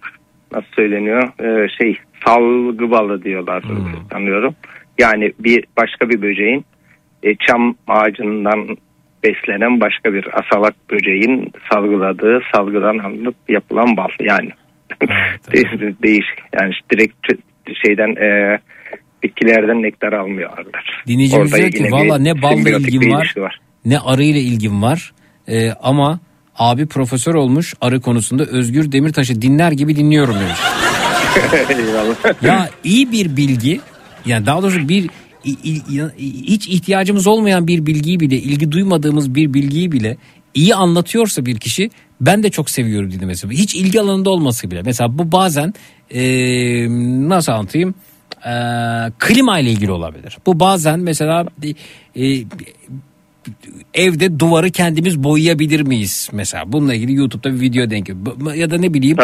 [0.51, 3.63] nasıl söyleniyor Ee, şey salgı balı diyorlar
[4.11, 4.55] sanıyorum.
[4.99, 6.65] Yani bir başka bir böceğin
[7.23, 8.77] e, çam ağacından
[9.23, 14.49] beslenen başka bir asalak böceğin salgıladığı salgıdan alınıp yapılan bal yani.
[15.53, 17.27] Değişik, değişik yani direkt
[17.85, 18.59] şeyden e,
[19.23, 21.03] bitkilerden nektar almıyor arılar.
[21.07, 23.59] Dinleyicimiz diyor ki valla ne balla ilgim var, var.
[23.85, 25.11] ne arı ile ilgim var
[25.47, 26.19] Ee, ama
[26.59, 30.59] abi profesör olmuş arı konusunda Özgür Demirtaş'ı dinler gibi dinliyorum demiş.
[32.41, 33.81] Ya iyi bir bilgi
[34.25, 35.09] yani daha doğrusu bir
[36.47, 40.17] hiç ihtiyacımız olmayan bir bilgiyi bile ilgi duymadığımız bir bilgiyi bile
[40.53, 41.89] iyi anlatıyorsa bir kişi
[42.21, 43.49] ben de çok seviyorum dinlemesi.
[43.49, 44.81] Hiç ilgi alanında olması bile.
[44.81, 45.73] Mesela bu bazen
[46.09, 46.21] e,
[47.29, 47.95] nasıl anlatayım
[48.45, 48.51] E,
[49.19, 50.37] klima ile ilgili olabilir.
[50.45, 51.45] Bu bazen mesela
[52.15, 52.23] e,
[53.93, 56.71] evde duvarı kendimiz boyayabilir miyiz mesela?
[56.71, 58.09] Bununla ilgili YouTube'da bir video denk
[58.55, 59.17] ya da ne bileyim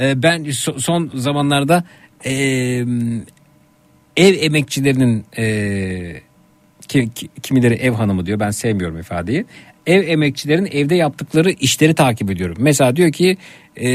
[0.00, 1.84] e, ben so- son zamanlarda
[2.24, 2.32] e,
[4.16, 5.46] ev emekçilerinin e,
[6.88, 9.44] ki- ki- kimileri ev hanımı diyor ben sevmiyorum ifadeyi.
[9.86, 12.56] Ev emekçilerin evde yaptıkları işleri takip ediyorum.
[12.60, 13.36] Mesela diyor ki
[13.76, 13.88] e,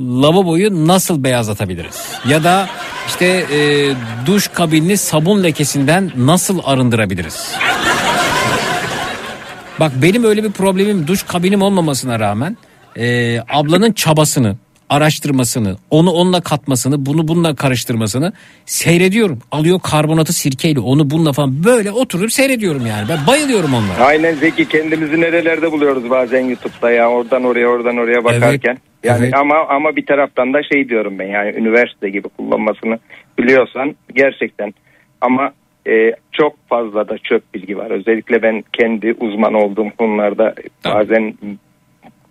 [0.00, 2.12] lavaboyu nasıl beyazlatabiliriz?
[2.28, 2.68] Ya da
[3.06, 3.90] işte e,
[4.26, 7.52] duş kabinini sabun lekesinden nasıl arındırabiliriz?
[9.80, 12.56] Bak benim öyle bir problemim duş kabinim olmamasına rağmen
[12.96, 14.56] e, ablanın çabasını,
[14.90, 18.32] araştırmasını, onu onunla katmasını, bunu bununla karıştırmasını
[18.66, 19.38] seyrediyorum.
[19.52, 23.08] Alıyor karbonatı sirkeyle onu bununla falan böyle oturup seyrediyorum yani.
[23.08, 24.04] Ben bayılıyorum onlara.
[24.06, 28.78] Aynen Zeki kendimizi nerelerde buluyoruz bazen YouTube'da ya oradan oraya oradan oraya bakarken.
[29.04, 29.34] yani evet.
[29.36, 32.98] ama ama bir taraftan da şey diyorum ben yani üniversite gibi kullanmasını
[33.38, 34.74] biliyorsan gerçekten
[35.20, 35.52] ama
[35.88, 37.90] e, çok fazla da çöp bilgi var.
[37.90, 41.34] Özellikle ben kendi uzman olduğum konularda bazen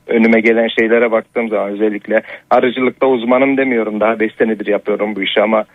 [0.07, 3.99] önüme gelen şeylere baktığım zaman özellikle arıcılıkta uzmanım demiyorum.
[3.99, 5.65] Daha 5 senedir yapıyorum bu işi ama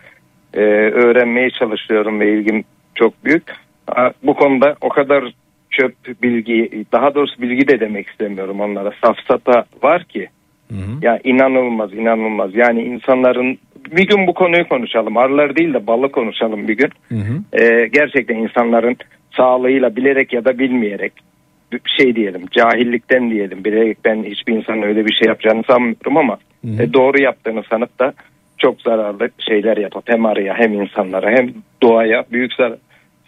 [0.53, 0.59] e,
[0.91, 2.63] öğrenmeye çalışıyorum ve ilgim
[2.95, 3.43] çok büyük.
[4.23, 5.33] Bu konuda o kadar
[5.71, 8.91] çöp bilgi daha doğrusu bilgi de demek istemiyorum onlara.
[9.03, 10.29] Safsata var ki
[11.01, 12.55] ya inanılmaz inanılmaz.
[12.55, 13.57] Yani insanların
[13.91, 15.17] bir gün bu konuyu konuşalım.
[15.17, 16.89] Arılar değil de balı konuşalım bir gün.
[17.53, 18.97] Ee, gerçekten insanların
[19.37, 21.13] sağlığıyla bilerek ya da bilmeyerek
[21.97, 26.37] şey diyelim cahillikten diyelim bilerekten hiçbir insanın öyle bir şey yapacağını sanmıyorum ama
[26.79, 28.13] e, doğru yaptığını sanıp da
[28.57, 32.77] çok zararlı şeyler yapıp hem arıya hem insanlara hem doğaya büyük zar-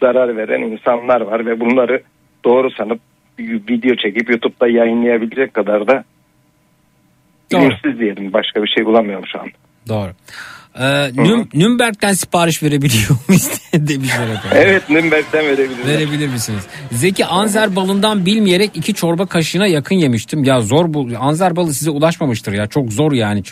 [0.00, 2.02] zarar veren insanlar var ve bunları
[2.44, 3.00] doğru sanıp
[3.38, 6.04] video çekip YouTube'da yayınlayabilecek kadar da
[7.52, 9.46] bilinçsiz diyelim başka bir şey bulamıyorum şu an.
[9.88, 10.10] Doğru.
[10.78, 10.82] Ee,
[11.14, 14.58] Nüm- Nürnberg'den sipariş verebiliyor muyuz demişler efendim.
[14.66, 15.88] Evet Nürnberg'den verebilirim.
[15.88, 16.66] Verebilir misiniz?
[16.90, 20.44] Zeki Anzer balından bilmeyerek iki çorba kaşığına yakın yemiştim.
[20.44, 21.08] Ya zor bu.
[21.20, 22.66] Anzer balı size ulaşmamıştır ya.
[22.66, 23.42] Çok zor yani.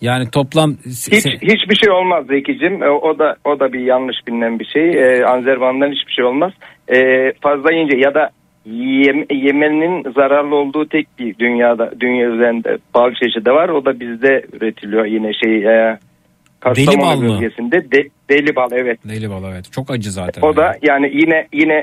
[0.00, 2.82] Yani toplam Hiç hiçbir şey olmaz Zeki'cim.
[2.82, 4.90] E, O da o da bir yanlış bilinen bir şey.
[4.90, 6.52] E, Anzerban'dan hiçbir şey olmaz.
[6.88, 6.96] E,
[7.42, 8.30] fazla yiyince ya da
[8.66, 13.68] yem- yemenin zararlı olduğu tek bir dünyada dünya üzerinde bal çeşidi var.
[13.68, 15.98] O da bizde üretiliyor yine şey e,
[16.60, 17.40] Kastamonu mı?
[17.40, 18.98] bölgesinde de, deli bal evet.
[19.08, 19.72] Deli bal evet.
[19.72, 20.42] Çok acı zaten.
[20.42, 21.82] O da yani yine yine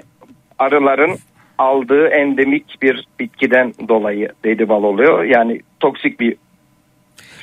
[0.60, 1.18] arıların
[1.58, 5.24] aldığı endemik bir bitkiden dolayı deli bal oluyor.
[5.24, 6.36] Yani toksik bir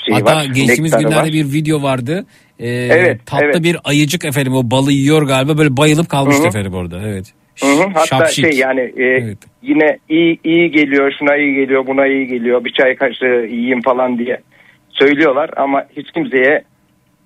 [0.07, 0.45] şey Hatta var.
[0.45, 1.33] geçtiğimiz günlerde var.
[1.33, 2.27] bir video vardı.
[2.59, 3.63] Ee, Evet, tatlı evet.
[3.63, 7.01] bir ayıcık efendim o balı yiyor galiba böyle bayılıp kalmıştı efendim orada.
[7.07, 7.33] Evet.
[7.61, 7.89] Hı hı.
[7.95, 8.45] Hatta Şapşik.
[8.51, 12.95] şey yani e, yine iyi iyi geliyor, şuna iyi geliyor, buna iyi geliyor, bir çay
[12.97, 14.41] kaşığı yiyeyim falan diye
[14.91, 16.63] söylüyorlar ama hiç kimseye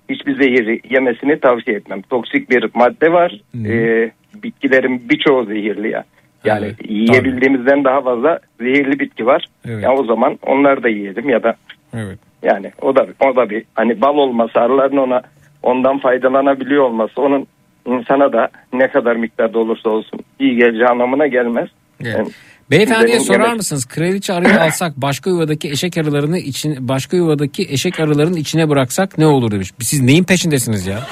[0.09, 2.01] hiçbir zehir yemesini tavsiye etmem.
[2.01, 3.41] Toksik bir madde var.
[3.65, 4.11] E,
[4.43, 6.03] bitkilerin birçoğu zehirli ya.
[6.45, 9.45] Yani yiyebildiğimizden daha fazla zehirli bitki var.
[9.67, 9.83] Evet.
[9.83, 11.55] Ya o zaman onları da yiyelim ya da
[11.93, 12.19] Evet.
[12.43, 15.21] yani o da o da bir hani bal olması arıların ona
[15.63, 17.47] ondan faydalanabiliyor olması onun
[17.85, 21.69] insana da ne kadar miktarda olursa olsun iyi geleceği anlamına gelmez.
[22.03, 22.27] Yani
[22.71, 23.85] Beyefendiye sorar yemek- mısınız?
[23.85, 29.25] Kraliçe arıyı alsak başka yuvadaki eşek arılarını için başka yuvadaki eşek arılarının içine bıraksak ne
[29.25, 29.71] olur demiş.
[29.81, 30.99] Siz neyin peşindesiniz ya?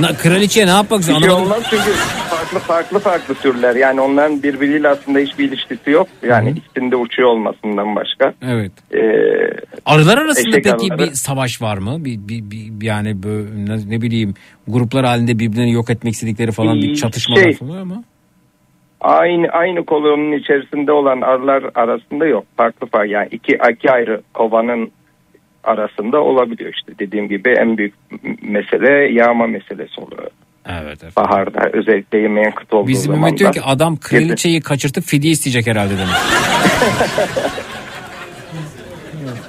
[0.00, 1.42] Na, kraliçeye ne yapmak şey Anlamadım.
[1.42, 1.92] olmaz çünkü
[2.30, 3.76] farklı farklı farklı türler.
[3.76, 6.08] Yani onların birbiriyle aslında hiçbir ilişkisi yok.
[6.22, 8.34] Yani ikisinde uçuyor olmasından başka.
[8.42, 8.72] Evet.
[8.94, 8.98] Ee,
[9.86, 12.04] Arılar arasında peki arıları- bir savaş var mı?
[12.04, 14.34] Bir, bir, bir- yani böyle ne, ne bileyim
[14.68, 18.04] gruplar halinde birbirlerini yok etmek istedikleri falan bir Şey- çatışmalar falan ama.
[19.04, 22.44] Aynı aynı koloninin içerisinde olan arılar arasında yok.
[22.56, 24.90] Farklı farklı yani iki, iki ayrı kovanın
[25.64, 27.94] arasında olabiliyor işte dediğim gibi en büyük
[28.42, 30.30] mesele yağma meselesi oluyor.
[30.68, 31.16] Evet, evet.
[31.16, 35.66] Baharda özellikle yemeğin kıt olduğu Bizim zaman Mehmet diyor ki adam kraliçeyi kaçırtıp fidye isteyecek
[35.66, 36.18] herhalde demiş.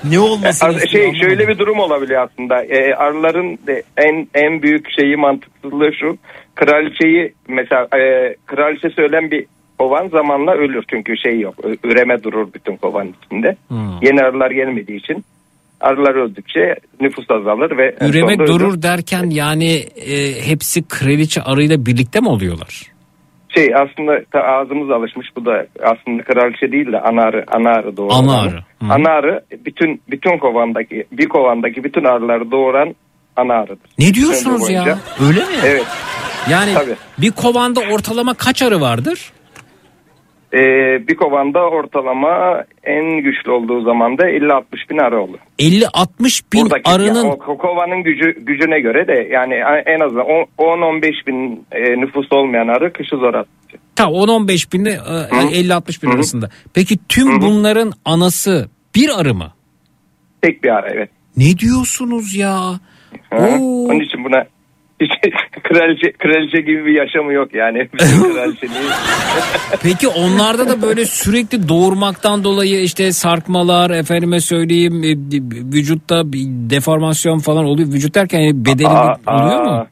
[0.09, 0.67] ne olmasın?
[0.67, 2.63] Az- şey şöyle bir durum olabiliyor aslında.
[2.63, 6.17] Ee, arıların de en en büyük şeyi mantıksızlığı şu.
[6.55, 9.45] Kraliçeyi mesela e, kraliçe söylen bir
[9.79, 11.55] kovan zamanla ölür çünkü şey yok.
[11.83, 13.55] Üreme durur bütün kovanın içinde.
[14.01, 15.23] Yeni arılar gelmediği için
[15.81, 18.47] arılar öldükçe nüfus azalır ve Üreme sonunda ölür.
[18.47, 22.81] durur derken yani e, hepsi kraliçe arıyla birlikte mi oluyorlar?
[23.49, 28.15] Şey aslında ağzımız alışmış bu da aslında kraliçe değil de ana arı, ana arı doğuran.
[28.15, 28.57] Ana arı.
[28.57, 28.85] Hı.
[28.89, 32.95] Ana arı bütün bütün kovandaki bir kovandaki bütün arıları doğuran
[33.35, 33.89] ana arıdır.
[33.97, 34.85] Ne diyorsunuz ya?
[34.85, 34.99] boyunca.
[35.27, 35.55] Öyle mi?
[35.65, 35.85] Evet.
[36.49, 36.95] Yani Tabii.
[37.17, 39.31] bir kovanda ortalama kaç arı vardır?
[40.53, 45.39] Ee, bir kovanda ortalama en güçlü olduğu zaman da 50-60 bin arı olur.
[45.59, 49.53] 50-60 bin Buradaki, arının yani o ko- kovanın gücü gücüne göre de yani
[49.85, 50.25] en azından
[50.57, 53.47] 10-15 bin e, nüfus olmayan arı kışı zor at.
[53.95, 56.49] ta 10-15 binle e, 50-60 bin arasında.
[56.73, 59.51] Peki tüm bunların anası bir arı mı?
[60.41, 61.09] Tek bir arı evet.
[61.37, 62.59] Ne diyorsunuz ya?
[63.29, 64.43] Ha, Onun için buna
[65.01, 65.11] hiç
[65.63, 67.77] kraliçe, kraliçe gibi bir yaşamı yok yani.
[67.97, 75.09] Kraliçeliği- Peki onlarda da böyle sürekli doğurmaktan dolayı işte sarkmalar efendime söyleyeyim e,
[75.73, 77.87] vücutta bir deformasyon falan oluyor.
[77.93, 79.87] Vücut derken yani bedeni Aa, oluyor mu?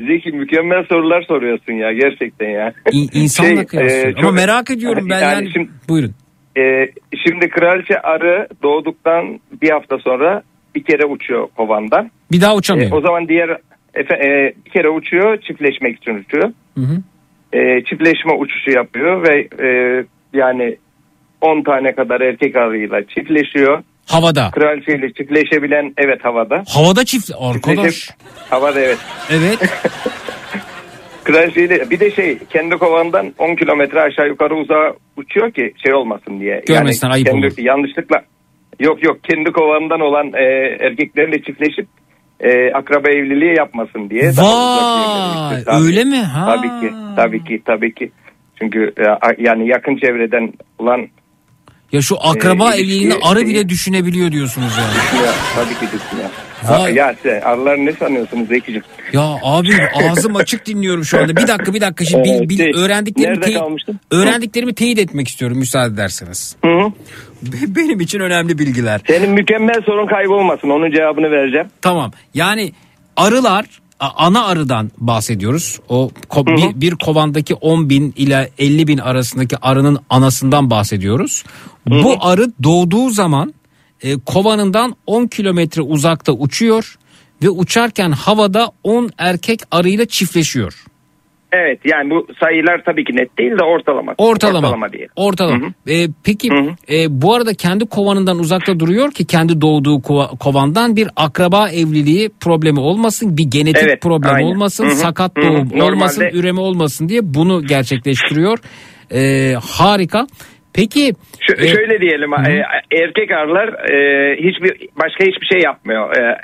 [0.00, 2.72] Zeki mükemmel sorular soruyorsun ya gerçekten ya.
[2.92, 5.50] İn, insanla Şey, e, Ama çok- merak ediyorum ben yani.
[5.52, 6.14] şimdi, Buyurun.
[6.58, 6.62] e,
[7.26, 10.42] şimdi kraliçe arı doğduktan bir hafta sonra
[10.74, 12.10] bir kere uçuyor kovandan.
[12.32, 12.92] Bir daha uçamıyor.
[12.92, 13.48] E, o zaman diğer
[13.94, 16.52] efe, e, bir kere uçuyor çiftleşmek için uçuyor.
[16.78, 17.02] Hı hı.
[17.52, 19.68] E, çiftleşme uçuşu yapıyor ve e,
[20.38, 20.76] yani
[21.40, 23.82] 10 tane kadar erkek arıyla çiftleşiyor.
[24.06, 24.50] Havada.
[24.50, 26.64] Kraliçeyle çiftleşebilen evet havada.
[26.74, 27.76] Havada çift arkadaş.
[27.76, 28.14] Çiftleşip-
[28.50, 28.98] havada evet.
[29.30, 29.58] Evet.
[31.24, 36.40] Kraliçeyle bir de şey kendi kovandan 10 kilometre aşağı yukarı uzağa uçuyor ki şey olmasın
[36.40, 36.62] diye.
[36.66, 37.52] Görmesinler, ayıp kendi, olur.
[37.58, 38.22] Yanlışlıkla
[38.82, 40.44] yok yok kendi kovandan olan e,
[40.86, 41.86] erkeklerle çiftleşip
[42.40, 44.22] e, akraba evliliği yapmasın diye.
[44.22, 45.82] Vay gidiyor.
[45.86, 46.16] öyle mi?
[46.22, 46.56] Ha.
[46.56, 48.10] Tabii ki tabii ki tabii ki.
[48.62, 49.02] Çünkü e,
[49.38, 51.08] yani yakın çevreden olan
[51.92, 54.94] Ya şu akraba Ee, evliliğini arı bile düşünebiliyor diyorsunuz yani.
[55.02, 55.34] düşünüyor.
[55.54, 56.28] Tabii ki düşünüyor.
[56.68, 56.94] Vay.
[56.94, 58.82] Ya sen arılar ne sanıyorsunuz Zeki'cim?
[59.12, 59.68] Ya abi
[60.10, 61.36] ağzım açık dinliyorum şu anda.
[61.36, 64.00] Bir dakika bir dakika şimdi bil, bil- Şey, öğrendiklerimi kalmıştım?
[64.10, 66.56] öğrendiklerimi teyit etmek istiyorum müsaade ederseniz.
[66.64, 66.92] Be-
[67.42, 69.00] Benim için önemli bilgiler.
[69.06, 70.68] Senin mükemmel sorun kaybolmasın.
[70.70, 71.66] Onun cevabını vereceğim.
[71.82, 72.12] Tamam.
[72.34, 72.72] Yani
[73.16, 73.64] arılar
[74.00, 75.80] ana arıdan bahsediyoruz.
[75.88, 81.44] O ko- bir, bir kovandaki 10 bin ile 50 bin arasındaki arının anasından bahsediyoruz.
[81.86, 83.54] Bu arı doğduğu zaman
[84.02, 86.96] e, kovanından 10 kilometre uzakta uçuyor
[87.42, 90.84] ve uçarken havada 10 erkek arıyla çiftleşiyor.
[91.52, 94.14] Evet yani bu sayılar tabii ki net değil de ortalama.
[94.18, 94.58] Ortalama.
[94.68, 95.06] Ortalama diye.
[95.16, 95.66] Ortalama.
[95.88, 96.48] E, peki
[96.92, 102.30] e, bu arada kendi kovanından uzakta duruyor ki kendi doğduğu kova- kovandan bir akraba evliliği
[102.40, 104.46] problemi olmasın, bir genetik Evet, problem aynen.
[104.46, 105.44] olmasın, Hı hı, sakat hı hı.
[105.46, 108.58] doğum Normalde- olmasın, üreme olmasın diye bunu gerçekleştiriyor.
[109.14, 110.26] E, harika.
[110.74, 112.62] Peki Şu- e, şöyle diyelim e,
[113.02, 113.96] erkek arılar e,
[114.36, 116.16] hiçbir başka hiçbir şey yapmıyor.
[116.16, 116.36] E,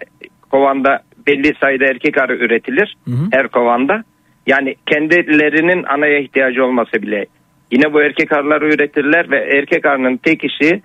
[0.50, 2.96] kovanda belli sayıda erkek arı üretilir
[3.32, 4.04] her kovanda.
[4.49, 7.27] Yani kendilerinin anaya ihtiyacı olmasa bile
[7.73, 10.83] yine bu erkek arıları üretirler ve erkek arının tek işi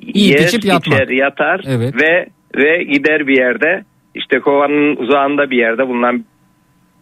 [0.00, 1.00] Yiyip içip yatmak.
[1.02, 1.94] içer, yatar Evet.
[2.02, 6.24] ve ve gider bir yerde işte kovanın uzağında bir yerde bulunan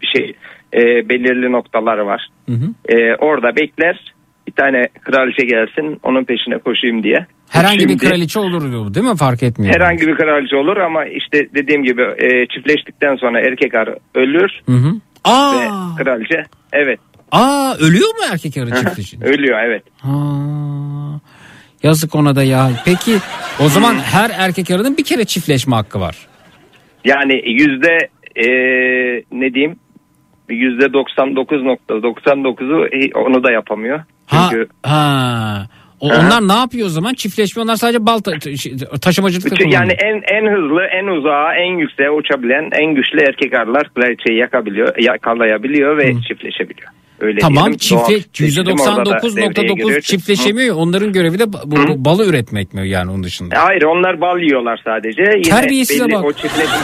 [0.03, 0.35] bir şey
[0.75, 2.29] e, belirli noktaları var.
[2.49, 2.95] Hı hı.
[2.95, 4.15] E, orada bekler
[4.47, 7.27] bir tane kraliçe gelsin onun peşine koşayım diye.
[7.51, 9.17] herhangi bir Şimdi kraliçe olur değil mi?
[9.17, 9.75] Fark etmiyor.
[9.75, 14.73] Herhangi bir kraliçe olur ama işte dediğim gibi e, çiftleştikten sonra erkek arı ölür Hı
[14.73, 14.93] hı.
[15.25, 15.53] Aa,
[15.99, 17.01] ve kraliçe evet
[17.33, 19.27] aa ölüyor mu erkek arı çiftleşince?
[19.27, 19.83] ölüyor evet.
[20.03, 20.11] Ha,
[21.83, 22.71] yazık ona da ya.
[22.85, 23.19] Peki
[23.61, 26.17] o zaman her erkek arının bir kere çiftleşme hakkı var.
[27.05, 27.99] Yani yüzde
[28.37, 28.47] e,
[29.33, 29.77] ne diyeyim
[30.49, 32.89] yüzde 99.99'u
[33.25, 34.01] onu da yapamıyor.
[34.27, 35.67] Ha, Çünkü ha.
[36.01, 36.21] O, Aha.
[36.27, 37.15] onlar ne yapıyor o zaman?
[37.15, 39.73] Çiftleşme onlar sadece bal ta- şey, taşımacılıkta kullanıyor.
[39.81, 44.99] yani en en hızlı, en uzağa, en yükseğe uçabilen en güçlü erkek arılar kraliçeyi yakabiliyor,
[44.99, 46.89] yakalayabiliyor ve çiftleşebiliyor.
[47.21, 48.01] Öyle Tamam giriyor.
[48.35, 50.77] %99.9 çiftleşemiyor.
[50.77, 53.65] Onların görevi de bu, bu balı üretmek mi yani onun dışında?
[53.65, 55.23] Hayır onlar bal yiyorlar sadece.
[55.23, 56.25] Yine Terbiyesize belli bak.
[56.25, 56.77] O çiftleşme,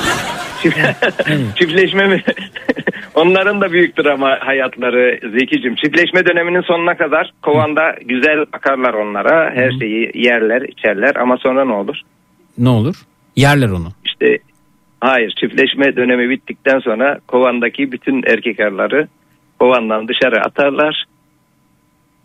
[0.65, 2.23] çift- çiftleşme mi?
[3.15, 5.75] Onların da büyüktür ama hayatları Zekicim.
[5.75, 9.51] Çiftleşme döneminin sonuna kadar kovanda güzel bakarlar onlara.
[9.55, 12.01] Her şeyi yerler, içerler ama sonra ne olur?
[12.59, 12.95] Ne olur?
[13.37, 13.89] Yerler onu.
[14.05, 14.39] İşte
[15.01, 19.09] hayır çiftleşme dönemi bittikten sonra kovandaki bütün erkek arıları
[19.59, 21.05] kovandan dışarı atarlar.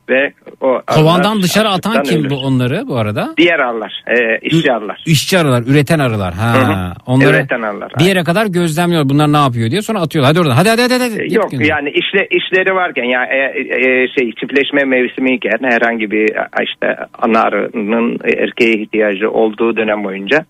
[0.10, 2.30] Ve o Kovandan arılar dışarı atan kim ölür.
[2.30, 3.34] bu onları bu arada?
[3.38, 5.04] Diğer arılar, e, işçi arılar.
[5.06, 6.34] İşçi arılar, üreten arılar.
[6.34, 6.54] Ha.
[6.54, 6.94] Hı hı.
[7.06, 9.10] Onları Üreten arılar, bir yere kadar gözlemliyor.
[9.10, 10.32] Bunlar ne yapıyor diye sonra atıyorlar.
[10.32, 10.56] Hadi oradan.
[10.56, 10.94] Hadi hadi hadi.
[10.94, 11.24] hadi.
[11.28, 11.66] Git Yok gönder.
[11.66, 17.42] yani işle, işleri varken ya e, e, şey çiftleşme mevsimiyken herhangi bir e, işte ana
[17.42, 20.46] arının erkeğe ihtiyacı olduğu dönem boyunca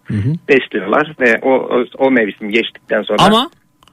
[0.50, 3.50] besliyorlar ve o, o o mevsim geçtikten sonra Ama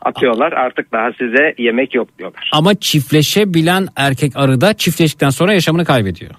[0.09, 2.51] atıyorlar artık daha size yemek yok diyorlar.
[2.53, 6.35] ama çiftleşebilen erkek arı da çiftleştikten sonra yaşamını kaybediyor.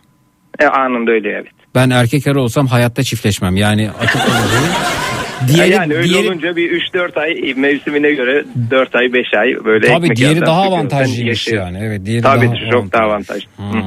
[0.60, 1.52] E, anında öyle evet.
[1.76, 3.56] Ben erkek arı olsam hayatta çiftleşmem.
[3.56, 4.22] Yani atıp
[5.48, 9.88] Diğeri- yani öyle diğeri- olunca bir 3-4 ay mevsimine göre 4 ay 5 ay böyle
[9.88, 11.78] Tabii diğeri daha avantajlıymış yani.
[11.82, 13.50] Evet, diğeri Tabii daha çok daha avantajlı.
[13.58, 13.78] Hı.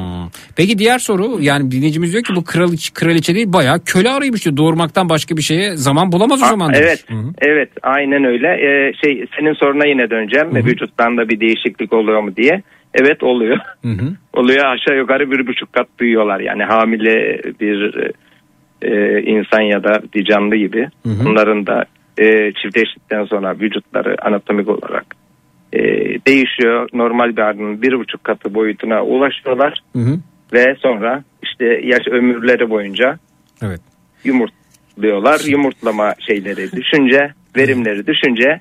[0.56, 4.56] Peki diğer soru yani dinleyicimiz diyor ki bu kraliçe, kraliçe değil bayağı köle arıymış diyor.
[4.56, 6.72] Doğurmaktan başka bir şeye zaman bulamaz o zaman.
[6.74, 7.04] Evet,
[7.38, 8.48] evet, aynen öyle.
[8.48, 10.54] Ee, şey senin soruna yine döneceğim.
[10.66, 12.62] Vücuttan da bir değişiklik oluyor mu diye.
[12.94, 13.56] Evet oluyor.
[14.34, 16.40] oluyor aşağı yukarı bir buçuk kat büyüyorlar.
[16.40, 17.94] Yani hamile bir
[18.82, 20.88] e, insan ya da bir canlı gibi.
[21.04, 21.84] Bunların da
[22.18, 25.06] e, çiftleştikten sonra vücutları anatomik olarak
[25.72, 25.80] e,
[26.26, 26.88] değişiyor.
[26.92, 29.80] Normal bir arının bir buçuk katı boyutuna ulaşıyorlar.
[30.52, 33.18] Ve sonra işte yaş ömürleri boyunca
[33.62, 33.80] Evet.
[34.24, 35.40] yumurtluyorlar.
[35.46, 38.60] Yumurtlama şeyleri düşünce, verimleri düşünce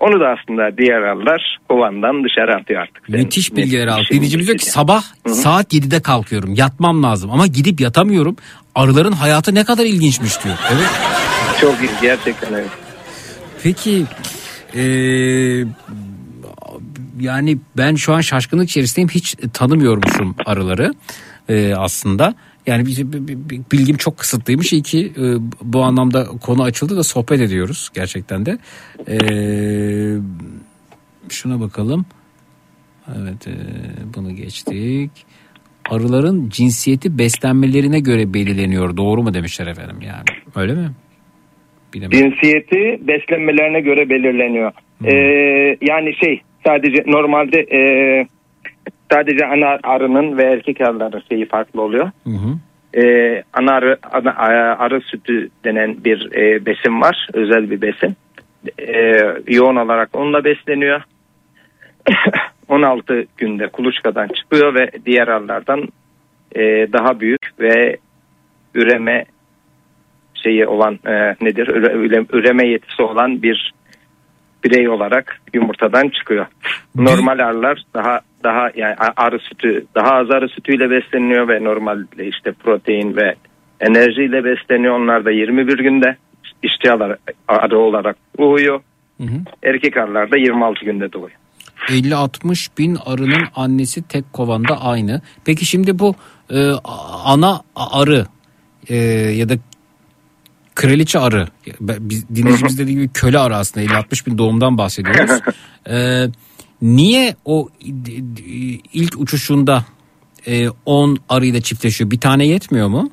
[0.00, 3.08] onu da aslında diğer arılar kovandan dışarı atıyor artık.
[3.08, 4.06] Müthiş bilgiler aldık.
[4.06, 6.54] şey Dinleyicimiz diyor ki sabah saat 7'de kalkıyorum.
[6.54, 8.36] Yatmam lazım ama gidip yatamıyorum.
[8.74, 10.56] Arıların hayatı ne kadar ilginçmiş diyor.
[10.72, 10.90] Evet.
[11.60, 12.70] Çok iyi gerçekten evet.
[13.62, 14.04] Peki
[14.74, 15.64] eee,
[17.20, 19.08] yani ben şu an şaşkınlık içerisindeyim.
[19.08, 20.94] Hiç tanımıyormuşum arıları
[21.48, 22.34] eee, aslında.
[22.66, 23.06] Yani bir
[23.72, 24.72] bilgim çok kısıtlıymış.
[24.72, 25.24] İyi ki e,
[25.62, 28.58] bu anlamda konu açıldı da sohbet ediyoruz gerçekten de.
[29.08, 30.18] Eee,
[31.28, 32.06] şuna bakalım.
[33.08, 33.54] Evet e,
[34.16, 35.10] bunu geçtik.
[35.90, 38.96] Arıların cinsiyeti beslenmelerine göre belirleniyor.
[38.96, 40.24] Doğru mu demişler efendim yani.
[40.56, 40.90] Öyle mi?
[41.94, 42.18] Bilemedim.
[42.18, 44.72] Cinsiyeti beslenmelerine göre belirleniyor.
[45.04, 45.14] Ee,
[45.80, 47.80] yani şey sadece normalde e,
[49.12, 52.10] sadece ana arının ve erkek arıların şeyi farklı oluyor.
[52.24, 52.58] Hı hı.
[53.00, 54.32] Ee, ana arı, ana,
[54.78, 57.28] arı sütü denen bir e, besin var.
[57.32, 58.16] Özel bir besin.
[58.78, 61.02] Ee, yoğun olarak onunla besleniyor.
[62.68, 65.88] 16 günde kuluçkadan çıkıyor ve diğer arılardan
[66.54, 66.62] e,
[66.92, 67.96] daha büyük ve
[68.74, 69.24] üreme
[70.34, 73.74] şeyi olan e, nedir üre- üreme yetisi olan bir
[74.64, 76.46] birey olarak yumurtadan çıkıyor.
[76.94, 82.52] Normal arılar daha daha yani arı sütü daha az arı sütüyle besleniyor ve normalde işte
[82.52, 83.34] protein ve
[83.80, 85.00] enerjiyle besleniyor.
[85.00, 86.16] Onlar da 21 günde
[86.62, 88.80] işçi arı, olarak doğuyor.
[89.62, 91.36] Erkek arılar da 26 günde doğuyor.
[91.88, 95.20] 50-60 bin arının annesi tek kovanda aynı.
[95.44, 96.14] Peki şimdi bu
[96.50, 96.70] e,
[97.24, 98.26] ana arı
[98.88, 98.96] e,
[99.40, 99.54] ya da
[100.74, 101.48] kraliçe arı
[101.80, 105.40] biz- dinleyicimiz dediği gibi köle arı aslında 50-60 bin doğumdan bahsediyoruz.
[105.90, 106.26] E,
[106.82, 107.68] niye o
[108.92, 109.84] ilk uçuşunda
[110.46, 112.10] e, 10 arıyla çiftleşiyor?
[112.10, 113.10] Bir tane yetmiyor mu?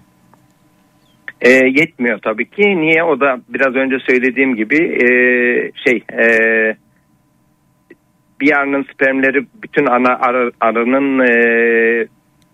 [1.41, 2.61] E, yetmiyor tabii ki.
[2.61, 3.03] Niye?
[3.03, 5.07] O da biraz önce söylediğim gibi e,
[5.85, 6.27] şey e,
[8.41, 12.07] bir arının spermleri bütün ana arı, arının e,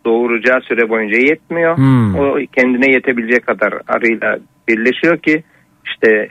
[0.05, 1.77] doğuracağı süre boyunca yetmiyor.
[1.77, 2.15] Hmm.
[2.15, 5.43] O kendine yetebilecek kadar arıyla birleşiyor ki
[5.85, 6.29] işte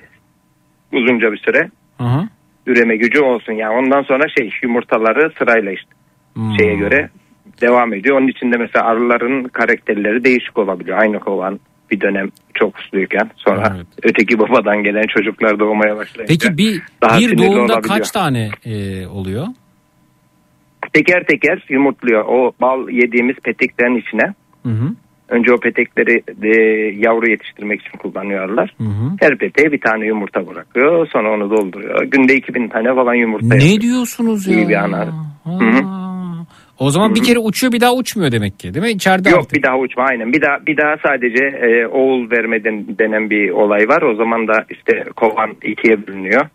[0.93, 2.29] uzunca bir süre Aha.
[2.69, 3.53] Üreme gücü olsun.
[3.53, 5.91] Yani ondan sonra şey yumurtaları sırayla işte
[6.59, 7.09] şeye göre
[7.61, 8.19] devam ediyor.
[8.19, 10.99] Onun için de mesela arıların karakterleri değişik olabiliyor.
[10.99, 16.83] Aynı kovan bir dönem çok usluyken sonra öteki babadan gelen çocuklar doğmaya başlayınca Peki bir
[17.03, 17.83] daha bir doğumda olabiliyor.
[17.83, 19.47] kaç tane e, oluyor?
[20.93, 22.25] Teker teker yumurtluyor.
[22.25, 24.95] O bal yediğimiz peteklerin içine Hı hı.
[25.29, 26.61] Önce o petekleri de
[27.09, 28.75] yavru yetiştirmek için kullanıyorlar.
[29.21, 31.07] Her peteğe bir tane yumurta bırakıyor.
[31.13, 32.03] Sonra onu dolduruyor.
[32.05, 33.81] Günde 2000 tane falan yumurta Ne yapıyor.
[33.81, 34.55] diyorsunuz ya?
[34.57, 35.09] İyi bir anar.
[35.45, 35.83] Hı hı.
[36.79, 38.91] O zaman bir kere uçuyor bir daha uçmuyor demek ki değil mi?
[38.93, 39.53] İçeride Yok artık.
[39.55, 40.33] bir daha uçma aynen.
[40.33, 44.03] Bir daha bir daha sadece e, oğul verme den- denen bir olay var.
[44.03, 46.47] O zaman da işte kovan ikiye bölünüyor.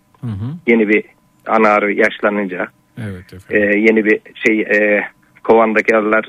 [0.67, 1.03] Yeni bir
[1.47, 2.67] ana arı yaşlanınca.
[2.97, 5.03] Evet e, yeni bir şey e,
[5.43, 6.25] kovandaki arılar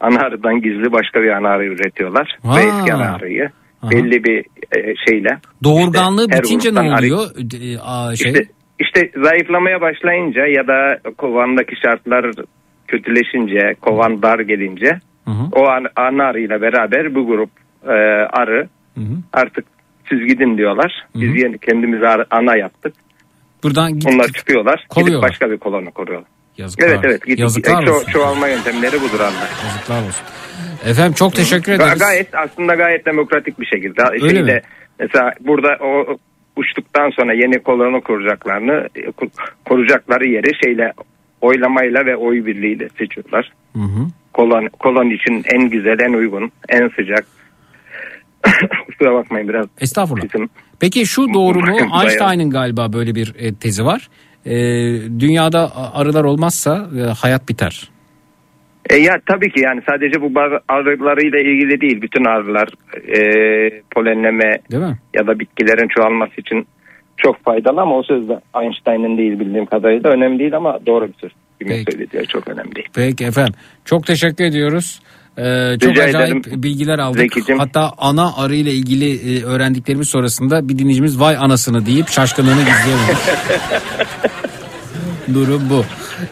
[0.00, 2.38] ana arıdan gizli başka bir ana arı üretiyorlar.
[2.42, 2.56] Ha.
[2.56, 3.50] Ve eski ana arıyı
[3.82, 3.90] Aha.
[3.90, 4.38] belli bir
[4.76, 5.38] e, şeyle.
[5.64, 7.30] Doğurganlığı işte bitince ne gruptan arı- oluyor?
[7.62, 8.32] E, aa, şey.
[8.32, 8.44] İşte,
[8.78, 12.30] işte zayıflamaya başlayınca ya da kovandaki şartlar
[12.88, 14.98] kötüleşince, kovan dar gelince
[15.52, 17.50] o an- ana arıyla beraber bu grup
[17.86, 17.92] e,
[18.32, 18.68] arı
[19.32, 19.64] artık
[20.08, 21.06] siz gidin diyorlar.
[21.14, 22.94] Biz yeni kendimize ar- ana yaptık.
[23.64, 24.86] Buradan git, Onlar çıkıyorlar.
[24.96, 26.28] Gidip başka bir kolonu kuruyorlar.
[26.58, 26.88] Yazıklar.
[26.88, 27.24] Evet evet.
[27.26, 28.12] Gidip, Yazıklar e, ço- olsun.
[28.12, 29.48] çoğalma yöntemleri budur anlar.
[29.64, 30.24] Yazıklar olsun.
[30.86, 31.98] Efendim çok teşekkür ederiz.
[31.98, 34.02] Gayet aslında gayet demokratik bir şekilde.
[34.10, 34.60] Öyle Şeyde, mi?
[35.00, 36.16] Mesela burada o
[36.56, 39.30] uçtuktan sonra yeni kolonu kuracaklarını e, ku-
[39.64, 40.92] kuracakları yeri şeyle
[41.40, 43.52] oylamayla ve oy birliğiyle seçiyorlar.
[43.76, 44.06] Hı hı.
[44.32, 47.26] Kolon, kolon için en güzel, en uygun, en sıcak.
[48.86, 49.66] Kusura bakmayın biraz.
[49.80, 50.24] Estağfurullah.
[50.24, 50.48] Bizim-
[50.80, 51.76] Peki şu doğru mu?
[52.02, 54.08] Einstein'ın galiba böyle bir e, tezi var.
[54.46, 54.54] E,
[55.20, 57.90] dünyada arılar olmazsa e, hayat biter.
[58.90, 62.02] E ya tabii ki yani sadece bu arılarıyla ilgili değil.
[62.02, 62.68] Bütün arılar
[63.16, 64.58] e, polenleme
[65.14, 66.66] ya da bitkilerin çoğalması için
[67.16, 71.14] çok faydalı ama o söz de Einstein'ın değil bildiğim kadarıyla önemli değil ama doğru bir
[71.14, 71.32] söz.
[71.60, 72.88] Kimin söylediği çok önemli değil.
[72.94, 73.54] Peki efendim.
[73.84, 75.00] Çok teşekkür ediyoruz.
[75.38, 76.62] Ee, çok Rica acayip ederim.
[76.62, 77.20] bilgiler aldık.
[77.20, 77.58] Zekicim.
[77.58, 83.16] Hatta ana arı ile ilgili e, öğrendiklerimiz sonrasında bir dinleyicimiz vay anasını deyip şaşkınlığını gizleyemedi.
[85.34, 85.84] Durum bu.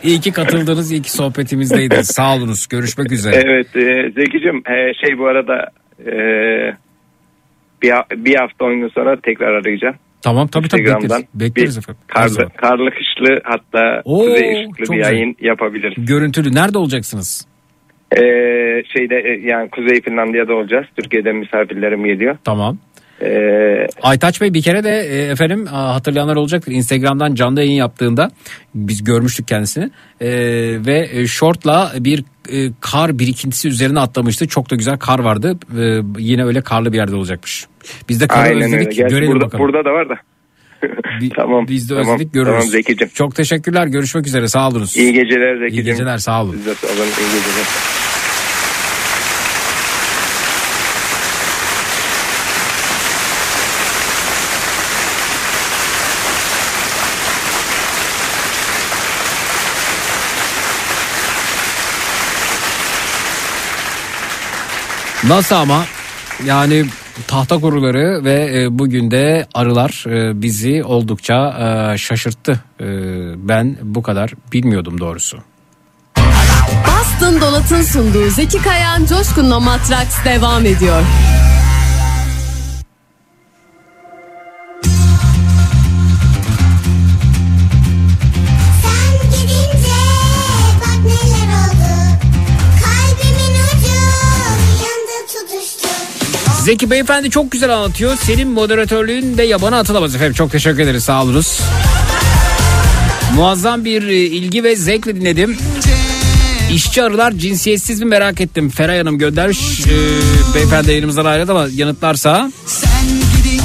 [0.02, 2.07] İyi ki katıldınız, iyi ki sohbetimizdeydiniz.
[2.15, 2.67] Sağ olunuz.
[2.68, 3.35] Görüşmek üzere.
[3.36, 5.70] Evet e, Zeki'cim e, şey bu arada
[6.01, 6.15] e,
[7.83, 7.93] bir,
[8.25, 9.94] bir hafta on gün sonra tekrar arayacağım.
[10.23, 11.25] Tamam tabii tabii bekleriz.
[11.35, 12.02] Bekleriz efendim.
[12.07, 15.12] Karlı, karlı kışlı hatta Oo, kuzey ışıklı bir güzel.
[15.12, 16.07] yayın yapabiliriz.
[16.07, 16.55] Görüntülü.
[16.55, 17.47] Nerede olacaksınız?
[18.12, 18.18] Ee,
[18.97, 20.86] şeyde e, yani Kuzey Finlandiya'da olacağız.
[20.97, 22.36] Türkiye'den misafirlerim geliyor.
[22.44, 22.78] Tamam.
[23.23, 26.73] Ee, Aytaç Bey bir kere de e, efendim hatırlayanlar olacaktır.
[26.73, 28.31] Instagram'dan canlı yayın yaptığında
[28.75, 30.28] biz görmüştük kendisini E,
[30.86, 34.49] ve e, şortla bir e, kar birikintisi üzerine atlamıştı.
[34.49, 35.59] Çok da güzel kar vardı.
[35.81, 35.83] E,
[36.18, 37.67] yine öyle karlı bir yerde olacakmış.
[38.09, 38.65] Biz de karı aynen öyle.
[38.65, 38.97] özledik.
[38.97, 39.65] Gerçi Görelim burada, bakalım.
[39.65, 40.15] burada da var da.
[41.37, 41.69] tamam.
[41.69, 42.53] Biz de tamam, özledik görürüz.
[42.53, 43.09] Tamam Zeki'cim.
[43.09, 43.87] Çok teşekkürler.
[43.87, 44.49] Görüşmek üzere.
[44.49, 44.97] Sağ olunuz.
[44.97, 45.85] İyi geceler Zeki'cim.
[45.85, 46.19] İyi geceler.
[46.19, 46.53] Sağ olun.
[46.53, 46.97] Siz de sağ olun.
[46.97, 47.67] İyi geceler.
[65.25, 65.85] Nasıl ama?
[66.45, 66.85] Yani
[67.27, 71.57] tahta kuruları ve e, bugün de arılar e, bizi oldukça
[71.95, 72.61] e, şaşırttı.
[73.36, 75.39] Ben bu kadar bilmiyordum doğrusu.
[76.86, 81.03] Bastın Dolat'ın sunduğu Zeki Kayan Coşkun'la Matraks devam ediyor.
[96.67, 98.17] Zeki Beyefendi çok güzel anlatıyor.
[98.23, 100.35] Senin moderatörlüğün de yabana atılamaz efendim.
[100.35, 101.61] Çok teşekkür ederiz sağ olunuz.
[103.35, 105.57] Muazzam bir e, ilgi ve zevkle dinledim.
[106.73, 108.70] İşçi arılar cinsiyetsiz mi merak ettim.
[108.70, 109.86] Feray Hanım göndermiş.
[109.86, 112.53] E, beyefendi yayınımızdan ayrıldı ama yanıtlarsa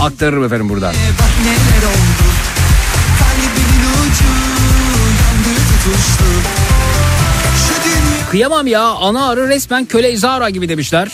[0.01, 0.93] aktarırım efendim buradan.
[8.31, 11.07] Kıyamam ya ana arı resmen köle Zara gibi demişler.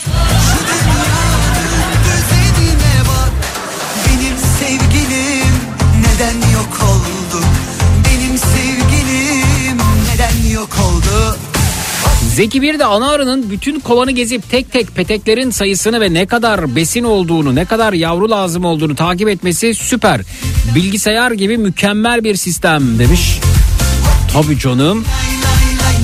[12.37, 16.75] Zeki bir de ana arının bütün kovanı gezip tek tek peteklerin sayısını ve ne kadar
[16.75, 20.21] besin olduğunu, ne kadar yavru lazım olduğunu takip etmesi süper.
[20.75, 23.39] Bilgisayar gibi mükemmel bir sistem demiş.
[24.33, 25.05] Tabii canım.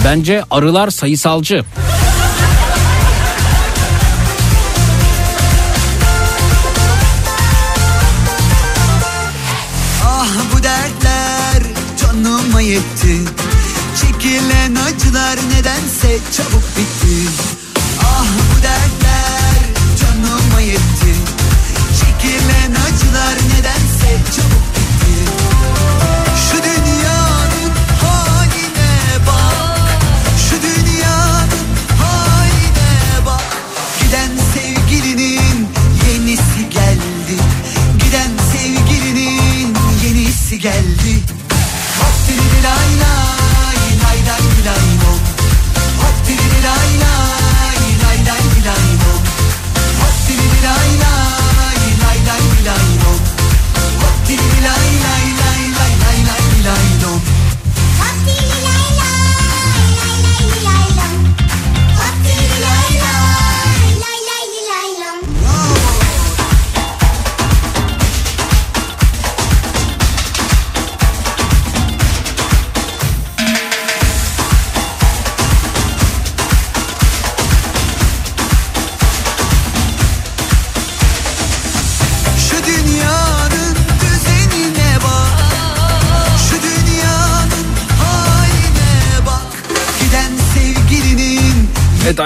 [0.05, 1.63] Bence arılar sayısalcı.
[16.31, 16.72] 차분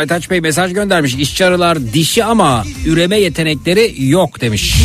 [0.08, 1.16] Aytaç Bey mesaj göndermiş.
[1.16, 4.76] İşçi arılar dişi ama üreme yetenekleri yok demiş.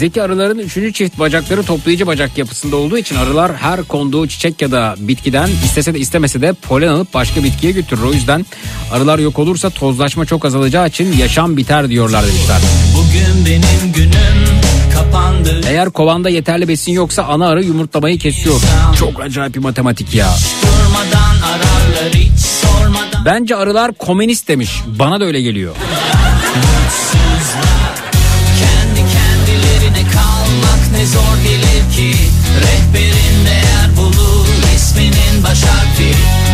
[0.00, 4.70] Zeki arıların üçüncü çift bacakları toplayıcı bacak yapısında olduğu için arılar her konduğu çiçek ya
[4.70, 8.02] da bitkiden istese de istemese de polen alıp başka bitkiye götürür.
[8.02, 8.46] O yüzden
[8.92, 12.56] arılar yok olursa tozlaşma çok azalacağı için yaşam biter diyorlar demişler.
[12.96, 14.60] Bugün benim günüm
[14.94, 18.60] kapandı Eğer kovanda yeterli besin yoksa ana arı yumurtlamayı kesiyor.
[18.98, 20.28] Çok acayip bir matematik ya.
[20.62, 24.70] Durmadan ararlar hiç sormadan Bence arılar komünist demiş.
[24.98, 25.74] Bana da öyle geliyor.
[35.44, 36.12] baş harfi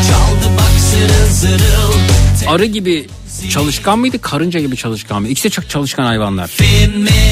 [0.08, 0.80] Çaldı bak
[1.30, 1.92] zırıl
[2.48, 3.06] Arı gibi
[3.50, 5.32] çalışkan mıydı, karınca gibi çalışkan mıydı?
[5.32, 6.50] İkisi de çok çalışkan hayvanlar.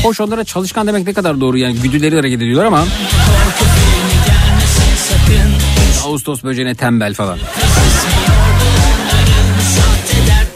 [0.03, 2.85] Hoş onlara çalışkan demek ne kadar doğru yani güdüleri hareket ediyorlar ama
[6.05, 7.39] Ağustos böceğine tembel falan.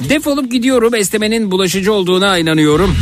[0.09, 2.97] Defolup gidiyorum esnemenin bulaşıcı olduğuna inanıyorum.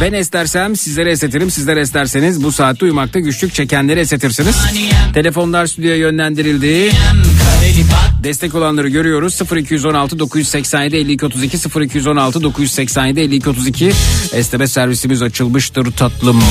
[0.00, 1.50] Ben esnersem sizlere esnetirim.
[1.50, 4.56] Sizler esnerseniz bu saatte uyumakta güçlük çekenleri esnetirsiniz.
[5.14, 6.90] Telefonlar stüdyoya yönlendirildi.
[8.22, 9.40] Destek olanları görüyoruz.
[9.52, 13.92] 0216 987 52 32 0216 987 52 32
[14.32, 16.42] esneme servisimiz açılmıştır tatlım.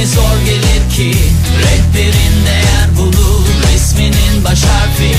[0.00, 1.18] Ne zor gelir ki
[1.62, 5.14] Rehberin değer bulur resminin baş harfi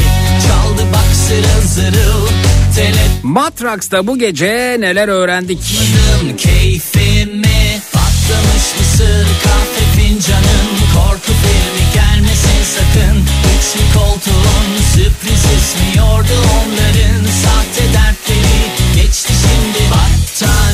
[0.47, 2.27] Çaldı bak zırıl zırıl
[2.75, 5.59] Tele Matrax'ta bu gece neler öğrendik?
[5.73, 13.17] Yapmadım keyfimi Patlamış mısır kahve fincanın Korku filmi gelmesin sakın.
[13.19, 18.61] Üçlü koltuğun sürpriz esmiyordu onların Sahte dertleri.
[18.95, 20.70] Geçti şimdi Battaniyem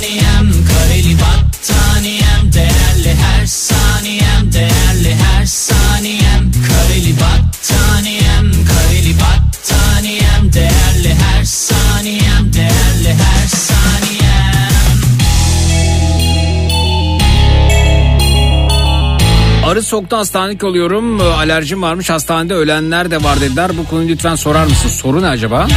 [19.78, 21.22] Arı soktu hastanelik oluyorum.
[21.22, 23.72] Alerjim varmış hastanede ölenler de var dediler.
[23.78, 24.90] Bu konuyu lütfen sorar mısın?
[24.90, 25.68] Soru ne acaba?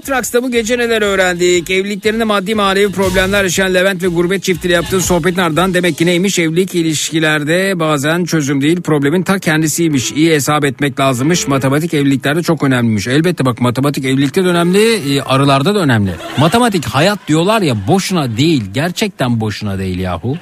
[0.00, 1.70] Matraks'ta bu gece neler öğrendik?
[1.70, 6.38] Evliliklerinde maddi manevi problemler yaşayan Levent ve gurbet çiftiyle yaptığı sohbetin ardından demek ki neymiş?
[6.38, 10.12] Evlilik ilişkilerde bazen çözüm değil problemin ta kendisiymiş.
[10.12, 11.48] İyi hesap etmek lazımmış.
[11.48, 13.06] Matematik evliliklerde çok önemliymiş.
[13.06, 16.10] Elbette bak matematik evlilikte de önemli, e, arılarda da önemli.
[16.38, 18.62] Matematik hayat diyorlar ya boşuna değil.
[18.74, 20.36] Gerçekten boşuna değil yahu.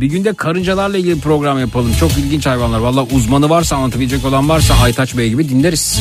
[0.00, 1.94] Bir günde karıncalarla ilgili program yapalım.
[2.00, 2.78] Çok ilginç hayvanlar.
[2.78, 6.00] Valla uzmanı varsa anlatabilecek olan varsa Aytaç Bey gibi dinleriz.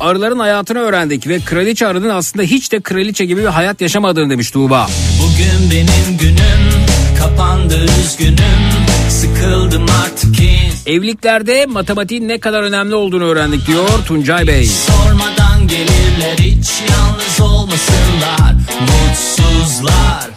[0.00, 4.50] Arıların hayatını öğrendik ve kraliçe arının aslında hiç de kraliçe gibi bir hayat yaşamadığını demiş
[4.50, 4.86] Tuğba.
[5.22, 6.86] Bugün benim günüm
[7.18, 8.38] kapandı üzgünüm
[9.08, 10.34] Sıkıldım artık
[10.86, 14.66] Evliliklerde matematiğin ne kadar önemli olduğunu öğrendik diyor Tuncay Bey.
[14.66, 15.43] sormadan
[15.74, 20.30] gelirler hiç yalnız olmasınlar Mutsuzlar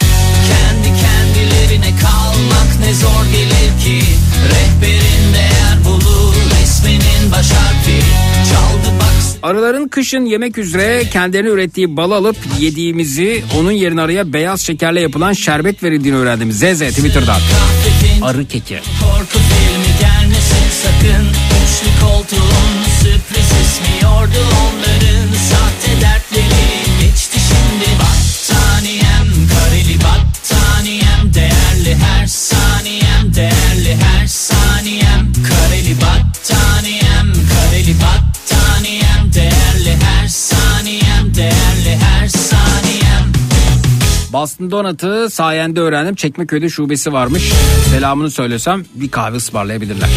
[0.48, 4.06] kendi kendilerine kalmak ne zor gelir ki
[4.50, 8.02] Rehberin değer bulur resminin baş harfi
[8.52, 14.62] Çaldı bak Arıların kışın yemek üzere kendilerine ürettiği bal alıp yediğimizi onun yerine araya beyaz
[14.62, 16.52] şekerle yapılan şerbet verildiğini öğrendim.
[16.52, 17.40] Zeze Twitter'dan.
[18.22, 18.76] Arı keki.
[18.76, 20.47] Korku filmi gelmesin
[20.84, 21.26] sakın
[21.64, 33.36] Üçlü koltuğun sürpriz ismiyordu onların Sahte dertleri geçti şimdi Battaniyem kareli battaniyem Değerli her saniyem
[33.36, 43.34] değerli her saniyem Kareli battaniyem kareli battaniyem Değerli her saniyem değerli her saniyem
[44.34, 46.16] Boston Donut'ı sayende öğrendim.
[46.16, 47.54] Çekmeköy'de şubesi varmış.
[47.90, 50.10] Selamını söylesem bir kahve ısmarlayabilirler.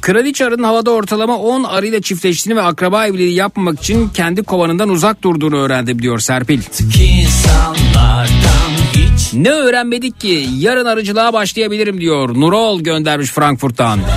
[0.00, 5.22] Kraliçe arının havada ortalama 10 arıyla çiftleştiğini ve akraba evliliği yapmamak için kendi kovanından uzak
[5.22, 6.60] durduğunu öğrendim diyor Serpil.
[8.92, 12.40] Hiç Ne öğrenmedik ki yarın arıcılığa başlayabilirim diyor.
[12.40, 13.98] Nurol göndermiş Frankfurt'tan.
[13.98, 14.10] mutsuzlar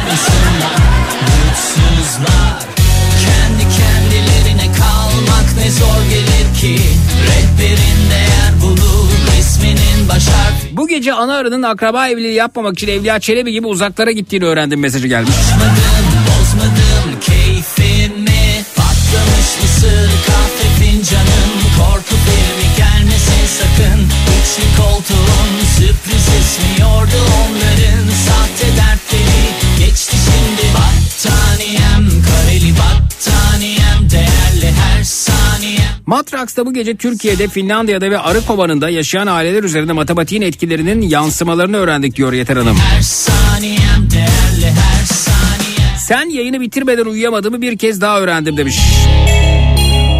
[3.23, 6.77] Kendi kendilerine kalmak ne zor gelir ki
[10.93, 15.31] gece ana arının akraba evliliği yapmamak için Evliya Çelebi gibi uzaklara gittiğini öğrendim mesajı gelmiş.
[15.31, 18.63] Bozmadım bozmadım keyfimi.
[18.75, 23.99] Patlamış mısır kahve fincanın Korku filmi gelmesin sakın.
[24.35, 27.72] Üçlü koltuğun sürpriz ismiyordu onların
[36.13, 42.15] Matraks'ta bu gece Türkiye'de, Finlandiya'da ve arı kovanında yaşayan aileler üzerinde matematiğin etkilerinin yansımalarını öğrendik
[42.15, 42.77] diyor Yeter Hanım.
[42.77, 48.79] Her saniyem değerli her saniyem Sen yayını bitirmeden uyuyamadığımı bir kez daha öğrendim demiş.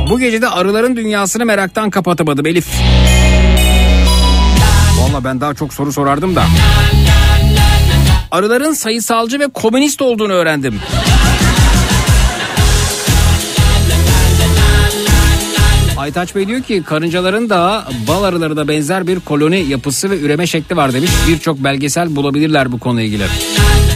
[0.10, 2.68] Bu gece de arıların dünyasını meraktan kapatamadım Elif.
[5.00, 6.44] Valla ben daha çok soru sorardım da.
[8.32, 10.80] Arıların sayısalcı ve komünist olduğunu öğrendim.
[16.04, 20.48] Aytaç Bey diyor ki karıncaların da bal arıları da benzer bir koloni yapısı ve üreme
[20.48, 21.12] şekli var demiş.
[21.28, 23.24] Birçok belgesel bulabilirler bu konuyla ilgili.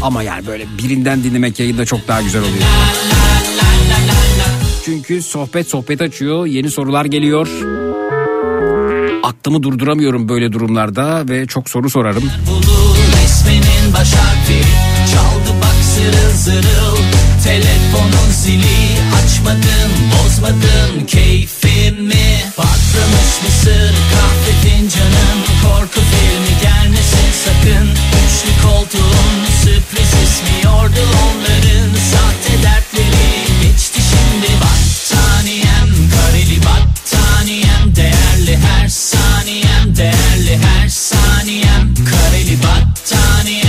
[0.01, 2.63] Ama yani böyle birinden dinlemek yayında çok daha güzel oluyor.
[4.85, 7.47] Çünkü sohbet sohbet açıyor, yeni sorular geliyor.
[9.23, 12.23] Aklımı durduramıyorum böyle durumlarda ve çok soru sorarım.
[13.93, 14.61] baş harfi
[15.13, 16.97] Çaldı bak zırıl zırıl
[17.43, 21.66] Telefonun zili açmadım bozmadım keyfimi
[22.57, 27.89] Patlamış mısır kahve fincanın Korku filmi gelmesin sakın.
[27.91, 33.27] Üçlü koltuğun sürpriz ismiyordu onların Sahte dertleri.
[33.61, 37.95] Geçti şimdi Battaniyem kareli battaniyem.
[37.95, 41.95] Değerli her saniyem değerli her saniyem.
[41.95, 43.66] Kareli battaniyem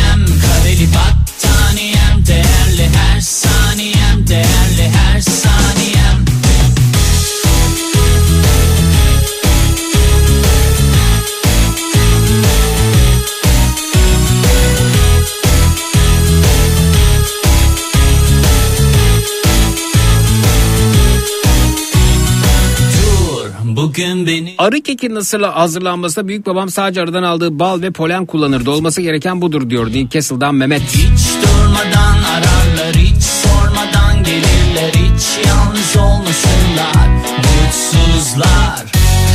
[23.98, 28.70] bugün beni Arı keki nasıl hazırlanmasında büyük babam sadece arıdan aldığı bal ve polen kullanırdı.
[28.70, 30.82] Olması gereken budur diyor Newcastle'dan Mehmet.
[30.82, 38.84] Hiç durmadan ararlar hiç sormadan gelirler hiç yalnız olmasınlar mutsuzlar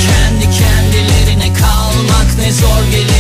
[0.08, 3.12] kendi kendilerine kalmak ne zor gelir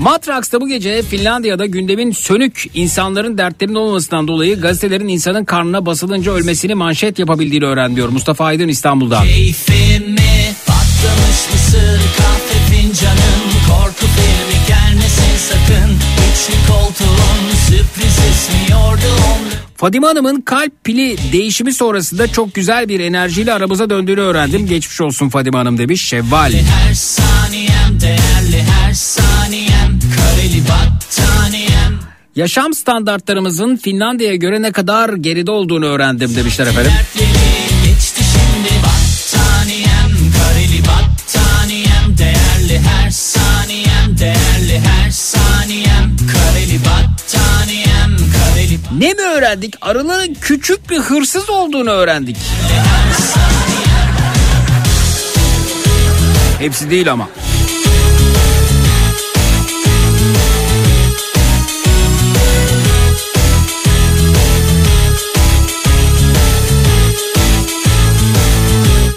[0.00, 6.74] Matraks'ta bu gece Finlandiya'da gündemin sönük insanların dertlerinin olmasından dolayı gazetelerin insanın karnına basılınca ölmesini
[6.74, 9.24] manşet yapabildiğini öğren diyor Mustafa Aydın İstanbul'dan.
[9.24, 19.51] keyfimi patlamış mısır kahve fincanın korku filmi gelmesin sakın üçlü koltuğun sürpriz ismiyordu onları
[19.82, 24.66] Fadime Hanım'ın kalp pili değişimi sonrasında çok güzel bir enerjiyle aramıza döndüğünü öğrendim.
[24.66, 26.52] Geçmiş olsun Fadime Hanım demiş Şevval.
[26.52, 31.98] Her saniyem değerli her saniyem Kareli battaniyem
[32.36, 36.92] Yaşam standartlarımızın Finlandiya'ya göre ne kadar geride olduğunu öğrendim demişler efendim.
[37.84, 47.41] Geçti şimdi battaniyem Kareli battaniyem değerli her saniyem Değerli her saniyem Kareli battaniyem
[48.98, 49.74] Ne mi öğrendik?
[49.80, 52.36] Arıların küçük bir hırsız olduğunu öğrendik.
[56.58, 57.28] Hepsi değil ama.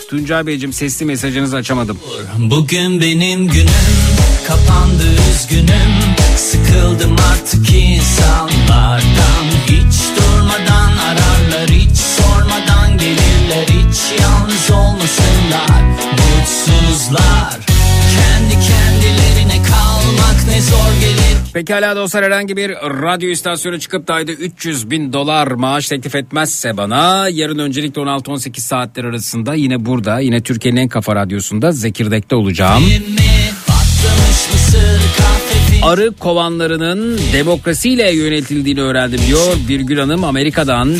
[0.10, 2.00] Tuncay Beyciğim sesli mesajınızı açamadım.
[2.38, 3.70] Bugün benim günüm
[4.48, 6.05] kapandı üzgünüm
[6.66, 9.46] Sıkıldım artık insanlardan.
[9.68, 13.66] Hiç durmadan ararlar hiç sormadan gelirler.
[13.68, 17.60] Hiç yalnız olmasınlar mutsuzlar.
[18.16, 21.38] Kendi kendilerine kalmak ne zor gelir.
[21.54, 26.78] Pekala dostlar herhangi bir radyo istasyonu çıkıp da ayda 300 bin dolar maaş teklif etmezse
[26.78, 32.84] bana yarın öncelikle 16-18 saatler arasında yine burada yine Türkiye'nin en kafa radyosunda Zekirdek'te olacağım.
[32.90, 33.35] Benim
[35.86, 40.94] Arı kovanlarının demokrasiyle yönetildiğini öğrendim diyor Birgül Hanım Amerika'dan.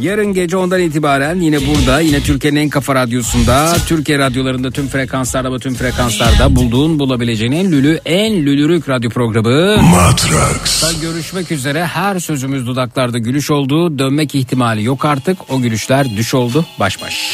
[0.00, 5.52] Yarın gece ondan itibaren yine burada yine Türkiye'nin en kafa radyosunda Türkiye radyolarında tüm frekanslarda
[5.52, 10.82] ve tüm frekanslarda bulduğun bulabileceğin en lülü en lülürük radyo programı Matrax.
[10.82, 16.34] Da görüşmek üzere her sözümüz dudaklarda gülüş oldu dönmek ihtimali yok artık o gülüşler düş
[16.34, 17.32] oldu baş baş.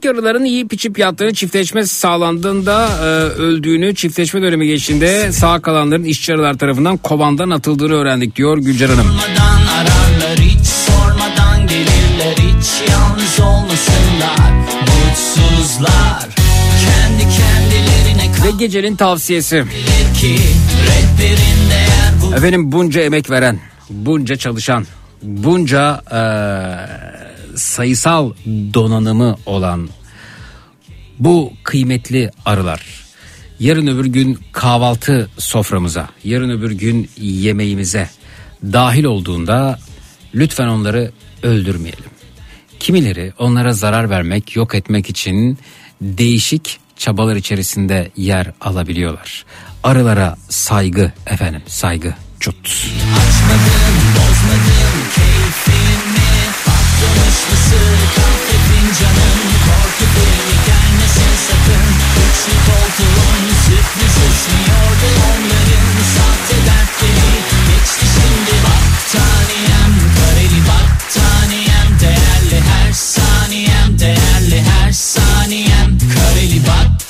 [0.00, 3.04] Erkek arıların yiyip içip yattığını çiftleşme sağlandığında e,
[3.42, 9.06] öldüğünü çiftleşme dönemi geçtiğinde sağ kalanların işçi arılar tarafından kovandan atıldığını öğrendik diyor Gülcer Hanım.
[9.06, 16.28] Sormadan ararlar hiç sormadan gelirler hiç yalnız olmasınlar mutsuzlar
[16.84, 19.64] kendi kendilerine Ve gecenin tavsiyesi.
[20.20, 20.36] ki
[22.22, 23.58] bu Efendim bunca emek veren,
[23.90, 24.86] bunca çalışan,
[25.22, 26.20] bunca e,
[27.56, 28.32] sayısal
[28.74, 29.88] donanımı olan
[31.18, 33.00] bu kıymetli arılar
[33.60, 38.10] yarın öbür gün kahvaltı soframıza, yarın öbür gün yemeğimize
[38.62, 39.78] dahil olduğunda
[40.34, 41.12] lütfen onları
[41.42, 42.10] öldürmeyelim.
[42.80, 45.58] Kimileri onlara zarar vermek, yok etmek için
[46.00, 49.44] değişik çabalar içerisinde yer alabiliyorlar.
[49.82, 52.14] Arılara saygı efendim, saygı.
[52.40, 52.56] Çut.
[52.56, 53.89] Açmadın
[62.40, 67.32] Üçlü koltuğun sürpriz esmiyordu onların Sahte dertleri
[67.68, 77.09] geçti şimdi Battaniyem kareli battaniyem Değerli her saniyem değerli her saniyem Kareli battaniyem